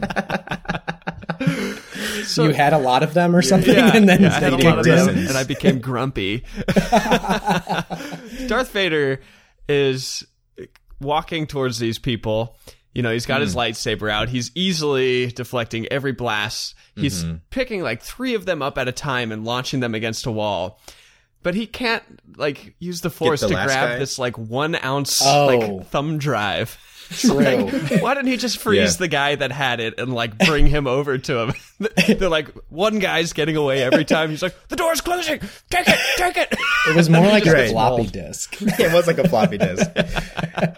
So 2.24 2.44
You 2.44 2.50
had 2.52 2.72
a 2.72 2.78
lot 2.78 3.02
of 3.02 3.14
them 3.14 3.34
or 3.34 3.42
something, 3.42 3.74
yeah, 3.74 3.96
and 3.96 4.08
then 4.08 4.22
yeah, 4.22 4.28
I 4.36 4.40
had 4.40 4.52
a 4.52 4.56
they 4.56 4.62
lot 4.64 4.78
of 4.80 4.86
in. 4.86 5.06
them, 5.06 5.18
and 5.26 5.36
I 5.36 5.42
became 5.44 5.80
grumpy. 5.80 6.44
Darth 8.46 8.70
Vader 8.72 9.20
is 9.68 10.24
walking 11.00 11.46
towards 11.46 11.78
these 11.78 11.98
people. 11.98 12.56
You 12.94 13.02
know, 13.02 13.12
he's 13.12 13.26
got 13.26 13.40
his 13.40 13.52
hmm. 13.52 13.60
lightsaber 13.60 14.10
out. 14.10 14.28
He's 14.28 14.50
easily 14.54 15.28
deflecting 15.28 15.86
every 15.90 16.12
blast. 16.12 16.74
He's 16.96 17.24
mm-hmm. 17.24 17.36
picking 17.50 17.82
like 17.82 18.02
three 18.02 18.34
of 18.34 18.46
them 18.46 18.62
up 18.62 18.78
at 18.78 18.88
a 18.88 18.92
time 18.92 19.32
and 19.32 19.44
launching 19.44 19.80
them 19.80 19.94
against 19.94 20.26
a 20.26 20.30
wall. 20.30 20.80
But 21.42 21.54
he 21.54 21.66
can't 21.66 22.02
like 22.36 22.74
use 22.78 23.00
the 23.00 23.10
force 23.10 23.40
the 23.40 23.48
to 23.48 23.54
grab 23.54 23.68
guy? 23.68 23.98
this 23.98 24.18
like 24.18 24.36
one 24.36 24.76
ounce 24.84 25.22
Oh. 25.24 25.46
like 25.46 25.86
thumb 25.88 26.18
drive. 26.18 26.78
True. 27.11 27.66
Why 28.01 28.15
didn't 28.15 28.28
he 28.28 28.37
just 28.37 28.59
freeze 28.59 28.95
Yeah. 28.95 28.99
the 28.99 29.09
guy 29.09 29.35
that 29.35 29.51
had 29.53 29.81
it 29.81 29.99
and 29.99 30.12
like 30.15 30.39
bring 30.39 30.66
him 30.66 30.87
over 30.87 31.19
to 31.19 31.39
him? 31.41 31.53
They're 32.19 32.28
like, 32.28 32.49
one 32.69 32.99
guy's 32.99 33.32
getting 33.32 33.57
away 33.57 33.82
every 33.82 34.05
time. 34.05 34.31
He's 34.31 34.43
like, 34.43 34.55
the 34.69 34.77
door's 34.77 35.01
closing. 35.01 35.41
Take 35.70 35.89
it, 35.89 35.99
take 36.16 36.37
it. 36.37 36.49
It 36.89 36.95
was 36.97 37.09
more 37.11 37.27
like 37.27 37.47
a 37.47 37.53
Right. 37.53 37.70
floppy 37.70 38.07
disk. 38.07 38.57
it 38.61 38.93
was 38.93 39.07
like 39.07 39.19
a 39.19 39.28
floppy 39.28 39.59
disk. 39.59 39.91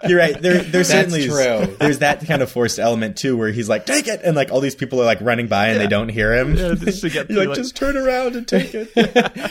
You're 0.09 0.19
right. 0.19 0.41
There, 0.41 0.63
there's 0.63 0.89
certainly 0.89 1.27
true. 1.29 1.77
there's 1.81 1.99
that 1.99 2.25
kind 2.27 2.41
of 2.41 2.51
forced 2.51 2.79
element 2.79 3.17
too, 3.19 3.37
where 3.37 3.51
he's 3.51 3.69
like, 3.69 3.85
"Take 3.87 4.07
it," 4.09 4.21
and 4.25 4.35
like 4.37 4.51
all 4.51 4.61
these 4.61 4.75
people 4.75 5.01
are 5.01 5.05
like 5.05 5.21
running 5.21 5.49
by 5.49 5.69
and 5.69 5.81
they 5.81 5.87
don't 5.87 6.09
hear 6.09 6.33
him. 6.35 6.55
Yeah, 6.57 6.75
just 6.75 7.03
to 7.03 7.11
get 7.11 7.29
You're 7.31 7.41
like, 7.41 7.49
like- 7.49 7.57
"Just 7.59 7.77
turn 7.77 7.97
around 7.97 8.37
and 8.37 8.47
take 8.49 8.73
it." 8.75 8.91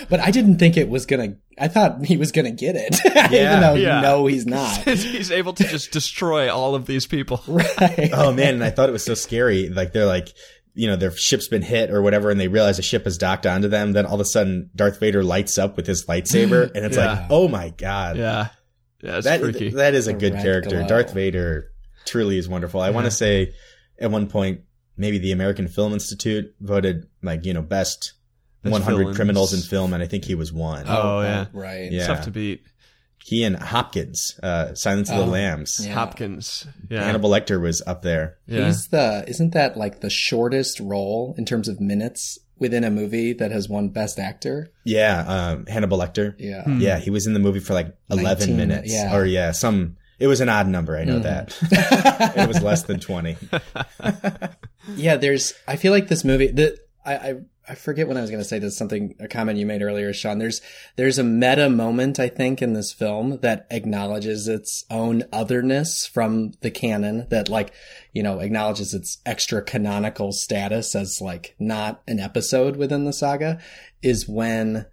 But 0.10 0.20
I 0.20 0.32
didn't 0.32 0.58
think 0.58 0.78
it 0.78 0.90
was 0.90 1.06
gonna. 1.06 1.36
I 1.62 1.68
thought 1.68 2.04
he 2.06 2.18
was 2.18 2.32
gonna 2.32 2.52
get 2.52 2.76
it, 2.76 3.00
Yeah. 3.32 3.32
even 3.32 3.60
though 3.62 3.74
Yeah. 3.76 4.02
no, 4.02 4.26
he's 4.26 4.46
not. 4.58 4.76
He's 4.88 5.32
able 5.32 5.54
to 5.54 5.64
just 5.64 5.92
destroy 5.92 6.52
all 6.54 6.76
of 6.76 6.86
these 6.88 7.06
people. 7.08 7.42
Right. 7.48 8.10
oh 8.14 8.34
man, 8.34 8.56
and 8.56 8.64
I 8.64 8.72
thought 8.72 8.90
it 8.90 8.94
was 8.94 9.04
so 9.06 9.14
scary. 9.14 9.70
Like 9.70 9.94
they're 9.94 10.06
like, 10.06 10.30
you 10.74 10.88
know, 10.88 10.96
their 10.96 11.12
ship's 11.12 11.48
been 11.48 11.62
hit 11.62 11.92
or 11.92 12.02
whatever, 12.02 12.30
and 12.32 12.40
they 12.40 12.48
realize 12.48 12.80
a 12.80 12.82
ship 12.82 13.04
has 13.06 13.18
docked 13.18 13.46
onto 13.46 13.68
them. 13.68 13.92
Then 13.94 14.06
all 14.06 14.16
of 14.16 14.22
a 14.22 14.26
sudden, 14.26 14.70
Darth 14.76 15.00
Vader 15.00 15.24
lights 15.24 15.58
up 15.58 15.76
with 15.78 15.86
his 15.86 16.06
lightsaber, 16.06 16.72
and 16.74 16.86
it's 16.86 16.98
Yeah. 16.98 17.06
like, 17.14 17.28
oh 17.30 17.48
my 17.48 17.70
god, 17.70 18.18
Yeah. 18.18 18.48
Yeah, 19.04 19.18
it's 19.18 19.26
that 19.26 19.40
freaky. 19.42 19.70
that 19.72 19.94
is 19.96 20.08
a 20.08 20.14
The 20.14 20.20
good 20.20 20.34
red 20.36 20.44
character. 20.44 20.78
glow. 20.78 20.88
Darth 20.88 21.14
Vader 21.14 21.72
truly 22.06 22.38
is 22.38 22.48
wonderful. 22.48 22.82
I 22.82 22.92
want 22.92 23.06
to 23.06 23.12
say 23.12 23.54
at 24.00 24.12
one 24.12 24.28
point 24.28 24.62
maybe 24.98 25.18
the 25.18 25.32
American 25.32 25.68
Film 25.68 25.94
Institute 25.94 26.54
voted 26.60 27.08
like 27.24 27.46
you 27.46 27.54
know 27.54 27.62
best, 27.64 28.14
Best 28.64 28.72
100 28.74 28.98
villains. 28.98 29.16
criminals 29.18 29.54
in 29.54 29.62
film, 29.62 29.94
and 29.94 30.04
I 30.04 30.08
think 30.08 30.24
he 30.26 30.36
was 30.36 30.54
one. 30.54 30.86
Oh, 30.88 31.22
yeah. 31.22 31.46
right. 31.54 31.92
Yeah. 31.92 32.08
Tough 32.08 32.26
to 32.26 32.32
beat. 32.32 32.64
He 33.24 33.44
and 33.44 33.56
Hopkins, 33.56 34.40
uh, 34.42 34.74
Silence 34.74 35.10
of 35.12 35.18
the 35.18 35.24
Oh, 35.24 35.28
Lambs. 35.28 35.80
Yeah. 35.86 35.94
Hopkins. 35.94 36.66
Yeah. 36.90 37.04
Hannibal 37.04 37.30
Lecter 37.30 37.62
was 37.62 37.82
up 37.86 38.02
there. 38.02 38.38
yeah. 38.48 38.66
He's 38.66 38.88
the 38.88 39.24
isn't 39.28 39.54
that 39.54 39.78
like 39.78 40.02
the 40.02 40.10
shortest 40.10 40.80
role 40.80 41.36
in 41.38 41.46
terms 41.46 41.68
of 41.68 41.80
minutes 41.80 42.40
within 42.58 42.84
a 42.84 42.90
movie 42.90 43.34
that 43.34 43.52
has 43.52 43.70
won 43.70 43.90
Best 43.90 44.18
Actor? 44.18 44.72
Yeah, 44.86 45.24
um, 45.28 45.66
Hannibal 45.68 46.00
Lecter. 46.00 46.34
Yeah. 46.40 46.64
Hmm. 46.64 46.80
Yeah, 46.82 46.98
he 46.98 47.12
was 47.12 47.28
in 47.28 47.34
the 47.34 47.40
movie 47.40 47.60
for 47.60 47.76
like 47.76 47.96
11 48.10 48.50
19, 48.50 48.58
minutes. 48.58 48.92
yeah. 48.92 49.16
Or 49.16 49.24
yeah, 49.26 49.52
some, 49.52 49.98
it 50.20 50.26
was 50.26 50.42
an 50.42 50.50
odd 50.50 50.68
number. 50.68 50.98
I 50.98 51.04
know 51.04 51.20
Mhm. 51.20 51.24
that. 51.24 52.34
it 52.38 52.48
was 52.48 52.62
less 52.64 52.84
than 52.84 53.00
20. 53.00 53.38
Yeah, 54.96 55.18
there's. 55.18 55.54
I 55.68 55.76
feel 55.76 55.92
like 55.92 56.08
this 56.08 56.24
movie. 56.24 56.48
The 56.48 56.78
I 57.06 57.14
I, 57.16 57.34
I 57.68 57.76
forget 57.76 58.08
what 58.08 58.18
I 58.18 58.22
was 58.22 58.32
going 58.32 58.42
to 58.42 58.48
say. 58.48 58.58
There's 58.58 58.76
something 58.76 59.16
a 59.20 59.28
comment 59.28 59.60
you 59.60 59.66
made 59.66 59.84
earlier, 59.84 60.12
Sean. 60.14 60.40
There's 60.40 60.62
there's 60.96 61.20
a 61.20 61.24
meta 61.24 61.70
moment 61.70 62.20
I 62.20 62.28
think 62.28 62.62
in 62.62 62.74
this 62.74 62.92
film 62.92 63.38
that 63.42 63.68
acknowledges 63.70 64.48
its 64.48 64.84
own 64.90 65.24
otherness 65.32 66.08
from 66.08 66.54
the 66.62 66.72
canon. 66.72 67.28
That 67.30 67.50
like 67.50 67.72
you 68.14 68.24
know 68.24 68.40
acknowledges 68.40 68.94
its 68.94 69.20
extra 69.26 69.62
canonical 69.62 70.32
status 70.32 70.96
as 70.96 71.22
like 71.22 71.56
not 71.60 72.02
an 72.08 72.20
episode 72.20 72.78
within 72.78 73.06
the 73.06 73.14
saga. 73.14 73.60
Is 74.02 74.28
when, 74.28 74.88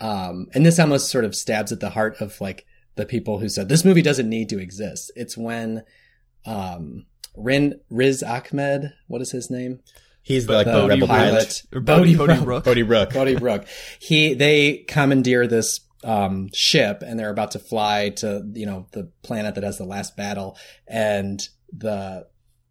um, 0.00 0.46
and 0.54 0.64
this 0.64 0.78
almost 0.78 1.10
sort 1.10 1.26
of 1.26 1.34
stabs 1.34 1.70
at 1.70 1.80
the 1.80 1.90
heart 1.90 2.20
of 2.20 2.40
like 2.40 2.64
the 2.94 3.04
people 3.04 3.40
who 3.40 3.48
said 3.50 3.68
this 3.68 3.84
movie 3.84 4.02
doesn't 4.02 4.28
need 4.28 4.48
to 4.48 4.58
exist. 4.58 5.12
It's 5.16 5.36
when, 5.36 5.84
um. 6.46 7.06
Rin, 7.38 7.80
Riz 7.90 8.22
Ahmed, 8.22 8.94
what 9.08 9.20
is 9.20 9.32
his 9.32 9.50
name? 9.50 9.80
He's 10.26 10.46
the, 10.46 10.54
like 10.54 10.66
the, 10.66 10.82
The 10.82 10.88
rebel 10.88 11.06
pilot. 11.06 11.30
pilot. 11.30 11.62
Or 11.72 11.80
Bodhi, 11.80 12.16
Bodhi 12.16 12.16
Bodhi 12.16 12.38
Rook. 12.40 12.46
Rook. 12.48 12.64
Bodhi 12.64 12.82
Rook. 12.82 13.12
Bodhi 13.12 13.36
Rook. 13.36 13.66
He 14.00 14.34
they 14.34 14.78
commandeer 14.88 15.46
this 15.46 15.80
um, 16.02 16.48
ship 16.52 17.02
and 17.06 17.18
they're 17.18 17.30
about 17.30 17.52
to 17.52 17.58
fly 17.60 18.10
to 18.16 18.42
you 18.54 18.66
know 18.66 18.86
the 18.92 19.10
planet 19.22 19.54
that 19.54 19.64
has 19.64 19.78
the 19.78 19.84
last 19.84 20.16
battle 20.16 20.58
and 20.88 21.40
the 21.72 22.26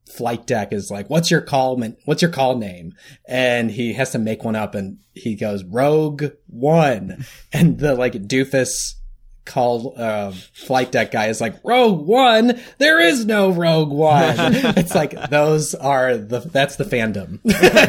flight 0.09 0.45
deck 0.45 0.71
is 0.71 0.91
like 0.91 1.09
what's 1.09 1.31
your 1.31 1.41
call 1.41 1.77
man- 1.77 1.97
what's 2.05 2.21
your 2.21 2.29
call 2.31 2.57
name 2.57 2.93
and 3.27 3.71
he 3.71 3.93
has 3.93 4.11
to 4.11 4.19
make 4.19 4.43
one 4.43 4.55
up 4.55 4.75
and 4.75 4.99
he 5.13 5.35
goes 5.35 5.63
rogue 5.63 6.25
one 6.47 7.25
and 7.53 7.79
the 7.79 7.95
like 7.95 8.13
doofus 8.13 8.93
call 9.45 9.93
uh, 9.95 10.31
flight 10.53 10.91
deck 10.91 11.11
guy 11.11 11.27
is 11.27 11.39
like 11.39 11.55
rogue 11.63 12.05
one 12.05 12.59
there 12.79 12.99
is 12.99 13.25
no 13.25 13.51
rogue 13.51 13.91
one 13.91 14.33
it's 14.75 14.95
like 14.95 15.29
those 15.29 15.75
are 15.75 16.17
the 16.17 16.39
that's 16.39 16.75
the 16.77 16.83
fandom 16.83 17.39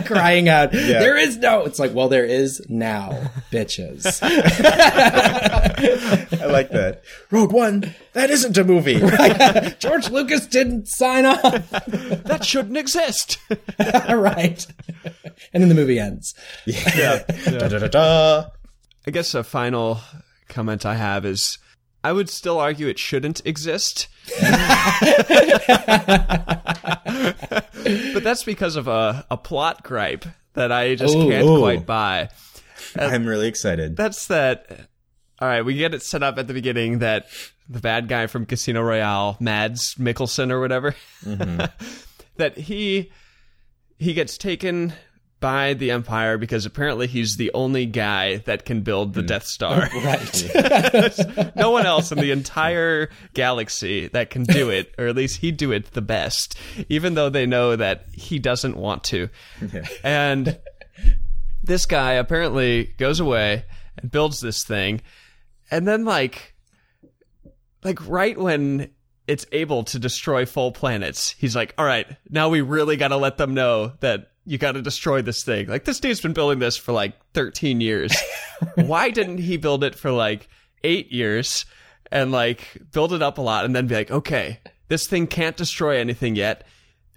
crying 0.06 0.48
out 0.48 0.70
there 0.72 1.16
is 1.16 1.38
no 1.38 1.64
it's 1.64 1.78
like 1.78 1.94
well 1.94 2.08
there 2.08 2.24
is 2.26 2.60
now 2.68 3.30
bitches 3.50 4.20
I 6.40 6.46
like 6.46 6.70
that. 6.70 7.02
Rogue 7.30 7.52
One, 7.52 7.94
that 8.12 8.30
isn't 8.30 8.56
a 8.56 8.64
movie. 8.64 8.98
george 9.78 10.08
lucas 10.10 10.46
didn't 10.46 10.86
sign 10.88 11.26
off 11.26 11.40
That 11.70 12.44
shouldn't 12.44 12.76
exist. 12.76 13.38
right 13.78 14.66
and 15.52 15.62
then 15.62 15.68
the 15.68 15.74
movie 15.74 15.98
ends 15.98 16.34
yeah. 16.66 17.24
Da, 17.44 17.68
da, 17.68 17.78
da, 17.78 17.88
da. 17.88 18.44
I 19.06 19.10
guess 19.10 19.34
a 19.34 19.44
final 19.44 20.00
comment 20.48 20.86
I 20.86 20.94
have 20.94 21.24
is 21.24 21.58
I 22.04 22.12
would 22.12 22.30
still 22.30 22.60
argue 22.60 22.86
it 22.86 22.98
shouldn't 22.98 23.44
exist. 23.44 24.08
but 24.40 24.52
that's 28.22 28.44
because 28.44 28.76
of 28.76 28.86
a, 28.88 29.26
a 29.30 29.36
plot 29.36 29.82
gripe 29.82 30.24
that 30.54 30.70
I 30.70 30.94
just 30.94 31.16
Ooh. 31.16 31.28
can't 31.28 31.46
Ooh. 31.46 31.58
quite 31.58 31.86
buy. 31.86 32.28
Uh, 32.98 33.04
I'm 33.04 33.26
really 33.26 33.48
excited. 33.48 33.96
That's 33.96 34.26
that. 34.28 34.88
All 35.40 35.48
right, 35.48 35.62
we 35.62 35.74
get 35.74 35.94
it 35.94 36.02
set 36.02 36.22
up 36.22 36.38
at 36.38 36.46
the 36.46 36.54
beginning 36.54 37.00
that 37.00 37.26
the 37.68 37.80
bad 37.80 38.08
guy 38.08 38.26
from 38.26 38.46
Casino 38.46 38.82
Royale, 38.82 39.36
Mads 39.40 39.96
Mikkelsen 39.96 40.50
or 40.50 40.60
whatever, 40.60 40.94
mm-hmm. 41.24 41.64
that 42.36 42.56
he 42.56 43.10
he 43.98 44.14
gets 44.14 44.38
taken 44.38 44.92
by 45.46 45.74
the 45.74 45.92
Empire 45.92 46.38
because 46.38 46.66
apparently 46.66 47.06
he's 47.06 47.36
the 47.36 47.52
only 47.54 47.86
guy 47.86 48.38
that 48.38 48.64
can 48.64 48.80
build 48.80 49.14
the 49.14 49.20
hmm. 49.20 49.28
Death 49.28 49.46
Star. 49.46 49.78
right 49.94 51.52
no 51.56 51.70
one 51.70 51.86
else 51.86 52.10
in 52.10 52.18
the 52.18 52.32
entire 52.32 53.10
galaxy 53.32 54.08
that 54.08 54.28
can 54.28 54.42
do 54.42 54.70
it, 54.70 54.92
or 54.98 55.06
at 55.06 55.14
least 55.14 55.36
he'd 55.36 55.56
do 55.56 55.70
it 55.70 55.92
the 55.92 56.02
best, 56.02 56.58
even 56.88 57.14
though 57.14 57.28
they 57.28 57.46
know 57.46 57.76
that 57.76 58.06
he 58.12 58.40
doesn't 58.40 58.76
want 58.76 59.04
to. 59.04 59.28
And 60.02 60.58
this 61.62 61.86
guy 61.86 62.14
apparently 62.14 62.92
goes 62.98 63.20
away 63.20 63.66
and 63.98 64.10
builds 64.10 64.40
this 64.40 64.64
thing, 64.64 65.00
and 65.70 65.86
then 65.86 66.04
like, 66.04 66.56
like 67.84 68.04
right 68.08 68.36
when 68.36 68.90
it's 69.28 69.46
able 69.52 69.84
to 69.84 70.00
destroy 70.00 70.44
full 70.44 70.72
planets, 70.72 71.36
he's 71.38 71.54
like, 71.54 71.72
"All 71.78 71.86
right, 71.86 72.16
now 72.28 72.48
we 72.48 72.62
really 72.62 72.96
got 72.96 73.08
to 73.08 73.16
let 73.16 73.36
them 73.36 73.54
know 73.54 73.92
that." 74.00 74.32
You 74.46 74.58
got 74.58 74.72
to 74.72 74.82
destroy 74.82 75.22
this 75.22 75.42
thing. 75.42 75.66
Like 75.66 75.84
this 75.84 76.00
dude's 76.00 76.20
been 76.20 76.32
building 76.32 76.60
this 76.60 76.76
for 76.76 76.92
like 76.92 77.14
13 77.34 77.80
years. 77.80 78.16
Why 78.76 79.10
didn't 79.10 79.38
he 79.38 79.56
build 79.56 79.84
it 79.84 79.94
for 79.94 80.10
like 80.10 80.48
eight 80.84 81.10
years 81.12 81.66
and 82.12 82.32
like 82.32 82.78
build 82.92 83.12
it 83.12 83.22
up 83.22 83.38
a 83.38 83.42
lot 83.42 83.64
and 83.64 83.74
then 83.74 83.86
be 83.86 83.94
like, 83.96 84.10
okay, 84.10 84.60
this 84.88 85.06
thing 85.06 85.26
can't 85.26 85.56
destroy 85.56 85.98
anything 85.98 86.36
yet. 86.36 86.64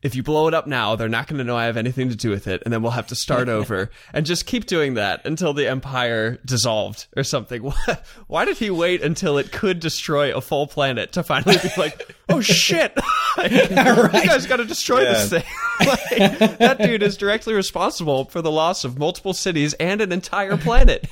If 0.01 0.15
you 0.15 0.23
blow 0.23 0.47
it 0.47 0.53
up 0.53 0.65
now, 0.67 0.95
they're 0.95 1.09
not 1.09 1.27
going 1.27 1.39
to 1.39 1.43
know 1.43 1.57
I 1.57 1.65
have 1.65 1.76
anything 1.77 2.09
to 2.09 2.15
do 2.15 2.30
with 2.30 2.47
it, 2.47 2.61
and 2.63 2.73
then 2.73 2.81
we'll 2.81 2.91
have 2.93 3.07
to 3.07 3.15
start 3.15 3.49
over 3.49 3.89
and 4.13 4.26
just 4.26 4.45
keep 4.45 4.65
doing 4.65 4.93
that 4.93 5.26
until 5.26 5.53
the 5.53 5.67
empire 5.67 6.39
dissolved 6.45 7.07
or 7.17 7.23
something. 7.23 7.63
Why, 7.63 7.97
why 8.27 8.45
did 8.45 8.57
he 8.57 8.69
wait 8.69 9.01
until 9.01 9.38
it 9.38 9.51
could 9.51 9.80
destroy 9.80 10.34
a 10.35 10.41
full 10.41 10.67
planet 10.67 11.11
to 11.13 11.23
finally 11.23 11.57
be 11.61 11.69
like, 11.77 12.15
oh 12.30 12.39
shit, 12.41 12.97
Like, 13.38 13.51
you 13.51 13.67
guys 13.67 14.45
got 14.47 14.57
to 14.57 14.65
destroy 14.65 15.01
this 15.03 15.30
thing? 15.30 15.43
like, 15.85 16.57
that 16.59 16.77
dude 16.80 17.03
is 17.03 17.17
directly 17.17 17.53
responsible 17.53 18.26
for 18.26 18.41
the 18.41 18.51
loss 18.51 18.84
of 18.84 18.97
multiple 18.97 19.34
cities 19.34 19.73
and 19.76 19.99
an 20.01 20.11
entire 20.11 20.57
planet. 20.57 21.07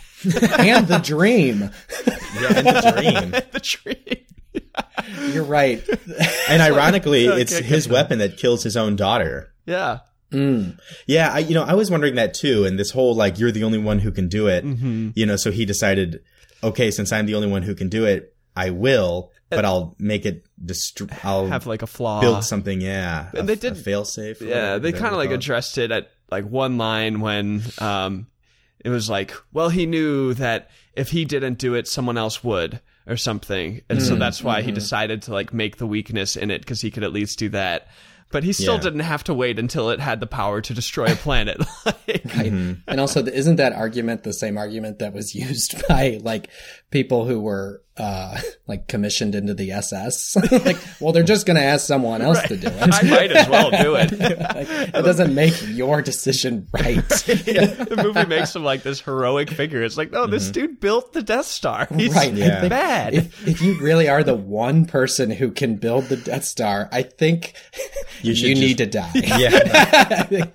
and 0.57 0.87
the 0.87 0.99
dream 1.03 1.69
Yeah, 2.39 2.57
and 2.57 2.67
the 2.67 2.93
dream. 2.95 3.31
the 3.51 3.59
tree. 3.59 4.25
you're 5.33 5.43
right 5.43 5.83
And 6.49 6.61
ironically, 6.61 7.27
Okay, 7.29 7.41
it's 7.41 7.53
good 7.55 7.65
his 7.65 7.85
enough. 7.85 7.93
weapon 7.95 8.19
that 8.19 8.37
kills 8.37 8.63
his 8.63 8.75
own 8.77 8.95
daughter. 8.95 9.53
Yeah. 9.65 9.99
Yeah, 11.05 11.31
I, 11.33 11.39
you 11.39 11.53
know, 11.53 11.63
I 11.63 11.73
was 11.73 11.89
wondering 11.89 12.15
that 12.15 12.33
too. 12.33 12.65
And 12.65 12.77
this 12.77 12.91
whole 12.91 13.15
like, 13.15 13.39
you're 13.39 13.51
the 13.51 13.63
only 13.63 13.77
one 13.77 13.99
who 13.99 14.11
can 14.11 14.27
do 14.27 14.47
it. 14.47 14.65
Mm-hmm. 14.65 15.09
You 15.15 15.25
know, 15.25 15.35
so 15.35 15.51
he 15.51 15.65
decided, 15.65 16.21
okay, 16.63 16.91
since 16.91 17.11
I'm 17.11 17.25
the 17.25 17.35
only 17.35 17.47
one 17.49 17.63
who 17.63 17.75
can 17.75 17.87
do 17.89 18.05
it, 18.05 18.35
I 18.55 18.71
will, 18.71 19.31
but 19.49 19.63
I'll 19.65 19.95
make 19.99 20.25
it 20.25 20.43
dist- 20.63 21.01
I'll 21.23 21.47
Have 21.47 21.67
like 21.67 21.81
a 21.81 21.87
flaw. 21.87 22.19
build 22.21 22.43
something. 22.43 22.81
Yeah, 22.81 23.29
And 23.31 23.39
a, 23.41 23.43
they 23.43 23.55
did- 23.55 23.77
fail 23.77 24.03
safe. 24.03 24.41
Yeah, 24.41 24.77
they 24.79 24.91
kind 24.91 25.13
of 25.13 25.17
like 25.17 25.31
addressed 25.31 25.77
it 25.77 25.91
at 25.91 26.09
like 26.31 26.45
one 26.45 26.77
line 26.77 27.19
when 27.21 27.61
um 27.79 28.27
it 28.83 28.89
was 28.89 29.09
like, 29.09 29.33
well, 29.53 29.69
he 29.69 29.85
knew 29.85 30.33
that 30.35 30.69
if 30.93 31.09
he 31.09 31.23
didn't 31.25 31.57
do 31.59 31.73
it, 31.75 31.87
someone 31.87 32.17
else 32.17 32.43
would 32.43 32.79
or 33.07 33.17
something, 33.17 33.81
and 33.89 34.01
so 34.01 34.11
mm-hmm. 34.11 34.19
that's 34.19 34.43
why 34.43 34.61
he 34.61 34.67
mm-hmm. 34.69 34.75
decided 34.75 35.23
to 35.23 35.33
like 35.33 35.53
make 35.53 35.77
the 35.77 35.87
weakness 35.87 36.35
in 36.35 36.51
it 36.51 36.59
because 36.59 36.81
he 36.81 36.91
could 36.91 37.03
at 37.03 37.13
least 37.13 37.39
do 37.39 37.49
that. 37.49 37.87
But 38.29 38.43
he 38.43 38.51
still 38.51 38.75
Yeah. 38.75 38.81
didn't 38.81 38.99
have 39.01 39.23
to 39.25 39.33
wait 39.33 39.57
until 39.57 39.89
it 39.89 39.99
had 40.01 40.19
the 40.19 40.27
power 40.27 40.59
to 40.59 40.73
destroy 40.73 41.05
a 41.05 41.15
planet. 41.15 41.57
Like, 41.85 41.95
Right. 42.07 42.51
Mm-hmm. 42.51 42.73
And 42.87 42.99
also, 42.99 43.25
isn't 43.25 43.55
that 43.57 43.73
argument 43.73 44.23
the 44.23 44.33
same 44.33 44.57
argument 44.57 44.99
that 44.99 45.13
was 45.13 45.33
used 45.33 45.87
by 45.89 46.19
like 46.21 46.49
people 46.91 47.25
who 47.25 47.39
were 47.39 47.81
uh, 47.97 48.39
like 48.67 48.87
commissioned 48.87 49.35
into 49.35 49.53
the 49.53 49.71
SS? 49.71 50.35
like, 50.51 50.77
well, 50.99 51.13
they're 51.13 51.23
just 51.23 51.45
going 51.45 51.57
to 51.57 51.63
ask 51.63 51.85
someone 51.85 52.21
else 52.21 52.41
to 52.43 52.57
do 52.57 52.67
it. 52.71 52.93
I 52.93 53.01
might 53.03 53.31
as 53.31 53.49
well 53.49 53.71
do 53.71 53.95
it. 53.95 54.11
like, 54.19 54.67
it 54.69 54.91
doesn't 55.03 55.33
make 55.33 55.53
your 55.69 56.01
decision 56.01 56.67
right. 56.71 57.07
the 57.07 58.01
movie 58.01 58.25
makes 58.27 58.55
him 58.55 58.63
like 58.63 58.83
this 58.83 59.01
heroic 59.01 59.49
figure. 59.49 59.83
It's 59.83 59.97
like, 59.97 60.11
no, 60.11 60.27
this 60.27 60.49
dude 60.49 60.79
built 60.79 61.13
the 61.13 61.21
Death 61.23 61.45
Star. 61.45 61.87
He's 61.95 62.13
Right. 62.13 62.33
Yeah. 62.33 62.61
think 62.61 62.69
bad. 62.69 63.13
If, 63.13 63.47
if 63.47 63.61
you 63.61 63.79
really 63.79 64.07
are 64.09 64.23
the 64.23 64.35
one 64.35 64.85
person 64.85 65.31
who 65.31 65.51
can 65.51 65.75
build 65.75 66.05
the 66.05 66.17
Death 66.17 66.43
Star, 66.45 66.89
I 66.91 67.03
think 67.03 67.53
you, 68.21 68.31
You 68.31 68.35
should 68.35 68.57
need 68.57 68.77
to 68.79 68.85
die. 68.85 69.11
Yeah, 69.13 70.45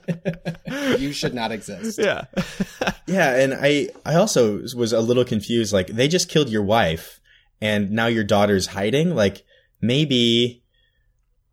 you 0.99 1.13
should 1.13 1.35
not 1.35 1.53
exist. 1.53 1.99
yeah. 1.99 2.25
yeah, 3.07 3.37
and 3.37 3.55
I 3.55 3.89
I 4.05 4.15
also 4.15 4.59
was 4.77 4.93
a 4.93 5.01
little 5.01 5.25
confused. 5.25 5.73
Like 5.73 5.89
they 5.89 6.09
just 6.09 6.29
killed 6.29 6.49
your 6.49 6.63
wife, 6.63 7.21
and 7.63 7.93
now 7.93 8.09
your 8.09 8.25
daughter's 8.25 8.67
hiding. 8.67 9.15
Like 9.15 9.45
maybe. 9.81 10.59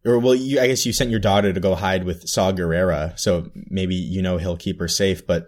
Or 0.05 0.17
well, 0.17 0.33
you, 0.33 0.59
I 0.59 0.67
guess 0.67 0.85
you 0.85 0.93
sent 0.93 1.11
your 1.11 1.19
daughter 1.19 1.51
to 1.53 1.59
go 1.59 1.75
hide 1.75 2.05
with 2.05 2.23
Saw 2.27 2.51
Gerrera, 2.53 3.19
so 3.19 3.51
maybe 3.53 3.95
you 3.95 4.21
know 4.21 4.37
he'll 4.37 4.57
keep 4.57 4.79
her 4.79 4.87
safe. 4.87 5.27
But 5.27 5.47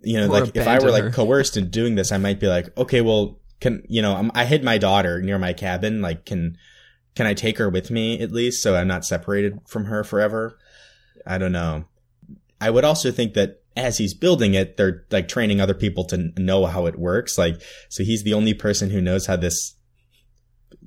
you 0.00 0.18
know, 0.18 0.26
Or 0.26 0.40
like 0.40 0.56
if 0.56 0.66
I 0.66 0.78
were 0.78 0.90
like 0.90 1.12
coerced 1.12 1.56
into 1.56 1.70
doing 1.70 1.94
this, 1.94 2.10
I 2.10 2.16
might 2.16 2.40
be 2.40 2.48
like, 2.48 2.76
okay, 2.76 3.02
well, 3.02 3.38
can 3.60 3.82
you 3.88 4.00
know, 4.00 4.16
I'm, 4.16 4.32
I 4.34 4.46
hid 4.46 4.64
my 4.64 4.78
daughter 4.78 5.20
near 5.20 5.38
my 5.38 5.52
cabin. 5.52 6.00
Like, 6.00 6.24
can 6.24 6.56
can 7.14 7.26
I 7.26 7.34
take 7.34 7.58
her 7.58 7.68
with 7.68 7.90
me 7.90 8.18
at 8.20 8.32
least, 8.32 8.62
so 8.62 8.74
I'm 8.74 8.88
not 8.88 9.04
separated 9.04 9.58
from 9.68 9.84
her 9.84 10.02
forever? 10.02 10.58
I 11.26 11.36
don't 11.36 11.52
know. 11.52 11.84
I 12.60 12.70
would 12.70 12.84
also 12.84 13.12
think 13.12 13.34
that 13.34 13.60
as 13.76 13.98
he's 13.98 14.14
building 14.14 14.54
it, 14.54 14.78
they're 14.78 15.04
like 15.10 15.28
training 15.28 15.60
other 15.60 15.74
people 15.74 16.04
to 16.06 16.32
know 16.38 16.64
how 16.64 16.86
it 16.86 16.98
works. 16.98 17.36
Like, 17.36 17.60
so 17.90 18.04
he's 18.04 18.22
the 18.22 18.34
only 18.34 18.54
person 18.54 18.88
who 18.88 19.02
knows 19.02 19.26
how 19.26 19.36
this 19.36 19.74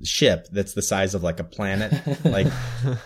ship 0.04 0.46
that's 0.52 0.74
the 0.74 0.82
size 0.82 1.14
of 1.14 1.22
like 1.22 1.40
a 1.40 1.44
planet 1.44 1.92
like 2.24 2.46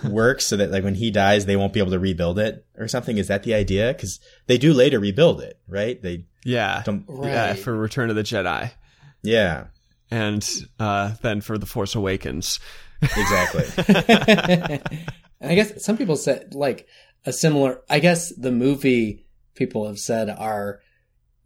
works 0.04 0.46
so 0.46 0.56
that 0.56 0.70
like 0.70 0.82
when 0.84 0.94
he 0.94 1.10
dies 1.10 1.46
they 1.46 1.56
won't 1.56 1.72
be 1.72 1.78
able 1.80 1.90
to 1.92 1.98
rebuild 1.98 2.38
it 2.38 2.64
or 2.76 2.88
something 2.88 3.16
is 3.18 3.28
that 3.28 3.42
the 3.44 3.54
idea 3.54 3.92
because 3.92 4.18
they 4.46 4.58
do 4.58 4.72
later 4.72 4.98
rebuild 4.98 5.40
it 5.40 5.58
right 5.68 6.02
they 6.02 6.24
Yeah. 6.44 6.82
don't 6.84 7.04
Yeah, 7.22 7.54
for 7.54 7.76
Return 7.76 8.10
of 8.10 8.16
the 8.16 8.22
Jedi. 8.22 8.72
yeah 9.22 9.66
And 10.10 10.44
uh, 10.80 11.14
then 11.22 11.40
for 11.40 11.58
The 11.58 11.66
Force 11.66 11.94
Awakens. 11.94 12.58
exactly 13.02 13.64
And 13.88 14.82
I 15.50 15.54
guess 15.54 15.84
some 15.84 15.96
people 15.96 16.16
said 16.16 16.54
like 16.54 16.86
a 17.24 17.32
similar. 17.32 17.80
I 17.88 17.98
guess 18.00 18.34
the 18.34 18.50
movie 18.52 19.24
people 19.54 19.86
have 19.86 19.98
said 19.98 20.28
are 20.30 20.80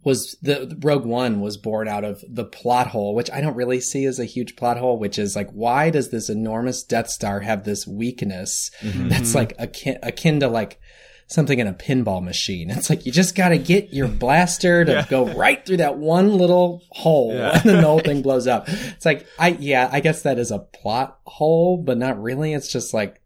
was 0.04 0.36
the 0.42 0.66
the 0.66 0.76
Rogue 0.80 1.04
One 1.06 1.40
was 1.40 1.56
born 1.56 1.88
out 1.88 2.04
of 2.04 2.22
the 2.28 2.44
plot 2.44 2.88
hole, 2.88 3.14
which 3.14 3.30
I 3.30 3.40
don't 3.40 3.56
really 3.56 3.80
see 3.80 4.04
as 4.04 4.18
a 4.18 4.24
huge 4.24 4.54
plot 4.56 4.76
hole, 4.76 4.98
which 4.98 5.18
is 5.18 5.34
like 5.34 5.50
why 5.50 5.90
does 5.90 6.10
this 6.10 6.28
enormous 6.28 6.82
Death 6.82 7.08
Star 7.08 7.40
have 7.40 7.64
this 7.64 7.86
weakness 7.86 8.70
Mhm. 8.82 9.08
that's 9.08 9.34
like 9.34 9.54
akin, 9.58 9.98
akin 10.02 10.40
to 10.40 10.48
like 10.48 10.78
something 11.26 11.58
in 11.58 11.66
a 11.66 11.72
pinball 11.72 12.22
machine. 12.22 12.68
It's 12.70 12.90
like 12.90 13.06
you 13.06 13.10
just 13.12 13.34
got 13.34 13.48
to 13.48 13.56
get 13.58 13.94
your 13.94 14.06
blaster 14.08 14.84
to 14.84 14.92
Yeah. 14.92 15.06
go 15.08 15.24
right 15.34 15.64
through 15.64 15.78
that 15.78 15.96
one 15.96 16.36
little 16.36 16.82
hole, 16.90 17.32
Yeah. 17.34 17.52
and 17.54 17.62
then 17.64 17.76
the 17.80 17.86
whole 17.88 18.00
thing 18.00 18.20
blows 18.28 18.46
up. 18.46 18.68
It's 18.68 19.06
like 19.06 19.26
I 19.38 19.56
yeah, 19.58 19.88
I 19.90 20.00
guess 20.00 20.20
that 20.22 20.38
is 20.38 20.50
a 20.50 20.58
plot 20.58 21.18
hole, 21.24 21.78
but 21.78 21.96
not 21.96 22.22
really. 22.22 22.52
It's 22.52 22.70
just 22.70 22.92
like 22.92 23.22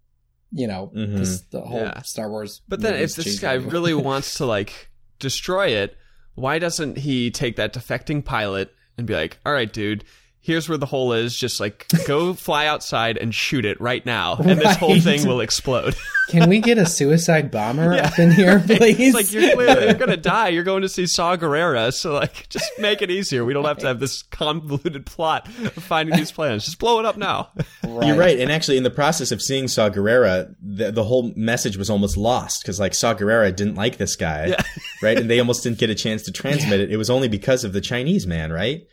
you 0.52 0.68
know 0.68 0.92
Mhm. 0.96 1.18
this, 1.18 1.40
the 1.50 1.60
whole 1.60 1.80
Yeah. 1.80 2.00
Star 2.02 2.30
Wars. 2.30 2.62
But 2.68 2.80
then 2.80 2.94
if 2.94 3.16
this 3.16 3.40
guy 3.40 3.54
really 3.54 3.94
wants 4.10 4.34
to 4.34 4.46
like 4.46 4.90
destroy 5.18 5.66
it, 5.68 5.96
why 6.38 6.58
doesn't 6.58 6.98
he 6.98 7.30
take 7.30 7.56
that 7.56 7.72
defecting 7.72 8.24
pilot 8.24 8.74
and 8.96 9.06
be 9.06 9.14
like, 9.14 9.38
"All 9.44 9.52
right, 9.52 9.72
dude, 9.72 10.04
here's 10.48 10.68
where 10.68 10.78
the 10.78 10.86
hole 10.86 11.12
is. 11.12 11.36
Just 11.36 11.60
like 11.60 11.86
go 12.06 12.34
fly 12.48 12.66
outside 12.66 13.16
and 13.16 13.32
shoot 13.34 13.64
it 13.64 13.80
right 13.80 14.04
now, 14.04 14.34
and 14.36 14.60
this 14.60 14.76
whole 14.76 14.98
thing 15.00 15.26
will 15.28 15.40
explode." 15.40 15.94
can 16.28 16.48
we 16.50 16.58
get 16.60 16.76
a 16.76 16.84
suicide 16.84 17.50
bomber 17.50 17.94
up 17.94 18.18
in 18.18 18.30
here, 18.32 18.58
please? 18.58 18.98
it's 18.98 19.14
like 19.14 19.32
you're 19.32 19.54
clearly 19.54 19.84
you're 19.84 19.94
gonna 19.94 20.16
die. 20.16 20.48
You're 20.48 20.64
going 20.64 20.82
to 20.82 20.88
see 20.88 21.06
Saw 21.06 21.36
Gerrera, 21.36 21.92
so 21.92 22.14
like 22.14 22.48
just 22.48 22.70
make 22.78 23.00
it 23.02 23.10
easier. 23.10 23.44
We 23.44 23.52
don't 23.52 23.64
have 23.64 23.78
to 23.78 23.86
have 23.86 24.00
this 24.00 24.22
convoluted 24.22 25.06
plot 25.06 25.46
of 25.48 25.72
finding 25.74 26.16
these 26.16 26.32
plans. 26.32 26.64
Just 26.64 26.78
blow 26.78 26.98
it 26.98 27.04
up 27.04 27.16
now. 27.16 27.50
You're 27.84 28.16
right. 28.16 28.38
And 28.38 28.50
actually, 28.50 28.76
in 28.78 28.82
the 28.82 28.90
process 28.90 29.30
of 29.32 29.42
seeing 29.42 29.68
Saw 29.68 29.90
Gerrera, 29.90 30.54
the, 30.60 30.90
the 30.90 31.04
whole 31.04 31.32
message 31.36 31.76
was 31.76 31.90
almost 31.90 32.16
lost 32.16 32.62
because, 32.62 32.80
like, 32.80 32.94
Saw 32.94 33.14
Gerrera 33.14 33.54
didn't 33.54 33.74
like 33.74 33.98
this 33.98 34.16
guy, 34.16 34.46
Yeah. 34.46 34.62
right? 35.02 35.18
And 35.18 35.28
they 35.30 35.38
almost 35.38 35.62
didn't 35.62 35.78
get 35.78 35.90
a 35.90 35.94
chance 35.94 36.22
to 36.22 36.32
transmit 36.32 36.80
it. 36.80 36.90
It 36.90 36.96
was 36.96 37.10
only 37.10 37.28
because 37.28 37.64
of 37.64 37.72
the 37.72 37.80
Chinese 37.80 38.26
man, 38.26 38.52
right? 38.52 38.86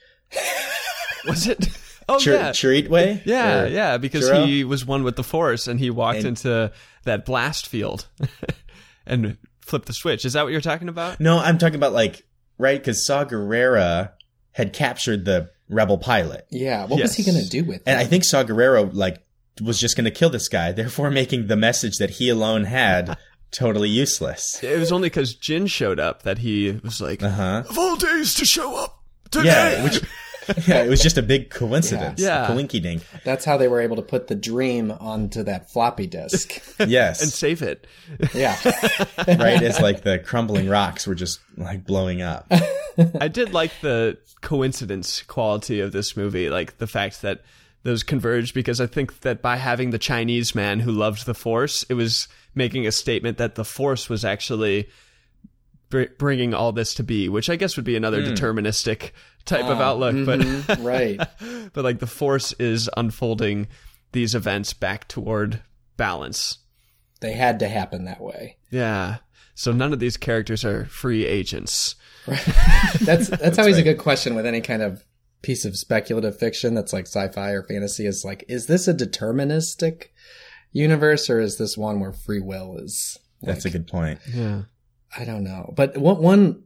Was 1.28 1.48
it? 1.48 1.68
Oh 2.08 2.18
Chir- 2.18 2.34
yeah. 2.34 2.50
Chiritway? 2.52 3.24
Yeah, 3.26 3.62
Or- 3.64 3.68
yeah, 3.68 3.98
because 3.98 4.30
Churro? 4.30 4.46
he 4.46 4.64
was 4.64 4.86
one 4.86 5.04
with 5.04 5.16
the 5.16 5.24
Force 5.24 5.68
and 5.68 5.80
he 5.80 5.90
walked 5.90 6.20
And- 6.20 6.28
into 6.28 6.72
that 7.04 7.26
blast 7.26 7.66
field 7.66 8.08
and 9.08 9.38
flipped 9.62 9.88
the 9.88 9.94
switch. 9.94 10.24
Is 10.24 10.34
that 10.34 10.44
what 10.44 10.52
you're 10.52 10.62
talking 10.62 10.88
about? 10.88 11.20
No, 11.20 11.40
I'm 11.40 11.58
talking 11.58 11.76
about, 11.78 11.94
like, 11.94 12.24
right? 12.60 12.78
Because 12.80 13.04
Saw 13.06 13.26
Gerrera 13.26 14.12
had 14.52 14.72
captured 14.72 15.26
the 15.26 15.50
rebel 15.68 15.98
pilot. 15.98 16.46
yeah. 16.52 16.86
What 16.86 17.02
was 17.02 17.16
he 17.16 17.24
gonna 17.24 17.44
do 17.44 17.64
with 17.64 17.82
And? 17.88 18.00
I 18.00 18.04
think 18.06 18.24
Saw 18.24 18.44
Gerrera, 18.44 18.88
like, 18.94 19.26
was 19.60 19.80
just 19.80 19.96
going 19.98 20.06
to 20.06 20.12
kill 20.12 20.30
this 20.30 20.48
guy, 20.48 20.72
therefore 20.74 21.10
making 21.10 21.48
the 21.48 21.56
message 21.56 21.98
that 21.98 22.12
he 22.12 22.30
alone 22.30 22.66
had 22.66 23.18
totally 23.50 23.90
useless. 23.90 24.62
It 24.64 24.78
was 24.80 24.92
only 24.92 25.08
because 25.10 25.36
Jyn 25.36 25.68
showed 25.70 26.00
up 26.00 26.22
that 26.22 26.38
he 26.38 26.80
was 26.84 27.02
like, 27.02 27.24
Uh 27.24 27.30
huh. 27.32 27.64
of 27.68 27.78
all 27.80 27.96
days 27.96 28.36
to 28.36 28.46
show 28.46 28.76
up 28.76 29.02
today. 29.32 29.48
Yeah, 29.78 29.84
which. 29.86 30.02
Yeah, 30.68 30.84
it 30.84 30.90
was 30.90 31.02
just 31.02 31.18
a 31.18 31.22
big 31.22 31.50
coincidence. 31.50 32.22
Yeah. 32.22 32.48
A 32.48 32.52
coinky 32.52 32.82
dink. 32.82 33.04
That's 33.24 33.46
how 33.46 33.58
they 33.58 33.68
were 33.68 33.82
able 33.82 33.96
to 33.98 34.02
put 34.02 34.28
the 34.28 34.36
dream 34.36 34.92
onto 34.92 35.44
that 35.44 35.70
floppy 35.70 36.08
disk. 36.08 36.62
Yes. 36.88 37.22
and 37.22 37.32
save 37.32 37.62
it. 37.62 37.88
yeah. 38.34 38.58
right 39.28 39.62
as 39.62 39.80
like 39.80 40.02
the 40.02 40.20
crumbling 40.20 40.70
rocks 40.70 41.08
were 41.08 41.16
just 41.16 41.40
like 41.58 41.86
blowing 41.86 42.22
up. 42.22 42.52
I 43.20 43.28
did 43.28 43.54
like 43.54 43.72
the 43.82 44.18
coincidence 44.42 45.24
quality 45.24 45.80
of 45.80 45.92
this 45.92 46.16
movie, 46.16 46.50
like 46.50 46.78
the 46.78 46.88
fact 46.88 47.22
that 47.22 47.42
those 47.84 48.04
converged 48.04 48.54
because 48.54 48.82
I 48.82 48.88
think 48.88 49.22
that 49.22 49.42
by 49.42 49.58
having 49.58 49.92
the 49.92 50.00
Chinese 50.00 50.56
man 50.56 50.80
who 50.80 50.92
loved 50.92 51.26
the 51.26 51.34
Force, 51.34 51.84
it 51.84 51.94
was 51.94 52.28
making 52.54 52.88
a 52.88 52.92
statement 52.92 53.38
that 53.38 53.56
the 53.56 53.66
Force 53.66 54.10
was 54.10 54.26
actually 54.26 54.90
br- 55.96 56.14
bringing 56.18 56.54
all 56.54 56.72
this 56.72 56.94
to 56.96 57.04
be, 57.04 57.30
which 57.30 57.50
I 57.50 57.56
guess 57.56 57.76
would 57.76 57.86
be 57.86 57.96
another 57.96 58.22
deterministic 58.22 59.12
type 59.46 59.66
of 59.66 59.80
outlook, 59.80 60.16
Mhm, 60.16 60.84
right. 60.86 61.18
but 61.18 61.30
but 61.74 61.84
like 61.84 62.00
the 62.00 62.08
Force 62.08 62.54
is 62.54 62.90
unfolding 62.98 63.68
these 64.12 64.36
events 64.36 64.74
back 64.74 65.08
toward 65.08 65.62
balance. 65.98 66.58
They 67.22 67.34
had 67.34 67.60
to 67.60 67.68
happen 67.70 68.06
that 68.06 68.22
way. 68.22 68.58
Yeah. 68.72 69.18
So 69.56 69.72
none 69.72 69.94
of 69.94 70.00
these 70.00 70.18
characters 70.18 70.66
are 70.66 70.86
free 70.86 71.26
agents. 71.26 71.96
That's 72.28 73.28
that's 73.30 73.60
always 73.60 73.78
a 73.78 73.84
good 73.84 73.98
question 74.00 74.36
with 74.36 74.46
any 74.46 74.60
kind 74.62 74.82
of 74.82 75.06
piece 75.44 75.64
of 75.64 75.78
speculative 75.78 76.38
fiction 76.40 76.74
that's 76.74 76.92
like 76.92 77.06
sci-fi 77.06 77.52
or 77.52 77.62
fantasy 77.64 78.08
is 78.08 78.26
like 78.26 78.44
is 78.48 78.66
this 78.66 78.88
a 78.88 78.94
deterministic 78.96 80.06
universe 80.72 81.30
or 81.30 81.40
is 81.40 81.58
this 81.60 81.78
one 81.78 82.00
where 82.00 82.12
free 82.12 82.40
will 82.42 82.78
is 82.80 83.18
That's 83.44 83.64
a 83.66 83.70
good 83.70 83.86
point. 83.88 84.20
Yeah. 84.34 84.64
I 85.18 85.26
don't 85.26 85.44
know. 85.44 85.74
But 85.76 85.98
one 85.98 86.22
one 86.22 86.64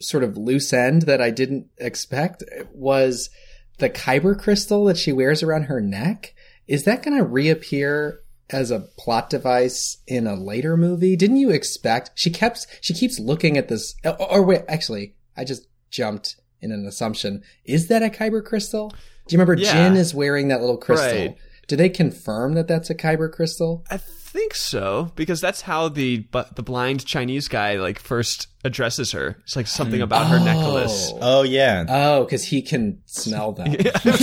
sort 0.00 0.24
of 0.24 0.36
loose 0.36 0.72
end 0.72 1.02
that 1.02 1.20
I 1.20 1.30
didn't 1.30 1.68
expect 1.78 2.42
was 2.72 3.30
the 3.78 3.90
kyber 3.90 4.38
crystal 4.38 4.84
that 4.84 4.98
she 4.98 5.12
wears 5.12 5.42
around 5.42 5.64
her 5.64 5.80
neck. 5.80 6.34
Is 6.66 6.84
that 6.84 7.02
going 7.02 7.16
to 7.16 7.24
reappear 7.24 8.20
as 8.50 8.70
a 8.70 8.80
plot 8.98 9.30
device 9.30 9.98
in 10.06 10.26
a 10.26 10.34
later 10.34 10.76
movie? 10.76 11.16
Didn't 11.16 11.36
you 11.36 11.50
expect 11.50 12.12
she 12.14 12.30
kept 12.30 12.66
she 12.80 12.94
keeps 12.94 13.18
looking 13.18 13.56
at 13.56 13.68
this 13.68 13.94
or, 14.04 14.30
or 14.30 14.42
wait, 14.42 14.62
actually, 14.68 15.14
I 15.36 15.44
just 15.44 15.66
jumped 15.90 16.36
in 16.60 16.72
an 16.72 16.86
assumption. 16.86 17.42
Is 17.64 17.88
that 17.88 18.02
a 18.02 18.08
kyber 18.08 18.44
crystal? 18.44 18.90
Do 19.26 19.34
you 19.34 19.38
remember 19.38 19.60
Yeah. 19.60 19.74
Jyn 19.74 19.96
is 19.96 20.14
wearing 20.14 20.48
that 20.48 20.60
little 20.60 20.76
crystal? 20.76 21.28
Right. 21.28 21.36
Do 21.66 21.76
they 21.76 21.88
confirm 21.88 22.54
that 22.54 22.68
that's 22.68 22.90
a 22.90 22.94
kyber 22.94 23.32
crystal? 23.32 23.84
I 23.90 23.98
think 24.34 24.54
so 24.54 25.12
because 25.14 25.40
that's 25.40 25.60
how 25.60 25.88
the 25.88 26.18
but 26.18 26.56
the 26.56 26.62
blind 26.62 27.06
Chinese 27.06 27.46
guy 27.46 27.76
like 27.76 28.00
first 28.00 28.48
addresses 28.64 29.12
her. 29.12 29.38
It's 29.44 29.54
like 29.54 29.68
something 29.68 30.02
about 30.02 30.26
her 30.26 30.38
oh. 30.40 30.44
necklace. 30.44 31.12
Oh 31.20 31.42
yeah, 31.42 31.84
Oh, 31.88 32.24
because 32.24 32.44
he 32.44 32.60
can 32.60 33.00
smell 33.06 33.52
them. 33.52 33.70
because 33.70 34.04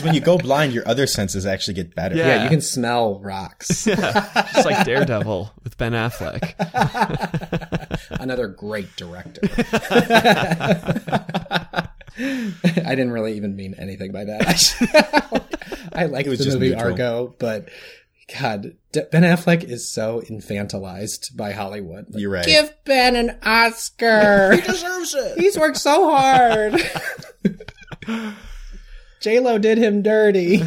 when 0.02 0.14
you 0.14 0.20
go 0.20 0.36
blind, 0.36 0.74
your 0.74 0.86
other 0.86 1.06
senses 1.06 1.46
actually 1.46 1.74
get 1.74 1.94
better. 1.94 2.14
Yeah. 2.14 2.26
Yeah, 2.26 2.42
you 2.44 2.50
can 2.50 2.60
smell 2.60 3.20
rocks. 3.20 3.86
yeah. 3.90 4.28
Just 4.52 4.66
like 4.66 4.84
Daredevil 4.84 5.50
with 5.64 5.78
Ben 5.78 5.92
Affleck. 5.92 6.54
Another 8.20 8.48
great 8.48 8.94
director. 8.96 9.40
I 12.18 12.52
didn't 12.90 13.12
really 13.12 13.36
even 13.36 13.56
mean 13.56 13.74
anything 13.78 14.12
by 14.12 14.24
that. 14.24 15.44
I 15.92 16.06
like 16.06 16.26
the 16.26 16.36
just 16.36 16.50
movie 16.50 16.70
neutral. 16.70 16.92
Argo, 16.92 17.34
but 17.38 17.68
God, 18.38 18.76
Ben 18.92 19.22
Affleck 19.22 19.64
is 19.64 19.90
so 19.90 20.20
infantilized 20.20 21.36
by 21.36 21.52
Hollywood. 21.52 22.06
Like, 22.10 22.20
You're 22.20 22.30
right. 22.30 22.46
Give 22.46 22.72
Ben 22.84 23.16
an 23.16 23.38
Oscar. 23.42 24.52
he 24.56 24.60
deserves 24.60 25.14
it. 25.14 25.38
He's 25.38 25.58
worked 25.58 25.78
so 25.78 26.10
hard. 26.10 26.80
J 29.20 29.40
Lo 29.40 29.58
did 29.58 29.78
him 29.78 30.02
dirty. 30.02 30.62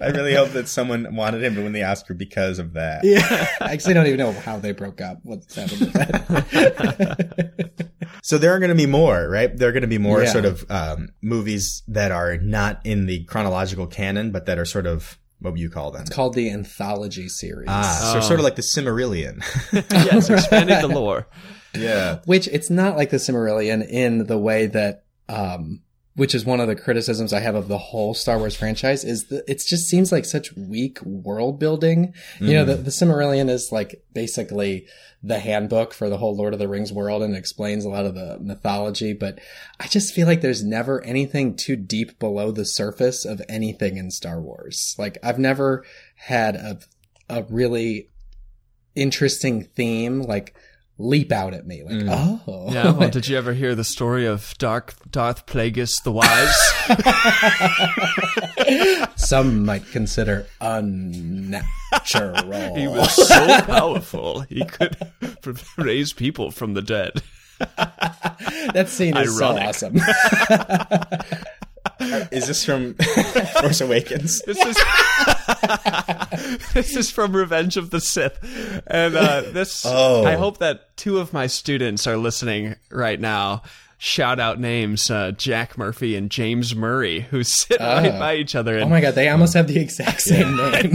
I 0.00 0.08
really 0.08 0.34
hope 0.34 0.50
that 0.50 0.66
someone 0.68 1.14
wanted 1.14 1.42
him 1.42 1.54
to 1.56 1.62
win 1.62 1.72
the 1.72 1.84
Oscar 1.84 2.14
because 2.14 2.58
of 2.58 2.72
that. 2.74 3.04
Yeah, 3.04 3.48
I 3.60 3.72
actually 3.72 3.94
don't 3.94 4.06
even 4.06 4.18
know 4.18 4.32
how 4.32 4.58
they 4.58 4.72
broke 4.72 5.00
up. 5.00 5.18
What's 5.22 5.54
happened 5.54 5.80
with 5.80 5.92
that? 5.92 7.70
So 8.22 8.36
there 8.38 8.52
are 8.54 8.58
going 8.58 8.68
to 8.70 8.74
be 8.74 8.86
more, 8.86 9.28
right? 9.28 9.56
There 9.56 9.68
are 9.68 9.72
going 9.72 9.80
to 9.82 9.88
be 9.88 9.96
more 9.98 10.22
Yeah. 10.22 10.30
sort 10.32 10.44
of 10.44 10.64
um, 10.70 11.08
movies 11.22 11.82
that 11.88 12.10
are 12.12 12.36
not 12.36 12.80
in 12.84 13.06
the 13.06 13.24
chronological 13.24 13.86
canon, 13.86 14.30
but 14.30 14.44
that 14.46 14.58
are 14.58 14.64
sort 14.66 14.86
of 14.86 15.18
what 15.38 15.52
would 15.52 15.60
you 15.60 15.70
call 15.70 15.90
them? 15.90 16.02
It's 16.02 16.10
called 16.10 16.34
the 16.34 16.50
anthology 16.50 17.28
series. 17.30 17.68
Ah, 17.70 18.10
so 18.12 18.20
sort 18.20 18.38
of 18.40 18.44
like 18.44 18.56
the 18.56 18.62
Silmarillion. 18.62 19.42
yes, 19.90 20.28
expanding 20.28 20.80
the 20.82 20.88
lore. 20.88 21.28
yeah. 21.74 22.18
Which 22.26 22.46
it's 22.48 22.68
not 22.68 22.96
like 22.98 23.08
the 23.08 23.16
Silmarillion 23.16 23.88
in 23.88 24.26
the 24.26 24.38
way 24.38 24.66
that 24.66 25.04
um 25.30 25.80
which 26.20 26.34
is 26.34 26.44
one 26.44 26.60
of 26.60 26.68
the 26.68 26.76
criticisms 26.76 27.32
I 27.32 27.40
have 27.40 27.54
of 27.54 27.66
the 27.66 27.78
whole 27.78 28.12
Star 28.12 28.36
Wars 28.36 28.54
franchise, 28.54 29.04
is 29.04 29.28
that 29.28 29.42
it 29.48 29.62
just 29.66 29.88
seems 29.88 30.12
like 30.12 30.26
such 30.26 30.54
weak 30.54 31.00
world 31.00 31.58
building. 31.58 32.12
You 32.38 32.52
know, 32.52 32.64
the, 32.66 32.74
mm-hmm. 32.74 32.82
the 32.82 32.90
Silmarillion 32.90 33.48
is 33.48 33.72
like 33.72 34.04
basically 34.12 34.86
the 35.22 35.38
handbook 35.38 35.94
for 35.94 36.10
the 36.10 36.18
whole 36.18 36.36
Lord 36.36 36.52
of 36.52 36.58
the 36.58 36.68
Rings 36.68 36.92
world 36.92 37.22
and 37.22 37.34
explains 37.34 37.86
a 37.86 37.88
lot 37.88 38.04
of 38.04 38.14
the 38.14 38.36
mythology, 38.38 39.14
but 39.14 39.38
I 39.80 39.86
just 39.86 40.12
feel 40.12 40.26
like 40.26 40.42
there's 40.42 40.62
never 40.62 41.02
anything 41.04 41.56
too 41.56 41.74
deep 41.74 42.18
below 42.18 42.50
the 42.50 42.66
surface 42.66 43.24
of 43.24 43.40
anything 43.48 43.96
in 43.96 44.10
Star 44.10 44.42
Wars. 44.42 44.94
Like 44.98 45.16
I've 45.22 45.38
never 45.38 45.86
had 46.16 46.54
a 46.54 46.80
a 47.30 47.44
really 47.44 48.10
interesting 48.94 49.64
theme 49.64 50.20
like 50.20 50.54
leap 51.00 51.32
out 51.32 51.54
at 51.54 51.66
me 51.66 51.82
like 51.82 51.94
mm. 51.94 52.40
oh 52.46 52.70
Yeah. 52.70 52.92
Well, 52.92 53.08
did 53.16 53.26
you 53.26 53.36
ever 53.38 53.54
hear 53.54 53.74
the 53.74 53.84
story 53.84 54.26
of 54.26 54.54
Dark 54.58 54.94
Darth 55.10 55.46
Plagueis 55.46 56.02
the 56.04 56.12
Wise? 56.12 56.54
some 59.16 59.64
might 59.64 59.86
consider 59.90 60.46
unnatural 60.60 61.64
he 62.76 62.86
was 62.86 63.28
so 63.28 63.60
powerful 63.62 64.40
he 64.42 64.64
could 64.64 64.96
raise 65.78 66.12
people 66.12 66.50
from 66.50 66.74
the 66.74 66.82
dead. 66.82 67.22
that 67.58 68.88
scene 68.88 69.16
is 69.16 69.40
Ironic. 69.40 69.74
so 69.74 69.88
awesome 69.88 70.00
Is 72.30 72.46
this 72.46 72.64
from 72.64 72.94
Force 73.60 73.80
Awakens? 73.80 74.42
This 74.46 74.58
is 74.58 74.76
this 76.74 76.96
is 76.96 77.10
from 77.10 77.34
Revenge 77.34 77.76
of 77.76 77.90
the 77.90 78.00
Sith, 78.00 78.38
and 78.86 79.14
uh, 79.14 79.42
this. 79.42 79.84
Oh. 79.86 80.24
I 80.24 80.34
hope 80.34 80.58
that 80.58 80.96
two 80.96 81.18
of 81.18 81.32
my 81.32 81.46
students 81.46 82.06
are 82.06 82.16
listening 82.16 82.76
right 82.90 83.20
now. 83.20 83.62
Shout 83.98 84.40
out 84.40 84.58
names 84.58 85.10
uh, 85.10 85.32
Jack 85.32 85.76
Murphy 85.76 86.16
and 86.16 86.30
James 86.30 86.74
Murray, 86.74 87.20
who 87.20 87.42
sit 87.44 87.80
right 87.80 88.18
by 88.18 88.36
each 88.36 88.54
other 88.54 88.78
oh 88.78 88.88
my 88.88 89.00
god 89.02 89.14
they 89.14 89.28
almost 89.28 89.52
have 89.52 89.68
the 89.68 89.78
exact 89.78 90.22
same 90.22 90.56
name 90.56 90.92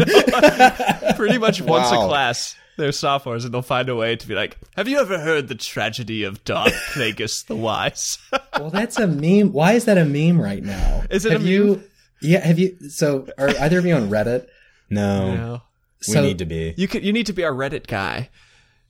pretty 1.16 1.38
much 1.38 1.62
once 1.62 1.92
a 1.92 1.96
class. 1.96 2.56
They're 2.78 2.92
sophomores, 2.92 3.46
and 3.46 3.54
they'll 3.54 3.62
find 3.62 3.88
a 3.90 3.96
way 3.96 4.16
to 4.16 4.28
be 4.28 4.36
like, 4.36 4.58
"Have 4.76 4.88
you 4.88 5.00
ever 5.00 5.20
heard 5.20 5.48
the 5.48 5.56
tragedy 5.56 6.24
of 6.24 6.44
Don 6.44 6.68
Plagueis 6.94 7.46
the 7.46 7.56
Wise?" 7.56 8.18
well 8.60 8.70
that's 8.70 9.00
a 9.00 9.08
meme 9.08 9.52
why 9.54 9.74
is 9.74 9.86
that 9.86 9.98
a 9.98 10.06
meme 10.06 10.42
right 10.42 10.64
now 10.64 11.04
Is 11.10 11.26
it 11.26 11.32
have 11.34 11.44
a 11.44 11.48
you 11.48 11.84
yeah 12.22 12.46
have 12.46 12.60
you 12.60 12.78
so 12.90 13.28
are 13.38 13.50
either 13.60 13.80
of 13.80 13.86
you 13.86 13.94
on 13.96 14.10
reddit 14.10 14.48
No, 14.90 15.36
No. 15.36 15.62
we 16.08 16.22
need 16.22 16.38
to 16.40 16.46
be. 16.46 16.74
You 16.78 16.88
could. 16.88 17.04
You 17.04 17.12
need 17.14 17.26
to 17.28 17.34
be 17.34 17.44
our 17.44 17.52
Reddit 17.54 17.88
guy. 17.88 18.30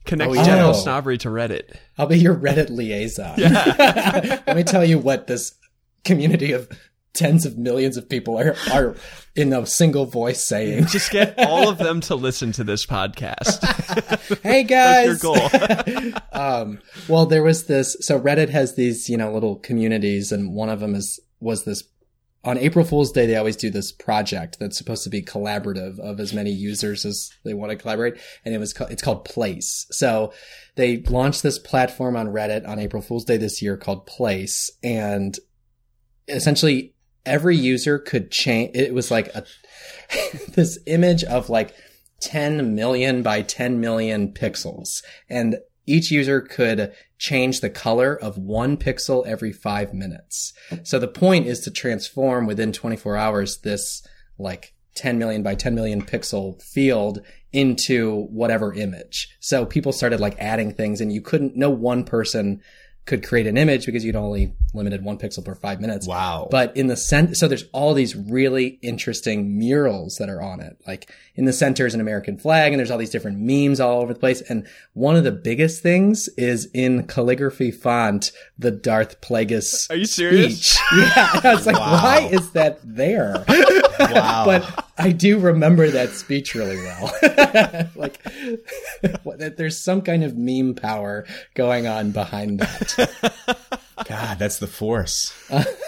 Connect 0.05 0.29
Oh, 0.31 0.33
yeah. 0.33 0.43
general 0.43 0.69
Oh. 0.71 0.73
snobbery 0.73 1.17
to 1.19 1.29
Reddit. 1.29 1.75
I'll 1.97 2.05
be 2.07 2.17
your 2.19 2.35
Reddit 2.35 2.69
liaison. 2.69 3.35
Let 3.39 4.55
me 4.55 4.63
tell 4.63 4.83
you 4.85 4.99
what 4.99 5.25
this 5.27 5.55
community 6.03 6.51
of 6.51 6.69
tens 7.15 7.45
of 7.45 7.57
millions 7.57 7.97
of 7.97 8.07
people 8.09 8.37
are 8.37 8.55
are 8.71 8.95
in 9.35 9.51
a 9.53 9.65
single 9.65 10.05
voice 10.05 10.43
saying. 10.43 10.85
Just 10.89 11.11
get 11.11 11.35
all 11.37 11.69
of 11.69 11.77
them 11.77 12.01
to 12.01 12.15
listen 12.15 12.51
to 12.53 12.63
this 12.63 12.85
podcast. 12.85 13.63
Hey 14.43 14.63
That's 14.63 15.23
your 15.23 15.33
guys. 15.35 16.01
goal. 16.01 16.11
um, 16.31 16.79
well, 17.07 17.25
there 17.25 17.43
was 17.43 17.65
this. 17.65 17.95
So 18.01 18.19
Reddit 18.19 18.49
has 18.49 18.75
these, 18.75 19.07
you 19.09 19.17
know, 19.17 19.31
little 19.31 19.57
communities, 19.57 20.31
and 20.31 20.53
one 20.53 20.69
of 20.69 20.79
them 20.79 20.95
is 20.95 21.19
was 21.39 21.63
this. 21.65 21.83
On 22.43 22.57
April 22.59 22.85
Fool's 22.85 23.11
Day, 23.11 23.25
they 23.25 23.35
always 23.35 23.55
do 23.55 23.71
this 23.71 23.91
project 23.91 24.57
that's 24.59 24.77
supposed 24.77 25.03
to 25.03 25.09
be 25.09 25.21
collaborative 25.23 25.99
of 25.99 26.19
as 26.19 26.31
many 26.33 26.51
users 26.51 27.03
as 27.05 27.31
they 27.43 27.53
want 27.55 27.71
to 27.71 27.75
collaborate, 27.75 28.15
and 28.43 28.53
it 28.53 28.59
was 28.59 28.73
ca- 28.73 28.85
it's 28.85 29.01
called 29.01 29.25
Place. 29.25 29.87
So 29.91 30.31
they 30.75 30.97
launched 30.97 31.41
this 31.43 31.57
platform 31.59 32.15
on 32.15 32.27
Reddit 32.27 32.67
on 32.67 32.79
April 32.79 33.01
Fool's 33.01 33.25
Day 33.25 33.37
this 33.37 33.61
year 33.61 33.77
called 33.77 34.05
Place, 34.05 34.71
and 34.83 35.37
essentially 36.27 36.94
every 37.25 37.57
user 37.57 37.99
could 37.99 38.31
change. 38.31 38.75
It 38.75 38.93
was 38.93 39.11
like 39.11 39.27
a 39.35 39.45
this 40.49 40.77
image 40.85 41.23
of 41.23 41.49
like 41.49 41.73
10 42.21 42.75
million 42.75 43.23
by 43.23 43.41
10 43.41 43.79
million 43.79 44.33
pixels. 44.33 45.03
And 45.29 45.57
each 45.85 46.11
user 46.11 46.41
could 46.41 46.93
change 47.17 47.61
the 47.61 47.69
color 47.69 48.15
of 48.15 48.37
one 48.37 48.77
pixel 48.77 49.25
every 49.25 49.51
five 49.51 49.93
minutes. 49.93 50.53
So 50.83 50.97
the 50.97 51.07
point 51.07 51.47
is 51.47 51.59
to 51.61 51.71
transform 51.71 52.47
within 52.47 52.71
24 52.71 53.15
hours 53.15 53.59
this 53.59 54.05
like 54.39 54.73
10 54.95 55.19
million 55.19 55.43
by 55.43 55.55
10 55.55 55.75
million 55.75 56.01
pixel 56.01 56.61
field 56.61 57.19
into 57.53 58.25
whatever 58.31 58.73
image. 58.73 59.29
So 59.39 59.65
people 59.65 59.91
started 59.91 60.19
like 60.19 60.35
adding 60.39 60.73
things 60.73 61.01
and 61.01 61.11
you 61.11 61.21
couldn't, 61.21 61.55
no 61.55 61.69
one 61.69 62.03
person 62.03 62.61
could 63.05 63.23
create 63.25 63.45
an 63.45 63.55
image 63.57 63.85
because 63.85 64.03
you'd 64.03 64.15
only 64.15 64.51
limited 64.73 65.03
one 65.03 65.17
pixel 65.17 65.45
per 65.45 65.53
five 65.55 65.79
minutes. 65.79 66.07
Wow. 66.07 66.47
But 66.49 66.75
in 66.75 66.87
the 66.87 66.97
center, 66.97 67.35
so 67.35 67.47
there's 67.47 67.65
all 67.71 67.93
these 67.93 68.15
really 68.15 68.79
interesting 68.81 69.57
murals 69.57 70.15
that 70.17 70.27
are 70.27 70.41
on 70.41 70.59
it. 70.59 70.77
Like 70.87 71.11
in 71.35 71.45
the 71.45 71.53
center 71.53 71.85
is 71.85 71.93
an 71.93 72.01
American 72.01 72.37
flag 72.37 72.73
and 72.73 72.79
there's 72.79 72.89
all 72.89 72.97
these 72.97 73.11
different 73.11 73.37
memes 73.39 73.79
all 73.79 74.01
over 74.01 74.13
the 74.13 74.19
place. 74.19 74.41
And 74.41 74.67
one 74.93 75.15
of 75.15 75.23
the 75.23 75.31
biggest 75.31 75.83
things 75.83 76.27
is 76.37 76.67
in 76.73 77.05
calligraphy 77.05 77.71
font, 77.71 78.31
the 78.57 78.71
Darth 78.71 79.21
Plagueis 79.21 79.89
Are 79.91 79.95
you 79.95 80.05
serious? 80.05 80.59
speech. 80.59 80.79
Yeah. 80.95 81.29
And 81.37 81.45
I 81.45 81.55
was 81.55 81.65
like, 81.67 81.77
Wow. 81.77 82.03
why 82.03 82.29
is 82.31 82.51
that 82.51 82.79
there? 82.83 83.43
wow. 83.99 84.43
but 84.45 84.85
I 84.97 85.11
do 85.11 85.39
remember 85.39 85.89
that 85.89 86.09
speech 86.11 86.55
really 86.55 86.77
well. 86.77 87.11
like, 87.95 88.17
there's 89.57 89.77
some 89.77 90.01
kind 90.01 90.23
of 90.23 90.37
meme 90.37 90.75
power 90.75 91.25
going 91.53 91.85
on 91.87 92.11
behind 92.11 92.59
that. 92.59 92.94
God, 94.07 94.37
that's 94.39 94.59
the 94.59 94.67
Force. 94.67 95.33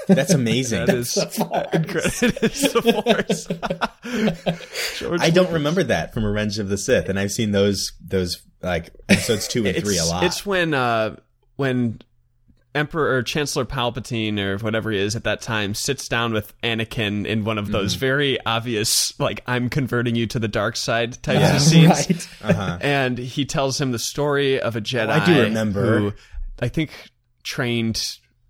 That's 0.07 0.33
amazing. 0.33 0.85
That 0.85 0.95
is 0.95 1.17
incredible. 1.17 2.11
It 2.21 2.43
is 2.43 2.61
the 2.73 3.03
force. 3.03 4.99
George 4.99 5.21
I 5.21 5.29
don't 5.29 5.51
remember 5.51 5.83
that 5.83 6.13
from 6.13 6.23
Revenge 6.25 6.57
of 6.59 6.69
the 6.69 6.77
Sith, 6.77 7.09
and 7.09 7.19
I've 7.19 7.31
seen 7.31 7.51
those 7.51 7.91
those 8.05 8.41
like 8.61 8.91
episodes 9.09 9.47
two 9.47 9.59
and 9.65 9.75
it's, 9.75 9.81
three 9.87 9.97
a 9.97 10.05
lot. 10.05 10.23
It's 10.23 10.45
when 10.45 10.73
uh, 10.73 11.17
when 11.57 11.99
Emperor 12.73 13.17
or 13.17 13.23
Chancellor 13.23 13.65
Palpatine 13.65 14.39
or 14.39 14.57
whatever 14.59 14.89
he 14.91 14.99
is 14.99 15.15
at 15.15 15.23
that 15.25 15.41
time 15.41 15.73
sits 15.73 16.07
down 16.07 16.31
with 16.33 16.53
Anakin 16.61 17.25
in 17.25 17.43
one 17.43 17.57
of 17.57 17.69
those 17.71 17.93
Mm-hmm. 17.93 17.99
very 17.99 18.45
obvious 18.45 19.19
like 19.19 19.43
I'm 19.47 19.69
converting 19.69 20.15
you 20.15 20.27
to 20.27 20.39
the 20.39 20.47
dark 20.47 20.75
side 20.75 21.21
types 21.23 21.39
Yeah. 21.39 21.55
of 21.55 21.61
scenes. 21.61 21.89
right. 22.43 22.51
uh-huh. 22.51 22.77
And 22.81 23.17
he 23.17 23.45
tells 23.45 23.79
him 23.81 23.91
the 23.91 23.99
story 23.99 24.61
of 24.61 24.75
a 24.75 24.81
Jedi. 24.81 25.07
Oh, 25.09 25.11
I 25.21 25.25
do 25.25 25.41
remember. 25.41 25.99
Who 25.99 26.13
I 26.59 26.67
think 26.67 26.91
trained. 27.43 28.01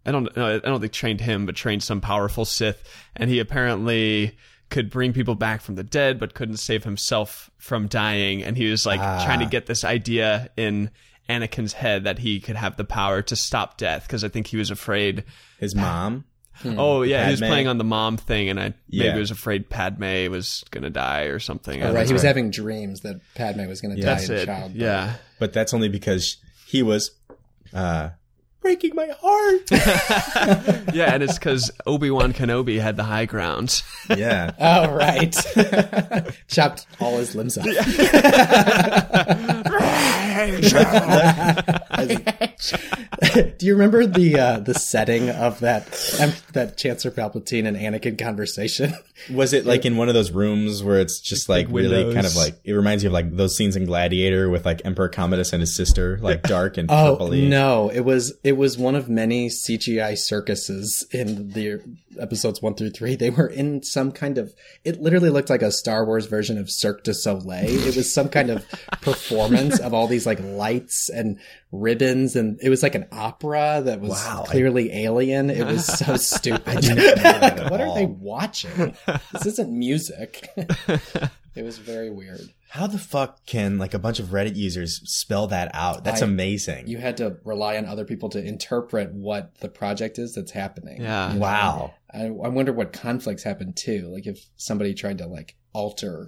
I 0.06 0.12
don't. 0.12 0.36
No, 0.38 0.56
I 0.56 0.60
don't 0.60 0.80
think 0.82 0.94
trained 0.94 1.22
him, 1.22 1.46
but 1.46 1.56
trained 1.56 1.84
some 1.84 2.02
powerful 2.02 2.46
Sith, 2.46 2.82
and 3.16 3.30
he 3.30 3.40
apparently 3.40 4.38
could 4.70 4.90
bring 4.90 5.14
people 5.14 5.36
back 5.36 5.62
from 5.62 5.76
the 5.76 5.84
dead, 5.84 6.20
but 6.20 6.34
couldn't 6.34 6.58
save 6.58 6.84
himself 6.84 7.50
from 7.58 7.88
dying. 7.88 8.44
And 8.44 8.58
he 8.58 8.70
was 8.70 8.86
like 8.86 9.00
Ah. 9.00 9.24
trying 9.26 9.40
to 9.40 9.46
get 9.46 9.66
this 9.66 9.84
idea 9.86 10.50
in 10.58 10.92
Anakin's 11.30 11.74
head 11.74 12.04
that 12.06 12.20
he 12.20 12.40
could 12.40 12.56
have 12.58 12.76
the 12.78 12.84
power 12.84 13.22
to 13.22 13.36
stop 13.36 13.78
death 13.78 14.04
because 14.08 14.24
I 14.24 14.30
think 14.30 14.48
he 14.48 14.58
was 14.58 14.70
afraid. 14.72 15.24
His 15.60 15.74
mom. 15.76 16.26
Oh 16.66 17.04
yeah, 17.04 17.26
he 17.26 17.32
was 17.32 17.40
playing 17.40 17.68
on 17.68 17.78
the 17.78 17.84
mom 17.84 18.18
thing, 18.18 18.50
and 18.50 18.60
I 18.60 18.64
maybe 18.90 19.06
Yeah. 19.06 19.14
he 19.14 19.20
was 19.20 19.30
afraid 19.32 19.70
Padme 19.70 20.28
was 20.32 20.64
gonna 20.72 20.90
die 20.90 21.24
or 21.26 21.38
something. 21.40 21.84
Oh, 21.84 21.94
right. 21.94 22.08
He 22.08 22.14
was 22.14 22.24
know. 22.24 22.30
having 22.30 22.50
dreams 22.50 23.02
that 23.02 23.22
Padme 23.36 23.68
was 23.68 23.80
going 23.80 23.96
to 23.96 24.02
die 24.02 24.16
That's 24.16 24.30
in 24.30 24.36
it. 24.38 24.46
childbirth. 24.48 24.82
Yeah. 24.82 25.14
But 25.40 25.54
that's 25.54 25.74
only 25.74 25.88
because 25.90 26.38
he 26.68 26.82
was 26.82 27.12
uh, 27.74 28.10
breaking 28.62 28.96
my 28.96 29.10
heart. 29.22 29.72
yeah, 30.94 31.14
and 31.14 31.24
it's 31.24 31.40
because 31.40 31.72
Obi 31.86 32.10
Wan 32.10 32.34
Kenobi 32.34 32.82
had 32.82 32.98
the 32.98 33.04
high 33.04 33.26
ground. 33.26 33.82
yeah. 34.16 34.52
Oh, 34.60 34.94
right. 34.94 35.34
Chopped 36.48 36.86
all 37.00 37.18
his 37.18 37.34
limbs 37.34 37.58
off. 37.58 37.66
Do 43.58 43.66
you 43.66 43.74
remember 43.74 44.06
the 44.06 44.40
uh, 44.40 44.60
the 44.60 44.74
setting 44.74 45.30
of 45.30 45.60
that 45.62 45.88
um, 46.22 46.34
that 46.54 46.78
Chancellor 46.78 47.12
Palpatine 47.12 47.68
and 47.68 47.78
Anakin 47.78 48.20
conversation? 48.20 48.94
Was 49.32 49.54
it 49.54 49.66
like 49.66 49.86
in 49.86 49.98
one 49.98 50.08
of 50.10 50.14
those 50.14 50.32
rooms 50.32 50.84
where 50.84 51.00
it's 51.00 51.20
just 51.20 51.50
like 51.50 51.68
really 51.70 51.90
windows. 52.06 52.14
kind 52.14 52.26
of 52.28 52.36
like 52.36 52.60
it 52.64 52.74
reminds 52.74 53.04
you 53.04 53.10
of 53.10 53.14
like 53.14 53.36
those 53.36 53.56
scenes 53.58 53.76
in 53.76 53.86
Gladiator 53.86 54.50
with 54.50 54.66
like 54.66 54.82
Emperor 54.86 55.10
Commodus 55.10 55.54
and 55.54 55.62
his 55.62 55.76
sister, 55.76 56.18
like 56.22 56.42
dark 56.44 56.78
and 56.78 56.90
Oh 56.92 57.18
purpley. 57.20 57.48
no! 57.48 57.90
It 57.90 58.02
was 58.02 58.34
it 58.44 58.58
was 58.58 58.78
one 58.78 58.96
of 58.96 59.10
many 59.10 59.48
CGI 59.50 60.18
circuses 60.18 61.06
in 61.12 61.50
the 61.54 61.82
episodes 62.20 62.62
one 62.62 62.74
through 62.76 62.90
three. 62.92 63.16
They 63.16 63.30
were 63.30 63.48
in 63.48 63.84
some 63.84 64.12
kind 64.12 64.38
of. 64.38 64.54
It 64.84 65.02
literally 65.02 65.30
looked 65.30 65.50
like 65.50 65.62
a 65.62 65.72
Star 65.72 66.06
Wars 66.06 66.26
version 66.26 66.58
of 66.58 66.70
Cirque 66.70 67.04
du 67.04 67.14
Soleil. 67.14 67.66
It 67.88 67.96
was 67.96 68.14
some 68.14 68.30
kind 68.30 68.50
of 68.50 68.66
performance 69.02 69.80
of 69.80 69.94
all 69.94 70.08
these 70.08 70.26
like 70.26 70.40
lights 70.42 71.10
and 71.10 71.40
ribbons, 71.72 72.36
and 72.36 72.60
it 72.62 72.70
was 72.70 72.82
like 72.84 72.96
an 72.96 73.06
opera 73.12 73.82
that 73.84 74.00
was 74.00 74.12
Wow, 74.12 74.44
I- 74.48 74.52
clearly 74.52 74.92
alien. 75.04 75.50
It 75.50 75.66
was 75.66 75.86
so 75.86 76.16
stupid. 76.18 76.82
didn't 76.82 76.98
know 76.98 77.16
that 77.16 77.60
at 77.60 77.72
what 77.72 77.82
are 77.82 77.94
they 77.96 78.06
watching? 78.06 78.96
This 79.32 79.46
isn't 79.46 79.72
music. 79.72 80.50
It 81.58 81.64
was 81.64 81.80
very 81.80 82.12
weird. 82.12 82.42
How 82.70 82.86
the 82.86 83.00
fuck 83.00 83.44
can 83.48 83.80
like 83.80 83.96
a 83.96 84.00
bunch 84.00 84.20
of 84.20 84.28
Reddit 84.28 84.56
users 84.56 85.02
spell 85.10 85.48
that 85.48 85.72
out? 85.74 86.04
That's 86.04 86.22
I- 86.22 86.26
amazing. 86.26 86.88
You 86.88 87.00
had 87.00 87.18
to 87.18 87.38
rely 87.44 87.78
on 87.78 87.86
other 87.86 88.06
people 88.06 88.30
to 88.30 88.44
interpret 88.44 89.12
what 89.12 89.58
the 89.60 89.68
project 89.68 90.20
is 90.20 90.36
that's 90.36 90.52
happening. 90.52 91.02
Yeah. 91.02 91.30
You 91.30 91.34
know? 91.34 91.40
wow. 91.40 91.94
I, 92.14 92.26
I 92.26 92.30
wonder 92.30 92.74
what 92.74 92.94
conflicts 92.94 93.42
happen 93.42 93.74
too. 93.74 94.12
Like 94.14 94.28
if 94.28 94.46
somebody 94.56 94.94
tried 94.94 95.18
to 95.18 95.26
like 95.26 95.56
alter 95.74 96.28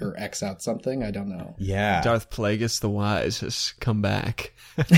or 0.00 0.14
X 0.16 0.42
out 0.42 0.62
something, 0.62 1.04
I 1.04 1.10
don't 1.10 1.28
know. 1.28 1.56
Yeah. 1.58 2.00
Darth 2.00 2.30
Plagueis 2.30 2.80
the 2.80 2.88
Wise 2.88 3.40
has 3.40 3.74
come 3.80 4.00
back. 4.00 4.54
it, 4.78 4.88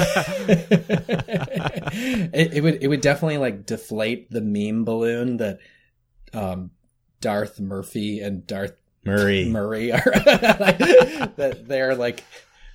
it 2.54 2.62
would 2.62 2.82
it 2.82 2.86
would 2.86 3.00
definitely 3.00 3.38
like 3.38 3.66
deflate 3.66 4.30
the 4.30 4.40
meme 4.40 4.84
balloon 4.84 5.38
that 5.38 5.59
um, 6.34 6.70
Darth 7.22 7.58
Murphy 7.58 8.20
and 8.20 8.46
Darth 8.46 8.74
Murray. 9.06 9.48
Murray 9.48 9.92
are 9.92 10.02
that 10.14 11.64
they're 11.66 11.94
like 11.94 12.22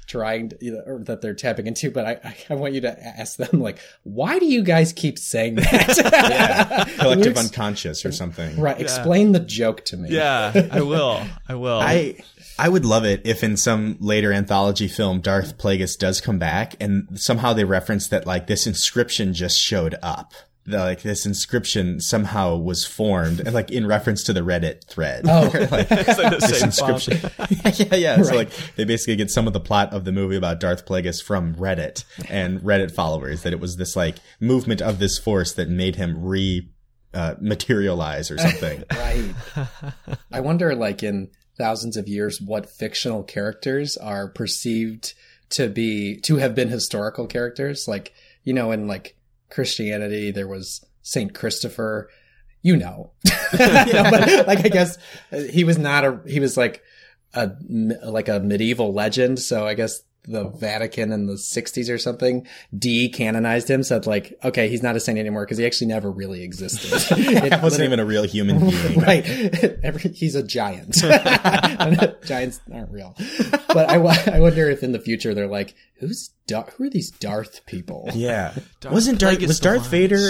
trying 0.08 0.50
to, 0.50 0.58
you 0.62 0.72
know, 0.72 0.82
or 0.86 1.00
that 1.04 1.22
they're 1.22 1.34
tapping 1.36 1.68
into. 1.68 1.92
But 1.92 2.06
I, 2.06 2.12
I, 2.24 2.38
I 2.52 2.56
want 2.56 2.74
you 2.74 2.82
to 2.82 3.00
ask 3.06 3.38
them 3.38 3.60
like, 3.62 3.78
why 4.04 4.40
do 4.40 4.46
you 4.46 4.64
guys 4.64 4.94
keep 4.94 5.20
saying 5.20 5.56
that? 5.56 5.98
yeah. 6.30 6.86
Collective 6.98 7.36
We're- 7.36 7.46
unconscious 7.46 8.06
or 8.06 8.12
something. 8.12 8.60
Right. 8.60 8.80
Explain 8.80 9.34
the 9.34 9.40
joke 9.40 9.84
to 9.86 9.98
me. 9.98 10.10
Yeah, 10.10 10.68
I 10.72 10.82
will. 10.82 11.22
I 11.48 11.56
will. 11.56 11.80
I 11.80 12.16
I 12.58 12.70
would 12.70 12.86
love 12.86 13.06
it 13.06 13.22
if 13.26 13.44
in 13.44 13.56
some 13.58 13.98
later 14.00 14.34
anthology 14.34 14.88
film 14.88 15.22
Darth 15.22 15.58
Plagueis 15.58 15.98
does 15.98 16.22
come 16.22 16.40
back 16.40 16.76
and 16.80 17.08
somehow 17.20 17.54
they 17.54 17.66
reference 17.66 18.08
that 18.08 18.26
like 18.26 18.48
this 18.48 18.66
inscription 18.66 19.34
just 19.34 19.60
showed 19.60 19.96
up. 20.02 20.34
The, 20.68 20.80
like 20.80 21.02
this 21.02 21.26
inscription 21.26 22.02
somehow 22.02 22.58
was 22.58 22.86
formed 22.86 23.40
and 23.40 23.54
like 23.54 23.72
in 23.72 23.88
reference 23.88 24.24
to 24.26 24.34
the 24.34 24.42
Reddit 24.42 24.84
thread. 24.84 25.24
Oh. 25.26 25.50
like, 25.72 25.72
like 25.72 25.90
this 25.90 26.62
inscription. 26.62 27.20
yeah, 27.64 27.96
yeah. 27.96 28.22
So 28.22 28.36
like 28.36 28.50
they 28.76 28.84
basically 28.84 29.16
get 29.16 29.32
some 29.32 29.48
of 29.48 29.54
the 29.54 29.62
plot 29.62 29.94
of 29.94 30.04
the 30.04 30.12
movie 30.12 30.36
about 30.36 30.60
Darth 30.60 30.86
Plagueis 30.86 31.24
from 31.24 31.56
Reddit 31.56 32.04
and 32.30 32.60
Reddit 32.60 32.92
followers 32.92 33.44
that 33.44 33.54
it 33.54 33.62
was 33.62 33.78
this 33.78 33.96
like 33.96 34.18
movement 34.42 34.82
of 34.82 35.00
this 35.00 35.18
force 35.18 35.54
that 35.54 35.70
made 35.70 35.96
him 35.96 36.22
re 36.24 36.70
uh, 37.14 37.36
materialize 37.40 38.30
or 38.30 38.38
something. 38.38 38.84
Right. 38.92 39.34
I 40.32 40.40
wonder, 40.40 40.76
like, 40.76 41.02
in 41.02 41.30
thousands 41.58 41.98
of 41.98 42.08
years, 42.08 42.40
what 42.40 42.70
fictional 42.70 43.24
characters 43.24 43.98
are 43.98 44.28
perceived 44.28 45.14
to 45.50 45.70
be, 45.70 46.20
to 46.22 46.38
have 46.38 46.54
been 46.54 46.70
historical 46.70 47.26
characters. 47.26 47.88
Like, 47.88 48.14
you 48.44 48.54
know, 48.54 48.72
in 48.72 48.88
like 48.88 49.17
Christianity, 49.50 50.32
there 50.32 50.48
was 50.48 50.86
Saint 51.02 51.34
Christopher, 51.34 52.10
you 52.62 52.76
know. 52.78 53.12
But 53.52 54.48
like, 54.48 54.66
I 54.66 54.70
guess 54.70 54.98
uh, 55.32 55.40
he 55.40 55.64
was 55.64 55.78
not 55.78 56.04
a, 56.04 56.20
he 56.28 56.40
was 56.40 56.58
like 56.58 56.84
a, 57.34 57.52
like 58.04 58.28
a 58.28 58.40
medieval 58.40 58.94
legend. 58.94 59.40
So 59.40 59.66
I 59.66 59.74
guess 59.74 60.02
the 60.28 60.50
Vatican 60.50 61.12
in 61.12 61.26
the 61.26 61.34
60s 61.34 61.90
or 61.94 61.98
something 61.98 62.46
de-canonized 62.78 63.70
him. 63.70 63.84
So 63.84 63.98
it's 63.98 64.08
like, 64.08 64.38
okay, 64.44 64.70
he's 64.70 64.84
not 64.84 64.96
a 64.96 65.00
saint 65.00 65.18
anymore 65.18 65.46
because 65.46 65.58
he 65.58 65.66
actually 65.66 65.88
never 65.88 66.12
really 66.12 66.44
existed. 66.44 66.92
It 67.28 67.50
That 67.50 67.64
wasn't 67.64 67.86
even 67.86 68.00
a 68.00 68.06
real 68.06 68.24
human 68.24 68.60
being. 68.60 69.00
right. 69.00 69.26
Every, 69.84 70.12
he's 70.12 70.36
a 70.36 70.44
giant. 70.44 70.96
Giants 72.26 72.60
aren't 72.74 72.92
real. 72.92 73.16
But 73.68 73.90
I, 73.90 73.96
I 73.96 74.40
wonder 74.40 74.70
if 74.70 74.84
in 74.84 74.92
the 74.92 75.00
future 75.00 75.34
they're 75.34 75.48
like, 75.48 75.76
who's 76.00 76.32
Dar- 76.48 76.70
who 76.78 76.86
are 76.86 76.90
these 76.90 77.12
Darth 77.12 77.66
people? 77.66 78.10
Yeah. 78.14 78.54
Darth 78.80 78.94
Wasn't 78.94 79.20
Darth 79.20 79.42
was 79.42 79.60
Darth 79.60 79.82
Wise. 79.82 79.88
Vader 79.88 80.30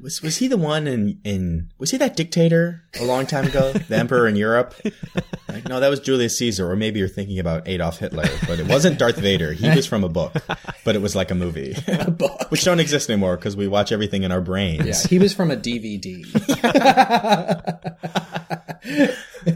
was 0.00 0.22
was 0.22 0.38
he 0.38 0.48
the 0.48 0.56
one 0.56 0.86
in 0.86 1.20
in 1.24 1.70
was 1.78 1.90
he 1.90 1.98
that 1.98 2.16
dictator 2.16 2.82
a 2.98 3.04
long 3.04 3.26
time 3.26 3.46
ago? 3.46 3.72
the 3.88 3.96
emperor 3.96 4.26
in 4.26 4.36
Europe? 4.36 4.74
Like, 5.48 5.68
no, 5.68 5.80
that 5.80 5.88
was 5.88 6.00
Julius 6.00 6.38
Caesar, 6.38 6.70
or 6.70 6.76
maybe 6.76 6.98
you're 6.98 7.08
thinking 7.08 7.38
about 7.38 7.68
Adolf 7.68 7.98
Hitler, 7.98 8.24
but 8.46 8.58
it 8.60 8.66
wasn't 8.66 8.98
Darth 8.98 9.18
Vader. 9.18 9.52
He 9.52 9.68
was 9.68 9.86
from 9.86 10.04
a 10.04 10.08
book, 10.08 10.34
but 10.84 10.96
it 10.96 11.02
was 11.02 11.14
like 11.16 11.30
a 11.30 11.34
movie, 11.34 11.74
book. 12.08 12.50
which 12.50 12.64
don't 12.64 12.80
exist 12.80 13.10
anymore 13.10 13.36
because 13.36 13.56
we 13.56 13.68
watch 13.68 13.92
everything 13.92 14.22
in 14.22 14.32
our 14.32 14.40
brains. 14.40 14.86
Yeah, 14.86 15.08
he 15.08 15.18
was 15.18 15.34
from 15.34 15.50
a 15.50 15.56
DVD. 15.56 16.24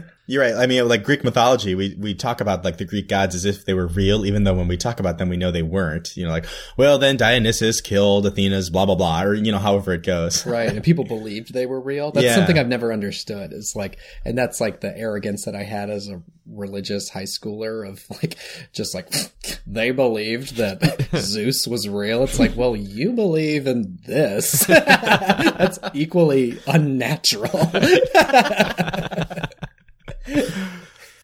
You're 0.27 0.41
right. 0.41 0.55
I 0.55 0.65
mean, 0.65 0.87
like 0.87 1.03
Greek 1.03 1.23
mythology, 1.23 1.75
we, 1.75 1.95
we 1.99 2.15
talk 2.15 2.41
about 2.41 2.63
like 2.65 2.77
the 2.77 2.85
Greek 2.85 3.07
gods 3.07 3.35
as 3.35 3.45
if 3.45 3.65
they 3.65 3.73
were 3.75 3.85
real, 3.87 4.25
even 4.25 4.43
though 4.43 4.55
when 4.55 4.67
we 4.67 4.75
talk 4.75 4.99
about 4.99 5.19
them, 5.19 5.29
we 5.29 5.37
know 5.37 5.51
they 5.51 5.61
weren't. 5.61 6.17
You 6.17 6.25
know, 6.25 6.31
like, 6.31 6.45
well, 6.77 6.97
then 6.97 7.15
Dionysus 7.17 7.79
killed 7.79 8.25
Athena's 8.25 8.69
blah, 8.71 8.85
blah, 8.87 8.95
blah, 8.95 9.21
or, 9.23 9.33
you 9.35 9.51
know, 9.51 9.59
however 9.59 9.93
it 9.93 10.03
goes. 10.03 10.45
right. 10.47 10.69
And 10.69 10.83
people 10.83 11.03
believed 11.03 11.53
they 11.53 11.67
were 11.67 11.79
real. 11.79 12.11
That's 12.11 12.25
Yeah. 12.25 12.35
something 12.35 12.57
I've 12.57 12.67
never 12.67 12.91
understood. 12.91 13.53
It's 13.53 13.75
like, 13.75 13.97
and 14.23 14.35
that's 14.37 14.59
like 14.59 14.81
the 14.81 14.97
arrogance 14.97 15.45
that 15.45 15.55
I 15.55 15.63
had 15.63 15.89
as 15.91 16.07
a 16.09 16.21
religious 16.47 17.09
high 17.09 17.23
schooler 17.23 17.87
of 17.87 18.03
like, 18.09 18.35
just 18.73 18.95
like, 18.95 19.11
they 19.67 19.91
believed 19.91 20.57
that 20.57 21.07
Zeus 21.15 21.67
was 21.67 21.87
real. 21.87 22.23
It's 22.23 22.39
like, 22.39 22.55
well, 22.55 22.75
you 22.75 23.13
believe 23.13 23.67
in 23.67 23.99
this. 24.05 24.65
that's 24.65 25.77
equally 25.93 26.59
unnatural. 26.67 27.69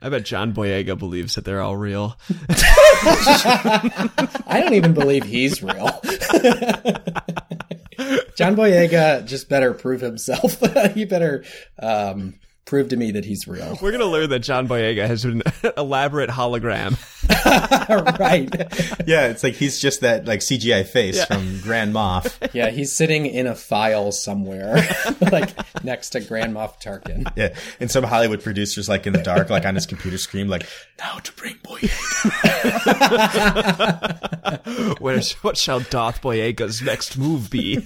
I 0.02 0.10
bet 0.10 0.26
John 0.26 0.54
Boyega 0.54 0.98
believes 0.98 1.36
that 1.36 1.46
they're 1.46 1.62
all 1.62 1.78
real. 1.78 2.18
I 2.50 3.92
don't 4.62 4.74
even 4.74 4.94
believe 4.94 5.24
he's 5.24 5.62
real. 5.62 5.76
John 8.36 8.56
Boyega 8.56 9.24
just 9.26 9.48
better 9.48 9.76
prove 9.76 10.02
himself. 10.02 10.60
he 10.96 11.06
better 11.06 11.44
um, 11.78 12.40
prove 12.72 12.88
to 12.88 12.96
me 12.96 13.12
that 13.12 13.26
he's 13.26 13.50
real. 13.50 13.78
We're 13.82 13.92
gonna 13.92 14.06
learn 14.06 14.30
that 14.30 14.40
John 14.40 14.66
Boyega 14.66 15.06
has 15.06 15.26
an 15.26 15.42
elaborate 15.78 16.30
hologram. 16.30 16.98
right. 18.18 18.50
Yeah, 19.06 19.28
it's 19.28 19.44
like 19.44 19.56
he's 19.56 19.78
just 19.78 20.00
that 20.02 20.24
like 20.24 20.40
CGI 20.40 20.88
face 20.88 21.22
from 21.26 21.60
Grand 21.60 21.94
Moff. 21.94 22.34
Yeah, 22.54 22.70
he's 22.70 22.96
sitting 22.96 23.26
in 23.26 23.46
a 23.46 23.56
file 23.56 24.14
somewhere, 24.14 24.88
like 25.34 25.50
next 25.84 26.12
to 26.12 26.22
Grand 26.22 26.56
Moff 26.56 26.82
Tarkin. 26.82 27.30
Yeah, 27.36 27.54
and 27.82 27.92
some 27.92 28.06
Hollywood 28.06 28.42
producers 28.42 28.88
like 28.88 29.06
in 29.06 29.12
the 29.12 29.22
dark, 29.22 29.50
like 29.50 29.66
on 29.66 29.76
his 29.76 29.86
computer 29.86 30.18
screen, 30.18 30.48
like 30.48 30.66
now 30.98 31.18
to 31.18 31.34
bring 31.34 31.56
Boyega. 31.56 31.92
Where's 35.02 35.34
what 35.34 35.58
shall 35.58 35.82
Darth 35.82 36.22
Boyega's 36.22 36.82
next 36.82 37.18
move 37.18 37.50
be? 37.50 37.86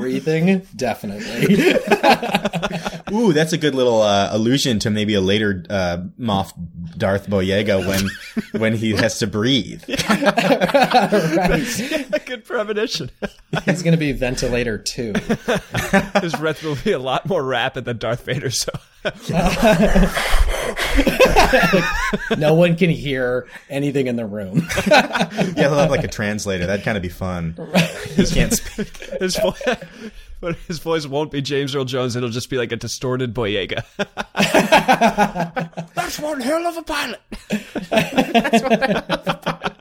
Breathing, 0.00 0.66
definitely. 0.74 1.74
Ooh, 3.12 3.32
that's 3.32 3.52
a 3.52 3.58
good 3.58 3.74
little 3.74 4.02
uh, 4.02 4.28
allusion 4.32 4.78
to 4.80 4.90
maybe 4.90 5.14
a 5.14 5.20
later 5.20 5.64
uh, 5.68 5.98
Moff 6.18 6.52
Darth 6.96 7.26
Boyega 7.28 7.86
when 7.86 8.60
when 8.60 8.74
he 8.76 8.92
has 8.92 9.18
to 9.18 9.26
breathe. 9.26 9.82
right. 10.08 12.06
Good 12.26 12.44
premonition. 12.44 13.10
He's 13.64 13.82
going 13.82 13.92
to 13.92 13.98
be 13.98 14.12
ventilator 14.12 14.78
too. 14.78 15.12
His 16.20 16.34
breath 16.34 16.62
will 16.62 16.76
be 16.84 16.92
a 16.92 16.98
lot 16.98 17.26
more 17.26 17.42
rapid 17.42 17.84
than 17.84 17.98
Darth 17.98 18.24
Vader. 18.24 18.50
So 18.50 18.70
No 22.36 22.54
one 22.54 22.76
can 22.76 22.90
hear 22.90 23.48
anything 23.68 24.06
in 24.06 24.16
the 24.16 24.26
room. 24.26 24.66
Yeah, 24.86 25.52
he'll 25.54 25.78
have 25.78 25.90
like 25.90 26.04
a 26.04 26.08
translator. 26.08 26.66
That'd 26.66 26.84
kind 26.84 26.96
of 26.96 27.02
be 27.02 27.08
fun. 27.08 27.54
He 28.14 28.26
can't 28.26 28.52
speak. 28.52 28.96
his 29.20 29.36
voice, 29.36 29.62
but 30.40 30.56
his 30.66 30.78
voice 30.78 31.06
won't 31.06 31.30
be 31.30 31.42
James 31.42 31.74
Earl 31.74 31.84
Jones. 31.84 32.16
It'll 32.16 32.30
just 32.30 32.48
be 32.50 32.56
like 32.56 32.72
a 32.72 32.76
distorted 32.76 33.34
Boyega. 33.34 33.84
That's 35.94 36.18
one 36.18 36.40
hell 36.40 36.66
of 36.66 36.76
a 36.78 36.82
pilot. 36.82 37.20
That's 37.90 38.62
what. 39.52 39.76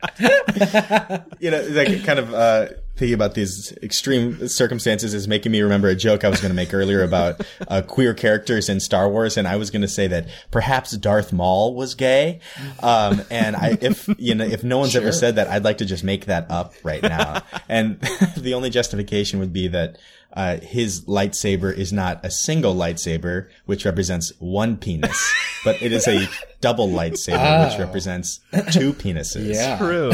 You 1.39 1.51
know, 1.51 1.61
like 1.69 2.03
kind 2.03 2.19
of 2.19 2.33
uh, 2.33 2.65
thinking 2.97 3.13
about 3.13 3.33
these 3.33 3.71
extreme 3.81 4.49
circumstances 4.49 5.13
is 5.13 5.29
making 5.29 5.53
me 5.53 5.61
remember 5.61 5.87
a 5.87 5.95
joke 5.95 6.25
I 6.25 6.29
was 6.29 6.41
going 6.41 6.49
to 6.49 6.55
make 6.55 6.73
earlier 6.73 7.01
about 7.03 7.39
uh, 7.69 7.81
queer 7.81 8.13
characters 8.13 8.67
in 8.67 8.81
Star 8.81 9.09
Wars, 9.09 9.37
and 9.37 9.47
I 9.47 9.55
was 9.55 9.71
going 9.71 9.83
to 9.83 9.87
say 9.87 10.07
that 10.07 10.27
perhaps 10.51 10.91
Darth 10.97 11.31
Maul 11.31 11.73
was 11.75 11.95
gay. 11.95 12.41
Um, 12.83 13.21
and 13.31 13.55
I, 13.55 13.77
if 13.79 14.09
you 14.17 14.35
know, 14.35 14.43
if 14.43 14.65
no 14.65 14.79
one's 14.79 14.97
ever 14.97 15.13
said 15.13 15.37
that, 15.37 15.47
I'd 15.47 15.63
like 15.63 15.77
to 15.77 15.85
just 15.85 16.03
make 16.03 16.25
that 16.25 16.51
up 16.51 16.73
right 16.83 17.01
now. 17.01 17.41
and 17.69 18.01
the 18.35 18.53
only 18.55 18.69
justification 18.69 19.39
would 19.39 19.53
be 19.53 19.69
that. 19.69 19.97
Uh, 20.39 20.57
his 20.61 21.01
lightsaber 21.05 21.75
is 21.75 21.91
not 21.91 22.23
a 22.23 22.31
single 22.31 22.73
lightsaber, 22.73 23.49
which 23.65 23.83
represents 23.83 24.31
one 24.39 24.77
penis, 24.77 25.33
but 25.65 25.81
it 25.81 25.91
is 25.91 26.07
a 26.07 26.29
double 26.61 26.87
lightsaber, 26.87 27.69
which 27.69 27.77
represents 27.77 28.39
two 28.71 28.93
penises. 28.93 29.53
Yeah. 29.53 29.77
True. 29.77 30.11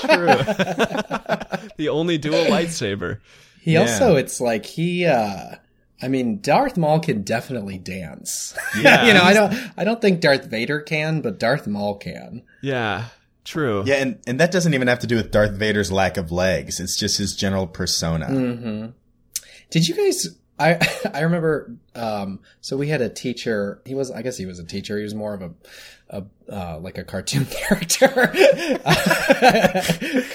True. 0.00 0.26
the 1.76 1.88
only 1.88 2.18
dual 2.18 2.46
lightsaber. 2.46 3.20
He 3.60 3.74
Yeah. 3.74 3.82
also, 3.82 4.16
it's 4.16 4.40
like 4.40 4.66
he, 4.66 5.06
uh, 5.06 5.54
I 6.02 6.08
mean, 6.08 6.40
Darth 6.40 6.76
Maul 6.76 6.98
can 6.98 7.22
definitely 7.22 7.78
dance. 7.78 8.56
Yeah. 8.76 9.06
you 9.06 9.14
know, 9.14 9.22
I 9.22 9.32
don't, 9.34 9.54
I 9.76 9.84
don't 9.84 10.00
think 10.00 10.20
Darth 10.20 10.46
Vader 10.46 10.80
can, 10.80 11.20
but 11.20 11.38
Darth 11.38 11.68
Maul 11.68 11.94
can. 11.94 12.42
Yeah. 12.60 13.04
True. 13.44 13.84
Yeah, 13.86 13.96
and, 13.96 14.18
and 14.26 14.40
that 14.40 14.50
doesn't 14.50 14.74
even 14.74 14.88
have 14.88 14.98
to 14.98 15.06
do 15.06 15.14
with 15.14 15.30
Darth 15.30 15.52
Vader's 15.52 15.92
lack 15.92 16.16
of 16.16 16.32
legs. 16.32 16.80
It's 16.80 16.96
just 16.98 17.18
his 17.18 17.36
general 17.36 17.66
persona. 17.68 18.26
Mm. 18.26 18.92
Did 19.70 19.86
you 19.88 19.94
guys 19.94 20.28
I 20.60 20.78
I 21.14 21.20
remember. 21.20 21.74
Um, 21.94 22.40
so 22.60 22.76
we 22.76 22.88
had 22.88 23.00
a 23.00 23.08
teacher. 23.08 23.80
He 23.84 23.94
was, 23.94 24.10
I 24.10 24.20
guess, 24.22 24.36
he 24.36 24.44
was 24.46 24.58
a 24.58 24.64
teacher. 24.64 24.98
He 24.98 25.02
was 25.04 25.14
more 25.14 25.32
of 25.34 25.42
a, 25.42 25.52
a 26.10 26.24
uh, 26.48 26.78
like 26.80 26.98
a 26.98 27.04
cartoon 27.04 27.46
character. 27.50 28.06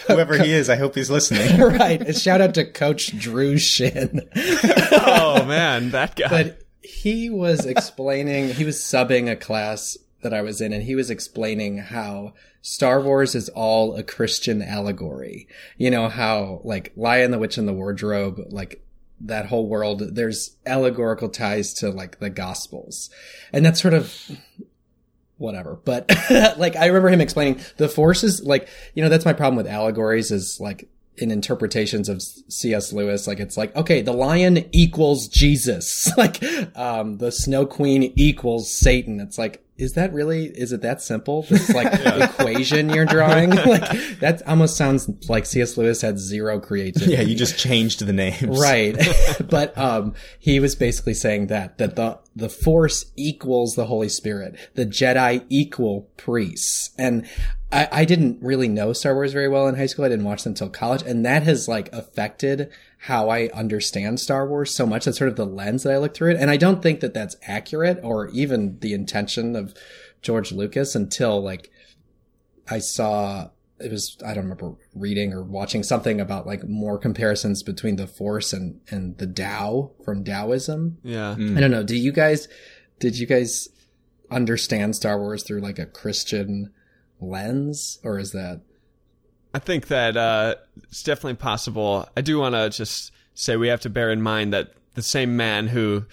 Whoever 0.08 0.44
he 0.44 0.52
is, 0.52 0.70
I 0.70 0.76
hope 0.78 0.96
he's 0.96 1.12
listening. 1.12 1.60
right. 1.62 2.14
Shout 2.16 2.42
out 2.42 2.56
to 2.56 2.66
Coach 2.66 3.18
Drew 3.18 3.58
Shin. 3.58 4.28
oh 4.36 5.46
man, 5.46 5.92
that 5.92 6.16
guy. 6.16 6.28
but 6.28 6.64
he 6.82 7.30
was 7.30 7.66
explaining 7.66 8.50
he 8.54 8.66
was 8.66 8.78
subbing 8.78 9.32
a 9.32 9.36
class 9.36 9.98
that 10.22 10.34
I 10.34 10.42
was 10.42 10.60
in 10.60 10.74
and 10.74 10.84
he 10.84 10.96
was 10.96 11.12
explaining 11.12 11.78
how 11.78 12.34
Star 12.62 13.00
Wars 13.00 13.36
is 13.36 13.50
all 13.50 13.96
a 13.96 14.02
Christian 14.02 14.64
allegory. 14.64 15.48
You 15.78 15.92
know 15.92 16.10
how 16.10 16.62
like 16.64 16.94
Lion 16.96 17.30
the 17.32 17.38
Witch 17.38 17.60
and 17.60 17.68
the 17.68 17.74
Wardrobe 17.74 18.40
like 18.50 18.85
that 19.22 19.46
whole 19.46 19.68
world 19.68 20.02
there's 20.16 20.58
allegorical 20.66 21.30
ties 21.30 21.74
to 21.74 21.90
like 21.90 22.20
the 22.20 22.30
gospels. 22.30 23.10
And 23.54 23.66
that's 23.66 23.82
sort 23.82 23.94
of 23.94 24.14
whatever. 25.38 25.80
But 25.84 26.12
like 26.58 26.76
I 26.76 26.88
remember 26.88 27.10
him 27.10 27.22
explaining 27.22 27.62
the 27.78 27.90
forces 27.90 28.44
like, 28.44 28.68
you 28.94 29.04
know, 29.04 29.10
that's 29.10 29.26
my 29.26 29.34
problem 29.34 29.56
with 29.56 29.68
allegories 29.68 30.32
is 30.32 30.60
like 30.60 30.90
in 31.18 31.32
interpretations 31.32 32.10
of 32.10 32.22
C.S. 32.22 32.92
Lewis, 32.92 33.28
like 33.28 33.40
it's 33.40 33.58
like, 33.58 33.76
okay, 33.76 34.02
the 34.02 34.14
lion 34.14 34.66
equals 34.72 35.28
Jesus. 35.28 36.12
like, 36.18 36.44
um, 36.78 37.18
the 37.18 37.32
snow 37.32 37.66
queen 37.66 38.14
equals 38.16 38.74
Satan. 38.74 39.20
It's 39.20 39.38
like, 39.38 39.65
is 39.78 39.94
that 39.94 40.14
really, 40.14 40.46
is 40.46 40.72
it 40.72 40.82
that 40.82 41.02
simple? 41.02 41.44
This 41.44 41.70
like 41.70 41.92
equation 42.06 42.90
you're 42.90 43.06
drawing? 43.06 43.50
like 43.66 44.20
that 44.20 44.42
almost 44.48 44.78
sounds 44.78 45.10
like 45.30 45.46
C.S. 45.46 45.78
Lewis 45.78 46.02
had 46.02 46.18
zero 46.18 46.60
creativity. 46.60 47.12
yeah, 47.12 47.22
you 47.22 47.36
just 47.36 47.58
changed 47.58 48.06
the 48.06 48.14
names. 48.14 48.60
Right. 48.60 48.98
but 49.50 49.78
um 49.78 50.14
he 50.40 50.60
was 50.60 50.76
basically 50.76 51.14
saying 51.14 51.48
that 51.48 51.78
that 51.78 51.96
the 51.96 52.20
the 52.36 52.50
force 52.50 53.12
equals 53.18 53.76
the 53.76 53.86
Holy 53.86 54.10
Spirit. 54.10 54.56
The 54.76 54.86
Jedi 54.86 55.46
equal 55.50 56.10
priests. 56.18 56.92
And 56.98 57.28
I, 57.72 57.88
I 57.92 58.06
didn't 58.06 58.42
really 58.42 58.68
know 58.68 58.94
Star 58.94 59.14
Wars 59.14 59.34
very 59.34 59.50
well 59.50 59.68
in 59.68 59.76
high 59.76 59.86
school. 59.88 60.06
I 60.06 60.10
didn't 60.10 60.26
watch 60.26 60.44
them 60.44 60.52
until 60.52 60.70
college. 60.70 61.02
And 61.02 61.26
that 61.26 61.44
has 61.44 61.68
like 61.68 61.92
affected 61.94 62.72
how 63.06 63.30
I 63.30 63.50
understand 63.50 64.20
Star 64.20 64.48
Wars 64.48 64.74
so 64.74 64.88
much. 64.88 65.06
That's 65.06 65.20
sort 65.20 65.30
of 65.30 65.36
the 65.36 65.46
lens 65.46 65.84
that 65.84 65.94
I 65.94 66.00
look 66.00 66.16
through 66.16 66.32
it. 66.32 66.38
And 66.40 66.50
I 66.50 66.58
don't 66.58 66.82
think 66.82 67.02
that 67.02 67.14
that's 67.14 67.36
accurate 67.44 68.00
or 68.02 68.30
even 68.30 68.80
the 68.80 68.96
intention 68.96 69.56
of 69.56 69.76
George 70.24 70.52
Lucas 70.52 70.96
until 70.96 71.40
like 71.40 71.70
I 72.68 72.80
saw 72.80 73.50
it 73.80 73.92
was 73.92 74.18
I 74.26 74.34
don't 74.34 74.46
remember 74.46 74.74
reading 74.96 75.34
or 75.34 75.44
watching 75.44 75.84
something 75.84 76.20
about 76.20 76.48
like 76.48 76.68
more 76.68 76.98
comparisons 76.98 77.62
between 77.62 77.98
the 77.98 78.08
Force 78.08 78.54
and 78.54 78.82
and 78.90 79.16
the 79.20 79.28
Tao 79.28 79.92
from 80.04 80.24
Taoism. 80.24 80.98
yeah. 81.04 81.36
Hmm. 81.36 81.56
I 81.56 81.62
don't 81.62 81.72
know. 81.72 81.84
Do 81.84 81.96
you 81.96 82.12
guys 82.12 82.48
did 83.00 83.20
you 83.20 83.28
guys 83.28 83.70
understand 84.32 84.96
Star 84.96 85.20
Wars 85.20 85.44
through 85.44 85.62
like 85.62 85.78
a 85.78 85.86
Christian 85.86 86.74
lens 87.22 88.00
or 88.04 88.18
is 88.18 88.32
that 88.32 88.62
I 89.56 89.60
think 89.60 89.88
that 89.88 90.18
uh, 90.18 90.56
it's 90.84 91.02
definitely 91.02 91.36
possible. 91.36 92.10
I 92.18 92.20
do 92.20 92.40
want 92.40 92.56
to 92.56 92.70
just 92.70 93.14
say 93.36 93.56
we 93.56 93.70
have 93.70 93.80
to 93.82 93.90
bear 93.90 94.12
in 94.12 94.22
mind 94.22 94.52
that 94.52 94.74
the 94.96 95.02
same 95.02 95.38
man 95.38 95.68
who 95.70 96.04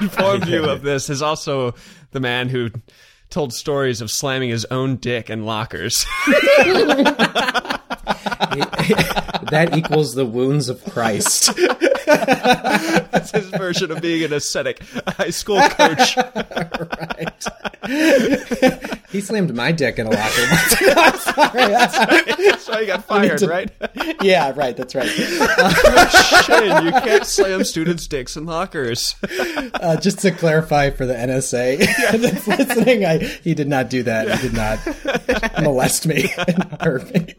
informed 0.00 0.48
you 0.48 0.64
of 0.64 0.82
this 0.82 1.08
is 1.08 1.22
also 1.22 1.76
the 2.10 2.18
man 2.18 2.48
who 2.48 2.70
told 3.30 3.52
stories 3.52 4.00
of 4.00 4.10
slamming 4.10 4.50
his 4.50 4.64
own 4.72 4.96
dick 4.96 5.30
in 5.30 5.46
lockers. 5.46 6.04
that 8.58 9.76
equals 9.76 10.14
the 10.14 10.26
wounds 10.26 10.68
of 10.68 10.84
Christ? 10.84 11.50
That's 12.06 13.30
his 13.30 13.48
version 13.50 13.90
of 13.90 14.00
being 14.00 14.24
an 14.24 14.32
ascetic 14.32 14.82
high 15.06 15.30
school 15.30 15.60
coach. 15.60 16.16
right. 16.96 17.44
he 19.10 19.20
slammed 19.20 19.54
my 19.54 19.72
dick 19.72 19.98
in 19.98 20.06
a 20.06 20.10
locker. 20.10 20.42
I'm 20.96 21.18
sorry. 21.18 21.68
That's 21.68 22.68
why 22.68 22.80
you 22.80 22.86
got 22.86 23.04
fired, 23.04 23.38
to- 23.38 23.48
right? 23.48 23.70
yeah, 24.22 24.52
right. 24.54 24.76
That's 24.76 24.94
right. 24.94 25.08
Shin, 25.08 26.84
you 26.84 26.92
can't 26.92 27.26
slam 27.26 27.64
students' 27.64 28.06
dicks 28.06 28.36
in 28.36 28.46
lockers. 28.46 29.14
Uh, 29.74 29.96
just 30.00 30.18
to 30.20 30.30
clarify 30.30 30.90
for 30.90 31.06
the 31.06 31.14
NSA 31.14 31.78
that's 32.20 32.46
listening, 32.46 33.04
I, 33.04 33.18
he 33.18 33.54
did 33.54 33.68
not 33.68 33.90
do 33.90 34.02
that. 34.04 34.38
He 34.38 34.48
did 34.48 34.54
not 34.56 35.62
molest 35.62 36.06
me 36.06 36.30
and 36.46 36.64
hurt 36.80 37.12
me. 37.14 37.34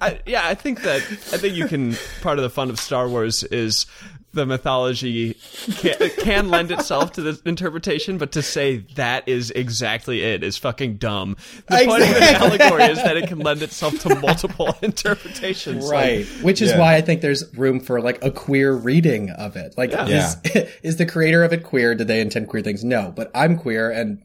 I, 0.00 0.20
yeah, 0.26 0.46
I 0.46 0.54
think 0.54 0.82
that 0.82 0.96
I 1.02 1.38
think 1.38 1.54
you 1.54 1.66
can. 1.66 1.96
Part 2.22 2.38
of 2.38 2.42
the 2.42 2.50
fun 2.50 2.70
of 2.70 2.78
Star 2.80 3.08
Wars 3.08 3.42
is 3.44 3.86
the 4.32 4.44
mythology 4.44 5.34
can, 5.78 6.10
can 6.18 6.50
lend 6.50 6.70
itself 6.70 7.12
to 7.12 7.22
this 7.22 7.40
interpretation, 7.42 8.18
but 8.18 8.32
to 8.32 8.42
say 8.42 8.78
that 8.96 9.26
is 9.26 9.50
exactly 9.52 10.20
it 10.20 10.42
is 10.42 10.58
fucking 10.58 10.96
dumb. 10.96 11.36
The 11.68 11.84
point 11.86 12.02
of 12.02 12.08
an 12.10 12.22
allegory 12.34 12.82
is 12.84 12.98
that 13.02 13.16
it 13.16 13.28
can 13.28 13.38
lend 13.38 13.62
itself 13.62 13.98
to 14.00 14.14
multiple 14.16 14.76
interpretations. 14.82 15.86
Like, 15.86 15.92
Right. 15.92 16.26
Which 16.42 16.60
is 16.60 16.72
Yeah. 16.72 16.80
why 16.80 16.96
I 16.96 17.00
think 17.00 17.22
there's 17.22 17.44
room 17.56 17.80
for 17.80 18.02
like 18.02 18.22
a 18.22 18.30
queer 18.30 18.74
reading 18.74 19.30
of 19.30 19.56
it. 19.56 19.74
Like, 19.78 19.92
is, 19.94 20.36
is 20.82 20.96
the 20.96 21.06
creator 21.06 21.42
of 21.42 21.54
it 21.54 21.62
queer? 21.62 21.94
Did 21.94 22.06
they 22.08 22.20
intend 22.20 22.48
queer 22.48 22.62
things? 22.62 22.84
No, 22.84 23.12
but 23.16 23.30
I'm 23.34 23.56
queer 23.56 23.90
and 23.90 24.22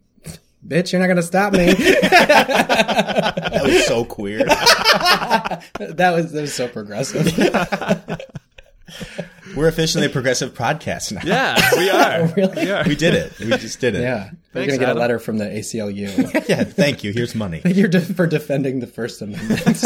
bitch, 0.65 0.91
you're 0.91 0.99
not 0.99 1.07
going 1.07 1.17
to 1.17 1.23
stop 1.23 1.53
me. 1.53 1.73
That 3.51 3.63
was 3.65 3.85
so 3.85 4.05
queer. 4.05 4.39
that 4.45 5.61
was, 5.79 6.31
that 6.31 6.41
was 6.41 6.53
so 6.53 6.67
progressive. 6.67 7.37
We're 9.55 9.67
officially 9.67 10.05
a 10.05 10.09
progressive 10.09 10.53
podcast 10.53 11.11
now. 11.11 11.21
yeah, 11.23 11.59
we 11.77 11.89
are. 11.89 12.21
Oh, 12.21 12.33
really? 12.35 12.65
We 12.65 12.71
are. 12.71 12.83
We 12.87 12.95
did 12.95 13.13
it. 13.13 13.37
We 13.39 13.49
just 13.57 13.79
did 13.81 13.95
it. 13.95 14.01
yeah. 14.01 14.31
You're 14.53 14.65
going 14.65 14.69
to 14.69 14.77
get 14.77 14.83
Adam. 14.83 14.97
a 14.97 14.99
letter 14.99 15.19
from 15.19 15.37
the 15.37 15.45
ACLU. 15.45 16.47
Yeah. 16.47 16.63
Thank 16.63 17.03
you. 17.03 17.11
Here's 17.11 17.35
money. 17.35 17.61
You're 17.65 17.89
de- 17.89 18.01
for 18.01 18.25
defending 18.25 18.79
the 18.79 18.87
First 18.87 19.21
Amendment. 19.21 19.83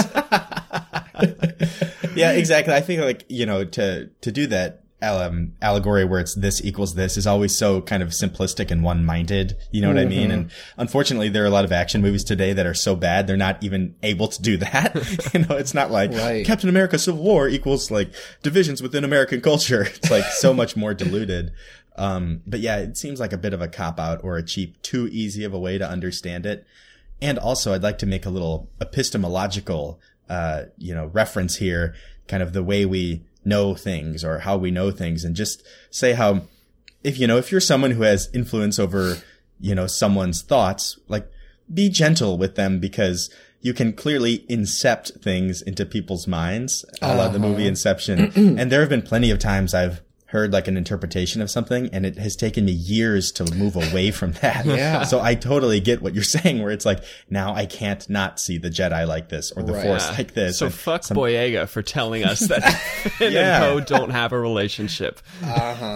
Yeah, 2.16 2.32
exactly. 2.32 2.74
I 2.74 2.82
think 2.82 3.02
like, 3.02 3.26
you 3.28 3.46
know, 3.46 3.66
to, 3.66 4.08
to 4.22 4.32
do 4.32 4.48
that, 4.48 4.84
um, 5.06 5.54
allegory 5.62 6.06
where 6.06 6.20
it's 6.20 6.36
this 6.36 6.64
equals 6.64 6.96
this 6.96 7.18
is 7.18 7.28
always 7.28 7.58
so 7.58 7.82
kind 7.82 8.02
of 8.04 8.10
simplistic 8.10 8.72
and 8.72 8.84
one-minded. 8.84 9.56
You 9.72 9.82
know 9.82 9.88
what 9.90 9.98
I 9.98 10.06
mean? 10.06 10.32
And 10.32 10.52
unfortunately, 10.78 11.30
there 11.30 11.44
are 11.44 11.48
a 11.48 11.52
lot 11.52 11.66
of 11.66 11.72
action 11.72 12.02
movies 12.02 12.24
today 12.24 12.54
that 12.54 12.66
are 12.66 12.74
so 12.74 12.96
bad 12.96 13.28
they're 13.28 13.38
not 13.38 13.64
even 13.64 13.96
able 14.04 14.28
to 14.28 14.42
do 14.42 14.58
that. 14.58 14.96
you 15.34 15.42
know, 15.42 15.56
it's 15.56 15.74
not 15.74 15.92
like 15.92 16.12
Right. 16.12 16.46
Captain 16.46 16.70
America 16.70 16.98
Civil 16.98 17.24
War 17.24 17.48
equals 17.48 17.92
like 17.92 18.14
divisions 18.44 18.82
within 18.82 19.04
American 19.04 19.42
culture. 19.42 19.88
It's 19.96 20.12
like 20.12 20.26
so 20.26 20.54
much 20.54 20.76
more 20.76 20.94
diluted. 20.94 21.52
Um, 21.96 22.42
but 22.46 22.60
yeah, 22.60 22.78
it 22.78 22.98
seems 22.98 23.20
like 23.20 23.34
a 23.34 23.38
bit 23.38 23.54
of 23.54 23.62
a 23.62 23.68
cop 23.68 24.00
out 24.00 24.24
or 24.24 24.38
a 24.38 24.44
cheap, 24.44 24.82
too 24.82 25.08
easy 25.12 25.44
of 25.44 25.54
a 25.54 25.60
way 25.60 25.78
to 25.78 25.88
understand 25.88 26.46
it. 26.46 26.66
And 27.22 27.40
also, 27.40 27.74
I'd 27.74 27.84
like 27.84 27.98
to 28.00 28.06
make 28.06 28.26
a 28.26 28.30
little 28.30 28.70
epistemological, 28.82 30.00
uh, 30.30 30.64
you 30.78 30.94
know, 30.94 31.06
reference 31.08 31.56
here, 31.58 31.96
kind 32.28 32.44
of 32.44 32.54
the 32.54 32.64
way 32.64 32.86
we 32.86 33.24
know 33.46 33.76
things 33.76 34.24
or 34.24 34.40
how 34.40 34.58
we 34.58 34.72
know 34.72 34.92
things, 34.92 35.24
and 35.24 35.36
just 35.36 35.64
say 35.90 36.14
how, 36.14 36.42
if 37.04 37.20
you 37.20 37.28
know, 37.28 37.38
if 37.38 37.52
you're 37.52 37.62
someone 37.62 37.92
who 37.92 38.04
has 38.04 38.30
influence 38.34 38.80
over, 38.80 39.18
you 39.60 39.76
know, 39.76 39.88
someone's 39.88 40.42
thoughts, 40.42 41.00
like, 41.08 41.30
be 41.74 41.90
gentle 41.90 42.38
with 42.38 42.56
them 42.56 42.80
because 42.80 43.30
you 43.62 43.74
can 43.74 43.94
clearly 43.94 44.46
incept 44.50 45.22
things 45.22 45.62
into 45.62 45.86
people's 45.86 46.28
minds, 46.28 46.86
a 47.02 47.16
la 47.16 47.28
the 47.30 47.40
movie 47.40 47.64
uh-huh. 47.64 47.70
Inception. 47.70 48.60
and 48.60 48.72
there 48.72 48.82
have 48.82 48.90
been 48.90 49.02
plenty 49.02 49.32
of 49.32 49.40
times 49.40 49.74
I've 49.74 50.02
heard 50.36 50.52
like 50.54 50.68
an 50.68 50.76
interpretation 50.78 51.42
of 51.42 51.50
something 51.50 51.90
and 51.94 52.06
it 52.06 52.18
has 52.18 52.36
taken 52.36 52.66
me 52.66 52.72
years 52.74 53.32
to 53.32 53.44
move 53.56 53.76
away 53.76 54.12
from 54.12 54.32
that. 54.42 54.66
Yeah. 54.66 55.04
So 55.04 55.22
I 55.22 55.36
totally 55.36 55.80
get 55.80 56.02
what 56.02 56.14
you're 56.14 56.24
saying 56.38 56.62
where 56.62 56.72
it's 56.72 56.86
like, 56.86 57.04
now 57.30 57.56
I 57.56 57.66
can't 57.66 58.08
not 58.10 58.40
see 58.40 58.58
the 58.58 58.70
Jedi 58.70 59.08
like 59.08 59.30
this 59.30 59.52
or 59.52 59.64
the 59.64 59.74
Right. 59.74 59.84
Force 59.86 60.10
like 60.18 60.34
this. 60.34 60.60
So 60.60 60.66
And 60.68 60.76
fuck 60.76 61.04
some- 61.04 61.16
Boyega 61.18 61.68
for 61.70 61.82
telling 61.82 62.24
us 62.26 62.42
that 62.48 62.62
Finn 63.18 63.34
Yeah. 63.34 63.64
and 63.64 63.88
Poe 63.88 63.98
don't 63.98 64.10
have 64.12 64.32
a 64.34 64.40
relationship. 64.40 65.22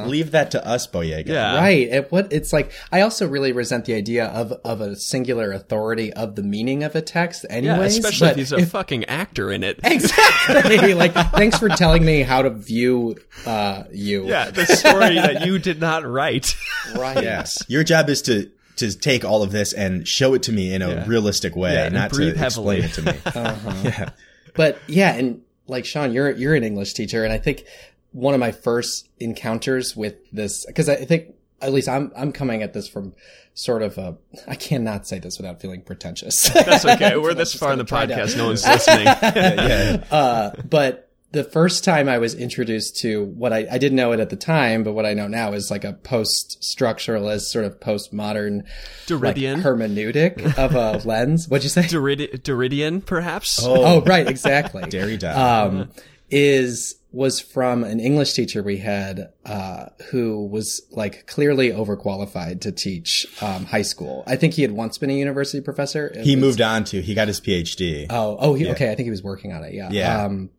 leave 0.05 0.31
that 0.31 0.51
to 0.51 0.65
us, 0.65 0.87
Boyega. 0.87 1.27
Yeah. 1.27 1.57
Right. 1.57 1.87
It, 1.87 2.11
what 2.11 2.31
it's 2.31 2.53
like. 2.53 2.71
I 2.91 3.01
also 3.01 3.27
really 3.27 3.51
resent 3.51 3.85
the 3.85 3.93
idea 3.95 4.25
of 4.27 4.51
of 4.63 4.81
a 4.81 4.95
singular 4.95 5.51
authority 5.51 6.13
of 6.13 6.35
the 6.35 6.43
meaning 6.43 6.83
of 6.83 6.95
a 6.95 7.01
text. 7.01 7.45
Yeah, 7.49 7.79
especially 7.81 8.29
if 8.29 8.35
he's 8.37 8.51
a 8.51 8.65
fucking 8.65 9.05
actor 9.05 9.51
in 9.51 9.63
it. 9.63 9.79
exactly 9.83 10.93
like 10.93 11.13
thanks 11.13 11.57
for 11.57 11.69
telling 11.69 12.05
me 12.05 12.21
how 12.21 12.41
to 12.41 12.49
view 12.49 13.15
uh 13.45 13.83
you. 13.91 14.25
Yeah, 14.29 14.49
the 14.51 14.65
story 14.65 15.15
that 15.15 15.45
you 15.45 15.59
did 15.59 15.79
not 15.79 16.05
write. 16.05 16.55
Right. 16.95 17.23
Yes. 17.23 17.57
Your 17.67 17.83
job 17.83 18.09
is 18.09 18.21
to 18.23 18.49
to 18.77 18.97
take 18.97 19.25
all 19.25 19.43
of 19.43 19.51
this 19.51 19.73
and 19.73 20.07
show 20.07 20.33
it 20.35 20.43
to 20.43 20.51
me 20.53 20.73
in 20.73 20.81
a 20.81 20.89
Yeah. 20.89 21.05
realistic 21.07 21.55
way, 21.55 21.73
Yeah, 21.73 21.85
and 21.85 21.93
not 21.95 22.11
to 22.11 22.15
breathe 22.15 22.41
explain 22.41 22.83
it 22.83 22.93
to 22.93 23.01
me. 23.01 23.13
Yeah. 23.83 24.09
But 24.55 24.79
yeah, 24.87 25.13
and 25.15 25.41
like 25.67 25.85
Sean, 25.85 26.13
you're 26.13 26.31
you're 26.31 26.55
an 26.55 26.63
English 26.63 26.93
teacher, 26.93 27.23
and 27.23 27.33
I 27.33 27.37
think 27.37 27.65
one 28.11 28.33
of 28.33 28.39
my 28.39 28.51
first 28.51 29.07
encounters 29.19 29.95
with 29.95 30.15
this 30.31 30.65
because 30.65 30.89
I 30.89 30.95
think 30.95 31.35
at 31.61 31.71
least 31.73 31.87
I'm 31.89 32.11
I'm 32.15 32.31
coming 32.31 32.63
at 32.63 32.73
this 32.73 32.87
from 32.87 33.13
sort 33.53 33.83
of 33.83 33.97
a 33.97 34.17
I 34.47 34.55
cannot 34.55 35.05
say 35.07 35.19
this 35.19 35.37
without 35.37 35.61
feeling 35.61 35.81
pretentious. 35.81 36.49
That's 36.49 36.85
okay. 36.85 37.17
We're 37.17 37.33
this 37.33 37.53
far 37.53 37.73
in 37.73 37.77
the 37.77 37.83
gonna 37.83 38.07
podcast. 38.15 38.37
No 38.37 38.47
one's 38.47 38.65
listening. 38.65 39.05
yeah. 39.05 40.03
uh, 40.09 40.51
but 40.67 41.08
the 41.31 41.43
first 41.43 41.83
time 41.83 42.09
I 42.09 42.17
was 42.17 42.33
introduced 42.33 42.97
to 43.01 43.23
what 43.23 43.53
I, 43.53 43.67
I 43.71 43.77
didn't 43.77 43.95
know 43.97 44.11
it 44.13 44.19
at 44.19 44.29
the 44.31 44.35
time, 44.35 44.83
but 44.83 44.93
what 44.93 45.05
I 45.05 45.13
know 45.13 45.27
now 45.27 45.53
is 45.53 45.69
like 45.69 45.83
a 45.83 45.93
post-structuralist 45.93 47.41
sort 47.41 47.65
of 47.65 47.79
postmodern 47.79 48.63
like, 49.09 49.35
hermeneutic 49.35 50.57
of 50.57 50.75
a 50.75 50.97
lens. 51.07 51.47
What'd 51.47 51.63
you 51.63 51.69
say? 51.69 51.83
Derrid- 51.83 52.41
Derridean, 52.41 53.05
perhaps. 53.05 53.59
Oh, 53.63 54.01
right, 54.01 54.27
exactly. 54.27 54.83
Derrida. 54.89 55.35
um, 55.35 55.89
is 56.31 56.95
was 57.11 57.39
from 57.39 57.83
an 57.83 57.99
English 57.99 58.33
teacher 58.33 58.61
we 58.61 58.77
had 58.77 59.31
uh, 59.43 59.87
who 60.11 60.45
was 60.45 60.83
like 60.91 61.25
clearly 61.25 61.69
overqualified 61.71 62.61
to 62.61 62.71
teach 62.71 63.25
um, 63.41 63.65
high 63.65 63.81
school. 63.81 64.23
I 64.27 64.35
think 64.35 64.53
he 64.53 64.61
had 64.61 64.71
once 64.71 64.99
been 64.99 65.09
a 65.09 65.13
university 65.13 65.59
professor. 65.59 66.07
It 66.07 66.23
he 66.23 66.35
was- 66.35 66.41
moved 66.43 66.61
on 66.61 66.83
to. 66.85 67.01
He 67.01 67.15
got 67.15 67.27
his 67.27 67.41
PhD. 67.41 68.05
Oh, 68.11 68.37
oh, 68.39 68.53
he, 68.53 68.69
okay. 68.69 68.91
I 68.91 68.95
think 68.95 69.05
he 69.05 69.11
was 69.11 69.23
working 69.23 69.53
on 69.53 69.63
it. 69.63 69.73
Yeah. 69.73 69.89
Yeah. 69.91 70.23
Um, 70.25 70.51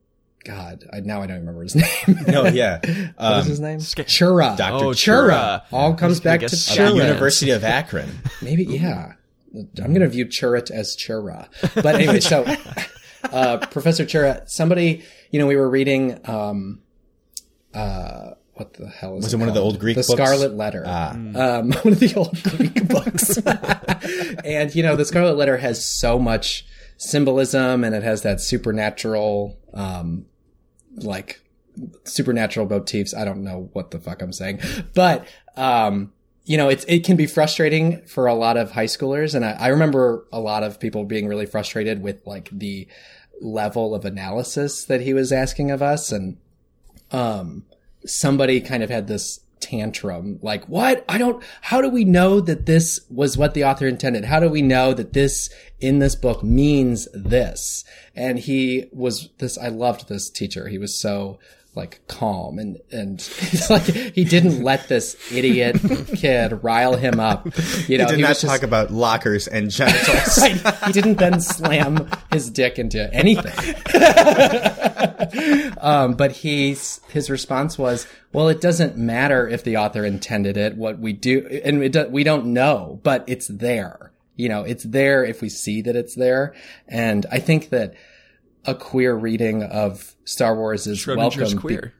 God, 0.44 0.84
I, 0.92 1.00
now 1.00 1.20
I 1.22 1.26
don't 1.26 1.40
remember 1.40 1.62
his 1.62 1.74
name. 2.08 2.16
no, 2.26 2.46
yeah. 2.46 2.78
what 2.84 3.14
Um, 3.18 3.36
was 3.38 3.46
his 3.46 3.60
name? 3.60 3.78
Chura. 3.78 4.56
Dr. 4.56 4.84
Oh, 4.84 4.88
Chura. 4.90 5.30
Chura. 5.30 5.62
All 5.72 5.94
comes 5.94 6.20
back 6.20 6.40
to 6.40 6.46
guess 6.46 6.70
at 6.70 6.76
the 6.76 6.82
Chura. 6.94 6.96
University 7.08 7.50
of 7.50 7.62
Akron. 7.64 8.08
Maybe, 8.42 8.64
yeah. 8.64 9.12
I'm 9.54 9.92
going 9.92 10.00
to 10.00 10.08
view 10.08 10.26
Churit 10.26 10.70
as 10.70 10.96
Chura. 10.96 11.48
But 11.74 11.94
anyway, 11.96 12.20
so 12.20 12.44
uh, 13.24 13.58
Professor 13.66 14.04
Chura, 14.06 14.48
somebody, 14.48 15.04
you 15.30 15.38
know, 15.40 15.46
we 15.46 15.56
were 15.56 15.68
reading, 15.68 16.18
um, 16.28 16.80
uh, 17.74 18.30
what 18.54 18.72
the 18.74 18.88
hell 18.88 19.16
is 19.18 19.24
Was 19.24 19.34
it 19.34 19.38
one 19.38 19.48
of 19.48 19.54
the 19.54 19.60
old 19.60 19.78
Greek 19.78 19.96
books? 19.96 20.06
The 20.08 20.16
books? 20.16 20.28
Scarlet 20.30 20.54
Letter. 20.54 20.84
Ah. 20.86 21.10
Um, 21.12 21.72
one 21.72 21.92
of 21.92 22.00
the 22.00 22.14
old 22.14 22.42
Greek 22.44 22.88
books. 22.88 23.36
and, 24.44 24.74
you 24.74 24.82
know, 24.82 24.96
the 24.96 25.04
Scarlet 25.04 25.36
Letter 25.36 25.56
has 25.58 25.84
so 25.84 26.18
much 26.18 26.64
symbolism 26.98 27.84
and 27.84 27.94
it 27.94 28.02
has 28.02 28.22
that 28.22 28.40
supernatural, 28.40 29.58
um, 29.74 30.26
like 31.04 31.40
supernatural 32.04 32.68
motifs. 32.68 33.14
I 33.14 33.24
don't 33.24 33.42
know 33.42 33.70
what 33.72 33.90
the 33.90 33.98
fuck 33.98 34.22
I'm 34.22 34.32
saying, 34.32 34.60
but, 34.94 35.26
um, 35.56 36.12
you 36.44 36.56
know, 36.56 36.68
it's, 36.68 36.84
it 36.88 37.04
can 37.04 37.16
be 37.16 37.26
frustrating 37.26 38.02
for 38.06 38.26
a 38.26 38.34
lot 38.34 38.56
of 38.56 38.72
high 38.72 38.86
schoolers. 38.86 39.34
And 39.34 39.44
I, 39.44 39.52
I 39.52 39.68
remember 39.68 40.26
a 40.32 40.40
lot 40.40 40.62
of 40.62 40.80
people 40.80 41.04
being 41.04 41.28
really 41.28 41.46
frustrated 41.46 42.02
with 42.02 42.26
like 42.26 42.48
the 42.50 42.88
level 43.40 43.94
of 43.94 44.04
analysis 44.04 44.84
that 44.84 45.00
he 45.00 45.14
was 45.14 45.32
asking 45.32 45.70
of 45.70 45.82
us. 45.82 46.12
And, 46.12 46.38
um, 47.12 47.64
somebody 48.06 48.60
kind 48.60 48.82
of 48.82 48.90
had 48.90 49.06
this 49.06 49.40
tantrum. 49.70 50.38
Like 50.42 50.68
what? 50.68 51.04
I 51.08 51.18
don't 51.18 51.42
how 51.60 51.80
do 51.80 51.88
we 51.88 52.04
know 52.04 52.40
that 52.40 52.66
this 52.66 53.00
was 53.08 53.36
what 53.36 53.54
the 53.54 53.64
author 53.64 53.86
intended? 53.86 54.24
How 54.24 54.40
do 54.40 54.48
we 54.48 54.62
know 54.62 54.92
that 54.94 55.12
this 55.12 55.50
in 55.80 55.98
this 56.00 56.14
book 56.14 56.42
means 56.42 57.08
this? 57.14 57.84
And 58.14 58.38
he 58.38 58.86
was 58.92 59.28
this 59.38 59.56
i 59.58 59.68
loved 59.68 60.08
this 60.08 60.28
teacher. 60.28 60.68
He 60.68 60.78
was 60.78 60.98
so 60.98 61.38
like 61.76 62.00
calm 62.08 62.58
and 62.58 62.78
and 62.90 63.20
it's 63.20 63.70
like 63.70 63.84
he 63.84 64.24
didn't 64.24 64.62
let 64.64 64.88
this 64.88 65.16
idiot 65.32 65.76
kid 66.16 66.64
rile 66.64 66.96
him 66.96 67.20
up 67.20 67.44
you 67.88 67.96
know 67.96 68.04
He 68.06 68.10
did 68.10 68.16
he 68.16 68.22
not 68.22 68.30
was 68.30 68.40
just- 68.40 68.52
talk 68.52 68.62
about 68.64 68.90
lockers 68.90 69.46
and 69.46 69.70
genitals. 69.70 70.38
Right. 70.40 70.74
He 70.86 70.92
didn't 70.92 71.18
then 71.18 71.40
slam 71.40 72.08
his 72.32 72.50
dick 72.50 72.78
into 72.78 73.12
anything. 73.14 73.76
um, 75.78 76.14
but 76.14 76.32
he's, 76.32 77.00
his 77.10 77.30
response 77.30 77.78
was, 77.78 78.06
well, 78.32 78.48
it 78.48 78.60
doesn't 78.60 78.96
matter 78.96 79.48
if 79.48 79.64
the 79.64 79.76
author 79.76 80.04
intended 80.04 80.56
it. 80.56 80.76
What 80.76 80.98
we 80.98 81.12
do, 81.12 81.46
and 81.64 81.82
it 81.82 81.92
do, 81.92 82.08
we 82.08 82.24
don't 82.24 82.46
know, 82.46 83.00
but 83.02 83.24
it's 83.26 83.48
there. 83.48 84.12
You 84.36 84.48
know, 84.48 84.62
it's 84.62 84.84
there 84.84 85.24
if 85.24 85.42
we 85.42 85.48
see 85.48 85.82
that 85.82 85.96
it's 85.96 86.14
there. 86.14 86.54
And 86.88 87.26
I 87.30 87.38
think 87.40 87.68
that 87.70 87.94
a 88.64 88.74
queer 88.74 89.14
reading 89.14 89.62
of 89.62 90.14
Star 90.24 90.54
Wars 90.54 90.86
is 90.86 90.98
Schrodinger's 90.98 91.36
welcome. 91.36 91.56
be- 91.56 91.60
queer. 91.60 91.94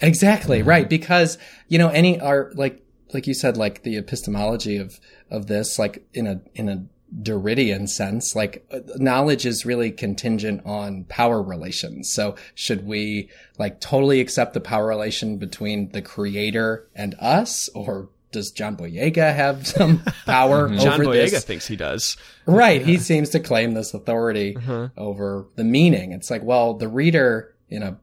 Exactly 0.00 0.62
right 0.62 0.88
because 0.88 1.36
you 1.68 1.76
know 1.78 1.88
any 1.88 2.18
are 2.18 2.50
like 2.54 2.82
like 3.12 3.26
you 3.26 3.34
said 3.34 3.58
like 3.58 3.82
the 3.82 3.96
epistemology 3.96 4.78
of 4.78 4.98
of 5.30 5.46
this 5.46 5.78
like 5.78 6.06
in 6.14 6.26
a 6.26 6.40
in 6.54 6.68
a 6.70 6.86
Derridean 7.22 7.88
sense 7.88 8.34
like 8.36 8.66
uh, 8.70 8.80
knowledge 8.96 9.46
is 9.46 9.64
really 9.64 9.90
contingent 9.90 10.60
on 10.66 11.04
power 11.04 11.42
relations. 11.42 12.12
So 12.12 12.34
should 12.54 12.86
we 12.86 13.30
like 13.58 13.80
totally 13.80 14.20
accept 14.20 14.52
the 14.52 14.60
power 14.60 14.86
relation 14.86 15.38
between 15.38 15.90
the 15.92 16.02
creator 16.02 16.86
and 16.94 17.14
us 17.18 17.70
or 17.74 18.10
does 18.30 18.50
John 18.50 18.76
Boyega 18.76 19.34
have 19.34 19.66
some 19.66 19.98
power 20.26 20.68
John 20.68 21.00
over 21.00 21.04
Boyega 21.06 21.30
this? 21.30 21.44
thinks 21.44 21.66
he 21.66 21.76
does. 21.76 22.16
Right. 22.46 22.84
He 22.84 22.98
seems 22.98 23.30
to 23.30 23.40
claim 23.40 23.74
this 23.74 23.94
authority 23.94 24.56
Uh-huh. 24.56 24.88
over 24.96 25.46
the 25.56 25.64
meaning. 25.64 26.12
It's 26.12 26.30
like, 26.30 26.42
well, 26.42 26.74
the 26.74 26.88
reader 26.88 27.54
in 27.68 27.82
a 27.82 27.98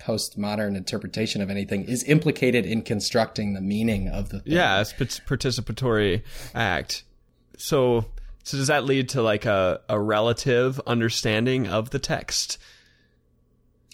postmodern 0.00 0.76
interpretation 0.76 1.40
of 1.40 1.50
anything 1.50 1.84
is 1.84 2.02
implicated 2.04 2.66
in 2.66 2.82
constructing 2.82 3.54
the 3.54 3.60
meaning 3.60 4.08
of 4.08 4.30
the 4.30 4.40
thing. 4.40 4.52
Yeah, 4.54 4.80
it's 4.80 4.92
pat- 4.92 5.20
participatory 5.26 6.22
act. 6.54 7.04
So, 7.56 8.06
so 8.42 8.56
does 8.56 8.66
that 8.66 8.84
lead 8.84 9.08
to 9.10 9.22
like 9.22 9.44
a, 9.44 9.80
a 9.88 10.00
relative 10.00 10.80
understanding 10.86 11.68
of 11.68 11.90
the 11.90 12.00
text? 12.00 12.58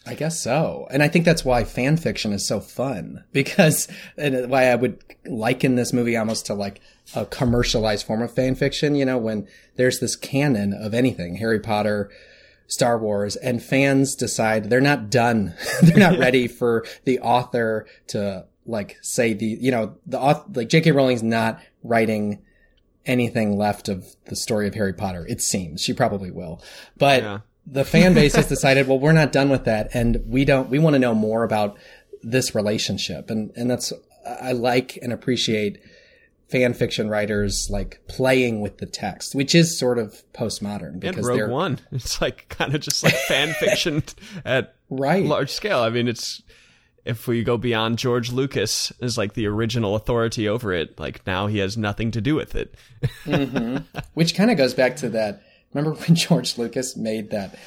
I 0.09 0.15
guess 0.15 0.41
so. 0.41 0.89
And 0.91 1.03
I 1.03 1.09
think 1.09 1.27
that's 1.27 1.45
why 1.45 1.65
fan 1.65 1.99
fiction 1.99 2.33
is 2.33 2.49
so 2.49 2.61
fun 2.61 3.25
because 3.33 3.89
and 4.17 4.49
why 4.49 4.69
I 4.69 4.75
would 4.75 5.05
liken 5.27 5.75
this 5.75 5.93
movie 5.93 6.17
almost 6.17 6.47
to 6.47 6.55
like 6.55 6.81
a 7.15 7.27
commercialized 7.27 8.07
form 8.07 8.23
of 8.23 8.33
fan 8.33 8.55
fiction, 8.55 8.95
you 8.95 9.05
know, 9.05 9.19
when 9.19 9.47
there's 9.77 10.01
this 10.01 10.17
canon 10.17 10.73
of 10.73 10.95
anything, 10.95 11.37
Harry 11.37 11.61
Potter, 11.61 12.11
Star 12.67 12.99
Wars, 12.99 13.37
and 13.37 13.63
fans 13.63 14.15
decide 14.15 14.71
they're 14.71 14.81
not 14.81 15.11
done. 15.11 15.55
they're 15.83 15.99
not 15.99 16.19
ready 16.19 16.49
for 16.49 16.87
the 17.05 17.21
author 17.21 17.87
to 18.09 18.47
like 18.65 18.97
say 19.03 19.35
the, 19.35 19.47
you 19.61 19.71
know, 19.71 19.97
the 20.07 20.19
author, 20.19 20.45
like 20.55 20.71
J.K. 20.71 20.93
Rowling's 20.93 21.23
not 21.23 21.61
writing 21.83 22.43
anything 23.05 23.59
left 23.59 23.91
of 23.91 24.07
the 24.27 24.37
story 24.37 24.69
of 24.69 24.75
Harry 24.75 24.95
Potter. 24.95 25.27
It 25.29 25.43
seems 25.43 25.83
she 25.83 25.93
probably 25.93 26.31
will, 26.31 26.63
but 26.97 27.23
Yeah. 27.23 27.39
The 27.71 27.85
fan 27.85 28.15
base 28.15 28.35
has 28.35 28.47
decided, 28.49 28.89
well, 28.89 28.99
we're 28.99 29.13
not 29.13 29.33
done 29.33 29.51
with 29.51 29.65
that, 29.65 29.91
and 29.95 30.23
we 30.27 30.45
don't. 30.45 30.71
We 30.71 30.79
want 30.79 30.95
to 30.95 30.99
know 30.99 31.15
more 31.15 31.45
about 31.45 31.79
this 32.23 32.55
relationship, 32.55 33.31
and 33.31 33.53
and 33.57 33.71
that's 33.71 33.93
I 34.27 34.53
like 34.53 34.99
and 35.03 35.13
appreciate 35.13 35.81
fan 36.49 36.73
fiction 36.73 37.11
writers 37.11 37.69
like 37.71 38.01
playing 38.09 38.61
with 38.61 38.79
the 38.79 38.87
text, 38.87 39.35
which 39.35 39.55
is 39.55 39.79
sort 39.79 39.99
of 39.99 40.23
postmodern 40.33 41.03
And 41.05 41.17
Rogue 41.19 41.37
they're 41.37 41.49
One, 41.49 41.79
it's 41.93 42.21
like 42.21 42.49
kind 42.49 42.75
of 42.75 42.81
just 42.81 43.05
like 43.05 43.15
fan 43.15 43.49
fiction 43.61 44.03
at 44.45 44.75
right. 44.89 45.25
large 45.25 45.51
scale. 45.51 45.81
I 45.81 45.91
mean, 45.91 46.09
it's 46.09 46.43
if 47.05 47.27
we 47.27 47.43
go 47.43 47.57
beyond 47.57 47.99
George 47.99 48.33
Lucas 48.33 48.93
as 49.01 49.17
like 49.17 49.35
the 49.35 49.47
original 49.47 49.95
authority 49.95 50.49
over 50.49 50.73
it, 50.73 50.99
like 50.99 51.27
now 51.27 51.47
he 51.47 51.59
has 51.59 51.77
nothing 51.77 52.11
to 52.13 52.21
do 52.21 52.35
with 52.35 52.55
it. 52.55 52.75
Mm-hmm. 53.25 53.99
Which 54.15 54.35
kind 54.35 54.51
of 54.51 54.57
goes 54.57 54.75
back 54.75 54.97
to 54.97 55.09
that. 55.11 55.43
Remember 55.73 55.99
when 55.99 56.15
George 56.15 56.59
Lucas 56.59 56.97
made 56.97 57.31
that 57.31 57.59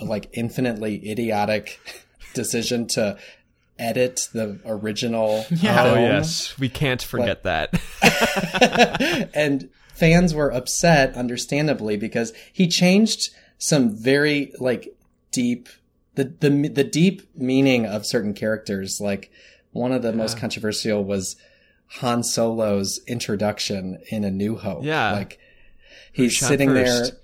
like 0.00 0.28
infinitely 0.32 1.08
idiotic 1.10 1.80
decision 2.34 2.86
to 2.88 3.16
edit 3.78 4.28
the 4.32 4.60
original 4.64 5.44
Oh 5.50 5.56
film? 5.56 5.98
yes, 5.98 6.56
we 6.58 6.68
can't 6.68 7.02
forget 7.02 7.42
that. 7.44 7.74
and 9.34 9.68
fans 9.94 10.34
were 10.34 10.52
upset 10.52 11.14
understandably 11.16 11.96
because 11.96 12.32
he 12.52 12.68
changed 12.68 13.30
some 13.58 13.90
very 13.96 14.52
like 14.58 14.94
deep 15.30 15.68
the 16.14 16.24
the 16.40 16.68
the 16.68 16.84
deep 16.84 17.22
meaning 17.36 17.86
of 17.86 18.06
certain 18.06 18.34
characters 18.34 19.00
like 19.00 19.30
one 19.72 19.90
of 19.92 20.02
the 20.02 20.12
most 20.12 20.36
controversial 20.38 21.02
was 21.02 21.34
Han 22.00 22.22
Solo's 22.22 23.00
introduction 23.06 23.98
in 24.08 24.22
A 24.24 24.30
New 24.30 24.56
Hope 24.56 24.84
Yeah. 24.84 25.12
like 25.12 25.38
he's 26.12 26.38
sitting 26.38 26.68
first? 26.70 27.12
there 27.12 27.20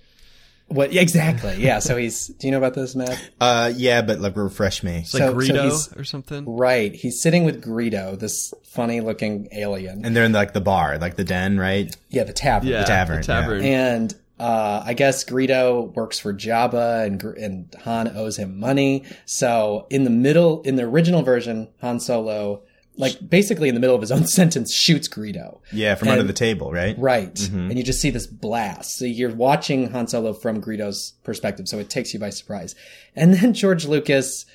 what 0.73 0.93
exactly 0.95 1.55
yeah 1.57 1.79
so 1.79 1.97
he's 1.97 2.27
do 2.27 2.47
you 2.47 2.51
know 2.51 2.57
about 2.57 2.73
this 2.73 2.95
Matt 2.95 3.19
Uh, 3.39 3.71
yeah, 3.75 4.01
but 4.01 4.19
like 4.19 4.35
refresh 4.35 4.83
me. 4.83 4.99
It's 4.99 5.13
like 5.13 5.21
So- 5.23 5.31
so 5.31 5.35
Greedo 5.37 5.63
he's- 5.63 5.93
or 5.95 6.03
something. 6.03 6.45
right 6.47 6.93
he's 6.93 7.21
sitting 7.21 7.43
with 7.43 7.63
Greedo 7.63 8.17
this 8.19 8.53
funny 8.63 9.01
looking 9.01 9.47
alien 9.51 10.05
And 10.05 10.15
they're 10.15 10.25
in 10.25 10.31
like 10.31 10.53
the 10.53 10.61
bar, 10.61 10.97
like 10.97 11.15
the 11.15 11.23
den, 11.23 11.57
right? 11.59 11.95
yeah 12.09 12.23
the 12.23 12.33
tavern 12.33 12.69
Yeah, 12.69 12.83
tavern, 12.83 13.17
The 13.17 13.23
tavern. 13.23 13.61
And 13.63 14.15
uh, 14.39 14.81
I 14.83 14.93
guess 14.95 15.23
Greedo 15.23 15.93
works 15.93 16.17
for 16.17 16.33
Jabba, 16.33 17.05
and 17.05 17.21
and 17.37 17.75
Han 17.83 18.07
owes 18.17 18.37
him 18.37 18.59
money. 18.59 19.03
So 19.27 19.85
in 19.91 20.03
the 20.03 20.09
middle, 20.09 20.63
in 20.63 20.77
the 20.77 20.83
original 20.83 21.21
version, 21.21 21.67
Han 21.81 21.99
Solo, 21.99 22.63
like 22.97 23.17
basically 23.27 23.69
in 23.69 23.75
the 23.75 23.81
middle 23.81 23.95
of 23.95 24.01
his 24.01 24.11
own 24.11 24.25
sentence, 24.39 24.73
shoots 24.73 25.07
Greedo. 25.07 25.59
Yeah, 25.71 25.95
from 25.95 26.09
And- 26.09 26.19
under 26.19 26.27
the 26.27 26.33
table, 26.37 26.71
right? 26.71 26.95
Right, 26.99 27.33
Mm-hmm. 27.33 27.69
and 27.69 27.77
you 27.77 27.83
just 27.83 28.01
see 28.01 28.09
this 28.09 28.27
blast. 28.27 28.97
So 28.97 29.05
you're 29.05 29.33
watching 29.33 29.89
Han 29.91 30.07
Solo 30.07 30.33
from 30.33 30.61
Greedo's 30.61 31.13
perspective, 31.23 31.67
so 31.67 31.79
it 31.79 31.89
takes 31.89 32.13
you 32.13 32.19
by 32.19 32.29
surprise. 32.29 32.75
And 33.15 33.33
then 33.35 33.53
George 33.53 33.85
Lucas, 33.85 34.45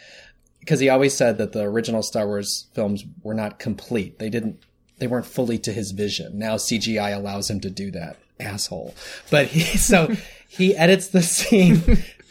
because 0.60 0.80
he 0.80 0.88
always 0.88 1.14
said 1.14 1.38
that 1.38 1.52
the 1.52 1.62
original 1.62 2.02
Star 2.02 2.26
Wars 2.26 2.66
films 2.74 3.04
were 3.22 3.34
not 3.34 3.58
complete. 3.58 4.18
They 4.18 4.28
didn't. 4.30 4.60
They 4.98 5.06
weren't 5.06 5.26
fully 5.26 5.58
to 5.58 5.72
his 5.72 5.90
vision. 5.90 6.38
Now 6.38 6.56
CGI 6.56 7.14
allows 7.14 7.50
him 7.50 7.60
to 7.60 7.70
do 7.70 7.90
that. 7.92 8.16
Asshole. 8.40 8.94
But 9.30 9.46
he 9.48 9.60
so 9.78 10.14
he 10.48 10.74
edits 10.76 11.08
the 11.08 11.22
scene 11.22 11.82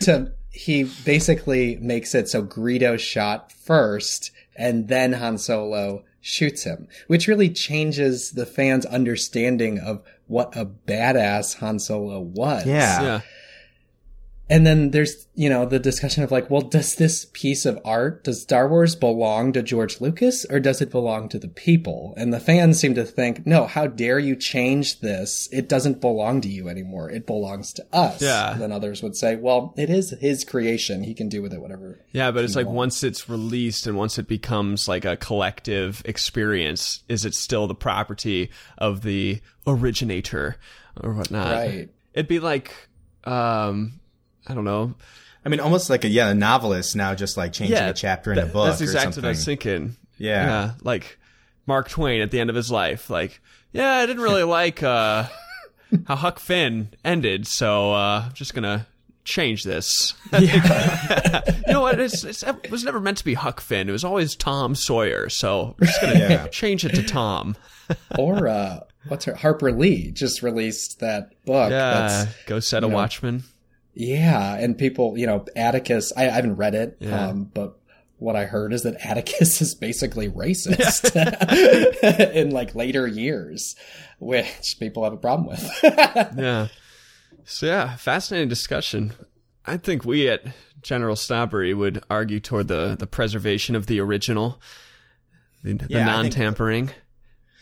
to 0.01 0.31
he 0.51 0.83
basically 1.05 1.77
makes 1.77 2.13
it 2.15 2.27
so 2.29 2.41
Greedo 2.43 2.97
shot 2.99 3.51
first 3.51 4.31
and 4.55 4.87
then 4.87 5.13
Han 5.13 5.37
Solo 5.37 6.03
shoots 6.21 6.63
him, 6.63 6.87
which 7.07 7.27
really 7.27 7.49
changes 7.49 8.31
the 8.31 8.45
fans' 8.45 8.85
understanding 8.85 9.79
of 9.79 10.01
what 10.27 10.55
a 10.57 10.65
badass 10.65 11.57
Han 11.57 11.79
Solo 11.79 12.19
was. 12.19 12.65
Yeah. 12.65 13.01
Yeah. 13.01 13.21
And 14.47 14.65
then 14.65 14.91
there's, 14.91 15.27
you 15.33 15.49
know, 15.49 15.65
the 15.65 15.79
discussion 15.79 16.23
of 16.23 16.31
like, 16.31 16.51
well, 16.51 16.61
does 16.61 16.95
this 16.95 17.25
piece 17.33 17.65
of 17.65 17.79
art, 17.83 18.23
does 18.23 18.43
Star 18.43 18.67
Wars 18.67 18.95
belong 18.95 19.53
to 19.53 19.63
George 19.63 19.99
Lucas 19.99 20.45
or 20.45 20.59
does 20.59 20.81
it 20.81 20.91
belong 20.91 21.29
to 21.29 21.39
the 21.39 21.47
people? 21.47 22.13
And 22.15 22.31
the 22.31 22.39
fans 22.39 22.79
seem 22.79 22.93
to 22.93 23.05
think, 23.05 23.47
no, 23.47 23.65
how 23.65 23.87
dare 23.87 24.19
you 24.19 24.35
change 24.35 24.99
this? 24.99 25.49
It 25.51 25.67
doesn't 25.67 25.99
belong 25.99 26.41
to 26.41 26.47
you 26.47 26.69
anymore. 26.69 27.09
It 27.09 27.25
belongs 27.25 27.73
to 27.73 27.85
us. 27.91 28.21
Yeah. 28.21 28.51
And 28.51 28.61
then 28.61 28.71
others 28.71 29.01
would 29.01 29.15
say, 29.15 29.35
well, 29.35 29.73
it 29.77 29.89
is 29.89 30.11
his 30.11 30.43
creation. 30.43 31.03
He 31.03 31.15
can 31.15 31.27
do 31.27 31.41
with 31.41 31.51
it 31.51 31.61
whatever. 31.61 31.99
Yeah, 32.11 32.29
but 32.29 32.43
it's 32.43 32.55
like 32.55 32.67
once 32.67 33.03
it's 33.03 33.27
released 33.27 33.87
and 33.87 33.97
once 33.97 34.19
it 34.19 34.27
becomes 34.27 34.87
like 34.87 35.05
a 35.05 35.17
collective 35.17 36.03
experience, 36.05 37.01
is 37.09 37.25
it 37.25 37.33
still 37.33 37.65
the 37.65 37.73
property 37.73 38.51
of 38.77 39.01
the 39.01 39.41
originator 39.65 40.57
or 41.01 41.13
whatnot? 41.13 41.51
Right. 41.51 41.89
It'd 42.13 42.27
be 42.27 42.39
like, 42.39 42.71
um, 43.23 43.99
I 44.47 44.53
don't 44.53 44.63
know. 44.65 44.93
I 45.45 45.49
mean, 45.49 45.59
almost 45.59 45.89
like 45.89 46.03
a 46.03 46.07
yeah, 46.07 46.29
a 46.29 46.33
novelist 46.35 46.95
now 46.95 47.13
just 47.15 47.37
like 47.37 47.53
changing 47.53 47.75
Yeah, 47.77 47.89
a 47.89 47.93
chapter 47.93 48.31
in 48.31 48.37
a 48.39 48.43
that- 48.45 48.53
book 48.53 48.67
That's 48.69 48.81
or 48.81 48.85
exactly 48.85 49.13
something. 49.13 49.23
what 49.23 49.27
I 49.29 49.31
was 49.31 49.45
thinking. 49.45 49.95
Yeah. 50.17 50.45
Yeah, 50.45 50.71
like 50.81 51.17
Mark 51.67 51.89
Twain 51.89 52.21
at 52.21 52.31
the 52.31 52.39
end 52.39 52.49
of 52.49 52.55
his 52.55 52.71
life. 52.71 53.09
Like, 53.09 53.41
yeah, 53.71 53.91
I 53.95 54.05
didn't 54.05 54.23
really 54.23 54.43
like 54.61 54.81
uh, 54.81 55.27
how 56.07 56.15
Huck 56.15 56.39
Finn 56.39 56.89
ended, 57.03 57.47
so 57.47 57.91
uh, 57.93 58.23
I'm 58.27 58.33
just 58.33 58.53
gonna 58.53 58.87
change 59.23 59.63
this. 59.63 60.13
Yeah. 60.31 61.41
you 61.67 61.73
know 61.73 61.81
what? 61.81 61.99
It's, 61.99 62.23
it's, 62.23 62.43
it 62.43 62.69
was 62.71 62.83
never 62.83 62.99
meant 62.99 63.17
to 63.19 63.25
be 63.25 63.33
Huck 63.33 63.59
Finn. 63.59 63.89
It 63.89 63.91
was 63.91 64.03
always 64.03 64.35
Tom 64.35 64.73
Sawyer. 64.75 65.29
So 65.29 65.75
we're 65.79 65.87
just 65.87 66.01
gonna 66.01 66.19
Yeah. 66.19 66.47
change 66.47 66.85
it 66.85 66.95
to 66.95 67.03
Tom. 67.03 67.55
Or, 68.17 68.47
uh, 68.47 68.79
what's 69.09 69.25
her, 69.25 69.35
Harper 69.35 69.71
Lee 69.71 70.09
just 70.09 70.41
released 70.41 71.01
that 71.01 71.29
book. 71.45 71.69
Yeah, 71.69 72.07
That's, 72.07 72.43
go 72.47 72.59
set 72.59 72.83
a 72.83 72.87
know, 72.87 72.95
watchman. 72.95 73.43
Yeah. 73.95 74.55
And 74.55 74.77
people, 74.77 75.17
you 75.17 75.25
know, 75.25 75.45
Atticus, 75.55 76.11
I, 76.15 76.27
I 76.27 76.31
haven't 76.31 76.57
read 76.57 76.75
it, 76.75 76.97
Yeah. 76.99 77.29
um, 77.29 77.45
but 77.53 77.79
what 78.17 78.35
I 78.35 78.45
heard 78.45 78.71
is 78.73 78.83
that 78.83 78.95
Atticus 79.05 79.61
is 79.61 79.73
basically 79.75 80.29
racist 80.29 81.15
in 82.33 82.51
like 82.51 82.75
later 82.75 83.07
years, 83.07 83.75
which 84.19 84.77
people 84.79 85.03
have 85.03 85.13
a 85.13 85.17
problem 85.17 85.47
with. 85.47 85.69
Yeah. 85.83 86.67
So 87.45 87.65
yeah, 87.67 87.95
fascinating 87.95 88.49
discussion. 88.49 89.13
I 89.65 89.77
think 89.77 90.05
we 90.05 90.29
at 90.29 90.43
General 90.81 91.15
Snobbery 91.15 91.73
would 91.73 92.03
argue 92.09 92.39
toward 92.39 92.67
the 92.67 92.95
the 92.97 93.07
preservation 93.07 93.75
of 93.75 93.87
the 93.87 93.99
original, 93.99 94.61
the, 95.63 95.73
the 95.73 95.87
Yeah, 95.89 96.01
I 96.01 96.05
non-tampering. 96.05 96.91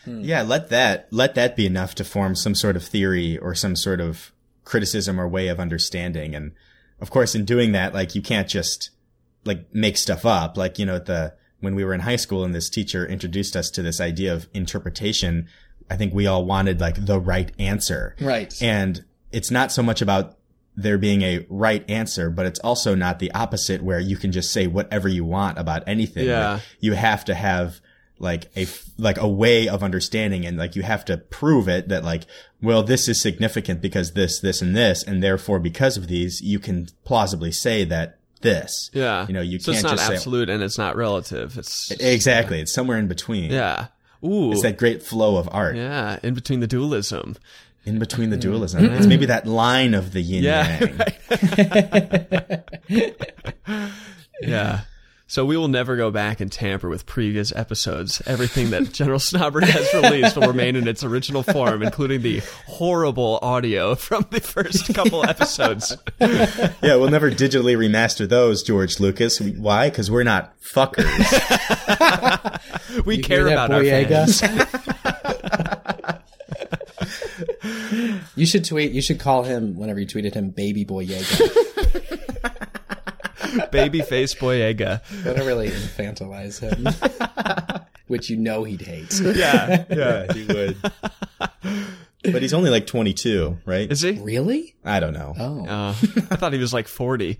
Yeah, 0.05 0.41
let 0.41 0.69
that 0.69 1.07
let 1.11 1.35
that 1.35 1.55
be 1.55 1.65
enough 1.65 1.95
to 1.95 2.03
form 2.03 2.35
some 2.35 2.55
sort 2.55 2.75
of 2.75 2.83
theory 2.83 3.37
or 3.37 3.55
some 3.55 3.75
sort 3.77 4.01
of 4.01 4.33
criticism 4.63 5.19
or 5.19 5.27
way 5.27 5.47
of 5.47 5.59
understanding. 5.59 6.35
And 6.35 6.53
of 6.99 7.09
course, 7.09 7.35
in 7.35 7.45
doing 7.45 7.71
that, 7.73 7.93
like 7.93 8.15
you 8.15 8.21
can't 8.21 8.47
just 8.47 8.91
like 9.45 9.65
make 9.73 9.97
stuff 9.97 10.25
up. 10.25 10.57
Like 10.57 10.79
you 10.79 10.85
know, 10.85 10.99
the 10.99 11.33
when 11.59 11.75
we 11.75 11.83
were 11.83 11.93
in 11.93 12.01
high 12.01 12.17
school 12.17 12.43
and 12.43 12.53
this 12.53 12.69
teacher 12.69 13.05
introduced 13.05 13.55
us 13.55 13.69
to 13.71 13.81
this 13.81 14.01
idea 14.01 14.33
of 14.33 14.47
interpretation, 14.53 15.47
I 15.89 15.95
think 15.95 16.13
we 16.13 16.27
all 16.27 16.45
wanted 16.45 16.81
like 16.81 17.05
the 17.05 17.19
right 17.19 17.51
answer. 17.57 18.15
right. 18.19 18.53
And 18.61 19.03
it's 19.31 19.49
not 19.49 19.71
so 19.71 19.81
much 19.81 20.01
about 20.01 20.37
there 20.75 20.97
being 20.97 21.21
a 21.21 21.45
right 21.49 21.87
answer, 21.89 22.29
but 22.29 22.45
it's 22.45 22.59
also 22.59 22.95
not 22.95 23.19
the 23.19 23.31
opposite 23.31 23.81
where 23.81 23.99
you 23.99 24.17
can 24.17 24.31
just 24.31 24.51
say 24.51 24.67
whatever 24.67 25.07
you 25.07 25.23
want 25.23 25.57
about 25.57 25.83
anything. 25.87 26.27
Yeah. 26.27 26.53
Like, 26.53 26.61
you 26.79 26.93
have 26.93 27.25
to 27.25 27.33
have 27.33 27.79
like 28.23 28.45
a, 28.55 28.61
f- 28.63 28.85
like 28.97 29.17
a 29.19 29.27
way 29.27 29.67
of 29.67 29.83
understanding 29.83 30.45
and 30.45 30.57
like 30.57 30.75
you 30.75 30.81
have 30.81 31.03
to 31.05 31.17
prove 31.17 31.67
it 31.67 31.89
that 31.89 32.03
like, 32.03 32.23
well, 32.61 32.81
this 32.81 33.07
is 33.07 33.21
significant 33.21 33.81
because 33.81 34.13
this, 34.13 34.39
this 34.39 34.61
and 34.61 34.75
this, 34.75 35.03
and 35.03 35.21
therefore 35.21 35.59
because 35.59 35.97
of 35.97 36.07
these, 36.07 36.41
you 36.41 36.57
can 36.59 36.87
plausibly 37.03 37.51
say 37.51 37.83
that 37.85 38.17
this. 38.41 38.89
Yeah. 38.93 39.27
You 39.27 39.33
know, 39.33 39.41
you 39.41 39.59
so 39.59 39.71
can't 39.73 39.77
it's 39.77 39.83
not 39.83 39.97
just 39.97 40.07
say- 40.07 40.13
absolute 40.15 40.49
and 40.49 40.63
it's 40.63 40.77
not 40.77 40.95
relative. 40.95 41.57
It's 41.57 41.91
Exactly. 41.91 42.59
It's 42.61 42.73
somewhere 42.73 42.97
in 42.97 43.07
between. 43.07 43.51
yeah. 43.51 43.87
Ooh. 44.25 44.51
It's 44.53 44.61
that 44.61 44.77
great 44.77 45.03
flow 45.03 45.35
of 45.35 45.49
art 45.51 45.75
yeah, 45.75 46.17
in 46.23 46.33
between 46.33 46.61
the 46.61 46.67
dualism. 46.67 47.35
in 47.85 47.99
between 47.99 48.29
the 48.29 48.37
dualism. 48.37 48.83
Mm-hmm. 48.85 48.95
It's 48.95 49.05
maybe 49.05 49.25
that 49.25 49.45
line 49.45 49.93
of 49.93 50.13
the 50.13 50.21
yin 50.21 50.43
Yeah, 50.45 50.79
yang. 52.89 53.11
Yeah. 54.41 54.81
So 55.25 55.45
we 55.45 55.57
will 55.57 55.67
never 55.69 55.95
go 55.95 56.11
back 56.11 56.41
and 56.41 56.51
tamper 56.51 56.89
with 56.89 57.07
previous 57.07 57.51
episodes. 57.55 58.21
Everything 58.27 58.69
that 58.69 58.91
General 58.93 59.17
Snobbery 59.17 59.65
has 59.65 59.91
released 59.93 60.35
will 60.35 60.47
remain 60.47 60.75
in 60.75 60.87
its 60.87 61.03
original 61.03 61.41
form, 61.41 61.81
including 61.81 62.21
the 62.21 62.39
horrible 62.67 63.39
audio 63.41 63.95
from 63.95 64.27
the 64.29 64.39
first 64.41 64.93
couple 64.93 65.25
episodes. 65.29 65.97
Yeah, 66.19 66.97
we'll 66.97 67.09
never 67.09 67.31
digitally 67.31 67.75
remaster 67.75 68.29
those, 68.29 68.61
George 68.61 68.99
Lucas. 68.99 69.39
Why? 69.41 69.89
Because 69.89 70.11
we're 70.11 70.23
not 70.23 70.53
fuckers. 70.61 71.09
We 73.05 73.15
You 73.17 73.23
care 73.23 73.47
hear 73.47 73.55
that, 73.55 73.71
about 73.71 73.71
our 73.71 73.81
Boyega? 73.81 74.39
fans. 74.39 75.83
You 78.35 78.45
should 78.45 78.65
tweet, 78.65 78.91
you 78.91 79.01
should 79.01 79.19
call 79.19 79.43
him, 79.43 79.75
whenever 79.77 79.99
you 79.99 80.05
tweeted 80.07 80.33
him, 80.33 80.49
Baby 80.49 80.85
Boyega. 80.85 82.12
Babyface 83.71 84.37
Boyega. 84.37 85.01
That'll 85.23 85.45
really 85.45 85.69
infantilize 85.69 86.59
him. 86.59 86.87
Which 88.07 88.29
you 88.29 88.37
know 88.37 88.63
he'd 88.63 88.81
hate. 88.81 89.19
Yeah. 89.19 89.85
yeah, 89.89 90.33
he 90.33 90.45
would. 90.45 90.77
But 92.23 92.41
he's 92.41 92.53
only 92.53 92.69
like 92.69 92.87
22, 92.87 93.59
right? 93.65 93.91
Is 93.91 94.01
he? 94.01 94.11
Really? 94.11 94.75
I 94.83 94.99
don't 94.99 95.13
know. 95.13 95.35
Oh. 95.37 95.65
Uh, 95.65 95.89
I 95.89 96.35
thought 96.35 96.53
he 96.53 96.59
was 96.59 96.73
like 96.73 96.87
40. 96.87 97.37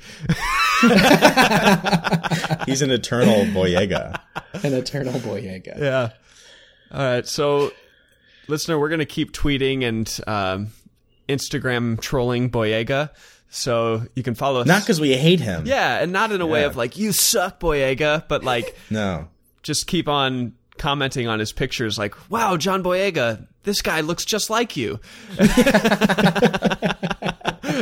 He's 2.66 2.82
an 2.82 2.92
eternal 2.92 3.46
Boyega. 3.46 4.20
An 4.64 4.74
eternal 4.74 5.14
Boyega. 5.14 5.80
Yeah. 5.80 6.10
All 6.92 7.02
right. 7.02 7.28
So, 7.28 7.72
listener, 8.48 8.78
we're 8.78 8.90
going 8.90 9.00
to 9.00 9.06
keep 9.06 9.32
tweeting 9.32 9.84
and 9.84 10.20
um, 10.28 10.68
Instagram 11.30 12.00
trolling 12.00 12.50
Boyega. 12.50 13.10
So 13.56 14.04
you 14.16 14.24
can 14.24 14.34
follow 14.34 14.62
us. 14.62 14.68
Not 14.68 14.82
because 14.82 15.00
we 15.00 15.16
hate 15.16 15.40
him. 15.40 15.68
Yeah, 15.68 16.02
and 16.02 16.12
not 16.12 16.32
in 16.32 16.42
a 16.42 16.48
way 16.48 16.64
of 16.64 16.76
like, 16.76 16.98
you 16.98 17.12
suck, 17.12 17.60
Boyega, 17.60 18.28
but 18.28 18.44
like, 18.44 18.76
No. 18.90 19.28
just 19.62 19.86
keep 19.86 20.08
on 20.08 20.54
commenting 20.80 21.28
on 21.28 21.38
his 21.38 21.52
pictures 21.54 21.98
like, 22.00 22.16
wow, 22.32 22.58
John 22.58 22.82
Boyega, 22.84 23.46
this 23.62 23.84
guy 23.84 24.02
looks 24.02 24.26
just 24.26 24.50
like 24.50 24.76
you. 24.76 25.00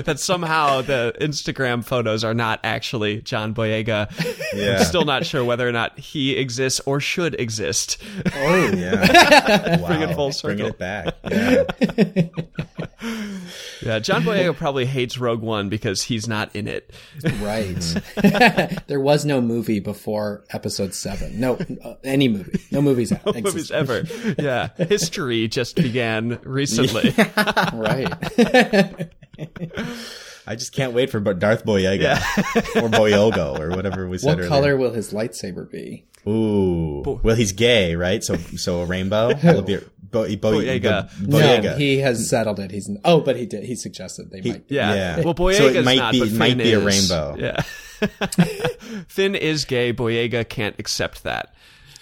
that 0.06 0.19
somehow 0.19 0.82
the 0.82 1.14
Instagram 1.19 1.84
photos 1.84 2.23
are 2.23 2.34
not 2.34 2.60
actually 2.64 3.22
John 3.22 3.53
Boyega. 3.53 4.10
Yeah. 4.53 4.78
I'm 4.80 4.84
still 4.86 5.06
not 5.06 5.26
sure 5.26 5.44
whether 5.44 5.68
or 5.68 5.72
not 5.72 5.98
he 5.99 6.36
exists 6.38 6.80
or 6.86 6.99
should 6.99 7.40
exist. 7.40 8.02
Oh. 8.36 8.72
Yeah. 8.76 9.78
Wow. 9.82 9.88
Bring 9.88 10.02
it 10.02 10.15
full 10.15 10.32
Bringing 10.41 10.65
circle. 10.65 10.68
it 10.68 10.78
back. 10.78 11.15
Yeah. 11.30 12.30
Yeah, 13.82 13.98
John 13.98 14.22
Boyega 14.22 14.56
probably 14.56 14.86
hates 14.86 15.18
Rogue 15.18 15.41
One 15.41 15.68
because 15.69 16.03
he's 16.03 16.28
not 16.28 16.56
in 16.56 16.68
it. 16.68 16.91
Right. 17.40 17.80
there 18.86 18.99
was 18.99 19.26
no 19.26 19.41
movie 19.41 19.80
before 19.80 20.44
episode 20.52 20.94
seven. 20.94 21.40
No, 21.40 21.57
uh, 21.84 21.95
any 22.03 22.28
movie. 22.28 22.60
No 22.69 22.80
movies. 22.82 23.11
No 23.11 23.34
Movies 23.34 23.72
ever. 23.72 24.03
Yeah. 24.38 24.69
History 24.78 25.48
just 25.48 25.76
began 25.76 26.40
recently. 26.44 27.14
Right. 27.73 29.10
I 30.48 30.56
just 30.56 30.74
can't 30.74 30.94
wait 30.94 31.10
for 31.12 31.20
but 31.20 31.40
Darth 31.40 31.64
Boyega 31.66 32.16
or 32.82 32.90
Boyogo 32.90 33.60
or 33.60 33.70
whatever 33.76 34.08
we 34.08 34.18
said 34.18 34.28
what 34.28 34.38
earlier. 34.40 34.50
color 34.50 34.78
will 34.78 34.92
his 34.92 35.14
lightsaber 35.14 35.70
be? 35.70 36.06
Ooh. 36.28 37.20
Well, 37.24 37.36
he's 37.36 37.52
gay, 37.52 37.96
right? 37.96 38.24
So, 38.24 38.36
so 38.38 38.82
a 38.82 38.86
rainbow. 38.86 39.30
It'll 39.44 39.62
be 39.62 39.78
Bo- 40.04 40.36
Bo- 40.36 40.52
Boyega. 40.52 41.10
Bo- 41.28 41.38
Boyega. 41.38 41.64
No, 41.64 41.76
he 41.78 42.00
has 42.00 42.28
settled 42.30 42.60
it. 42.60 42.72
He's 42.72 42.90
oh, 43.06 43.22
but 43.22 43.36
he 43.38 43.46
did. 43.46 43.64
He 43.64 43.76
suggested 43.76 44.30
they 44.32 44.42
might. 44.42 44.64
Yeah. 44.68 44.94
Yeah. 44.94 45.22
Well, 45.22 45.36
So 45.54 45.68
it 45.68 45.86
might 45.86 45.98
not, 45.98 46.12
be- 46.12 46.20
but 46.22 46.32
might 46.34 46.50
Finn 46.50 46.58
be 46.58 46.74
a 46.74 46.80
rainbow. 46.80 47.36
Yeah. 47.38 47.62
Finn 49.08 49.36
is 49.36 49.66
gay. 49.66 49.94
Boyega 49.94 50.48
can't 50.48 50.76
accept 50.80 51.24
that. 51.24 51.54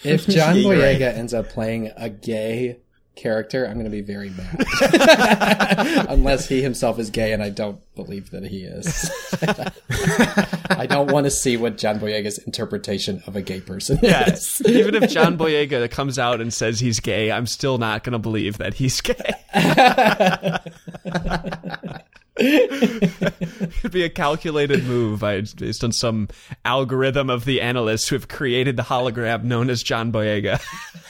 If 0.02 0.26
John 0.26 0.56
Yeah, 0.56 0.62
Boyega 0.64 0.92
right. 1.06 1.14
ends 1.16 1.34
up 1.34 1.48
playing 1.50 1.90
a 1.96 2.08
gay 2.08 2.78
character, 3.20 3.66
I'm 3.66 3.74
going 3.74 3.84
to 3.84 3.90
be 3.90 4.00
very 4.00 4.30
mad. 4.30 6.06
Unless 6.08 6.48
he 6.48 6.62
himself 6.62 6.98
is 6.98 7.10
gay, 7.10 7.32
and 7.32 7.42
I 7.42 7.50
don't 7.50 7.78
believe 7.94 8.30
that 8.30 8.44
he 8.44 8.64
is. 8.64 9.10
I 10.70 10.86
don't 10.86 11.10
want 11.12 11.26
to 11.26 11.30
see 11.30 11.56
what 11.56 11.76
John 11.78 12.00
Boyega's 12.00 12.38
interpretation 12.38 13.22
of 13.26 13.36
a 13.36 13.42
gay 13.42 13.60
person 13.60 13.98
Yeah. 14.02 14.30
is. 14.30 14.62
Even 14.66 14.94
if 14.94 15.10
John 15.10 15.36
Boyega 15.36 15.90
comes 15.90 16.18
out 16.18 16.40
and 16.40 16.52
says 16.52 16.80
he's 16.80 17.00
gay, 17.00 17.30
I'm 17.30 17.46
still 17.46 17.78
not 17.78 18.04
going 18.04 18.12
to 18.14 18.18
believe 18.18 18.58
that 18.58 18.74
he's 18.74 19.00
gay. 19.00 19.14
It'd 22.42 23.92
be 23.92 24.02
a 24.02 24.08
calculated 24.08 24.84
move 24.84 25.20
based 25.20 25.84
on 25.84 25.92
some 25.92 26.28
algorithm 26.64 27.28
of 27.28 27.44
the 27.44 27.60
analysts 27.60 28.08
who 28.08 28.16
have 28.16 28.28
created 28.28 28.78
the 28.78 28.82
hologram 28.82 29.44
known 29.44 29.68
as 29.68 29.82
John 29.82 30.10
Boyega. 30.10 30.58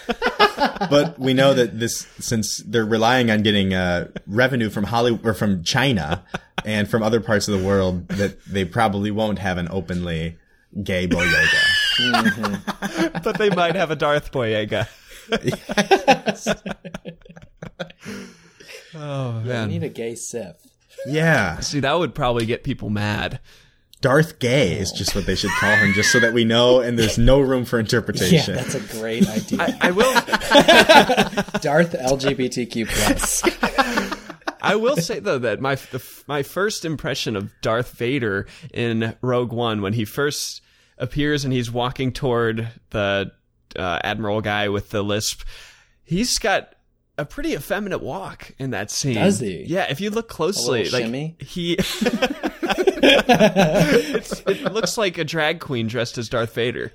but 0.91 1.17
we 1.21 1.33
know 1.33 1.55
that 1.55 1.79
this, 1.79 2.09
since 2.19 2.59
they're 2.67 2.85
relying 2.85 3.31
on 3.31 3.43
getting 3.43 3.75
uh, 3.75 4.09
revenue 4.27 4.71
from 4.71 4.85
Hollywood 4.85 5.25
or 5.25 5.35
from 5.35 5.63
China 5.63 6.25
and 6.65 6.89
from 6.91 7.05
other 7.05 7.21
parts 7.21 7.47
of 7.47 7.57
the 7.59 7.65
world, 7.65 8.09
that 8.09 8.45
they 8.45 8.65
probably 8.65 9.13
won't 9.13 9.39
have 9.39 9.57
an 9.57 9.69
openly 9.71 10.37
gay 10.83 11.07
Boyega. 11.07 11.61
but 13.23 13.39
they 13.39 13.51
might 13.51 13.77
have 13.77 13.93
a 13.93 13.97
Darth 13.97 14.33
Boyega. 14.33 14.89
oh 18.95 19.39
I 19.39 19.45
man. 19.45 19.69
need 19.69 19.85
a 19.85 19.89
gay 19.89 20.17
Sith. 20.17 20.70
Yeah, 21.07 21.61
See, 21.61 21.81
that 21.81 21.99
would 21.99 22.15
probably 22.15 22.47
get 22.47 22.65
people 22.65 22.91
mad. 22.91 23.41
Darth 24.01 24.39
Gay 24.39 24.79
is 24.79 24.93
just 24.93 25.15
what 25.15 25.27
they 25.27 25.35
should 25.35 25.51
call 25.51 25.77
him, 25.77 25.93
just 25.93 26.11
so 26.11 26.21
that 26.21 26.33
we 26.33 26.45
know, 26.45 26.81
and 26.81 26.99
there's 26.99 27.19
no 27.19 27.41
room 27.41 27.67
for 27.67 27.79
interpretation. 27.79 28.55
Yeah, 28.55 28.63
interpretation. 28.65 28.81
that's 28.81 28.95
a 28.95 28.99
great 28.99 29.29
idea. 29.29 29.79
I, 29.81 29.89
I 29.89 29.91
will. 29.91 30.13
Darth 31.61 31.93
LGBTQ 31.93 32.89
plus. 32.89 33.43
I 34.63 34.77
will 34.77 34.97
say 34.97 35.21
though 35.21 35.39
that 35.39 35.61
my 35.61 35.75
the, 35.75 36.03
my 36.27 36.43
first 36.43 36.85
impression 36.85 37.37
of 37.37 37.51
Darth 37.61 37.93
Vader 37.93 38.47
in 38.73 39.17
Rogue 39.21 39.53
One 39.53 39.83
when 39.83 39.93
he 39.93 40.05
first 40.05 40.63
appears 40.99 41.45
and 41.45 41.53
he's 41.53 41.71
walking 41.71 42.13
toward 42.13 42.69
the 42.91 43.33
uh, 43.77 43.99
admiral 44.03 44.41
guy 44.41 44.69
with 44.69 44.91
the 44.91 45.03
lisp, 45.03 45.43
he's 46.05 46.39
got 46.39 46.75
a 47.21 47.25
pretty 47.25 47.53
effeminate 47.53 48.01
walk 48.03 48.53
in 48.59 48.71
that 48.71 48.91
scene. 48.91 49.15
Does 49.15 49.41
he? 49.41 49.65
Yeah, 49.67 49.87
if 49.91 50.01
you 50.01 50.11
look 50.11 50.29
closely, 50.29 50.85
little 50.85 50.99
like 50.99 51.05
shimmy? 51.07 51.37
he. 51.39 51.77
it's, 53.03 54.41
it 54.47 54.73
looks 54.73 54.97
like 54.99 55.19
a 55.19 55.25
drag 55.25 55.61
queen 55.61 55.87
dressed 55.87 56.19
as 56.19 56.29
Darth 56.29 56.55
Vader. 56.55 56.93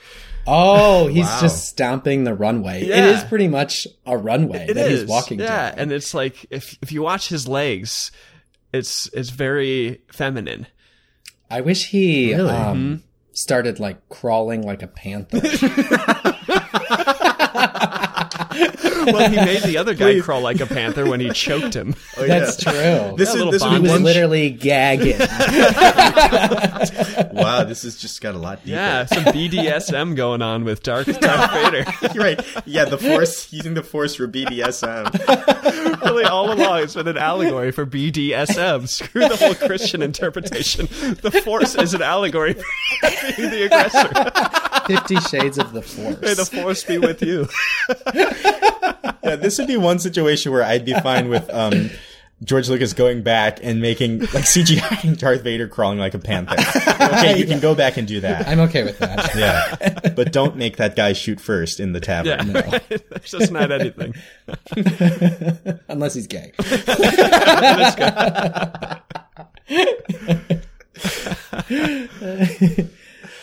Oh, 0.48 1.08
he's 1.08 1.26
Wow. 1.26 1.40
just 1.42 1.68
stomping 1.68 2.24
the 2.24 2.34
runway. 2.34 2.82
It 2.84 2.88
Yeah. 2.90 3.08
is 3.08 3.24
pretty 3.24 3.48
much 3.48 3.88
a 4.06 4.18
runway 4.18 4.68
It 4.70 4.74
that 4.76 4.92
is, 4.92 5.02
he's 5.02 5.10
walking 5.10 5.40
yeah, 5.40 5.72
to. 5.72 5.80
and 5.80 5.92
it's 5.92 6.14
like 6.14 6.46
if 6.50 6.78
if 6.82 6.92
you 6.92 7.02
watch 7.02 7.30
his 7.30 7.48
legs, 7.48 8.12
it's 8.74 9.10
it's 9.14 9.30
very 9.32 10.02
feminine. 10.12 10.68
I 11.50 11.62
wish 11.62 11.88
he 11.88 12.34
Really? 12.34 12.50
um, 12.50 12.78
Mm-hmm. 12.78 12.96
started 13.34 13.80
like 13.80 14.08
crawling 14.10 14.62
like 14.64 14.82
a 14.84 14.88
panther. 14.88 15.42
Well, 19.06 19.30
he 19.30 19.38
made 19.38 19.64
the 19.64 19.78
other 19.78 19.94
guy 19.94 20.20
crawl 20.20 20.42
like 20.42 20.60
a 20.60 20.66
panther 20.66 21.10
when 21.10 21.20
he 21.20 21.30
choked 21.30 21.76
him. 21.76 21.96
Oh, 22.18 22.28
That's 22.28 22.58
true. 22.58 23.16
This 23.18 23.30
A 23.30 23.32
is 23.32 23.36
little 23.36 23.52
this 23.52 23.64
he 23.64 23.80
was 23.80 24.02
literally 24.02 24.50
gagging. 24.50 25.20
wow, 27.34 27.64
this 27.64 27.84
has 27.84 27.98
just 27.98 28.22
got 28.22 28.36
a 28.36 28.38
lot 28.38 28.64
deeper. 28.64 28.78
Yeah, 28.78 29.06
some 29.06 29.24
BDSM 29.26 30.16
going 30.16 30.42
on 30.42 30.64
with 30.64 30.84
Dark 30.84 31.08
Darth 31.08 31.52
Vader. 31.52 31.86
You're 32.14 32.24
right. 32.24 32.46
Yeah, 32.66 32.86
the 32.86 32.98
force 32.98 33.52
using 33.52 33.74
the 33.74 33.84
force 33.84 34.16
for 34.16 34.28
BDSM. 34.28 36.02
really, 36.04 36.24
all 36.26 36.52
along, 36.52 36.84
it's 36.84 36.96
been 36.96 37.08
an 37.08 37.18
allegory 37.18 37.72
for 37.72 37.86
BDSM. 37.86 38.88
Screw 38.88 39.28
the 39.28 39.36
whole 39.36 39.56
Christian 39.56 40.02
interpretation. 40.02 40.88
The 41.22 41.42
Force 41.44 41.76
is 41.76 41.94
an 41.94 42.02
allegory 42.02 42.54
for 42.54 42.64
being 43.36 43.50
the 43.50 43.66
aggressor. 43.66 44.86
Fifty 44.88 45.20
Shades 45.22 45.58
of 45.58 45.74
the 45.74 45.82
Force. 45.82 46.22
May 46.22 46.34
the 46.34 46.46
Force 46.46 46.84
be 46.84 46.98
with 46.98 47.22
you. 47.22 47.48
Yeah, 49.24 49.36
this 49.36 49.58
would 49.58 49.68
be 49.68 49.78
one 49.78 50.00
situation 50.00 50.52
where 50.52 50.64
I'd 50.64 50.86
be 50.86 50.94
fine 50.94 51.30
with 51.30 51.50
um, 51.54 51.90
George 52.44 52.68
Lucas 52.70 52.94
going 52.94 53.24
back 53.24 53.60
and 53.64 53.82
making 53.82 54.20
like 54.20 54.44
CGI 54.44 55.18
Darth 55.18 55.42
Vader 55.42 55.68
crawling 55.68 56.00
like 56.00 56.14
a 56.14 56.20
panther. 56.20 56.56
Okay, 56.58 57.38
you 57.38 57.46
can 57.46 57.60
go 57.60 57.74
back 57.74 57.98
and 57.98 58.08
do 58.08 58.20
that. 58.22 58.48
I'm 58.48 58.60
okay 58.62 58.84
with 58.84 59.00
that. 59.00 59.36
Yeah, 59.36 60.12
but 60.16 60.32
don't 60.32 60.56
make 60.58 60.78
that 60.78 60.96
guy 60.96 61.14
shoot 61.14 61.40
first 61.40 61.80
in 61.80 61.94
the 61.94 62.00
tavern. 62.00 62.52
Yeah, 62.52 62.60
right. 62.62 62.88
There's 62.90 63.32
just 63.32 63.52
not 63.52 63.72
anything. 63.72 64.14
Unless 65.88 66.16
he's 66.16 66.28
gay. 66.28 66.52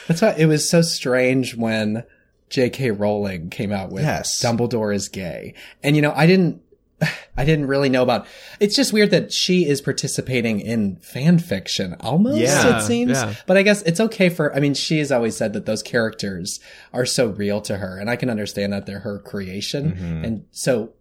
That's 0.09 0.21
why 0.21 0.35
it 0.37 0.47
was 0.47 0.69
so 0.69 0.83
strange 0.83 1.57
when 1.57 2.05
J.K. 2.53 2.91
Rowling 2.93 3.49
came 3.51 3.73
out 3.73 3.91
with 3.91 4.05
Yes. 4.05 4.41
Dumbledore 4.45 4.95
is 4.95 5.09
gay. 5.09 5.55
And 5.83 5.97
you 5.97 6.03
know, 6.03 6.13
I 6.15 6.27
didn't 6.27 6.63
I 7.37 7.45
didn't 7.47 7.67
really 7.67 7.89
know 7.89 8.03
about 8.03 8.27
it's 8.61 8.77
just 8.77 8.93
weird 8.93 9.11
that 9.11 9.33
she 9.33 9.67
is 9.67 9.81
participating 9.81 10.61
in 10.61 10.97
fan 10.97 11.39
fiction 11.39 11.97
almost, 12.01 12.39
Yeah, 12.39 12.79
it 12.79 12.83
seems. 12.83 13.13
yeah. 13.13 13.35
But 13.47 13.57
I 13.57 13.63
guess 13.63 13.81
it's 13.83 13.99
okay 14.01 14.29
for 14.29 14.55
I 14.55 14.61
mean, 14.61 14.75
she 14.75 14.99
has 14.99 15.11
always 15.11 15.37
said 15.37 15.55
that 15.55 15.65
those 15.67 15.83
characters 15.83 16.61
are 16.93 17.07
so 17.07 17.29
real 17.29 17.61
to 17.63 17.79
her, 17.79 17.99
and 17.99 18.09
I 18.11 18.17
can 18.17 18.29
understand 18.31 18.73
that 18.75 18.85
they're 18.87 19.01
her 19.01 19.19
creation. 19.19 19.93
Mm-hmm. 19.93 20.25
And 20.25 20.45
so 20.51 20.93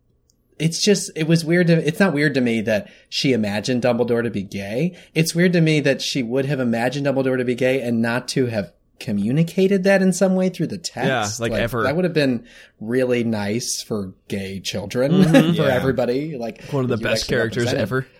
it's 0.58 0.82
just 0.82 1.12
it 1.18 1.28
was 1.28 1.44
weird 1.44 1.68
to 1.68 1.86
it's 1.86 2.00
not 2.00 2.14
weird 2.14 2.34
to 2.36 2.42
me 2.42 2.62
that 2.62 2.90
she 3.10 3.34
imagined 3.34 3.82
Dumbledore 3.84 4.24
to 4.24 4.30
be 4.32 4.44
gay. 4.44 4.98
It's 5.14 5.36
weird 5.36 5.52
to 5.54 5.62
me 5.62 5.82
that 5.82 6.02
she 6.02 6.24
would 6.24 6.46
have 6.46 6.62
imagined 6.62 7.08
Dumbledore 7.08 7.38
to 7.38 7.46
be 7.46 7.56
gay 7.56 7.82
and 7.82 8.02
not 8.02 8.28
to 8.30 8.46
have 8.46 8.72
communicated 9.02 9.84
that 9.84 10.02
in 10.02 10.14
some 10.14 10.36
way 10.36 10.50
through 10.50 10.68
the 10.68 10.78
text. 10.78 11.40
Yeah, 11.40 11.44
like 11.44 11.52
ever. 11.52 11.84
That 11.84 11.96
would 11.96 12.06
have 12.06 12.14
been 12.14 12.46
really 12.80 13.24
nice 13.24 13.82
for 13.82 14.14
gay 14.30 14.60
children, 14.62 15.24
for 15.56 15.64
Yeah. 15.64 15.74
everybody. 15.74 16.38
Like 16.38 16.64
One 16.72 16.84
of 16.84 16.90
the 16.90 16.98
best 16.98 17.28
characters 17.28 17.74
ever. 17.74 18.06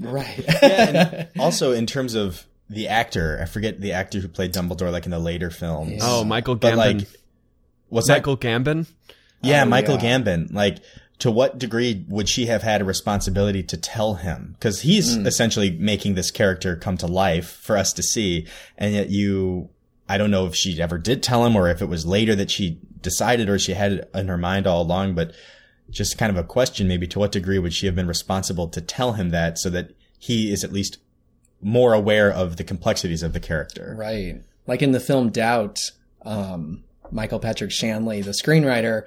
Right. 0.00 0.44
And 0.62 1.28
also, 1.38 1.70
in 1.72 1.86
terms 1.86 2.14
of 2.14 2.44
the 2.68 2.88
actor, 2.88 3.38
I 3.40 3.44
forget 3.44 3.80
the 3.80 3.92
actor 3.92 4.18
who 4.18 4.26
played 4.28 4.52
Dumbledore, 4.52 4.90
like 4.90 5.04
in 5.04 5.10
the 5.12 5.18
later 5.20 5.50
films. 5.50 6.00
Oh, 6.02 6.24
Michael 6.24 6.56
Gambon. 6.56 6.76
like, 6.76 7.08
what's 7.88 8.08
that? 8.08 8.14
Michael 8.14 8.36
Gambon? 8.36 8.86
Yeah, 9.42 9.62
Oh, 9.62 9.66
Michael 9.66 9.94
yeah. 10.02 10.18
Gambon. 10.18 10.52
Like, 10.52 10.78
to 11.20 11.30
what 11.30 11.58
degree 11.58 12.04
would 12.08 12.28
she 12.28 12.46
have 12.46 12.62
had 12.62 12.80
a 12.80 12.84
responsibility 12.84 13.62
to 13.62 13.76
tell 13.76 14.14
him? 14.14 14.56
Because 14.58 14.80
he's 14.80 15.14
Hmm. 15.14 15.26
essentially 15.26 15.70
making 15.70 16.14
this 16.14 16.32
character 16.32 16.74
come 16.74 16.96
to 16.96 17.06
life 17.06 17.48
for 17.62 17.76
us 17.76 17.92
to 17.92 18.02
see, 18.02 18.48
and 18.76 18.92
yet 18.94 19.10
you, 19.10 19.68
I 20.08 20.18
don't 20.18 20.30
know 20.30 20.46
if 20.46 20.54
she 20.54 20.80
ever 20.80 20.98
did 20.98 21.22
tell 21.22 21.46
him 21.46 21.56
or 21.56 21.68
if 21.68 21.80
it 21.80 21.88
was 21.88 22.04
later 22.04 22.34
that 22.34 22.50
she 22.50 22.78
decided 23.00 23.48
or 23.48 23.58
she 23.58 23.74
had 23.74 23.92
it 23.92 24.10
in 24.14 24.28
her 24.28 24.36
mind 24.36 24.66
all 24.66 24.82
along, 24.82 25.14
but 25.14 25.34
just 25.90 26.18
kind 26.18 26.30
of 26.30 26.36
a 26.36 26.46
question 26.46 26.88
maybe 26.88 27.06
to 27.06 27.18
what 27.18 27.32
degree 27.32 27.58
would 27.58 27.72
she 27.72 27.86
have 27.86 27.94
been 27.94 28.06
responsible 28.06 28.68
to 28.68 28.80
tell 28.80 29.12
him 29.12 29.30
that 29.30 29.58
so 29.58 29.70
that 29.70 29.94
he 30.18 30.52
is 30.52 30.64
at 30.64 30.72
least 30.72 30.98
more 31.60 31.94
aware 31.94 32.30
of 32.30 32.56
the 32.56 32.64
complexities 32.64 33.22
of 33.22 33.32
the 33.32 33.40
character. 33.40 33.94
Right. 33.96 34.42
Like 34.66 34.82
in 34.82 34.92
the 34.92 35.00
film 35.00 35.30
Doubt, 35.30 35.90
um, 36.22 36.84
Michael 37.10 37.38
Patrick 37.38 37.70
Shanley, 37.70 38.22
the 38.22 38.30
screenwriter, 38.30 39.04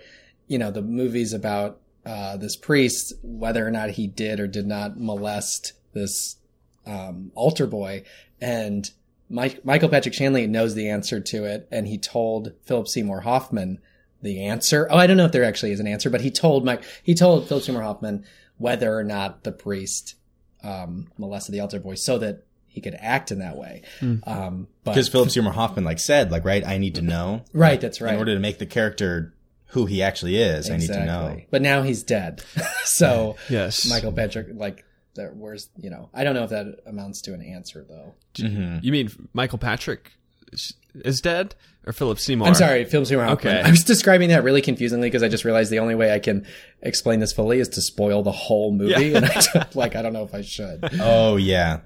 you 0.48 0.57
know, 0.57 0.72
the 0.72 0.82
movie's 0.82 1.34
about 1.34 1.80
uh, 2.06 2.38
this 2.38 2.56
priest, 2.56 3.14
whether 3.22 3.68
or 3.68 3.72
not 3.72 3.91
he 3.91 4.07
did 4.07 4.40
or 4.40 4.48
did 4.48 4.65
not 4.65 4.99
molest 4.99 5.74
this 5.94 6.38
um, 6.86 7.32
altar 7.36 7.68
boy. 7.68 8.03
And 8.40 8.90
Mike, 9.29 9.65
Michael 9.65 9.89
Patrick 9.89 10.13
Shanley 10.13 10.47
knows 10.47 10.73
the 10.75 10.89
answer 10.89 11.19
to 11.19 11.45
it. 11.45 11.67
And 11.71 11.87
he 11.87 11.97
told 11.97 12.53
Philip 12.63 12.87
Seymour 12.87 13.21
Hoffman 13.21 13.79
the 14.21 14.45
answer. 14.45 14.87
Oh, 14.89 14.97
I 14.97 15.07
don't 15.07 15.17
know 15.17 15.25
if 15.25 15.31
there 15.31 15.43
actually 15.43 15.71
is 15.71 15.79
an 15.79 15.87
answer, 15.87 16.09
but 16.09 16.21
he 16.21 16.31
told 16.31 16.65
Mike, 16.65 16.83
he 17.03 17.13
told 17.13 17.47
Philip 17.47 17.63
Seymour 17.63 17.81
Hoffman 17.83 18.25
whether 18.57 18.97
or 18.97 19.03
not 19.03 19.43
the 19.43 19.51
priest 19.51 20.15
um, 20.63 21.07
molested 21.17 21.53
the 21.53 21.59
altar 21.59 21.79
boy 21.79 21.95
so 21.95 22.17
that 22.17 22.43
he 22.67 22.81
could 22.81 22.95
act 22.99 23.31
in 23.31 23.39
that 23.39 23.57
way. 23.57 23.81
Um, 24.01 24.67
but 24.83 24.91
Because 24.91 25.09
Philip 25.09 25.29
Seymour 25.31 25.53
Hoffman 25.53 25.83
like 25.83 25.99
said, 25.99 26.31
like, 26.31 26.45
right, 26.45 26.65
I 26.65 26.77
need 26.77 26.95
to 26.95 27.01
know. 27.01 27.43
right, 27.53 27.79
that's 27.81 28.01
right. 28.01 28.13
In 28.13 28.19
order 28.19 28.33
to 28.33 28.39
make 28.39 28.59
the 28.59 28.65
character 28.65 29.33
who 29.71 29.85
he 29.85 30.01
actually 30.01 30.37
is, 30.37 30.69
I 30.69 30.77
need 30.77 30.87
to 30.87 31.05
know. 31.05 31.41
But 31.51 31.61
now 31.61 31.81
he's 31.81 32.03
dead. 32.03 32.41
so 32.83 33.35
Yes. 33.49 33.89
Michael 33.89 34.11
Patrick, 34.11 34.47
like, 34.53 34.85
there, 35.18 35.31
where's 35.35 35.68
you 35.77 35.89
know? 35.89 36.10
I 36.14 36.23
don't 36.23 36.34
know 36.34 36.44
if 36.45 36.49
that 36.52 36.80
amounts 36.85 37.22
to 37.23 37.34
an 37.34 37.41
answer 37.41 37.85
though. 37.88 38.15
Mm-hmm. 38.35 38.80
You 38.81 38.91
mean 38.94 39.10
Michael 39.34 39.57
Patrick 39.57 40.14
is- 40.53 40.73
is 41.03 41.19
dead 41.22 41.53
or 41.85 41.91
Philip 41.94 42.18
Seymour? 42.19 42.48
I'm 42.48 42.56
sorry, 42.56 42.84
Philip 42.85 43.07
Seymour 43.07 43.26
Hoffman. 43.26 43.57
Okay. 43.57 43.68
I 43.68 43.69
was 43.69 43.84
describing 43.84 44.30
that 44.30 44.44
really 44.44 44.61
confusingly 44.61 45.07
because 45.07 45.22
I 45.22 45.27
just 45.27 45.44
realized 45.45 45.69
the 45.72 45.80
only 45.80 45.94
way 45.95 46.11
I 46.14 46.19
can 46.19 46.45
explain 46.81 47.19
this 47.19 47.34
fully 47.34 47.60
is 47.60 47.68
to 47.69 47.81
spoil 47.81 48.23
the 48.23 48.31
whole 48.31 48.72
movie, 48.72 49.14
and 49.14 49.26
I 49.26 49.41
don't, 49.53 49.76
like 49.76 49.95
I 49.95 50.02
don't 50.02 50.14
know 50.14 50.23
if 50.23 50.34
I 50.34 50.41
should. 50.41 50.88
Oh 51.02 51.35
yeah, 51.35 51.81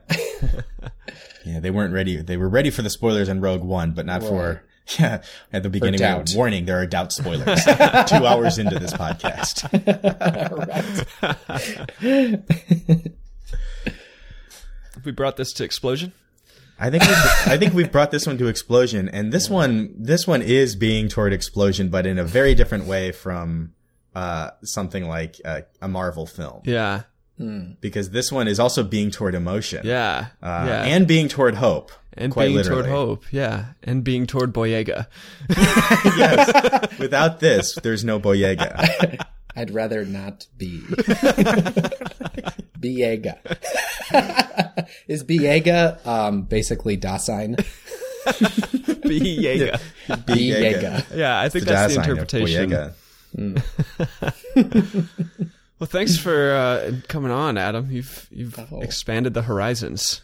yeah. 1.45 1.59
They 1.59 1.71
weren't 1.71 1.93
ready. 1.93 2.21
They 2.21 2.37
were 2.37 2.47
ready 2.49 2.69
for 2.69 2.83
the 2.83 2.89
spoilers 2.89 3.27
in 3.27 3.41
Rogue 3.41 3.63
One, 3.63 3.91
but 3.91 4.05
not 4.05 4.21
for 4.23 4.63
yeah. 4.99 5.21
At 5.53 5.63
the 5.63 5.69
beginning, 5.69 5.99
we 5.99 6.05
were, 6.05 6.11
doubt. 6.23 6.33
warning: 6.35 6.65
there 6.65 6.79
are 6.81 6.85
doubt 6.85 7.11
spoilers. 7.13 7.63
Two 8.07 8.25
hours 8.25 8.57
into 8.57 8.79
this 8.79 8.93
podcast. 8.93 9.67
We 15.05 15.11
brought 15.11 15.37
this 15.37 15.53
to 15.53 15.63
explosion. 15.63 16.13
I 16.79 16.89
think 16.89 17.03
we, 17.03 17.09
I 17.53 17.57
think 17.57 17.73
we've 17.73 17.91
brought 17.91 18.09
this 18.11 18.25
one 18.25 18.37
to 18.39 18.47
explosion, 18.47 19.07
and 19.09 19.31
this 19.31 19.49
one 19.49 19.93
this 19.97 20.25
one 20.25 20.41
is 20.41 20.75
being 20.75 21.09
toward 21.09 21.31
explosion, 21.33 21.89
but 21.89 22.05
in 22.07 22.17
a 22.17 22.23
very 22.23 22.55
different 22.55 22.85
way 22.85 23.11
from 23.11 23.73
uh, 24.15 24.49
something 24.63 25.07
like 25.07 25.39
uh, 25.45 25.61
a 25.81 25.87
Marvel 25.87 26.25
film. 26.25 26.61
Yeah. 26.65 27.03
because 27.81 28.11
this 28.11 28.31
one 28.31 28.47
is 28.47 28.59
also 28.59 28.83
being 28.83 29.09
toward 29.11 29.33
emotion. 29.35 29.81
Yeah, 29.85 30.27
Uh, 30.43 30.65
yeah, 30.67 30.83
and 30.85 31.07
being 31.07 31.27
toward 31.27 31.55
hope. 31.55 31.91
and 32.13 32.31
quite 32.31 32.45
being 32.47 32.57
literally. 32.57 32.83
toward 32.83 32.91
hope. 32.95 33.25
Yeah, 33.31 33.65
and 33.83 34.03
being 34.03 34.27
toward 34.27 34.53
Boyega. 34.53 35.07
yes. 36.17 36.99
Without 36.99 37.39
this, 37.39 37.75
there's 37.83 38.03
no 38.03 38.19
Boyega. 38.19 39.23
I'd 39.55 39.71
rather 39.71 40.05
not 40.05 40.47
be. 40.57 40.79
Biega. 42.79 43.37
Is 45.07 45.23
Biega 45.23 46.05
um, 46.05 46.43
basically 46.43 46.97
Dasein? 46.97 47.55
Boyega. 48.25 49.79
Biega. 50.07 51.05
Yeah, 51.15 51.39
I 51.39 51.49
think 51.49 51.65
The 51.65 51.71
that's 51.71 51.95
the 51.95 52.01
interpretation. 52.01 52.69
Boyega. 52.71 52.93
Well, 55.79 55.87
thanks 55.87 56.15
for 56.17 56.53
uh, 56.53 56.91
coming 57.07 57.31
on, 57.31 57.57
Adam. 57.57 57.89
You've 57.89 58.27
you've 58.31 58.59
Oh. 58.71 58.81
expanded 58.81 59.33
the 59.33 59.41
horizons. 59.41 60.21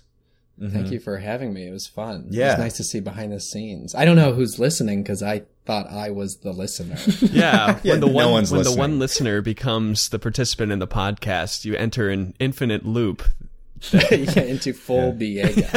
Thank 0.60 0.74
mm-hmm. 0.74 0.94
you 0.94 1.00
for 1.00 1.20
having 1.20 1.54
me. 1.54 1.68
It 1.68 1.72
was 1.72 1.86
fun. 1.86 2.30
Yeah. 2.32 2.54
was 2.54 2.58
nice 2.58 2.78
to 2.78 2.84
see 2.84 3.00
behind 3.00 3.32
the 3.32 3.40
scenes. 3.40 3.94
I 3.94 4.06
don't 4.06 4.16
know 4.16 4.34
who's 4.34 4.58
listening 4.58 5.04
because 5.04 5.22
I 5.22 5.44
thought 5.66 5.88
I 5.88 6.10
was 6.10 6.38
the 6.38 6.52
listener. 6.52 6.98
Yeah, 7.32 7.80
Yeah, 7.84 7.94
when 7.94 8.00
the 8.00 8.08
no 8.08 8.14
one 8.14 8.32
one's 8.32 8.52
when 8.52 8.64
the 8.64 8.76
one 8.76 8.98
listener 8.98 9.42
becomes 9.42 10.10
the 10.10 10.18
participant 10.18 10.72
in 10.72 10.80
the 10.80 10.88
podcast, 10.88 11.64
you 11.64 11.76
enter 11.76 12.10
an 12.10 12.34
infinite 12.40 12.86
loop. 12.86 13.24
yeah, 13.92 14.42
into 14.42 14.74
full 14.74 15.14
Biega. 15.14 15.70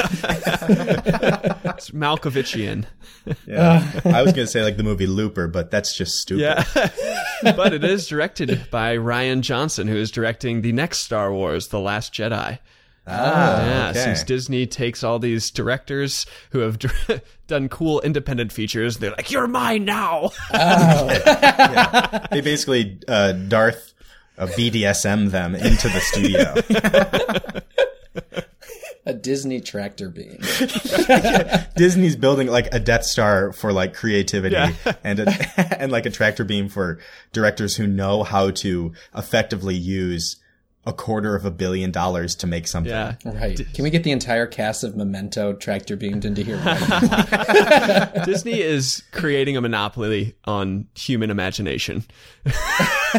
It's 1.77 1.90
Malkovichian. 1.90 2.86
Yeah. 3.47 3.86
I 4.07 4.23
was 4.23 4.32
going 4.32 4.47
to 4.47 4.51
say 4.51 4.62
like 4.62 4.78
the 4.78 4.82
movie 4.82 5.07
Looper, 5.07 5.48
but 5.48 5.70
that's 5.70 5.94
just 5.94 6.16
stupid. 6.16 6.40
Yeah, 6.40 6.65
but 7.43 7.74
it 7.74 7.85
is 7.85 8.09
directed 8.09 8.69
by 8.70 8.97
Rian 8.97 9.43
Johnson, 9.43 9.86
who 9.86 9.97
is 9.97 10.11
directing 10.11 10.62
the 10.62 10.73
next 10.73 11.01
Star 11.01 11.31
Wars, 11.31 11.69
The 11.69 11.81
Last 11.81 12.15
Jedi. 12.15 12.59
Ah, 13.11 13.65
Yeah, 13.66 13.91
okay. 13.91 13.99
since 14.05 14.23
Disney 14.24 14.66
takes 14.66 15.03
all 15.03 15.19
these 15.19 15.51
directors 15.51 16.27
who 16.51 16.61
have 16.61 16.78
done 17.47 17.69
cool 17.69 18.01
independent 18.03 18.53
features, 18.53 18.99
they're 18.99 19.11
like, 19.11 19.31
"You're 19.31 19.47
mine 19.49 19.85
now." 19.85 20.31
They 22.31 22.41
basically 22.41 22.99
uh, 23.09 23.32
Darth 23.32 23.93
uh, 24.39 24.47
BDSM 24.47 25.31
them 25.31 25.55
into 25.55 25.89
the 25.89 26.01
studio. 26.01 26.55
A 29.07 29.15
Disney 29.15 29.61
tractor 29.62 30.11
beam. 30.11 30.39
Disney's 31.74 32.16
building 32.16 32.49
like 32.49 32.69
a 32.73 32.78
Death 32.78 33.05
Star 33.05 33.51
for 33.53 33.73
like 33.73 33.95
creativity 33.95 34.55
Yeah. 34.55 34.73
and 35.03 35.20
a, 35.20 35.81
and 35.82 35.91
like 35.91 36.05
a 36.05 36.11
tractor 36.11 36.45
beam 36.45 36.69
for 36.69 36.99
directors 37.32 37.74
who 37.77 37.87
know 37.87 38.23
how 38.24 38.51
to 38.51 38.93
effectively 39.16 39.74
use 39.74 40.37
a 40.86 40.93
quarter 40.94 41.35
of 41.36 41.44
a 41.44 41.51
billion 41.51 41.90
dollars 41.90 42.35
to 42.36 42.47
make 42.47 42.66
something. 42.66 42.90
yeah, 42.90 43.15
Right. 43.24 43.61
Can 43.74 43.82
we 43.85 43.90
get 43.90 44.02
the 44.02 44.12
entire 44.12 44.47
cast 44.47 44.82
of 44.82 44.97
Memento 44.97 45.52
tractor 45.52 45.94
beamed 45.94 46.24
into 46.24 46.43
here? 46.43 46.57
Right? 46.57 48.11
Disney 48.24 48.61
is 48.61 49.02
creating 49.12 49.57
a 49.57 49.61
monopoly 49.61 50.35
on 50.47 50.86
human 50.97 51.31
imagination. 51.31 52.05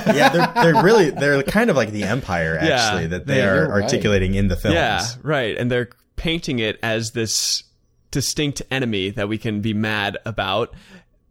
yeah, 0.07 0.29
they're 0.29 0.63
they're 0.73 0.83
really 0.83 1.11
they're 1.11 1.43
kind 1.43 1.69
of 1.69 1.75
like 1.75 1.91
the 1.91 2.03
empire 2.03 2.59
Yeah, 2.61 2.69
actually 2.79 3.07
that 3.07 3.27
they 3.27 3.35
they- 3.35 3.41
are 3.47 3.55
you're 3.55 3.69
right. 3.69 3.83
articulating 3.83 4.33
in 4.35 4.47
the 4.47 4.55
films. 4.55 4.75
Yeah, 4.75 5.05
right. 5.21 5.55
And 5.57 5.69
they're 5.71 5.89
painting 6.15 6.59
it 6.59 6.79
as 6.81 7.11
this 7.11 7.63
distinct 8.09 8.61
enemy 8.71 9.09
that 9.11 9.29
we 9.29 9.37
can 9.37 9.61
be 9.61 9.73
mad 9.73 10.17
about, 10.25 10.73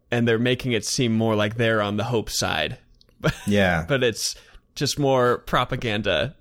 and 0.09 0.27
they're 0.27 0.39
making 0.39 0.71
it 0.71 0.85
seem 0.85 1.11
more 1.13 1.35
like 1.35 1.55
they're 1.55 1.81
on 1.81 1.97
the 1.97 2.05
hope 2.05 2.29
side. 2.29 2.77
Yeah. 3.45 3.85
But 3.87 4.01
it's 4.03 4.35
just 4.75 4.97
more 4.97 5.39
propaganda 5.39 6.35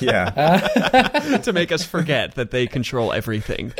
yeah. 0.00 1.38
to 1.44 1.52
make 1.52 1.72
us 1.72 1.84
forget 1.84 2.34
that 2.34 2.50
they 2.50 2.66
control 2.66 3.12
everything. 3.12 3.72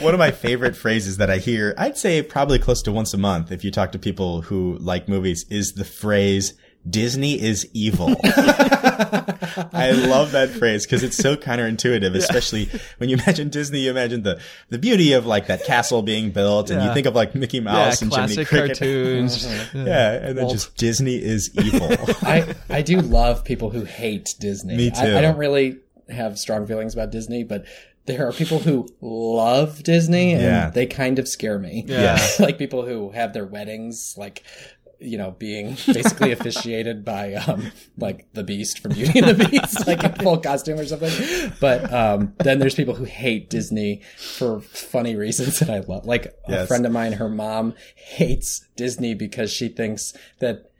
One 0.00 0.14
of 0.14 0.18
my 0.18 0.30
favorite 0.30 0.76
phrases 0.76 1.16
that 1.16 1.30
I 1.30 1.38
hear, 1.38 1.74
I'd 1.76 1.96
say 1.96 2.22
probably 2.22 2.58
close 2.58 2.82
to 2.82 2.92
once 2.92 3.14
a 3.14 3.18
month 3.18 3.52
if 3.52 3.64
you 3.64 3.70
talk 3.70 3.92
to 3.92 3.98
people 3.98 4.42
who 4.42 4.78
like 4.78 5.08
movies, 5.08 5.44
is 5.50 5.72
the 5.72 5.84
phrase 5.84 6.54
Disney 6.88 7.40
is 7.40 7.68
evil. 7.72 8.14
I 9.72 9.90
love 10.08 10.32
that 10.32 10.50
phrase 10.50 10.84
because 10.86 11.02
it's 11.02 11.16
so 11.16 11.36
counterintuitive, 11.36 12.14
especially 12.14 12.68
when 12.98 13.08
you 13.08 13.16
imagine 13.16 13.48
Disney, 13.48 13.80
you 13.80 13.90
imagine 13.90 14.22
the, 14.22 14.40
the 14.68 14.78
beauty 14.78 15.12
of 15.12 15.26
like 15.26 15.46
that 15.48 15.64
castle 15.64 16.02
being 16.02 16.30
built 16.30 16.70
and 16.70 16.82
you 16.82 16.92
think 16.94 17.06
of 17.06 17.14
like 17.14 17.34
Mickey 17.34 17.58
Yeah, 17.58 17.62
Mouse 17.64 18.02
and 18.02 18.12
Jiminy 18.12 18.34
classic 18.36 18.48
Cricket. 18.48 18.78
cartoons. 18.78 19.46
Yeah, 19.74 20.12
and 20.12 20.36
then 20.38 20.48
just 20.48 20.76
Disney 20.76 21.16
is 21.16 21.50
evil. 21.56 21.88
I, 22.22 22.54
I 22.68 22.82
do 22.82 23.00
love 23.00 23.44
people 23.44 23.70
who 23.70 23.84
hate 23.84 24.34
Disney. 24.38 24.76
Me 24.76 24.86
I, 24.88 24.90
too. 25.04 25.16
I 25.16 25.20
don't 25.20 25.36
really 25.38 25.78
have 26.08 26.38
strong 26.38 26.66
feelings 26.66 26.94
about 26.94 27.10
Disney, 27.10 27.44
but 27.44 27.64
there 28.06 28.26
are 28.26 28.32
people 28.32 28.58
who 28.58 28.88
love 29.00 29.82
Disney 29.82 30.32
and 30.32 30.42
Yeah. 30.42 30.70
they 30.70 30.86
kind 30.86 31.18
of 31.18 31.28
scare 31.28 31.58
me. 31.58 31.84
Yeah. 31.86 32.18
like 32.38 32.56
people 32.58 32.84
who 32.86 33.10
have 33.10 33.32
their 33.34 33.44
weddings 33.46 34.14
like 34.16 34.42
you 35.00 35.16
know, 35.16 35.30
being 35.32 35.76
basically 35.86 36.32
officiated 36.32 37.04
by 37.04 37.34
um 37.34 37.70
like 37.96 38.26
the 38.32 38.42
Beast 38.42 38.80
from 38.80 38.92
Beauty 38.92 39.20
and 39.20 39.28
the 39.28 39.48
Beast, 39.48 39.86
like 39.86 40.02
in 40.02 40.12
full 40.14 40.38
costume 40.38 40.78
or 40.78 40.86
something. 40.86 41.52
But 41.60 41.92
um 41.92 42.34
then 42.38 42.58
there's 42.58 42.74
people 42.74 42.94
who 42.94 43.04
hate 43.04 43.50
Disney 43.50 44.02
for 44.16 44.60
funny 44.60 45.16
reasons 45.16 45.58
that 45.60 45.70
I 45.70 45.80
love. 45.80 46.06
Like 46.06 46.34
a 46.46 46.66
friend 46.66 46.84
of 46.84 46.92
mine, 46.92 47.14
her 47.14 47.28
mom 47.28 47.74
hates 47.94 48.66
Disney 48.76 49.14
because 49.14 49.52
she 49.52 49.68
thinks 49.68 50.12
that 50.40 50.70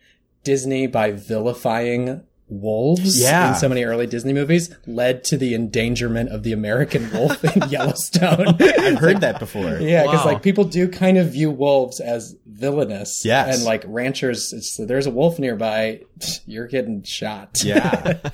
Disney 0.45 0.87
by 0.87 1.13
vilifying 1.13 2.25
wolves 2.49 3.21
Yeah. 3.21 3.51
in 3.51 3.55
so 3.57 3.69
many 3.69 3.85
early 3.85 4.07
Disney 4.07 4.33
movies 4.33 4.75
led 4.87 5.23
to 5.25 5.37
the 5.37 5.55
endangerment 5.55 6.31
of 6.31 6.43
the 6.43 6.53
American 6.53 7.11
wolf 7.13 7.45
in 7.45 7.69
Yellowstone. 7.69 8.57
I've 8.61 8.99
heard 8.99 9.21
that 9.21 9.39
before. 9.39 9.79
Yeah, 9.79 10.03
because 10.05 10.25
Wow. 10.25 10.33
like 10.33 10.43
people 10.43 10.65
do 10.65 10.89
kind 10.89 11.19
of 11.19 11.33
view 11.33 11.51
wolves 11.51 12.01
as 12.01 12.35
villainous. 12.47 13.23
Yes. 13.25 13.57
and 13.57 13.65
like 13.65 13.85
ranchers, 13.87 14.53
it's, 14.53 14.77
there's 14.77 15.07
a 15.07 15.11
wolf 15.11 15.39
nearby, 15.39 16.01
you're 16.47 16.67
getting 16.67 17.03
shot. 17.03 17.63
Yeah. 17.65 18.19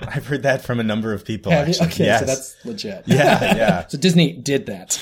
I've 0.00 0.26
heard 0.26 0.42
that 0.42 0.62
from 0.62 0.80
a 0.80 0.82
number 0.82 1.12
of 1.12 1.24
people 1.24 1.52
Have 1.52 1.68
actually. 1.68 1.86
Okay, 1.86 2.04
yes. 2.06 2.18
so 2.18 2.26
that's 2.26 2.56
legit. 2.64 3.04
yeah, 3.06 3.54
yeah. 3.54 3.86
So 3.86 3.96
Disney 3.96 4.32
did 4.32 4.66
that. 4.66 4.98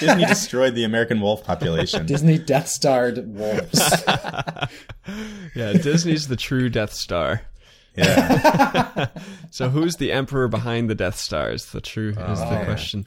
Disney 0.00 0.24
destroyed 0.24 0.74
the 0.74 0.84
American 0.84 1.20
wolf 1.20 1.44
population. 1.44 2.06
Disney 2.06 2.38
Death 2.38 2.66
Starred 2.68 3.18
wolves. 3.28 3.78
Yeah, 5.54 5.72
Disney's 5.74 6.28
the 6.28 6.36
true 6.36 6.70
Death 6.70 6.94
Star. 6.94 7.42
Yeah. 7.96 9.08
So 9.50 9.68
who's 9.68 9.96
the 9.96 10.12
emperor 10.12 10.48
behind 10.48 10.88
the 10.88 10.94
Death 10.94 11.16
Stars? 11.16 11.66
The 11.72 11.82
true 11.82 12.14
oh, 12.16 12.32
is 12.32 12.38
the 12.40 12.62
question. 12.64 13.04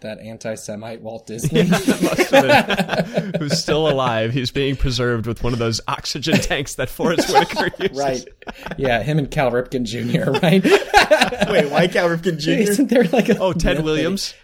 that 0.00 0.18
anti-Semite 0.18 1.00
Walt 1.00 1.26
Disney. 1.28 1.62
Must 1.62 2.30
have 2.32 3.32
been. 3.32 3.34
Who's 3.40 3.60
still 3.62 3.88
alive? 3.88 4.32
He's 4.32 4.50
being 4.50 4.74
preserved 4.74 5.26
with 5.28 5.44
one 5.44 5.52
of 5.52 5.60
those 5.60 5.80
oxygen 5.86 6.38
tanks 6.38 6.74
that 6.74 6.88
Forest 6.90 7.28
Whitaker 7.32 7.70
uses. 7.84 7.96
right. 7.96 8.24
Yeah, 8.76 9.00
him 9.04 9.18
and 9.20 9.30
Cal 9.30 9.52
Ripken 9.52 9.84
Jr., 9.84 10.32
right? 10.32 10.64
Wait, 10.64 11.70
why 11.70 11.86
Cal 11.86 12.08
Ripken 12.08 12.38
Jr.? 12.40 12.50
Isn't 12.50 12.88
there 12.90 13.04
like 13.04 13.28
a 13.28 13.38
Oh, 13.38 13.52
Ted 13.52 13.76
myth 13.76 13.84
Williams. 13.84 14.34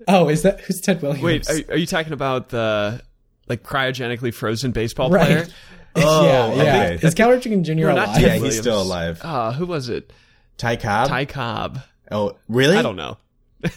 that 0.00 0.06
he- 0.10 0.14
oh, 0.18 0.28
is 0.28 0.42
that 0.42 0.60
who's 0.60 0.82
Ted 0.82 1.00
Williams? 1.00 1.22
Wait, 1.48 1.48
are, 1.48 1.72
are 1.72 1.78
you 1.78 1.86
talking 1.86 2.12
about 2.12 2.50
the 2.50 3.00
like 3.48 3.62
cryogenically 3.62 4.34
frozen 4.34 4.72
baseball 4.72 5.08
Right. 5.10 5.24
player? 5.26 5.46
Oh, 6.06 6.24
yeah, 6.26 6.54
yeah. 6.54 6.92
okay. 6.94 7.06
Is 7.06 7.14
Cal 7.14 7.28
Ripken 7.30 7.62
Jr. 7.62 7.72
not 7.86 7.92
alive? 8.08 8.08
Ted 8.14 8.22
Yeah, 8.22 8.28
he's 8.32 8.40
Williams. 8.42 8.58
still 8.58 8.82
alive. 8.82 9.20
Uh, 9.22 9.52
who 9.52 9.66
was 9.66 9.88
it? 9.88 10.12
Ty 10.58 10.76
Cobb? 10.76 11.08
Ty 11.08 11.24
Cobb. 11.26 11.78
oh, 12.10 12.36
really? 12.48 12.76
I 12.76 12.82
don't 12.82 12.96
know. 12.96 13.16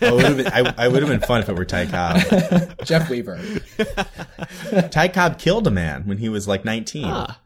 Oh, 0.01 0.17
it 0.19 0.23
would've 0.23 0.37
been, 0.37 0.47
I, 0.47 0.73
I 0.77 0.87
would 0.87 1.01
have 1.01 1.09
been 1.09 1.21
fun 1.27 1.41
if 1.41 1.49
it 1.49 1.55
were 1.55 1.63
Ty 1.63 1.85
Cobb. 1.85 2.73
Jeff 2.85 3.09
Weaver. 3.09 3.39
Ty 4.91 5.07
Cobb 5.09 5.39
killed 5.39 5.67
a 5.67 5.71
man 5.71 6.03
when 6.07 6.17
he 6.17 6.29
was 6.29 6.47
like 6.47 6.65
19. 6.65 7.05
Ah. 7.05 7.39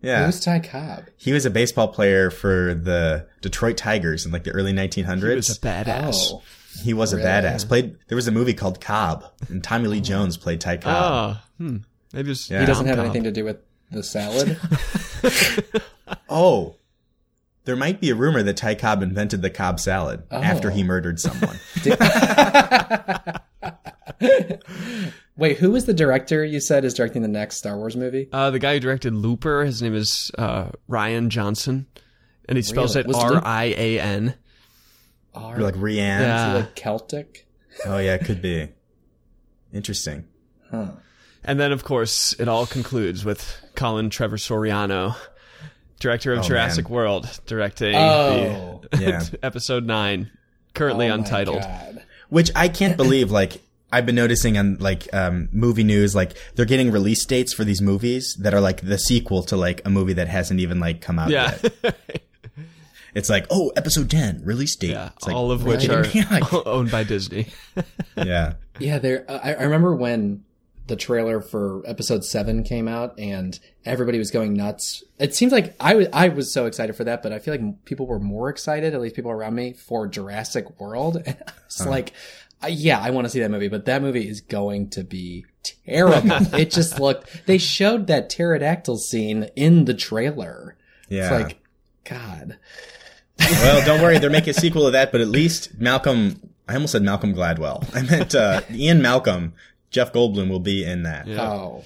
Yeah. 0.00 0.26
Who's 0.26 0.40
Ty 0.40 0.60
Cobb? 0.60 1.04
He 1.16 1.32
was 1.32 1.44
a 1.46 1.50
baseball 1.50 1.88
player 1.88 2.30
for 2.30 2.74
the 2.74 3.26
Detroit 3.40 3.76
Tigers 3.76 4.26
in 4.26 4.32
like 4.32 4.44
the 4.44 4.50
early 4.52 4.72
1900s. 4.72 5.28
He 5.30 5.36
was 5.36 5.50
a 5.56 5.60
badass. 5.60 6.14
Oh, 6.32 6.42
He 6.82 6.92
was 6.94 7.12
a 7.12 7.16
badass. 7.16 7.66
Played. 7.66 7.96
There 8.08 8.16
was 8.16 8.28
a 8.28 8.32
movie 8.32 8.54
called 8.54 8.80
Cobb, 8.80 9.24
and 9.48 9.62
Tommy 9.64 9.88
Lee 9.88 10.00
Jones 10.00 10.36
played 10.36 10.60
Ty 10.60 10.76
Cobb. 10.78 11.36
Oh, 11.38 11.42
hmm. 11.64 11.76
Maybe 12.12 12.30
it's 12.30 12.48
Yeah. 12.50 12.60
he 12.60 12.66
doesn't 12.66 12.84
Tom 12.84 12.88
have 12.88 12.96
Cobb. 12.98 13.04
anything 13.06 13.24
to 13.24 13.32
do 13.32 13.44
with 13.44 13.58
the 13.90 14.02
salad. 14.02 14.58
Oh, 16.30 16.76
there 17.64 17.76
might 17.76 18.00
be 18.00 18.08
a 18.08 18.14
rumor 18.14 18.42
that 18.42 18.56
Ty 18.56 18.76
Cobb 18.76 19.02
invented 19.02 19.42
the 19.42 19.50
Cobb 19.50 19.78
salad 19.78 20.22
after 20.30 20.70
he 20.70 20.82
murdered 20.82 21.20
someone. 21.20 21.58
Wait, 25.36 25.58
who 25.58 25.70
was 25.70 25.84
the 25.84 25.94
director 25.94 26.44
you 26.44 26.60
said 26.60 26.84
is 26.84 26.94
directing 26.94 27.22
the 27.22 27.28
next 27.28 27.56
Star 27.58 27.76
Wars 27.76 27.94
movie? 27.96 28.28
Uh, 28.32 28.50
the 28.50 28.58
guy 28.58 28.74
who 28.74 28.80
directed 28.80 29.14
Looper, 29.14 29.64
his 29.64 29.80
name 29.82 29.94
is 29.94 30.30
uh, 30.38 30.70
Rian 30.88 31.28
Johnson, 31.28 31.86
and 32.48 32.56
he 32.56 32.62
spells 32.62 32.96
Really? 32.96 33.04
it 33.04 33.08
Was 33.08 33.16
Loop- 33.24 33.42
R 33.42 33.42
I 33.44 33.64
A 33.76 34.00
N. 34.00 34.34
Like 35.34 35.74
Rianne. 35.74 36.20
Yeah. 36.20 36.54
like 36.54 36.74
Celtic? 36.74 37.46
Oh 37.86 37.98
yeah, 37.98 38.14
it 38.14 38.24
could 38.24 38.42
be. 38.42 38.70
Interesting. 39.72 40.24
Huh. 40.70 40.92
And 41.44 41.58
then, 41.58 41.72
of 41.72 41.84
course, 41.84 42.34
it 42.38 42.48
all 42.48 42.66
concludes 42.66 43.24
with 43.24 43.56
Colin 43.74 44.10
Trevor 44.10 44.36
Soriano 44.36 45.16
director 46.00 46.32
of 46.32 46.40
Oh, 46.40 46.42
Jurassic 46.42 46.84
man. 46.86 46.92
World, 46.94 47.40
directing 47.46 47.94
Oh. 47.96 48.82
the 48.92 48.98
Yeah. 49.02 49.24
episode 49.42 49.84
nine, 49.84 50.30
currently 50.74 51.08
Oh 51.08 51.14
untitled. 51.14 51.64
Which 52.28 52.50
I 52.54 52.68
can't 52.68 52.96
believe, 52.96 53.30
like, 53.32 53.60
I've 53.90 54.04
been 54.06 54.14
noticing 54.14 54.58
on 54.58 54.76
like 54.78 55.12
um, 55.14 55.48
movie 55.50 55.82
news, 55.82 56.14
like 56.14 56.36
they're 56.54 56.66
getting 56.66 56.90
release 56.92 57.24
dates 57.24 57.52
for 57.54 57.64
these 57.64 57.80
movies 57.80 58.36
that 58.40 58.52
are 58.52 58.60
like 58.60 58.82
the 58.82 58.98
sequel 58.98 59.42
to 59.44 59.56
like 59.56 59.80
a 59.86 59.90
movie 59.90 60.12
that 60.12 60.28
hasn't 60.28 60.60
even 60.60 60.78
like 60.78 61.00
come 61.00 61.18
out 61.18 61.30
Yeah, 61.30 61.56
yet. 61.82 61.96
It's 63.14 63.30
like, 63.30 63.46
oh, 63.50 63.72
episode 63.74 64.10
ten 64.10 64.42
release 64.44 64.76
date. 64.76 64.90
yeah, 64.90 65.10
It's 65.16 65.26
like, 65.26 65.34
all 65.34 65.50
of 65.50 65.64
which 65.64 65.88
right. 65.88 66.06
are 66.06 66.06
Yeah. 66.16 66.40
owned 66.66 66.90
by 66.90 67.02
Disney. 67.04 67.46
yeah. 68.16 68.52
Yeah, 68.78 68.98
there. 68.98 69.24
uh, 69.28 69.40
I, 69.42 69.54
I 69.54 69.62
remember 69.62 69.96
when 69.96 70.44
the 70.88 70.96
trailer 70.96 71.40
for 71.40 71.82
episode 71.86 72.24
seven 72.24 72.64
came 72.64 72.88
out, 72.88 73.18
and 73.18 73.58
everybody 73.84 74.18
was 74.18 74.30
going 74.30 74.54
nuts. 74.54 75.04
It 75.18 75.34
seems 75.34 75.52
like 75.52 75.74
I 75.78 75.94
was 75.94 76.08
I 76.12 76.28
was 76.28 76.52
so 76.52 76.66
excited 76.66 76.96
for 76.96 77.04
that, 77.04 77.22
but 77.22 77.32
I 77.32 77.38
feel 77.38 77.54
like 77.54 77.84
people 77.84 78.06
were 78.06 78.18
more 78.18 78.48
excited, 78.48 78.94
at 78.94 79.00
least 79.00 79.14
people 79.14 79.30
around 79.30 79.54
me, 79.54 79.74
for 79.74 80.08
Jurassic 80.08 80.80
World. 80.80 81.22
And 81.26 81.36
I 81.46 81.52
was 81.66 81.86
like, 81.86 82.12
uh, 82.62 82.68
yeah, 82.68 82.98
I 82.98 83.10
want 83.10 83.26
to 83.26 83.28
see 83.30 83.40
that 83.40 83.50
movie, 83.50 83.68
but 83.68 83.84
that 83.84 84.02
movie 84.02 84.26
is 84.26 84.40
going 84.40 84.90
to 84.90 85.04
be 85.04 85.44
terrible. 85.62 86.32
it 86.58 86.70
just 86.70 86.98
looked. 86.98 87.46
They 87.46 87.58
showed 87.58 88.06
that 88.08 88.30
pterodactyl 88.30 88.96
scene 88.98 89.50
in 89.54 89.84
the 89.84 89.94
trailer. 89.94 90.76
Yeah. 91.08 91.22
It's 91.22 91.30
like, 91.30 91.60
God. 92.04 92.58
well, 93.38 93.84
don't 93.86 94.00
worry, 94.00 94.18
they're 94.18 94.30
making 94.30 94.50
a 94.50 94.54
sequel 94.60 94.86
to 94.86 94.90
that, 94.92 95.12
but 95.12 95.20
at 95.20 95.28
least 95.28 95.78
Malcolm. 95.78 96.40
I 96.66 96.74
almost 96.74 96.92
said 96.92 97.02
Malcolm 97.02 97.34
Gladwell. 97.34 97.88
I 97.94 98.02
meant 98.02 98.34
uh, 98.34 98.60
Ian 98.70 99.00
Malcolm. 99.00 99.54
Jeff 99.90 100.12
Goldblum 100.12 100.48
will 100.48 100.60
be 100.60 100.84
in 100.84 101.02
that. 101.04 101.26
Yeah. 101.26 101.42
Oh. 101.42 101.84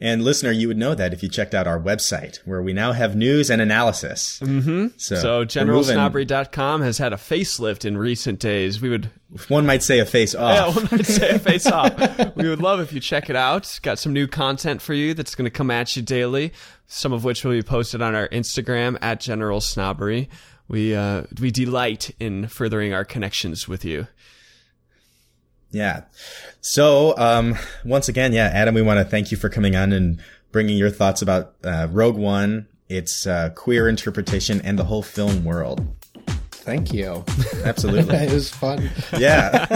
And 0.00 0.24
listener, 0.24 0.50
you 0.50 0.68
would 0.68 0.76
know 0.76 0.94
that 0.94 1.12
if 1.12 1.22
you 1.22 1.28
checked 1.28 1.54
out 1.54 1.66
our 1.66 1.78
website, 1.78 2.36
where 2.44 2.60
we 2.60 2.72
now 2.72 2.92
have 2.92 3.14
news 3.14 3.48
and 3.48 3.62
analysis. 3.62 4.40
Mm-hmm. 4.40 4.88
So, 4.96 5.14
So 5.14 5.44
generalsnobbery.com 5.44 6.82
has 6.82 6.98
had 6.98 7.12
a 7.12 7.16
facelift 7.16 7.84
in 7.84 7.96
recent 7.96 8.40
days. 8.40 8.80
We 8.80 8.90
would 8.90 9.10
one 9.48 9.64
might 9.64 9.82
say 9.82 10.00
a 10.00 10.04
face 10.04 10.34
off. 10.34 10.54
Yeah, 10.54 10.66
off. 10.66 10.76
one 10.76 10.88
might 10.98 11.06
say 11.06 11.30
a 11.30 11.38
face 11.38 11.66
off. 11.66 11.94
We 12.36 12.48
would 12.48 12.60
love 12.60 12.80
if 12.80 12.92
you 12.92 13.00
check 13.00 13.30
it 13.30 13.36
out. 13.36 13.78
Got 13.82 13.98
some 13.98 14.12
new 14.12 14.26
content 14.26 14.82
for 14.82 14.94
you 14.94 15.14
that's 15.14 15.34
going 15.34 15.46
to 15.46 15.50
come 15.50 15.70
at 15.70 15.94
you 15.96 16.02
daily. 16.02 16.52
Some 16.86 17.12
of 17.12 17.24
which 17.24 17.44
will 17.44 17.52
be 17.52 17.62
posted 17.62 18.02
on 18.02 18.14
our 18.14 18.28
Instagram 18.28 18.98
at 19.00 19.20
General 19.20 19.60
Snobbery. 19.60 20.28
We 20.68 20.94
uh, 20.94 21.24
we 21.40 21.50
delight 21.50 22.10
in 22.18 22.48
furthering 22.48 22.92
our 22.92 23.04
connections 23.04 23.68
with 23.68 23.84
you. 23.84 24.06
Yeah. 25.74 26.02
So, 26.60 27.14
um, 27.18 27.56
once 27.84 28.08
again, 28.08 28.32
yeah, 28.32 28.46
Adam, 28.46 28.74
we 28.74 28.82
want 28.82 28.98
to 28.98 29.04
thank 29.04 29.30
you 29.30 29.36
for 29.36 29.48
coming 29.48 29.74
on 29.74 29.92
and 29.92 30.20
bringing 30.52 30.78
your 30.78 30.90
thoughts 30.90 31.20
about 31.20 31.54
uh, 31.64 31.88
Rogue 31.90 32.16
One, 32.16 32.68
its 32.88 33.26
uh, 33.26 33.50
queer 33.50 33.88
interpretation, 33.88 34.60
and 34.62 34.78
the 34.78 34.84
whole 34.84 35.02
film 35.02 35.44
world. 35.44 35.84
Thank 36.52 36.94
you. 36.94 37.24
Absolutely. 37.64 38.14
it 38.16 38.32
was 38.32 38.50
fun. 38.50 38.88
yeah. 39.18 39.66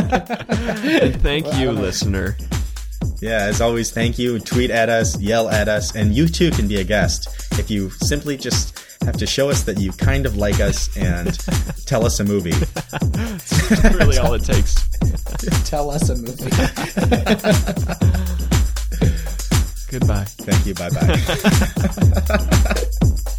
And 0.48 1.20
thank 1.22 1.52
you, 1.58 1.72
listener. 1.72 2.36
Yeah. 3.20 3.44
As 3.44 3.60
always, 3.60 3.90
thank 3.90 4.18
you. 4.18 4.38
Tweet 4.38 4.70
at 4.70 4.88
us, 4.88 5.18
yell 5.20 5.48
at 5.48 5.68
us, 5.68 5.94
and 5.94 6.14
you 6.14 6.26
too 6.28 6.50
can 6.50 6.68
be 6.68 6.76
a 6.80 6.84
guest 6.84 7.28
if 7.58 7.70
you 7.70 7.90
simply 7.90 8.36
just 8.36 8.78
have 9.02 9.16
to 9.16 9.26
show 9.26 9.50
us 9.50 9.62
that 9.64 9.78
you 9.78 9.92
kind 9.92 10.26
of 10.26 10.36
like 10.36 10.60
us 10.60 10.94
and 10.96 11.36
tell 11.86 12.04
us 12.04 12.20
a 12.20 12.24
movie. 12.24 12.50
That's 12.52 13.94
Really, 13.94 14.18
all 14.18 14.34
it 14.34 14.44
takes. 14.44 14.86
Tell 15.68 15.90
us 15.90 16.08
a 16.08 16.16
movie. 16.16 16.50
Goodbye. 19.90 20.24
Thank 20.24 20.66
you. 20.66 20.74
Bye 20.74 20.90
bye. 23.30 23.34